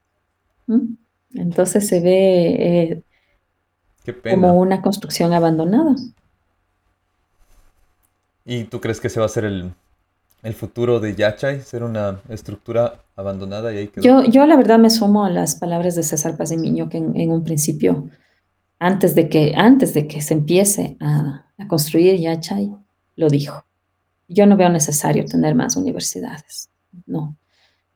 Entonces 1.34 1.86
se 1.86 2.00
ve 2.00 3.02
eh, 4.06 4.22
como 4.30 4.58
una 4.58 4.82
construcción 4.82 5.32
abandonada. 5.32 5.94
¿Y 8.44 8.64
tú 8.64 8.80
crees 8.80 9.00
que 9.00 9.08
ese 9.08 9.20
va 9.20 9.26
a 9.26 9.30
ser 9.30 9.44
el, 9.44 9.72
futuro 10.54 11.00
de 11.00 11.16
Yachay, 11.16 11.60
ser 11.62 11.82
una 11.82 12.20
estructura 12.28 13.02
abandonada 13.16 13.74
y 13.74 13.78
ahí 13.78 13.90
Yo, 13.96 14.22
yo 14.22 14.46
la 14.46 14.56
verdad 14.56 14.78
me 14.78 14.90
sumo 14.90 15.24
a 15.24 15.30
las 15.30 15.56
palabras 15.56 15.96
de 15.96 16.04
César 16.04 16.36
Pazimiño, 16.36 16.88
que 16.88 16.98
en, 16.98 17.32
un 17.32 17.42
principio 17.42 18.08
antes 18.78 19.14
de 19.14 19.28
que, 19.28 19.54
antes 19.56 19.94
de 19.94 20.06
que 20.06 20.20
se 20.20 20.34
empiece 20.34 20.96
a, 21.00 21.42
construir 21.68 22.16
Yachay, 22.20 22.70
lo 23.16 23.28
dijo. 23.28 23.64
Yo 24.28 24.46
no 24.46 24.56
veo 24.56 24.68
necesario 24.68 25.24
tener 25.24 25.54
más 25.54 25.76
universidades, 25.76 26.68
no. 27.06 27.36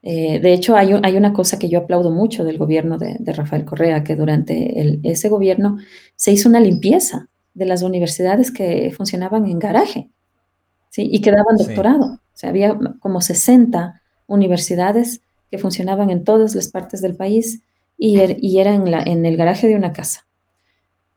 Eh, 0.02 0.40
de 0.40 0.54
hecho, 0.54 0.76
hay, 0.76 0.92
hay, 1.02 1.16
una 1.16 1.34
cosa 1.34 1.58
que 1.58 1.68
yo 1.68 1.80
aplaudo 1.80 2.10
mucho 2.10 2.42
del 2.42 2.56
gobierno 2.56 2.96
de, 2.96 3.18
Rafael 3.32 3.66
Correa, 3.66 4.02
que 4.02 4.16
durante 4.16 4.98
ese 5.02 5.28
gobierno 5.28 5.76
se 6.16 6.32
hizo 6.32 6.48
una 6.48 6.60
limpieza 6.60 7.28
de 7.52 7.66
las 7.66 7.82
universidades 7.82 8.50
que 8.50 8.92
funcionaban 8.96 9.46
en 9.46 9.58
garaje 9.58 10.08
¿sí? 10.88 11.08
y 11.12 11.20
que 11.20 11.32
daban 11.32 11.58
doctorado. 11.58 12.06
O 12.14 12.36
sea, 12.40 12.48
había 12.48 12.78
como 13.00 13.20
60 13.20 14.00
universidades 14.26 15.20
que 15.50 15.58
funcionaban 15.58 16.08
en 16.08 16.24
todas 16.24 16.54
las 16.54 16.68
partes 16.68 17.02
del 17.02 17.16
país 17.16 17.62
y, 17.98 18.20
er, 18.20 18.38
y 18.40 18.60
eran 18.60 18.86
en 18.88 19.26
el 19.26 19.36
garaje 19.36 19.66
de 19.68 19.76
una 19.76 19.92
casa. 19.92 20.26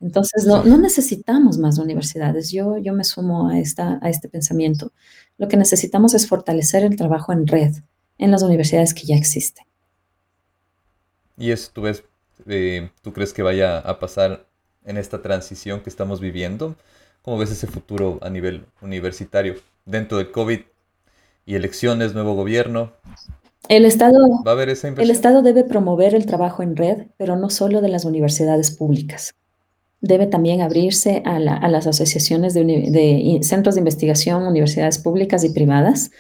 Entonces, 0.04 0.46
no, 0.46 0.64
necesitamos 0.78 1.58
más 1.58 1.78
universidades. 1.78 2.52
Yo, 2.52 2.78
yo 2.78 2.94
me 2.94 3.06
sumo 3.06 3.48
a, 3.48 3.60
esta, 3.60 4.00
a 4.02 4.10
este 4.10 4.28
pensamiento. 4.28 4.92
Lo 5.38 5.48
que 5.48 5.56
necesitamos 5.56 6.14
es 6.14 6.28
fortalecer 6.28 6.84
el 6.84 6.98
trabajo 6.98 7.32
en 7.32 7.48
red 7.48 7.74
en 8.18 8.30
las 8.30 8.44
universidades 8.44 8.94
que 8.94 9.08
ya 9.08 9.16
existen. 9.16 9.66
¿Y 11.38 11.52
eso 11.52 11.72
tú 11.74 11.84
ves, 11.84 12.04
eh, 12.48 12.90
tú 13.02 13.14
crees 13.14 13.32
que 13.32 13.44
vaya 13.44 13.80
a 13.80 13.98
pasar 14.00 14.46
en 14.84 14.98
esta 14.98 15.22
transición 15.22 15.80
que 15.80 15.90
estamos 15.90 16.20
viviendo? 16.20 16.76
¿Cómo 17.22 17.38
ves 17.38 17.52
ese 17.52 17.68
futuro 17.68 18.20
a 18.22 18.30
nivel 18.30 18.66
universitario? 18.82 19.56
Dentro 19.86 20.18
del 20.18 20.32
COVID 20.32 20.60
y 21.46 21.56
elecciones, 21.56 22.14
nuevo 22.14 22.36
gobierno. 22.36 22.92
El 23.70 23.86
Estado, 23.86 24.20
¿Va 24.46 24.52
a 24.52 24.54
haber 24.54 24.68
esa 24.68 24.90
el 24.90 25.10
Estado 25.10 25.42
debe 25.42 25.64
promover 25.64 26.14
el 26.14 26.26
trabajo 26.26 26.62
en 26.62 26.76
red, 26.76 27.08
pero 27.16 27.38
no 27.38 27.50
solo 27.50 27.80
de 27.80 27.88
las 27.88 28.04
universidades 28.04 28.72
públicas 28.72 29.34
debe 30.04 30.28
también 30.28 30.62
abrirse 30.62 31.24
a, 31.26 31.40
las 31.40 31.88
asociaciones 31.88 32.54
de, 32.54 33.40
centros 33.42 33.76
de 33.76 33.82
investigación, 33.82 34.46
universidades 34.46 35.00
públicas 35.00 35.44
y 35.46 35.50
privadas, 35.50 36.12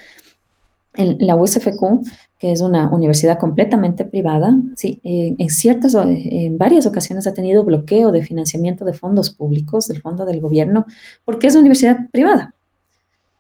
En 0.95 1.17
la 1.19 1.35
USFQ, 1.35 2.05
que 2.39 2.51
es 2.53 2.61
una 2.61 2.89
universidad 2.89 3.39
completamente 3.39 4.05
privada, 4.05 4.55
sí, 4.75 5.01
en 5.03 5.49
ciertas, 5.49 5.95
en 5.95 6.57
varias 6.57 6.85
ocasiones 6.85 7.27
ha 7.27 7.33
tenido 7.33 7.63
bloqueo 7.63 8.11
de 8.11 8.23
financiamiento 8.23 8.85
de 8.85 8.93
fondos 8.93 9.31
públicos, 9.31 9.87
del 9.87 10.01
fondo 10.01 10.25
del 10.25 10.39
gobierno, 10.39 10.85
porque 11.25 11.47
es 11.47 11.53
una 11.53 11.61
universidad 11.61 12.09
privada. 12.11 12.53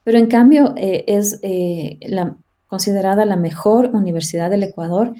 Pero 0.03 0.17
en 0.17 0.27
cambio 0.27 0.73
eh, 0.75 1.05
es 1.07 1.39
eh, 1.41 1.99
la, 2.01 2.35
considerada 2.67 3.23
la 3.25 3.37
mejor 3.37 3.91
universidad 3.93 4.49
del 4.49 4.63
Ecuador 4.63 5.13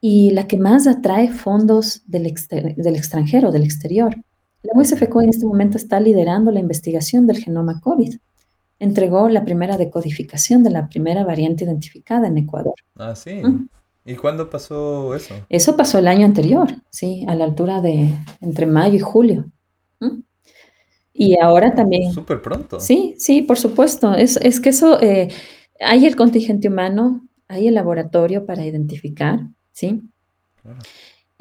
y 0.00 0.30
la 0.30 0.46
que 0.46 0.58
más 0.58 0.86
atrae 0.86 1.28
fondos 1.28 2.02
del, 2.06 2.32
del 2.76 2.96
extranjero, 2.96 3.50
del 3.50 3.64
exterior. 3.64 4.16
La 4.64 4.80
USFQ 4.80 5.20
en 5.22 5.28
este 5.28 5.46
momento 5.46 5.76
está 5.76 6.00
liderando 6.00 6.50
la 6.50 6.58
investigación 6.58 7.26
del 7.26 7.38
genoma 7.38 7.80
COVID. 7.80 8.16
Entregó 8.78 9.28
la 9.28 9.44
primera 9.44 9.76
decodificación 9.76 10.64
de 10.64 10.70
la 10.70 10.88
primera 10.88 11.22
variante 11.22 11.64
identificada 11.64 12.26
en 12.26 12.38
Ecuador. 12.38 12.74
Ah, 12.96 13.14
sí. 13.14 13.42
¿Y 14.06 14.16
cuándo 14.16 14.50
pasó 14.50 15.14
eso? 15.14 15.34
Eso 15.48 15.76
pasó 15.76 15.98
el 15.98 16.08
año 16.08 16.26
anterior, 16.26 16.68
sí, 16.90 17.24
a 17.28 17.34
la 17.34 17.44
altura 17.44 17.80
de 17.80 18.10
entre 18.40 18.66
mayo 18.66 18.96
y 18.96 19.00
julio. 19.00 19.46
Y 21.16 21.38
ahora 21.38 21.74
también. 21.74 22.12
Súper 22.12 22.42
pronto. 22.42 22.80
Sí, 22.80 23.14
sí, 23.18 23.42
por 23.42 23.56
supuesto. 23.56 24.14
Es, 24.14 24.36
es 24.38 24.60
que 24.60 24.70
eso, 24.70 25.00
eh, 25.00 25.28
hay 25.78 26.06
el 26.06 26.16
contingente 26.16 26.68
humano, 26.68 27.28
hay 27.46 27.68
el 27.68 27.74
laboratorio 27.74 28.44
para 28.44 28.66
identificar, 28.66 29.46
¿sí? 29.72 30.02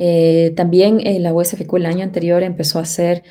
Eh, 0.05 0.51
también 0.57 0.99
eh, 1.07 1.17
la 1.21 1.33
USFQ 1.33 1.77
el 1.77 1.85
año 1.85 2.03
anterior 2.03 2.43
empezó 2.43 2.79
a 2.79 2.81
hacer 2.81 3.23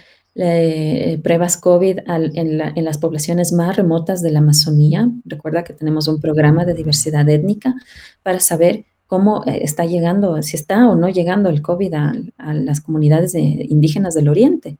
pruebas 1.22 1.58
COVID 1.58 1.98
en, 2.06 2.62
en, 2.62 2.84
las 2.86 2.96
poblaciones 2.96 3.52
más 3.52 3.76
remotas 3.76 4.22
de 4.22 4.30
la 4.30 4.38
Amazonía. 4.38 5.10
Recuerda 5.26 5.64
que 5.64 5.74
tenemos 5.74 6.08
un 6.08 6.22
programa 6.22 6.64
de 6.64 6.72
diversidad 6.72 7.28
étnica 7.28 7.74
para 8.22 8.40
saber 8.40 8.86
cómo 9.06 9.44
está 9.44 9.84
llegando, 9.84 10.42
si 10.42 10.56
está 10.56 10.88
o 10.88 10.96
no 10.96 11.10
llegando 11.10 11.50
el 11.50 11.60
COVID 11.60 11.92
a, 11.92 12.14
a 12.38 12.54
las 12.54 12.80
comunidades 12.80 13.34
indígenas 13.34 14.14
del 14.14 14.30
Oriente. 14.30 14.78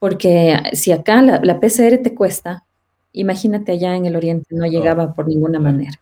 Porque 0.00 0.56
si 0.72 0.90
acá 0.90 1.22
la, 1.22 1.60
PCR 1.60 2.02
te 2.02 2.12
cuesta, 2.12 2.64
imagínate 3.12 3.70
allá 3.70 3.94
en 3.94 4.06
el 4.06 4.16
Oriente, 4.16 4.48
no 4.50 4.66
llegaba 4.66 5.14
por 5.14 5.28
ninguna 5.28 5.60
manera. 5.60 6.00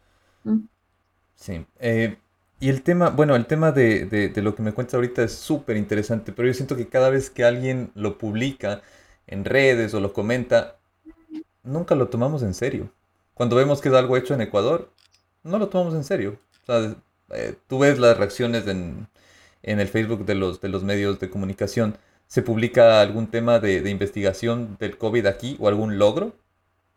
Sí. 1.36 1.66
Y 2.60 2.68
el 2.70 2.82
tema, 2.82 3.10
bueno, 3.10 3.36
el 3.36 3.46
tema 3.46 3.72
de, 3.72 4.32
lo 4.36 4.54
que 4.54 4.62
me 4.62 4.72
cuentas 4.72 4.94
ahorita 4.94 5.22
es 5.22 5.32
súper 5.32 5.76
interesante, 5.76 6.32
pero 6.32 6.48
yo 6.48 6.54
siento 6.54 6.76
que 6.76 6.88
cada 6.88 7.10
vez 7.10 7.30
que 7.30 7.44
alguien 7.44 7.92
lo 7.94 8.18
publica 8.18 8.82
en 9.26 9.44
redes 9.44 9.94
o 9.94 10.00
lo 10.00 10.12
comenta, 10.12 10.76
nunca 11.62 11.94
lo 11.94 12.08
tomamos 12.08 12.42
en 12.42 12.54
serio. 12.54 12.90
Cuando 13.34 13.56
vemos 13.56 13.80
que 13.80 13.88
es 13.88 13.94
algo 13.94 14.16
hecho 14.16 14.34
en 14.34 14.40
Ecuador, 14.40 14.90
no 15.44 15.58
lo 15.58 15.68
tomamos 15.68 15.94
en 15.94 16.04
serio. 16.04 16.40
Eh, 17.30 17.54
tú 17.68 17.78
ves 17.78 17.98
las 17.98 18.16
reacciones 18.16 18.66
en, 18.66 19.06
en, 19.62 19.80
el 19.80 19.88
Facebook 19.88 20.24
de 20.26 20.34
los, 20.34 20.60
de 20.60 20.68
los 20.68 20.82
medios 20.82 21.20
de 21.20 21.30
comunicación 21.30 21.96
se 22.28 22.42
publica 22.42 23.00
algún 23.00 23.26
tema 23.28 23.58
de, 23.58 23.88
investigación 23.90 24.76
del 24.78 24.98
COVID 24.98 25.26
aquí 25.26 25.56
o 25.58 25.66
algún 25.68 25.98
logro. 25.98 26.36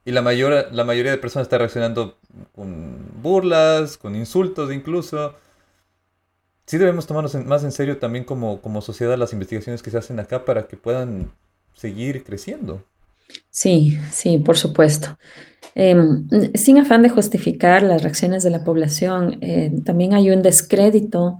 Y 0.03 0.11
la, 0.11 0.21
mayor, 0.21 0.67
la 0.71 0.83
mayoría 0.83 1.11
de 1.11 1.17
personas 1.17 1.45
está 1.45 1.57
reaccionando 1.57 2.17
con 2.53 3.21
burlas, 3.21 3.97
con 3.97 4.15
insultos 4.15 4.71
incluso. 4.73 5.35
Sí 6.71 6.77
debemos 6.77 7.05
tomarnos 7.05 7.35
más 7.35 7.65
en 7.65 7.73
serio 7.73 7.97
también 7.97 8.23
como, 8.23 8.61
como 8.61 8.79
sociedad 8.79 9.17
las 9.17 9.33
investigaciones 9.33 9.83
que 9.83 9.91
se 9.91 9.97
hacen 9.97 10.21
acá 10.21 10.45
para 10.45 10.69
que 10.69 10.77
puedan 10.77 11.29
seguir 11.73 12.23
creciendo. 12.23 12.81
Sí, 13.49 13.99
sí, 14.09 14.37
por 14.37 14.55
supuesto. 14.55 15.17
Em, 15.75 16.29
sin 16.53 16.77
afán 16.77 17.01
de 17.01 17.09
justificar 17.09 17.83
las 17.83 18.03
reacciones 18.03 18.43
de 18.43 18.51
la 18.51 18.63
población, 18.63 19.37
eh, 19.41 19.69
también 19.83 20.13
hay 20.13 20.29
un 20.29 20.41
descrédito 20.41 21.39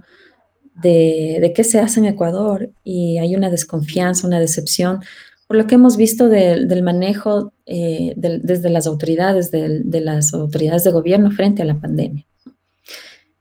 de, 0.82 1.50
qué 1.56 1.64
se 1.64 1.80
hace 1.80 2.00
en 2.00 2.04
Ecuador 2.04 2.68
y 2.84 3.16
hay 3.16 3.34
una 3.34 3.48
desconfianza, 3.48 4.26
una 4.26 4.38
decepción 4.38 5.00
por 5.46 5.56
lo 5.56 5.66
que 5.66 5.76
hemos 5.76 5.96
visto 5.96 6.28
del 6.28 6.82
manejo 6.82 7.54
eh, 7.64 8.12
desde 8.16 8.68
las 8.68 8.86
autoridades, 8.86 9.50
de, 9.50 9.82
las 10.02 10.34
autoridades 10.34 10.84
de 10.84 10.92
gobierno 10.92 11.30
frente 11.30 11.62
a 11.62 11.64
la 11.64 11.80
pandemia. 11.80 12.26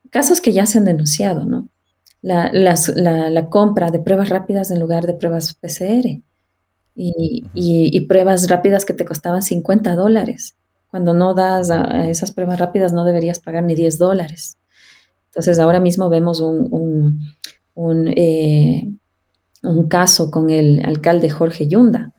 Casos 0.10 0.40
que 0.40 0.54
ya 0.54 0.66
se 0.66 0.78
han 0.78 0.86
denunciado, 0.86 1.44
¿no? 1.44 1.68
La, 2.22 2.52
la, 2.54 3.50
compra 3.50 3.90
de 3.90 4.00
pruebas 4.00 4.30
rápidas 4.30 4.70
en 4.70 4.80
lugar 4.80 5.08
de 5.08 5.16
pruebas 5.16 5.56
PCR 5.56 6.22
y, 6.96 7.46
y, 7.54 8.02
pruebas 8.02 8.48
rápidas 8.48 8.86
que 8.86 8.94
te 8.94 9.06
costaban 9.06 9.42
50 9.42 9.96
dólares. 9.96 10.56
Cuando 10.92 11.14
no 11.16 11.34
das 11.34 11.72
a 11.72 12.08
esas 12.10 12.32
pruebas 12.32 12.60
rápidas 12.60 12.94
no 12.94 13.06
deberías 13.06 13.40
pagar 13.40 13.64
ni 13.64 13.74
10 13.74 13.98
dólares. 13.98 14.58
Entonces, 15.32 15.60
ahora 15.60 15.80
mismo 15.80 16.10
vemos 16.10 16.42
un, 16.42 17.22
eh, 18.18 18.92
un, 19.64 19.88
caso 19.88 20.30
con 20.30 20.50
el 20.50 20.86
alcalde 20.86 21.30
Jorge 21.30 21.68
Yunda, 21.68 22.12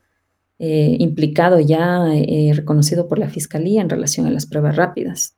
eh, 0.59 0.97
implicado 0.99 1.61
ya, 1.61 2.07
eh, 2.15 2.53
reconocido 2.55 3.09
por 3.09 3.19
la 3.19 3.29
Fiscalía 3.29 3.83
en 3.83 3.91
relación 3.91 4.27
a 4.27 4.31
las 4.31 4.47
pruebas 4.47 4.77
rápidas. 4.77 5.37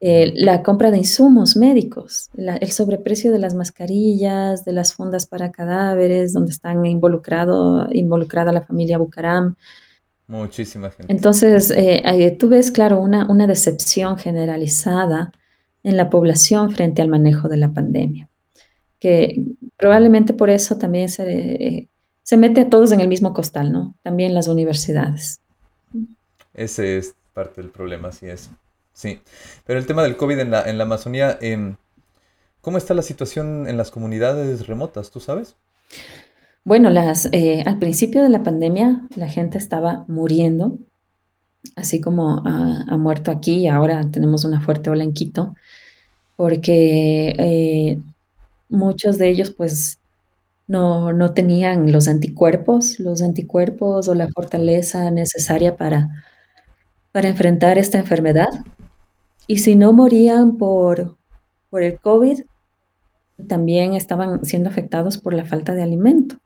La 0.00 0.62
compra 0.62 0.90
de 0.90 0.98
insumos 0.98 1.56
médicos, 1.56 2.30
el 2.34 2.72
sobreprecio 2.72 3.32
de 3.32 3.38
las 3.38 3.54
mascarillas, 3.54 4.64
de 4.64 4.72
las 4.72 4.94
fundas 4.94 5.26
para 5.26 5.52
cadáveres, 5.52 6.32
donde 6.32 6.52
están 6.52 6.86
involucrado, 6.86 7.86
involucrada 7.92 8.50
la 8.52 8.62
familia 8.62 8.98
Bucaram. 8.98 9.56
Muchísima 10.26 10.90
gente. 10.90 11.12
Entonces, 11.12 11.74
tú 12.38 12.48
ves, 12.48 12.70
claro, 12.70 13.00
una, 13.00 13.30
una 13.30 13.46
decepción 13.46 14.16
generalizada 14.16 15.32
en 15.82 15.96
la 15.96 16.08
población 16.08 16.70
frente 16.70 17.02
al 17.02 17.08
manejo 17.08 17.48
de 17.48 17.56
la 17.56 17.72
pandemia, 17.72 18.28
que 18.98 19.42
probablemente 19.76 20.32
por 20.32 20.50
eso 20.50 20.78
también 20.78 21.08
se, 21.08 21.88
se 22.22 22.36
mete 22.36 22.62
a 22.62 22.70
todos 22.70 22.92
en 22.92 23.00
el 23.00 23.08
mismo 23.08 23.32
costal, 23.34 23.72
¿no? 23.72 23.94
También 24.02 24.34
las 24.34 24.48
universidades. 24.48 25.40
Ese 26.54 26.98
es 26.98 27.14
parte 27.32 27.60
del 27.60 27.70
problema, 27.70 28.08
así 28.08 28.26
es. 28.26 28.50
Sí, 29.00 29.18
pero 29.64 29.78
el 29.78 29.86
tema 29.86 30.02
del 30.02 30.18
COVID 30.18 30.40
en 30.40 30.50
la, 30.50 30.62
en 30.68 30.76
la 30.76 30.84
Amazonía, 30.84 31.38
em, 31.40 31.76
¿cómo 32.60 32.76
está 32.76 32.92
la 32.92 33.00
situación 33.00 33.66
en 33.66 33.78
las 33.78 33.90
comunidades 33.90 34.66
remotas? 34.66 35.10
¿Tú 35.10 35.20
sabes? 35.20 35.56
Bueno, 36.64 36.90
las, 36.90 37.26
eh, 37.32 37.62
al 37.64 37.78
principio 37.78 38.22
de 38.22 38.28
la 38.28 38.42
pandemia 38.42 39.00
la 39.16 39.26
gente 39.26 39.56
estaba 39.56 40.04
muriendo, 40.06 40.76
así 41.76 42.02
como 42.02 42.42
ha, 42.44 42.98
muerto 42.98 43.30
aquí 43.30 43.60
y 43.60 43.68
ahora 43.68 44.04
tenemos 44.10 44.44
una 44.44 44.60
fuerte 44.60 44.90
ola 44.90 45.02
en 45.02 45.14
Quito 45.14 45.54
porque 46.36 47.34
eh, 47.38 47.98
muchos 48.68 49.16
de 49.16 49.30
ellos 49.30 49.50
pues 49.50 49.98
no, 50.66 51.14
no, 51.14 51.32
tenían 51.32 51.90
los 51.90 52.06
anticuerpos, 52.06 53.00
los 53.00 53.22
anticuerpos 53.22 54.08
o 54.08 54.14
la 54.14 54.28
fortaleza 54.28 55.10
necesaria 55.10 55.78
para, 55.78 56.22
para 57.12 57.28
enfrentar 57.30 57.78
esta 57.78 57.98
enfermedad. 57.98 58.50
Y 59.50 59.56
si 59.56 59.74
no 59.74 59.92
morían 59.92 60.58
por, 60.58 61.18
por 61.70 61.82
el 61.82 61.98
COVID, 61.98 62.42
también 63.48 63.94
estaban 63.94 64.44
siendo 64.44 64.68
afectados 64.70 65.18
por 65.18 65.34
la 65.34 65.44
falta 65.44 65.74
de 65.74 65.82
alimento. 65.82 66.36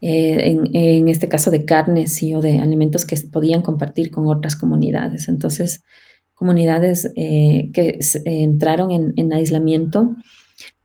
Eh, 0.00 0.48
en, 0.48 0.74
en, 0.74 1.08
este 1.08 1.28
caso 1.28 1.50
de 1.50 1.66
carnes 1.66 2.22
y 2.22 2.34
o 2.34 2.40
de 2.40 2.60
alimentos 2.60 3.04
que 3.04 3.18
podían 3.30 3.60
compartir 3.60 4.10
con 4.10 4.28
otras 4.28 4.56
comunidades. 4.56 5.28
Entonces, 5.28 5.84
comunidades 6.32 7.12
eh, 7.16 7.70
que 7.74 7.98
entraron 8.24 9.12
en, 9.14 9.32
aislamiento. 9.34 10.16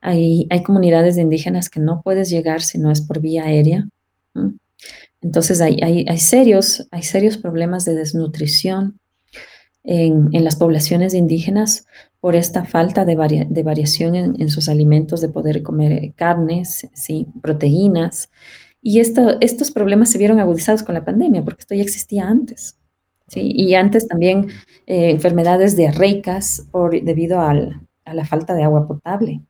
Hay, 0.02 0.46
hay, 0.50 0.62
comunidades 0.62 1.16
de 1.16 1.22
indígenas 1.22 1.70
que 1.70 1.80
no 1.80 2.02
puedes 2.02 2.28
llegar 2.28 2.60
si 2.60 2.76
no 2.76 2.90
es 2.90 3.00
por 3.00 3.20
vía 3.20 3.44
aérea. 3.44 3.88
Entonces 5.22 5.62
hay, 5.62 5.80
hay, 5.80 6.18
serios, 6.18 6.86
hay 6.90 7.04
serios 7.04 7.38
problemas 7.38 7.86
de 7.86 7.94
desnutrición 7.94 9.00
en, 9.84 10.30
las 10.44 10.56
poblaciones 10.56 11.14
indígenas 11.14 11.86
por 12.20 12.34
esta 12.34 12.64
falta 12.64 13.04
de, 13.04 13.46
de 13.48 13.62
variación 13.62 14.14
en, 14.14 14.48
sus 14.48 14.68
alimentos, 14.68 15.20
de 15.20 15.28
poder 15.28 15.62
comer 15.62 16.14
carnes, 16.14 16.88
¿sí? 16.94 17.26
proteínas. 17.42 18.30
Y 18.80 19.00
esto, 19.00 19.38
estos 19.40 19.70
problemas 19.70 20.10
se 20.10 20.18
vieron 20.18 20.40
agudizados 20.40 20.82
con 20.82 20.94
la 20.94 21.04
pandemia, 21.04 21.44
porque 21.44 21.60
esto 21.60 21.74
ya 21.74 21.82
existía 21.82 22.26
antes. 22.26 22.78
Y 23.34 23.74
antes 23.74 24.06
también 24.06 24.48
eh, 24.86 25.10
enfermedades 25.10 25.76
diarreicas 25.76 26.66
por, 26.70 27.02
debido 27.02 27.40
a 27.40 27.54
la 27.54 28.26
falta 28.26 28.54
de 28.54 28.62
agua 28.62 28.86
potable. 28.86 29.42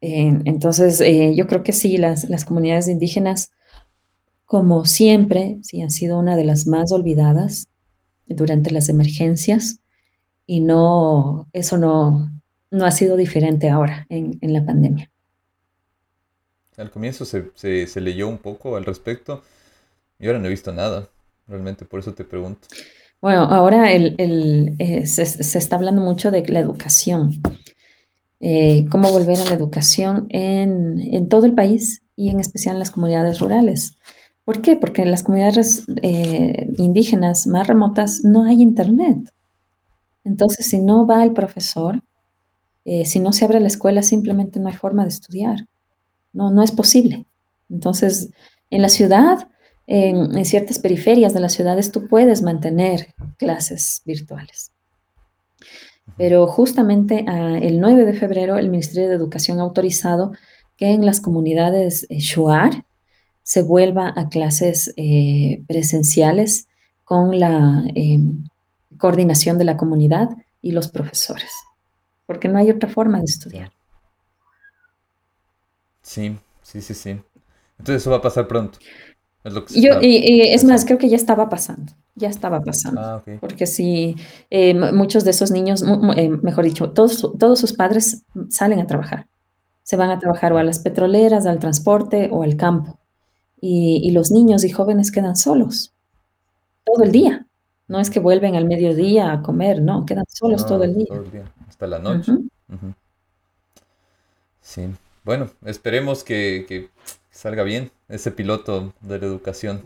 Eh, 0.00 0.40
entonces, 0.44 1.00
eh, 1.00 1.34
yo 1.34 1.46
creo 1.46 1.62
que 1.62 1.72
sí, 1.72 1.96
las, 1.96 2.28
las, 2.28 2.44
comunidades 2.44 2.88
indígenas, 2.88 3.50
como 4.44 4.84
siempre, 4.84 5.58
sí 5.62 5.80
han 5.80 5.90
sido 5.90 6.18
una 6.18 6.36
de 6.36 6.44
las 6.44 6.66
más 6.66 6.92
olvidadas 6.92 7.68
durante 8.26 8.70
las 8.70 8.88
emergencias 8.88 9.80
y 10.46 10.60
no, 10.60 11.48
eso 11.52 11.78
no, 11.78 12.30
no 12.70 12.84
ha 12.84 12.90
sido 12.90 13.16
diferente 13.16 13.68
ahora 13.68 14.06
en, 14.08 14.38
en 14.40 14.52
la 14.52 14.64
pandemia. 14.64 15.10
Al 16.76 16.90
comienzo 16.90 17.24
se, 17.24 17.50
se, 17.54 17.86
se 17.86 18.00
leyó 18.00 18.28
un 18.28 18.38
poco 18.38 18.76
al 18.76 18.84
respecto 18.84 19.42
y 20.18 20.26
ahora 20.26 20.38
no 20.38 20.46
he 20.46 20.50
visto 20.50 20.72
nada 20.72 21.08
realmente 21.46 21.84
por 21.84 22.00
eso 22.00 22.14
te 22.14 22.24
pregunto. 22.24 22.68
Bueno, 23.20 23.42
ahora 23.42 23.92
el, 23.92 24.14
el, 24.18 24.76
eh, 24.78 25.06
se, 25.06 25.24
se 25.26 25.58
está 25.58 25.76
hablando 25.76 26.02
mucho 26.02 26.30
de 26.30 26.46
la 26.46 26.60
educación. 26.60 27.40
Eh, 28.40 28.86
cómo 28.90 29.10
volver 29.10 29.40
a 29.40 29.44
la 29.44 29.54
educación 29.54 30.26
en, 30.28 31.00
en, 31.00 31.28
todo 31.28 31.46
el 31.46 31.54
país 31.54 32.02
y 32.14 32.28
en 32.28 32.38
especial 32.38 32.74
en 32.74 32.80
las 32.80 32.90
comunidades 32.90 33.40
rurales. 33.40 33.96
¿Por 34.46 34.62
qué? 34.62 34.76
Porque 34.76 35.02
en 35.02 35.10
las 35.10 35.24
comunidades 35.24 35.84
eh, 36.02 36.72
indígenas 36.78 37.48
más 37.48 37.66
remotas 37.66 38.22
no 38.22 38.44
hay 38.44 38.62
internet. 38.62 39.32
Entonces, 40.22 40.66
si 40.66 40.78
no 40.78 41.04
va 41.04 41.24
el 41.24 41.32
profesor, 41.32 42.00
eh, 42.84 43.04
si 43.06 43.18
no 43.18 43.32
se 43.32 43.44
abre 43.44 43.58
la 43.58 43.66
escuela, 43.66 44.02
simplemente 44.02 44.60
no 44.60 44.68
hay 44.68 44.74
forma 44.74 45.02
de 45.02 45.08
estudiar. 45.08 45.66
No, 46.32 46.52
no 46.52 46.62
es 46.62 46.70
posible. 46.70 47.26
Entonces, 47.68 48.30
en 48.70 48.82
la 48.82 48.88
ciudad, 48.88 49.48
en, 49.88 50.44
ciertas 50.44 50.78
periferias 50.78 51.34
de 51.34 51.40
las 51.40 51.52
ciudades, 51.52 51.90
tú 51.90 52.06
puedes 52.06 52.42
mantener 52.42 53.14
clases 53.38 54.02
virtuales. 54.04 54.70
Pero 56.16 56.46
justamente 56.46 57.24
ah, 57.26 57.58
el 57.60 57.80
9 57.80 58.04
de 58.04 58.14
febrero 58.14 58.58
el 58.58 58.70
Ministerio 58.70 59.08
de 59.08 59.16
Educación 59.16 59.58
ha 59.58 59.62
autorizado 59.62 60.30
que 60.76 60.92
en 60.92 61.04
las 61.04 61.20
comunidades 61.20 62.06
eh, 62.10 62.20
Shuar 62.20 62.84
se 63.46 63.62
vuelva 63.62 64.12
a 64.16 64.28
clases 64.28 64.92
eh, 64.96 65.62
presenciales 65.68 66.66
con 67.04 67.38
la 67.38 67.84
em, 67.94 68.48
coordinación 68.98 69.56
de 69.56 69.64
la 69.64 69.76
comunidad 69.76 70.30
y 70.60 70.72
los 70.72 70.88
profesores, 70.88 71.52
porque 72.26 72.48
no 72.48 72.58
hay 72.58 72.70
otra 72.70 72.88
forma 72.88 73.18
de 73.18 73.26
estudiar. 73.26 73.70
Sí, 76.02 76.36
sí, 76.62 76.82
sí, 76.82 76.94
sí. 76.94 77.10
Entonces 77.78 78.02
eso 78.02 78.10
va 78.10 78.16
a 78.16 78.22
pasar 78.22 78.48
pronto. 78.48 78.80
Es 79.44 79.52
lo 79.52 79.64
que 79.64 79.80
Yo, 79.80 80.00
y, 80.02 80.16
y, 80.16 80.40
es 80.40 80.64
más, 80.64 80.84
creo 80.84 80.98
que 80.98 81.08
ya 81.08 81.16
estaba 81.16 81.48
pasando 81.48 81.92
ya 82.16 82.28
estaba 82.28 82.62
pasando. 82.62 83.00
Ah, 83.00 83.16
okay. 83.16 83.38
Porque 83.38 83.66
si 83.66 84.16
eh, 84.50 84.74
muchos 84.74 85.22
de 85.24 85.30
esos 85.30 85.50
niños, 85.50 85.84
eh, 86.16 86.30
mejor 86.30 86.64
dicho, 86.64 86.90
todos, 86.90 87.30
todos 87.38 87.60
sus 87.60 87.74
padres 87.74 88.24
salen 88.48 88.80
a 88.80 88.86
trabajar. 88.86 89.26
Se 89.82 89.96
van 89.96 90.10
a 90.10 90.18
trabajar 90.18 90.52
o 90.52 90.58
a 90.58 90.64
las 90.64 90.80
petroleras, 90.80 91.46
al 91.46 91.60
transporte 91.60 92.30
o 92.32 92.42
al 92.42 92.56
campo. 92.56 92.98
Y, 93.60 94.00
y, 94.04 94.10
los 94.10 94.30
niños 94.30 94.64
y 94.64 94.70
jóvenes 94.70 95.10
quedan 95.10 95.36
solos 95.36 95.92
todo 96.84 97.04
el 97.04 97.12
día. 97.12 97.46
No 97.88 98.00
es 98.00 98.10
que 98.10 98.20
vuelven 98.20 98.54
al 98.54 98.64
mediodía 98.66 99.32
a 99.32 99.42
comer, 99.42 99.80
no, 99.80 100.04
quedan 100.06 100.24
solos 100.28 100.62
no, 100.62 100.68
todo 100.68 100.84
el 100.84 100.94
día. 100.94 101.06
Todo 101.08 101.22
el 101.22 101.30
día, 101.30 101.52
hasta 101.68 101.86
la 101.86 101.98
noche. 101.98 102.32
Uh 102.32 102.34
-huh. 102.34 102.48
Uh 102.68 102.74
-huh. 102.74 102.94
Sí, 104.60 104.82
bueno, 105.24 105.50
esperemos 105.64 106.24
que, 106.24 106.66
que 106.68 106.90
salga 107.30 107.62
bien 107.62 107.90
ese 108.08 108.30
piloto 108.30 108.92
de 109.00 109.18
la 109.18 109.26
educación 109.26 109.82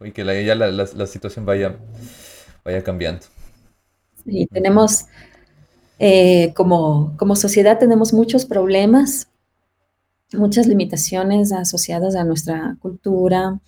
y 0.00 0.12
que 0.12 0.24
la, 0.24 0.40
ya 0.40 0.54
la, 0.54 0.70
la, 0.70 0.88
la, 0.94 1.06
situación 1.06 1.46
vaya, 1.46 1.76
vaya 2.64 2.82
cambiando. 2.82 3.26
Sí, 4.24 4.46
tenemos, 4.52 5.06
eh, 5.98 6.52
como, 6.54 7.14
como 7.16 7.36
sociedad 7.36 7.78
tenemos 7.78 8.12
muchos 8.12 8.44
problemas, 8.44 9.28
muchas 10.32 10.66
limitaciones 10.66 11.52
asociadas 11.52 12.14
a 12.14 12.24
nuestra 12.24 12.76
cultura, 12.80 13.60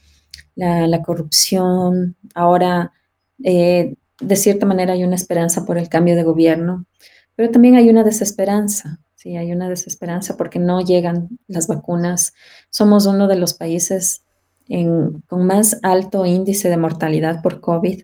la, 0.55 1.03
corrupción. 1.03 2.17
Ahora, 2.35 2.93
eh, 3.43 3.97
de 4.21 4.37
cierta 4.37 4.67
manera, 4.67 4.93
hay 4.93 5.05
una 5.05 5.17
esperanza 5.17 5.65
por 5.65 5.79
el 5.79 5.89
cambio 5.89 6.17
de 6.17 6.23
gobierno, 6.23 6.87
pero 7.35 7.51
también 7.51 7.77
hay 7.77 7.89
una 7.89 8.05
desesperanza. 8.05 9.01
Sí, 9.15 9.37
hay 9.37 9.53
una 9.53 9.69
desesperanza 9.69 10.37
porque 10.37 10.59
no 10.59 10.81
llegan 10.81 11.29
las 11.47 11.69
vacunas. 11.69 12.35
Somos 12.71 13.07
uno 13.07 13.29
de 13.29 13.37
los 13.37 13.55
países 13.55 14.25
con 15.27 15.47
más 15.47 15.79
alto 15.83 16.25
índice 16.25 16.71
de 16.71 16.77
mortalidad 16.77 17.43
por 17.43 17.61
COVID 17.61 18.03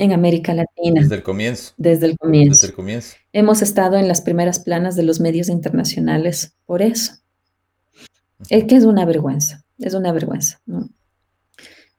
en 0.00 0.12
América 0.12 0.54
Latina. 0.54 1.02
Desde 1.02 1.16
el 1.16 1.22
comienzo. 1.22 1.74
Desde 1.76 2.06
el 2.06 2.16
comienzo. 2.16 2.52
Desde 2.52 2.66
el 2.68 2.72
comienzo. 2.72 3.16
Hemos 3.34 3.60
estado 3.60 3.98
en 3.98 4.08
las 4.08 4.22
primeras 4.22 4.58
planas 4.58 4.96
de 4.96 5.02
los 5.02 5.20
medios 5.20 5.50
internacionales 5.50 6.54
por 6.64 6.80
eso. 6.80 7.12
Es 8.48 8.64
que 8.64 8.76
es 8.76 8.84
una 8.84 9.04
vergüenza, 9.04 9.62
es 9.78 9.92
una 9.92 10.10
vergüenza. 10.12 10.58
¿no? 10.64 10.88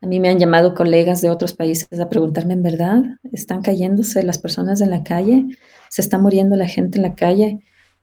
A 0.01 0.07
mí 0.07 0.19
me 0.19 0.29
han 0.29 0.39
llamado 0.39 0.73
colegas 0.73 1.21
de 1.21 1.29
otros 1.29 1.53
países 1.53 1.99
a 1.99 2.09
preguntarme, 2.09 2.53
¿en 2.53 2.63
verdad 2.63 3.03
están 3.31 3.61
cayéndose 3.61 4.23
las 4.23 4.39
personas 4.39 4.81
en 4.81 4.89
la 4.89 5.03
calle? 5.03 5.45
¿Se 5.91 6.01
está 6.01 6.17
muriendo 6.17 6.55
la 6.55 6.67
gente 6.67 6.97
en 6.97 7.03
la 7.03 7.13
calle? 7.13 7.59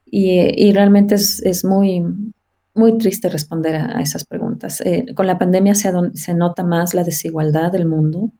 Y, 0.06 0.30
y 0.30 0.72
realmente 0.72 1.16
es, 1.16 1.42
es, 1.42 1.64
muy, 1.64 2.04
muy 2.72 2.98
triste 2.98 3.28
responder 3.28 3.74
a, 3.74 3.98
a 3.98 4.00
esas 4.00 4.24
preguntas. 4.24 4.80
Eh, 4.82 5.06
con 5.16 5.26
la 5.26 5.38
pandemia 5.38 5.74
se, 5.74 5.90
se, 6.14 6.34
nota 6.34 6.62
más 6.62 6.94
la 6.94 7.02
desigualdad 7.02 7.72
del 7.72 7.86
mundo 7.86 8.30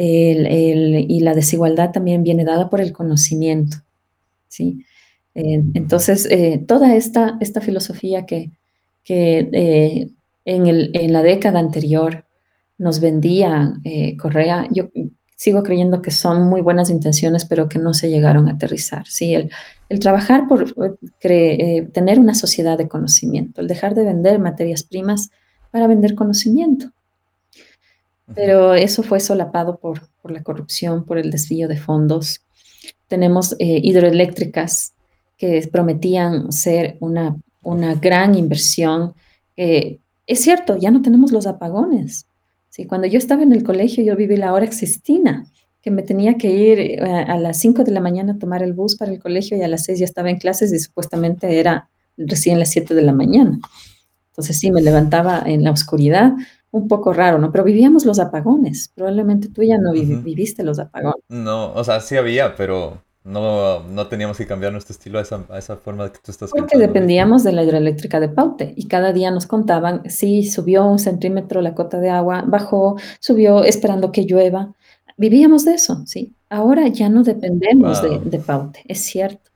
y 0.00 1.20
la 1.20 1.34
desigualdad 1.34 1.90
también 1.90 2.22
viene 2.22 2.44
dada 2.44 2.70
por 2.70 2.80
el 2.80 2.92
conocimiento. 2.92 3.78
¿sí? 4.48 4.84
Eh, 5.34 5.62
entonces, 5.74 6.26
eh, 6.30 6.64
toda 6.66 6.96
esta, 6.96 7.36
esta 7.40 7.60
filosofía 7.60 8.26
que, 8.26 8.50
que 9.04 9.48
eh, 9.52 10.10
en, 10.44 10.66
el, 10.66 10.90
en, 10.94 11.12
la 11.12 11.22
década 11.22 11.60
anterior 11.60 12.24
nos 12.76 13.00
vendía 13.00 13.74
Correa, 14.18 14.68
yo 14.70 14.88
sigo 15.36 15.62
creyendo 15.62 16.02
que 16.02 16.10
son 16.10 16.48
muy 16.48 16.60
buenas 16.60 16.90
intenciones, 16.90 17.44
pero 17.44 17.68
que 17.68 17.78
no 17.78 17.94
se 17.94 18.10
llegaron 18.10 18.48
a 18.48 18.52
aterrizar. 18.52 19.06
Sí, 19.06 19.34
el, 19.34 19.50
el 19.88 19.98
trabajar 19.98 20.48
por 20.48 20.74
tener 21.20 22.18
una 22.18 22.34
sociedad 22.34 22.78
de 22.78 22.88
conocimiento, 22.88 23.60
el 23.60 23.68
dejar 23.68 23.94
de 23.94 24.04
vender 24.04 24.38
materias 24.38 24.82
primas 24.82 25.30
para 25.70 25.86
vender 25.86 26.14
conocimiento. 26.14 26.90
Pero 28.34 28.74
eso 28.74 29.02
fue 29.02 29.20
solapado 29.20 29.78
por, 29.78 30.08
por 30.20 30.30
la 30.30 30.42
corrupción, 30.42 31.04
por 31.04 31.18
el 31.18 31.30
desvío 31.30 31.66
de 31.66 31.78
fondos. 31.78 32.42
Tenemos 33.06 33.56
eh, 33.58 33.80
hidroeléctricas 33.82 34.92
que 35.36 35.66
prometían 35.72 36.52
ser 36.52 36.96
una, 37.00 37.36
una 37.62 37.94
gran 37.94 38.34
inversión. 38.34 39.14
Es 39.56 40.40
cierto, 40.40 40.76
ya 40.76 40.90
no 40.90 41.00
tenemos 41.00 41.32
los 41.32 41.46
apagones, 41.46 42.28
Sí, 42.70 42.86
cuando 42.86 43.06
yo 43.06 43.18
estaba 43.18 43.42
en 43.42 43.52
el 43.52 43.64
colegio, 43.64 44.04
yo 44.04 44.14
viví 44.14 44.36
la 44.36 44.52
hora 44.52 44.64
existina, 44.64 45.46
que 45.80 45.90
me 45.90 46.02
tenía 46.02 46.36
que 46.36 46.50
ir 46.50 46.78
eh, 46.78 47.00
a 47.00 47.36
las 47.38 47.58
5 47.58 47.82
de 47.84 47.92
la 47.92 48.00
mañana 48.00 48.34
a 48.34 48.38
tomar 48.38 48.62
el 48.62 48.72
bus 48.72 48.96
para 48.96 49.10
el 49.10 49.18
colegio 49.18 49.56
y 49.56 49.62
a 49.62 49.68
las 49.68 49.84
6 49.84 49.98
ya 49.98 50.04
estaba 50.04 50.30
en 50.30 50.38
clases 50.38 50.72
y 50.72 50.78
supuestamente 50.78 51.58
era 51.58 51.88
recién 52.16 52.58
las 52.58 52.70
7 52.70 52.94
de 52.94 53.02
la 53.02 53.12
mañana. 53.12 53.58
Entonces 54.30 54.58
sí, 54.58 54.70
me 54.70 54.82
levantaba 54.82 55.42
en 55.46 55.64
la 55.64 55.70
oscuridad, 55.70 56.34
un 56.70 56.88
poco 56.88 57.12
raro, 57.12 57.38
¿no? 57.38 57.50
Pero 57.52 57.64
vivíamos 57.64 58.04
los 58.04 58.18
apagones. 58.18 58.90
Probablemente 58.94 59.48
tú 59.48 59.62
ya 59.62 59.78
no 59.78 59.90
uh 59.90 59.94
-huh. 59.94 60.22
viviste 60.22 60.62
los 60.62 60.78
apagones. 60.78 61.22
No, 61.28 61.72
o 61.74 61.84
sea, 61.84 62.00
sí 62.00 62.16
había, 62.16 62.54
pero 62.56 63.02
no, 63.24 63.80
no 63.84 64.06
teníamos 64.08 64.36
que 64.38 64.46
cambiar 64.46 64.72
nuestro 64.72 64.92
estilo 64.94 65.18
a 65.18 65.22
esa, 65.22 65.44
a 65.50 65.58
esa 65.58 65.76
forma 65.76 66.10
que 66.12 66.18
tú 66.22 66.30
estás 66.30 66.50
Porque 66.50 66.78
contando. 66.78 66.86
dependíamos 66.86 67.44
de 67.44 67.52
la 67.52 67.62
hidroeléctrica 67.62 68.20
de 68.20 68.28
Paute 68.28 68.72
y 68.76 68.86
cada 68.88 69.12
día 69.12 69.30
nos 69.30 69.46
contaban 69.46 70.02
si 70.10 70.44
subió 70.48 70.86
un 70.86 70.98
centímetro 70.98 71.60
la 71.62 71.74
cota 71.74 71.98
de 72.00 72.10
agua, 72.10 72.44
bajó, 72.46 72.96
subió 73.20 73.64
esperando 73.64 74.12
que 74.12 74.24
llueva. 74.24 74.74
Vivíamos 75.16 75.64
de 75.64 75.74
eso, 75.74 76.02
¿sí? 76.06 76.34
Ahora 76.48 76.88
ya 76.88 77.08
no 77.08 77.22
dependemos 77.22 78.00
wow. 78.02 78.20
de, 78.20 78.30
de 78.30 78.38
Paute, 78.38 78.82
es 78.88 79.00
cierto. 79.00 79.50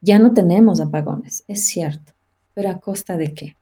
Ya 0.00 0.18
no 0.18 0.32
tenemos 0.32 0.80
apagones, 0.80 1.44
es 1.48 1.66
cierto. 1.66 2.12
Pero 2.54 2.70
¿a 2.70 2.78
costa 2.80 3.16
de 3.16 3.32
qué? 3.34 3.56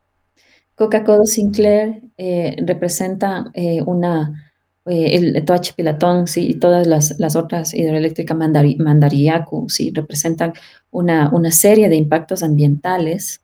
Coca-Cola 0.76 1.24
Sinclair 1.24 2.02
eh, 2.16 2.56
representa 2.64 3.50
eh, 3.54 3.82
una 3.82 4.46
eh, 4.86 5.16
el 5.16 5.44
Toachi 5.44 5.72
Pilatón, 5.72 6.28
sí, 6.28 6.50
y 6.50 6.54
todas 6.54 6.86
las, 6.86 7.18
las 7.18 7.34
otras 7.34 7.74
hidroeléctricas 7.74 8.36
Mandari, 8.36 8.76
Mandariacu, 8.76 9.68
sí, 9.68 9.90
representan 9.92 10.52
una, 10.92 11.28
una 11.32 11.50
serie 11.50 11.88
de 11.88 11.96
impactos 11.96 12.44
ambientales. 12.44 13.40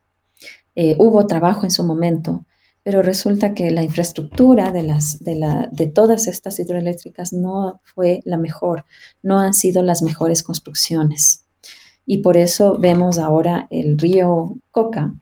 Eh, 0.77 0.95
hubo 0.99 1.27
trabajo 1.27 1.65
en 1.65 1.73
su 1.73 1.83
momento, 1.83 2.45
pero 2.85 3.03
resulta 3.03 3.55
que 3.55 3.73
la 3.73 3.83
infraestructura 3.83 4.71
de, 4.71 4.85
las, 4.85 5.23
de, 5.25 5.35
la, 5.35 5.69
de 5.73 5.89
todas 5.89 6.29
estas 6.29 6.61
hidroeléctricas 6.61 7.33
no 7.33 7.81
fue 7.83 8.21
la 8.25 8.37
mejor, 8.37 8.85
no 9.23 9.41
han 9.41 9.53
sido 9.53 9.83
las 9.83 10.01
mejores 10.03 10.45
construcciones. 10.45 11.45
Y 12.07 12.19
por 12.19 12.37
eso 12.37 12.79
vemos 12.79 13.19
ahora 13.19 13.67
el 13.71 13.99
río 13.99 14.57
Coca, 14.71 15.13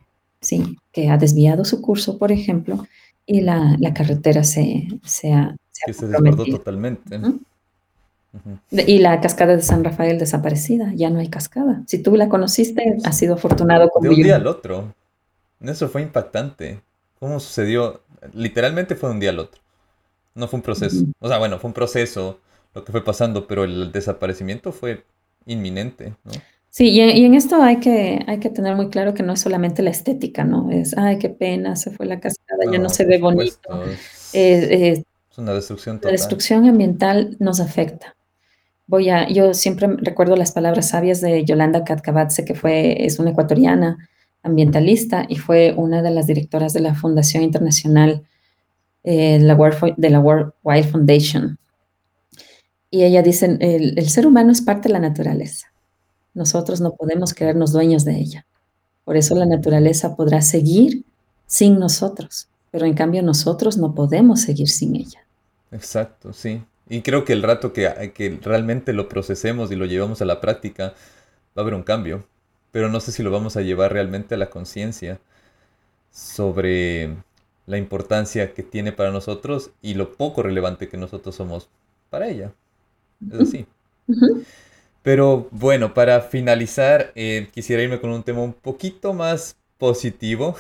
sí, 0.43 0.77
que 0.93 1.09
ha 1.09 1.17
desviado 1.19 1.65
su 1.65 1.81
curso, 1.81 2.19
por 2.19 2.33
ejemplo, 2.33 2.87
y 3.27 3.41
la, 3.43 3.77
la 3.79 3.95
carretera 3.95 4.43
se, 4.45 4.89
se 5.05 5.33
ha, 5.33 5.57
que 5.87 5.93
se 5.93 6.07
desbordó 6.09 6.45
totalmente. 6.47 7.17
Uh 7.19 7.21
-huh. 7.23 8.87
Y 8.87 8.99
la 8.99 9.21
cascada 9.21 9.57
de 9.57 9.62
San 9.62 9.83
Rafael 9.83 10.19
desaparecida, 10.19 10.93
ya 10.95 11.11
no 11.11 11.19
hay 11.19 11.29
cascada. 11.29 11.83
Si 11.87 11.99
tú 11.99 12.17
la 12.17 12.29
conociste, 12.29 12.97
has 13.05 13.17
sido 13.19 13.35
afortunado 13.35 13.89
como 13.91 14.05
De 14.05 14.11
un 14.11 14.17
yo. 14.17 14.25
día 14.25 14.37
al 14.37 14.47
otro. 14.47 14.95
Eso 15.61 15.89
fue 15.89 16.03
impactante. 16.03 16.81
¿Cómo 17.19 17.41
sucedió? 17.41 18.03
Literalmente 18.33 18.95
fue 18.95 19.09
de 19.09 19.15
un 19.15 19.21
día 19.21 19.31
al 19.31 19.39
otro. 19.41 19.61
No 20.35 20.47
fue 20.49 20.59
un 20.59 20.62
proceso. 20.62 20.97
Uh 20.99 21.07
-huh. 21.07 21.12
O 21.21 21.29
sea, 21.29 21.39
bueno, 21.39 21.59
fue 21.59 21.69
un 21.69 21.75
proceso 21.75 22.41
lo 22.75 22.85
que 22.85 22.93
fue 22.93 23.05
pasando, 23.05 23.47
pero 23.49 23.65
el 23.65 23.91
desaparecimiento 23.93 24.71
fue 24.73 25.05
inminente, 25.47 26.15
¿no? 26.25 26.33
Sí, 26.73 26.91
y 26.91 27.01
en, 27.01 27.17
y 27.17 27.25
en, 27.25 27.35
esto 27.35 27.61
hay 27.61 27.81
que, 27.81 28.25
hay 28.29 28.39
que 28.39 28.49
tener 28.49 28.77
muy 28.77 28.91
claro 28.91 29.13
que 29.13 29.25
no 29.25 29.33
es 29.33 29.41
solamente 29.41 29.83
la 29.83 29.91
estética, 29.91 30.45
¿no? 30.45 30.71
Es, 30.71 30.97
ay, 30.97 31.19
qué 31.19 31.29
pena, 31.29 31.75
se 31.75 31.91
fue 31.91 32.07
la 32.07 32.21
cascada, 32.21 32.65
no, 32.65 32.73
ya 32.73 32.79
no 32.79 32.89
se 32.89 33.05
ve 33.05 33.19
bonito. 33.19 33.85
Eh, 34.33 34.69
eh, 34.71 35.05
Es 35.31 35.39
una 35.39 35.53
destrucción 35.53 35.97
La 35.97 36.01
total. 36.03 36.13
destrucción 36.13 36.69
ambiental 36.69 37.37
nos 37.41 37.59
afecta. 37.59 38.15
Voy 38.87 39.09
a, 39.11 39.29
yo 39.29 39.53
siempre 39.53 39.89
recuerdo 39.99 40.37
las 40.37 40.53
palabras 40.53 40.89
sabias 40.89 41.21
de 41.21 41.45
Yolanda 41.45 41.83
Katkabatse, 41.85 42.45
que 42.45 42.55
fue, 42.55 43.05
es 43.05 43.19
una 43.19 43.31
ecuatoriana 43.31 44.09
ambientalista 44.45 45.27
y 45.29 45.37
fue 45.37 45.75
una 45.77 46.03
de 46.03 46.11
las 46.13 46.27
directoras 46.29 46.73
de 46.73 46.81
la 46.81 46.95
Fundación 46.95 47.43
Internacional 47.43 48.23
eh, 49.03 49.39
la 49.41 49.55
World 49.55 49.95
de 49.97 50.11
la 50.11 50.21
World 50.21 50.53
Wide 50.63 50.85
Foundation. 50.85 51.59
Y 52.91 53.03
ella 53.03 53.23
dice, 53.23 53.57
el, 53.61 53.99
el 53.99 54.09
ser 54.09 54.27
humano 54.27 54.53
es 54.53 54.63
parte 54.63 54.89
de 54.89 54.93
la 54.93 55.01
naturaleza. 55.01 55.70
Nosotros 56.35 56.81
no 56.81 56.93
podemos 56.93 57.35
creernos 57.35 57.73
dueños 57.73 58.05
de 58.05 58.19
ella. 58.19 58.47
Por 59.05 59.16
eso 59.16 59.35
la 59.35 59.47
naturaleza 59.47 60.16
podrá 60.16 60.43
seguir 60.43 61.05
sin 61.47 61.78
nosotros, 61.78 62.48
pero 62.70 62.86
en 62.86 62.94
cambio 62.94 63.23
nosotros 63.23 63.77
no 63.77 63.94
podemos 63.94 64.43
seguir 64.43 64.69
sin 64.69 64.97
ella. 64.97 65.20
Exacto, 65.73 66.32
sí. 66.32 66.62
Y 66.89 67.02
creo 67.02 67.24
que 67.24 67.32
el 67.32 67.43
rato 67.43 67.73
que, 67.73 68.12
que 68.15 68.39
realmente 68.43 68.93
lo 68.93 69.09
procesemos 69.09 69.70
y 69.70 69.77
lo 69.77 69.86
llevamos 69.86 70.23
a 70.23 70.24
la 70.24 70.40
práctica, 70.40 70.94
va 71.57 71.57
a 71.57 71.61
haber 71.62 71.74
un 71.74 71.82
cambio. 71.82 72.24
Pero 72.73 72.89
no 72.89 73.01
sé 73.01 73.12
si 73.12 73.23
lo 73.23 73.31
vamos 73.31 73.57
a 73.57 73.62
llevar 73.62 73.93
realmente 73.93 74.36
a 74.36 74.39
la 74.39 74.51
conciencia 74.51 75.20
sobre 76.12 77.16
la 77.66 77.78
importancia 77.78 78.52
que 78.55 78.62
tiene 78.62 78.93
para 78.93 79.12
nosotros 79.12 79.70
y 79.82 79.94
lo 79.94 80.15
poco 80.15 80.43
relevante 80.43 80.89
que 80.89 80.97
nosotros 80.97 81.35
somos 81.35 81.69
para 82.11 82.28
ella. 82.28 82.52
Es 83.31 83.40
así. 83.40 83.66
Ujú. 84.09 84.44
Pero 85.02 85.48
bueno, 85.51 85.94
para 85.94 86.20
finalizar, 86.20 87.12
eh, 87.14 87.48
quisiera 87.52 87.82
irme 87.82 88.01
con 88.01 88.10
un 88.10 88.22
tema 88.22 88.43
un 88.43 88.52
poquito 88.52 89.14
más 89.14 89.56
positivo. 89.78 90.56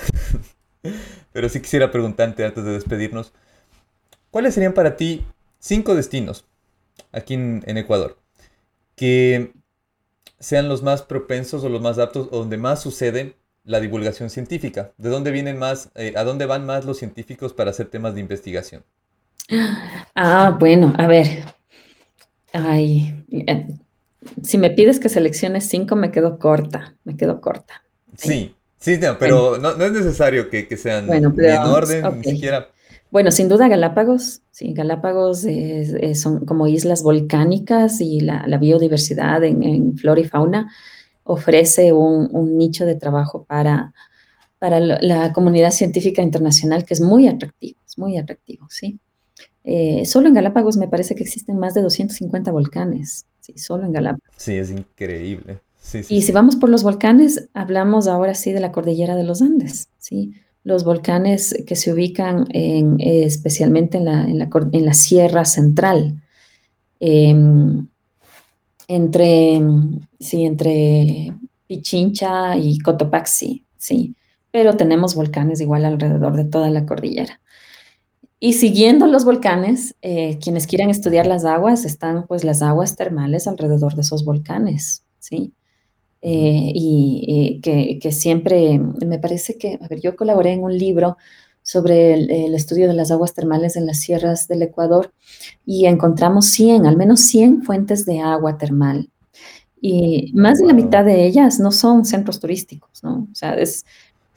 Pero 1.32 1.48
sí 1.48 1.60
quisiera 1.60 1.92
preguntarte 1.92 2.44
antes 2.44 2.64
de 2.64 2.72
despedirnos, 2.72 3.32
¿cuáles 4.30 4.54
serían 4.54 4.72
para 4.72 4.96
ti 4.96 5.24
cinco 5.58 5.94
destinos 5.94 6.46
aquí 7.12 7.34
en, 7.34 7.76
Ecuador 7.76 8.18
que 8.96 9.52
sean 10.38 10.68
los 10.68 10.82
más 10.82 11.02
propensos 11.02 11.62
o 11.64 11.68
los 11.68 11.80
más 11.80 11.98
aptos 11.98 12.28
o 12.30 12.38
donde 12.38 12.56
más 12.56 12.82
sucede 12.82 13.36
la 13.64 13.80
divulgación 13.80 14.30
científica? 14.30 14.92
¿De 14.96 15.10
dónde 15.10 15.30
vienen 15.30 15.58
más, 15.58 15.90
eh, 15.94 16.14
a 16.16 16.24
dónde 16.24 16.46
van 16.46 16.64
más 16.64 16.86
los 16.86 16.98
científicos 16.98 17.52
para 17.52 17.70
hacer 17.70 17.88
temas 17.88 18.14
de 18.14 18.20
investigación? 18.20 18.82
Ah, 20.14 20.56
bueno, 20.58 20.94
a 20.98 21.06
ver. 21.06 21.44
Ay, 22.52 23.24
eh, 23.30 23.66
si 24.42 24.58
me 24.58 24.70
pides 24.70 25.00
que 25.00 25.08
seleccione 25.08 25.60
cinco, 25.60 25.96
me 25.96 26.10
quedo 26.10 26.38
corta, 26.38 26.96
me 27.04 27.16
quedo 27.16 27.40
corta. 27.40 27.82
Sí, 28.16 28.54
sí, 28.78 28.98
no, 28.98 29.18
pero 29.18 29.58
no, 29.58 29.74
no 29.76 29.84
es 29.84 29.92
necesario 29.92 30.48
que, 30.50 30.66
que 30.68 30.76
sean 30.76 31.06
Bueno, 31.06 31.32
ni 31.34 31.36
pero 31.36 31.54
en 31.56 31.66
orden, 31.66 32.18
ni 32.18 32.24
siquiera. 32.24 32.70
Bueno, 33.10 33.30
sin 33.30 33.48
duda 33.48 33.68
Galápagos, 33.68 34.42
sí, 34.50 34.72
Galápagos 34.72 35.44
es- 35.44 35.94
es- 35.94 36.20
son 36.20 36.44
como 36.46 36.66
islas 36.66 37.02
volcánicas 37.02 38.00
y 38.00 38.20
la, 38.20 38.44
la 38.46 38.58
biodiversidad 38.58 39.42
en, 39.44 39.62
en 39.62 39.96
flora 39.96 40.20
y 40.20 40.24
fauna 40.24 40.70
ofrece 41.24 41.92
un, 41.92 42.28
un 42.32 42.56
nicho 42.58 42.86
de 42.86 42.96
trabajo 42.96 43.44
para, 43.44 43.92
para 44.58 44.80
la 44.80 45.32
comunidad 45.32 45.70
científica 45.72 46.22
internacional 46.22 46.84
que 46.84 46.94
es 46.94 47.00
muy 47.00 47.28
atractivo, 47.28 47.80
es 47.86 47.98
muy 47.98 48.18
atractivo, 48.18 48.66
¿sí? 48.70 49.00
Eh, 49.64 50.04
solo 50.06 50.28
en 50.28 50.34
Galápagos 50.34 50.76
me 50.76 50.88
parece 50.88 51.14
que 51.14 51.22
existen 51.22 51.58
más 51.58 51.74
de 51.74 51.82
250 51.82 52.50
volcanes, 52.50 53.26
sí, 53.40 53.54
solo 53.58 53.84
en 53.84 53.92
Galápagos. 53.92 54.34
Sí, 54.36 54.54
es 54.54 54.70
increíble. 54.70 55.60
Sí, 55.78 56.02
sí, 56.02 56.14
Y 56.16 56.22
si 56.22 56.32
vamos 56.32 56.56
por 56.56 56.68
los 56.68 56.82
volcanes, 56.82 57.48
hablamos 57.54 58.06
ahora 58.06 58.34
sí 58.34 58.52
de 58.52 58.60
la 58.60 58.72
cordillera 58.72 59.16
de 59.16 59.24
los 59.24 59.42
Andes, 59.42 59.88
¿sí? 59.98 60.34
Los 60.62 60.84
volcanes 60.84 61.54
que 61.66 61.76
se 61.76 61.92
ubican 61.92 62.46
en, 62.50 63.00
eh, 63.00 63.24
especialmente 63.24 63.98
en 63.98 64.04
la, 64.04 64.24
en 64.24 64.38
la 64.38 64.48
en 64.72 64.84
la 64.84 64.94
Sierra 64.94 65.44
Central, 65.44 66.22
em, 67.00 67.88
entre, 68.88 69.60
sí, 70.18 70.44
entre 70.44 71.32
Pichincha 71.66 72.56
y 72.56 72.78
Cotopaxi, 72.78 73.64
sí. 73.76 74.14
Pero 74.50 74.76
tenemos 74.76 75.14
volcanes 75.14 75.60
igual 75.60 75.84
alrededor 75.84 76.36
de 76.36 76.44
toda 76.44 76.70
la 76.70 76.84
cordillera. 76.84 77.40
Y 78.42 78.54
siguiendo 78.54 79.06
los 79.06 79.26
volcanes, 79.26 79.94
eh, 80.00 80.38
quienes 80.42 80.66
quieran 80.66 80.88
estudiar 80.88 81.26
las 81.26 81.44
aguas, 81.44 81.84
están 81.84 82.26
pues 82.26 82.42
las 82.42 82.62
aguas 82.62 82.96
termales 82.96 83.46
alrededor 83.46 83.94
de 83.94 84.00
esos 84.00 84.24
volcanes, 84.24 85.04
¿sí? 85.18 85.52
Eh, 86.22 86.72
y, 86.74 87.24
y 87.26 87.60
que, 87.60 87.98
que 87.98 88.12
siempre, 88.12 88.78
me 88.78 89.18
parece 89.18 89.58
que, 89.58 89.78
a 89.80 89.88
ver, 89.88 90.00
yo 90.00 90.16
colaboré 90.16 90.52
en 90.52 90.62
un 90.62 90.76
libro 90.76 91.18
sobre 91.62 92.14
el, 92.14 92.30
el 92.30 92.54
estudio 92.54 92.88
de 92.88 92.94
las 92.94 93.10
aguas 93.10 93.34
termales 93.34 93.76
en 93.76 93.86
las 93.86 94.00
sierras 94.00 94.48
del 94.48 94.62
Ecuador 94.62 95.12
y 95.66 95.84
encontramos 95.84 96.46
100, 96.46 96.86
al 96.86 96.96
menos 96.96 97.20
100 97.20 97.62
fuentes 97.62 98.06
de 98.06 98.20
agua 98.20 98.56
termal. 98.56 99.10
Y 99.82 100.32
más 100.34 100.58
de 100.58 100.66
la 100.66 100.72
mitad 100.72 101.04
de 101.04 101.26
ellas 101.26 101.60
no 101.60 101.72
son 101.72 102.06
centros 102.06 102.40
turísticos, 102.40 103.02
¿no? 103.02 103.28
O 103.30 103.34
sea, 103.34 103.54
es, 103.54 103.84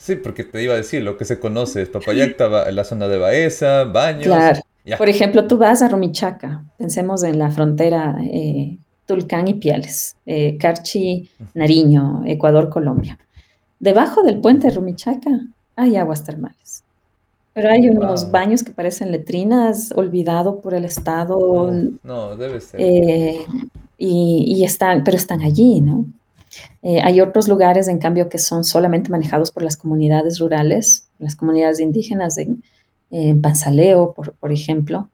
Sí, 0.04 0.18
porque 0.18 0.44
te 0.44 0.62
iba 0.62 0.74
a 0.74 0.78
decir, 0.78 1.02
lo 1.02 1.16
que 1.16 1.24
se 1.24 1.40
conoce 1.40 1.82
es 1.84 1.88
Papayacta, 1.90 2.50
la 2.72 2.84
zona 2.84 3.08
de 3.08 3.18
Baeza, 3.18 3.86
Baños. 3.86 4.26
Claro. 4.26 4.60
Ya. 4.84 4.98
Por 4.98 5.08
ejemplo, 5.08 5.48
tú 5.48 5.58
vas 5.58 5.82
a 5.82 5.88
Rumichaca, 5.88 6.66
pensemos 6.78 7.24
en 7.24 7.40
la 7.40 7.50
frontera 7.50 8.18
eh, 8.22 8.78
Tulcán 9.06 9.48
y 9.48 9.54
Piales, 9.54 10.18
eh, 10.26 10.58
Carchi, 10.58 11.30
Nariño, 11.54 12.24
Ecuador, 12.26 12.70
Colombia. 12.70 13.18
Debajo 13.80 14.24
del 14.24 14.42
puente 14.42 14.68
de 14.68 14.74
Rumichaca 14.76 15.30
hay 15.78 15.96
aguas 15.96 16.26
termales. 16.26 16.84
Pero 17.54 17.70
hay 17.70 17.88
unos 17.88 18.24
Wow. 18.24 18.32
baños 18.32 18.62
que 18.64 18.72
parecen 18.74 19.12
letrinas, 19.12 19.94
olvidado 19.96 20.60
por 20.60 20.74
el 20.74 20.84
Estado, 20.84 21.72
No, 21.72 21.92
no, 22.04 22.36
debe 22.36 22.60
ser. 22.60 22.82
eh, 22.82 23.46
y, 23.98 24.44
y 24.58 24.64
están, 24.66 25.06
pero 25.06 25.16
están 25.16 25.42
allí, 25.42 25.80
¿no? 25.80 26.06
Eh, 26.82 27.00
hay 27.02 27.22
otros 27.22 27.48
lugares, 27.48 27.88
en 27.88 28.00
cambio, 28.00 28.30
que 28.30 28.38
son 28.38 28.64
solamente 28.64 29.10
manejados 29.10 29.52
por 29.52 29.64
las 29.64 29.78
comunidades 29.78 30.40
rurales, 30.40 31.08
las 31.20 31.36
comunidades 31.36 31.80
indígenas 31.80 32.38
en, 32.38 32.64
en 33.12 33.42
Panzaleo, 33.42 34.14
por, 34.14 34.34
por 34.34 34.52
ejemplo, 34.52 35.10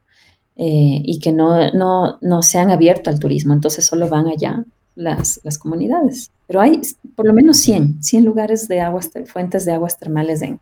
eh, 0.55 1.01
y 1.03 1.19
que 1.19 1.31
no, 1.31 1.71
no, 1.71 2.17
no 2.21 2.41
se 2.41 2.59
han 2.59 2.71
abierto 2.71 3.09
al 3.09 3.19
turismo, 3.19 3.53
entonces 3.53 3.85
solo 3.85 4.09
van 4.09 4.27
allá 4.27 4.65
las, 4.95 5.39
las 5.43 5.57
comunidades. 5.57 6.31
Pero 6.47 6.61
hay 6.61 6.81
por 7.15 7.25
lo 7.27 7.33
menos 7.33 7.57
100, 7.57 8.03
100 8.03 8.25
lugares 8.25 8.67
de 8.67 8.81
aguas, 8.81 9.09
fuentes 9.25 9.63
de 9.65 9.71
aguas 9.73 9.97
termales 9.97 10.41
en, 10.41 10.59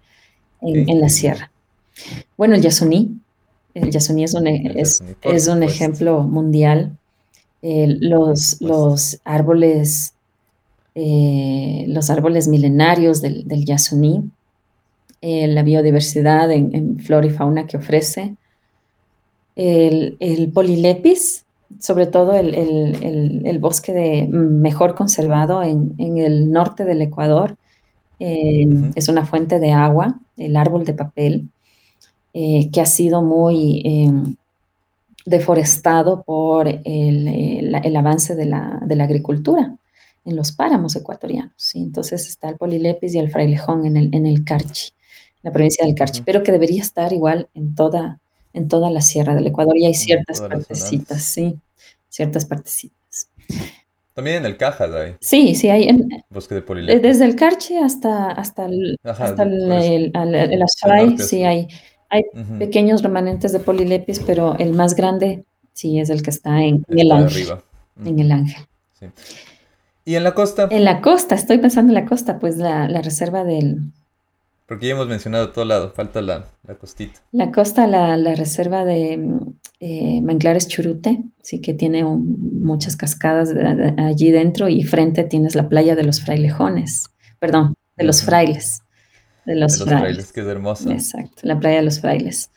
en, 0.61 0.87
en 0.89 0.99
la 1.01 1.09
sierra. 1.09 1.51
Bueno, 2.37 2.53
el 2.55 2.61
Yasuní, 2.61 3.19
el 3.73 3.89
Yasuní 3.89 4.23
es 4.25 4.33
un, 4.35 4.47
e- 4.47 4.73
es, 4.75 5.01
es 5.23 5.47
un 5.47 5.63
ejemplo 5.63 6.21
mundial. 6.23 6.97
Eh, 7.63 7.87
los, 7.99 8.61
los 8.61 9.19
árboles, 9.23 10.13
eh, 10.97 11.85
los 11.89 12.09
árboles 12.09 12.47
milenarios 12.49 13.21
del, 13.21 13.47
del 13.47 13.65
Yasuní, 13.65 14.31
eh, 15.21 15.47
la 15.47 15.63
biodiversidad 15.63 16.51
en, 16.51 16.75
en 16.75 16.99
flora 16.99 17.27
y 17.27 17.31
fauna 17.31 17.67
que 17.67 17.77
ofrece, 17.77 18.35
el, 19.55 20.17
el 20.19 20.51
polilepis, 20.51 21.45
sobre 21.79 22.05
todo 22.07 22.33
el, 22.33 22.53
el- 22.55 23.59
bosque 23.59 23.91
de, 23.93 24.27
mejor 24.27 24.95
conservado 24.95 25.63
en, 25.63 25.93
en 25.97 26.17
el 26.19 26.51
norte 26.51 26.85
del 26.85 27.01
Ecuador, 27.01 27.55
eh, 28.19 28.67
es 28.95 29.09
una 29.09 29.25
fuente 29.25 29.59
de 29.59 29.71
agua, 29.71 30.19
el 30.37 30.55
árbol 30.57 30.85
de 30.85 30.93
papel, 30.93 31.49
eh, 32.33 32.69
que 32.71 32.81
ha 32.81 32.85
sido 32.87 33.21
muy 33.23 33.81
eh, 33.85 34.11
deforestado 35.25 36.23
por 36.23 36.67
el, 36.67 36.81
el- 36.85 37.75
el 37.83 37.95
avance 37.95 38.35
de 38.35 38.45
la, 38.45 38.79
de 38.85 38.95
la 38.95 39.03
agricultura 39.05 39.76
en 40.27 40.35
los 40.35 40.51
páramos 40.51 40.95
ecuatorianos. 40.95 41.53
¿sí? 41.55 41.79
Entonces 41.79 42.27
está 42.27 42.49
el 42.49 42.57
Polilepis 42.57 43.15
y 43.15 43.19
el 43.19 43.31
Frailejón 43.31 43.85
en 43.85 43.97
el, 43.97 44.09
en 44.13 44.25
el 44.25 44.43
Carchi, 44.43 44.91
la 45.41 45.51
provincia 45.51 45.85
del 45.85 45.95
Carchi, 45.95 46.21
pero 46.23 46.43
que 46.43 46.51
debería 46.51 46.81
estar 46.81 47.11
igual 47.13 47.47
en 47.55 47.73
toda, 47.75 48.19
en 48.53 48.67
toda 48.67 48.89
la 48.91 49.01
sierra 49.01 49.33
del 49.35 49.47
Ecuador 49.47 49.77
y 49.77 49.85
hay 49.85 49.93
ciertas 49.93 50.41
partecitas, 50.41 51.21
sí, 51.23 51.57
ciertas 52.09 52.45
partecitas. 52.45 53.29
También 54.13 54.37
en 54.37 54.45
el 54.45 54.57
Cajas 54.57 54.91
hay 54.91 55.15
Sí, 55.21 55.53
sí, 55.55 55.69
hay 55.69 55.83
en- 55.83 56.09
bosque 56.29 56.55
de 56.55 56.61
polilepo. 56.63 56.99
desde 57.01 57.23
el 57.25 57.35
Carchi 57.35 57.77
hasta, 57.77 58.31
hasta 58.31 58.65
el, 58.65 58.97
Ajá, 59.03 59.25
hasta 59.25 59.43
el, 59.43 59.71
el- 59.71 60.11
el 60.35 60.61
a 60.63 60.67
sí 61.19 61.43
hay, 61.43 61.67
hay 62.09 62.23
pequeños 62.57 63.03
remanentes 63.03 63.51
de 63.51 63.59
polilepis, 63.59 64.19
pero 64.19 64.57
el 64.57 64.73
más 64.73 64.95
grande 64.95 65.43
sí 65.73 65.99
es 65.99 66.09
el 66.09 66.23
que 66.23 66.31
está 66.31 66.63
en, 66.63 66.83
en 66.89 66.99
el 66.99 67.11
Ángel, 67.11 67.27
arriba. 67.43 67.63
en 68.05 68.19
el 68.19 68.31
Ángel. 68.31 68.65
Sí. 68.99 69.05
Y 70.07 70.15
en 70.15 70.23
la 70.23 70.33
costa, 70.33 70.69
En 70.71 70.85
la 70.85 71.01
costa, 71.01 71.35
estoy 71.35 71.57
pensando 71.57 71.89
en 71.91 71.95
la 71.95 72.05
costa, 72.05 72.39
pues 72.39 72.55
la, 72.55 72.87
la 72.87 73.01
reserva 73.01 73.43
del, 73.43 73.91
porque 74.65 74.87
ya 74.87 74.93
hemos 74.93 75.09
mencionado 75.09 75.51
todo 75.51 75.65
lado, 75.65 75.91
falta 75.91 76.21
la, 76.21 76.45
la 76.65 76.75
costita. 76.75 77.19
la 77.33 77.51
costa, 77.51 77.87
la, 77.87 78.15
la 78.15 78.33
reserva 78.33 78.85
de 78.85 79.19
eh, 79.81 80.21
Manglares 80.21 80.69
Churute, 80.69 81.23
sí 81.43 81.59
que 81.59 81.73
tiene 81.73 82.05
un- 82.05 82.61
muchas 82.63 82.95
cascadas 82.95 83.53
de- 83.53 83.75
de- 83.75 84.01
allí 84.01 84.31
dentro 84.31 84.69
y 84.69 84.83
frente 84.83 85.25
tienes 85.25 85.55
la 85.55 85.67
playa 85.67 85.93
de 85.97 86.03
los 86.03 86.21
frailejones, 86.21 87.07
perdón, 87.39 87.73
de 87.97 88.05
los 88.05 88.23
frailes, 88.23 88.83
de 89.45 89.55
los 89.55 89.73
De 89.73 89.79
los 89.79 89.87
frailes. 89.89 89.99
frailes, 89.99 90.31
que 90.31 90.39
es 90.39 90.47
hermosa. 90.47 90.93
Exacto, 90.93 91.41
la 91.43 91.59
playa 91.59 91.79
de 91.79 91.83
los 91.83 91.99
frailes. 91.99 92.49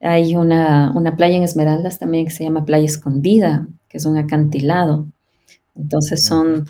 Hay 0.00 0.34
una, 0.34 0.92
playa 1.16 1.36
en 1.36 1.44
Esmeraldas 1.44 2.00
también 2.00 2.24
que 2.24 2.32
se 2.32 2.42
llama 2.42 2.64
Playa 2.64 2.86
Escondida, 2.86 3.68
que 3.88 3.98
es 3.98 4.04
un 4.04 4.16
acantilado. 4.16 5.06
Entonces 5.74 6.24
son, 6.24 6.66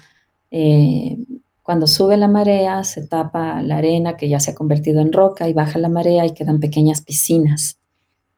eh, 0.50 1.16
cuando 1.62 1.86
sube 1.86 2.16
la 2.16 2.28
marea, 2.28 2.84
se 2.84 3.06
tapa 3.06 3.62
la 3.62 3.78
arena 3.78 4.16
que 4.16 4.28
ya 4.28 4.40
se 4.40 4.52
ha 4.52 4.54
convertido 4.54 5.00
en 5.00 5.12
roca 5.12 5.48
y 5.48 5.52
baja 5.52 5.78
la 5.78 5.88
marea 5.88 6.26
y 6.26 6.34
quedan 6.34 6.60
pequeñas 6.60 7.00
piscinas 7.00 7.78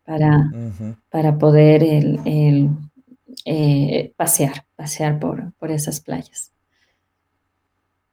para, 0.04 0.50
para 1.10 1.38
poder 1.38 1.82
el, 1.82 2.70
eh, 3.44 4.12
pasear, 4.16 4.64
pasear 4.76 5.18
por, 5.18 5.52
por 5.54 5.70
esas 5.70 6.00
playas. 6.00 6.52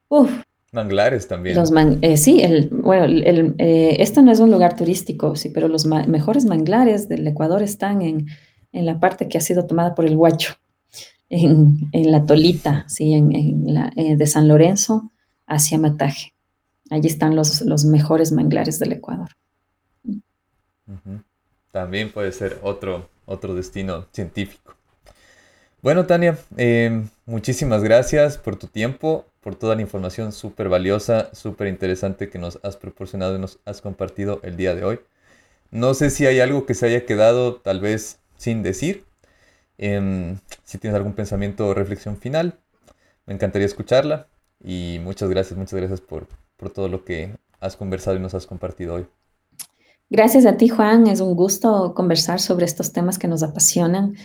Uf, 0.07 0.31
Manglares 0.73 1.27
también. 1.27 1.57
Los 1.57 1.73
eh, 2.01 2.15
sí, 2.15 2.41
el, 2.41 2.69
bueno, 2.69 3.03
el, 3.03 3.55
eh, 3.57 3.97
esto 3.99 4.21
no 4.21 4.31
es 4.31 4.39
un 4.39 4.51
lugar 4.51 4.77
turístico, 4.77 5.35
sí, 5.35 5.49
pero 5.49 5.67
los 5.67 5.85
mejores 5.85 6.45
manglares 6.45 7.09
del 7.09 7.27
Ecuador 7.27 7.61
están 7.61 8.01
en, 8.01 8.27
la 8.71 8.97
parte 8.97 9.27
que 9.27 9.37
ha 9.37 9.41
sido 9.41 9.65
tomada 9.65 9.93
por 9.95 10.05
el 10.05 10.15
Huacho, 10.15 10.53
en, 11.31 12.11
la 12.11 12.25
Tolita, 12.25 12.85
sí, 12.87 13.13
en, 13.13 13.73
la, 13.73 13.91
eh, 13.95 14.15
de 14.15 14.27
San 14.27 14.47
Lorenzo 14.47 15.11
hacia 15.47 15.77
Mataje. 15.77 16.33
Allí 16.89 17.07
están 17.07 17.35
los, 17.35 17.61
los 17.61 17.85
mejores 17.85 18.31
manglares 18.31 18.79
del 18.79 18.91
Ecuador. 18.93 19.29
También 21.71 22.11
puede 22.11 22.33
ser 22.33 22.59
otro, 22.63 23.09
otro 23.25 23.55
destino 23.55 24.05
científico. 24.11 24.75
Bueno, 25.81 26.05
Tania, 26.05 26.37
muchísimas 27.25 27.81
gracias 27.81 28.37
por 28.37 28.57
tu 28.57 28.67
tiempo 28.67 29.25
por 29.41 29.55
toda 29.55 29.75
la 29.75 29.81
información 29.81 30.31
súper 30.31 30.69
valiosa, 30.69 31.33
súper 31.33 31.67
interesante 31.67 32.29
que 32.29 32.37
nos 32.37 32.59
has 32.63 32.77
proporcionado 32.77 33.35
y 33.35 33.39
nos 33.39 33.59
has 33.65 33.81
compartido 33.81 34.39
el 34.43 34.55
día 34.55 34.75
de 34.75 34.85
hoy. 34.85 34.99
No 35.71 35.93
sé 35.93 36.09
si 36.11 36.27
hay 36.27 36.39
algo 36.39 36.65
que 36.65 36.75
se 36.75 36.85
haya 36.85 37.05
quedado 37.05 37.55
tal 37.55 37.79
vez 37.79 38.19
sin 38.37 38.61
decir. 38.61 39.03
Em, 39.81 40.37
si 40.63 40.77
tienes 40.77 40.95
algún 40.95 41.13
pensamiento 41.13 41.67
o 41.67 41.73
reflexión 41.73 42.15
final, 42.15 42.59
me 43.25 43.33
encantaría 43.33 43.65
escucharla. 43.65 44.27
Y 44.63 44.99
muchas 45.03 45.27
gracias, 45.29 45.57
muchas 45.57 45.73
gracias 45.73 46.01
por, 46.01 46.27
por 46.55 46.69
todo 46.69 46.87
lo 46.87 47.03
que 47.03 47.35
has 47.59 47.75
conversado 47.75 48.15
y 48.15 48.19
nos 48.19 48.35
has 48.35 48.45
compartido 48.45 48.93
hoy. 48.93 49.07
Gracias 50.09 50.45
a 50.45 50.55
ti, 50.55 50.69
Juan. 50.69 51.07
Es 51.07 51.19
un 51.19 51.35
gusto 51.35 51.93
conversar 51.95 52.39
sobre 52.39 52.65
estos 52.65 52.93
temas 52.93 53.17
que 53.17 53.27
nos 53.27 53.41
apasionan. 53.41 54.15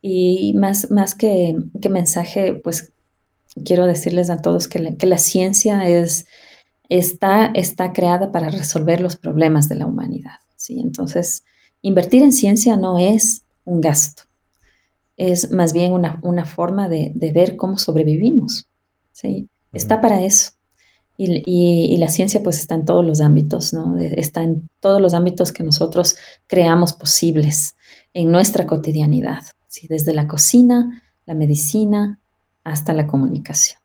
Y 0.00 0.54
más, 0.54 0.90
más 0.92 1.16
que, 1.16 1.56
que 1.82 1.88
mensaje, 1.88 2.54
pues 2.54 2.92
quiero 3.64 3.86
decirles 3.86 4.30
a 4.30 4.40
todos 4.40 4.68
que, 4.68 4.78
la 4.78 5.18
ciencia 5.18 5.88
es, 5.88 6.26
está, 6.88 7.46
está 7.46 7.92
creada 7.92 8.30
para 8.30 8.50
resolver 8.50 9.00
los 9.00 9.16
problemas 9.16 9.68
de 9.68 9.74
la 9.74 9.86
humanidad. 9.86 10.38
¿sí? 10.56 10.78
Entonces, 10.80 11.44
invertir 11.82 12.22
en 12.22 12.32
ciencia 12.32 12.76
no 12.76 12.98
es 12.98 13.42
un 13.64 13.80
gasto, 13.80 14.22
es 15.20 15.50
más 15.50 15.74
bien 15.74 15.92
una, 15.92 16.46
forma 16.46 16.88
de, 16.88 17.12
ver 17.34 17.56
cómo 17.56 17.76
sobrevivimos. 17.76 18.66
¿sí? 19.12 19.50
Está 19.70 20.00
para 20.00 20.22
eso. 20.22 20.52
Y, 21.18 21.94
la 21.98 22.08
ciencia 22.08 22.42
pues 22.42 22.58
está 22.58 22.74
en 22.74 22.86
todos 22.86 23.04
los 23.04 23.20
ámbitos, 23.20 23.74
¿no? 23.74 23.98
Está 23.98 24.42
en 24.42 24.70
todos 24.80 25.02
los 25.02 25.12
ámbitos 25.12 25.52
que 25.52 25.62
nosotros 25.62 26.16
creamos 26.46 26.94
posibles 26.94 27.76
en 28.14 28.32
nuestra 28.32 28.66
cotidianidad, 28.66 29.42
¿sí? 29.68 29.86
Desde 29.86 30.14
la 30.14 30.26
cocina, 30.26 31.02
la 31.26 31.34
medicina, 31.34 32.18
hasta 32.64 32.94
la 32.94 33.06
comunicación. 33.06 33.78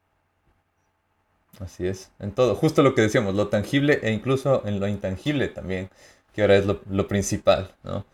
Así 1.59 1.85
es, 1.85 2.09
en 2.19 2.31
todo, 2.31 2.55
justo 2.55 2.81
lo 2.81 2.95
que 2.95 3.01
decíamos, 3.01 3.35
lo 3.35 3.49
tangible 3.49 3.99
e 4.03 4.13
incluso 4.13 4.65
en 4.65 4.79
lo 4.79 4.87
intangible 4.87 5.49
también, 5.49 5.89
que 6.31 6.41
ahora 6.41 6.55
es 6.55 6.65
lo, 6.65 7.07
principal, 7.09 7.75
¿no? 7.83 8.05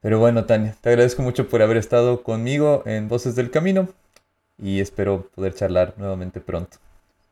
Pero 0.00 0.18
bueno, 0.18 0.46
Tania, 0.46 0.76
te 0.80 0.88
agradezco 0.88 1.22
mucho 1.22 1.48
por 1.48 1.62
haber 1.62 1.76
estado 1.76 2.22
conmigo 2.22 2.82
en 2.86 3.08
Voces 3.08 3.36
del 3.36 3.50
Camino 3.50 3.88
y 4.58 4.80
espero 4.80 5.28
poder 5.34 5.54
charlar 5.54 5.94
nuevamente 5.96 6.40
pronto. 6.40 6.78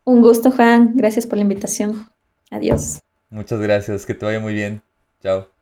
Un 0.04 0.22
gusto, 0.22 0.50
Juan. 0.50 0.92
Gracias 0.94 1.26
por 1.26 1.36
la 1.36 1.42
invitación. 1.42 2.08
Adiós. 2.50 3.00
Muchas 3.30 3.60
gracias. 3.60 4.06
Que 4.06 4.14
te 4.14 4.24
vaya 4.24 4.40
muy 4.40 4.54
bien. 4.54 4.82
Chao. 5.22 5.57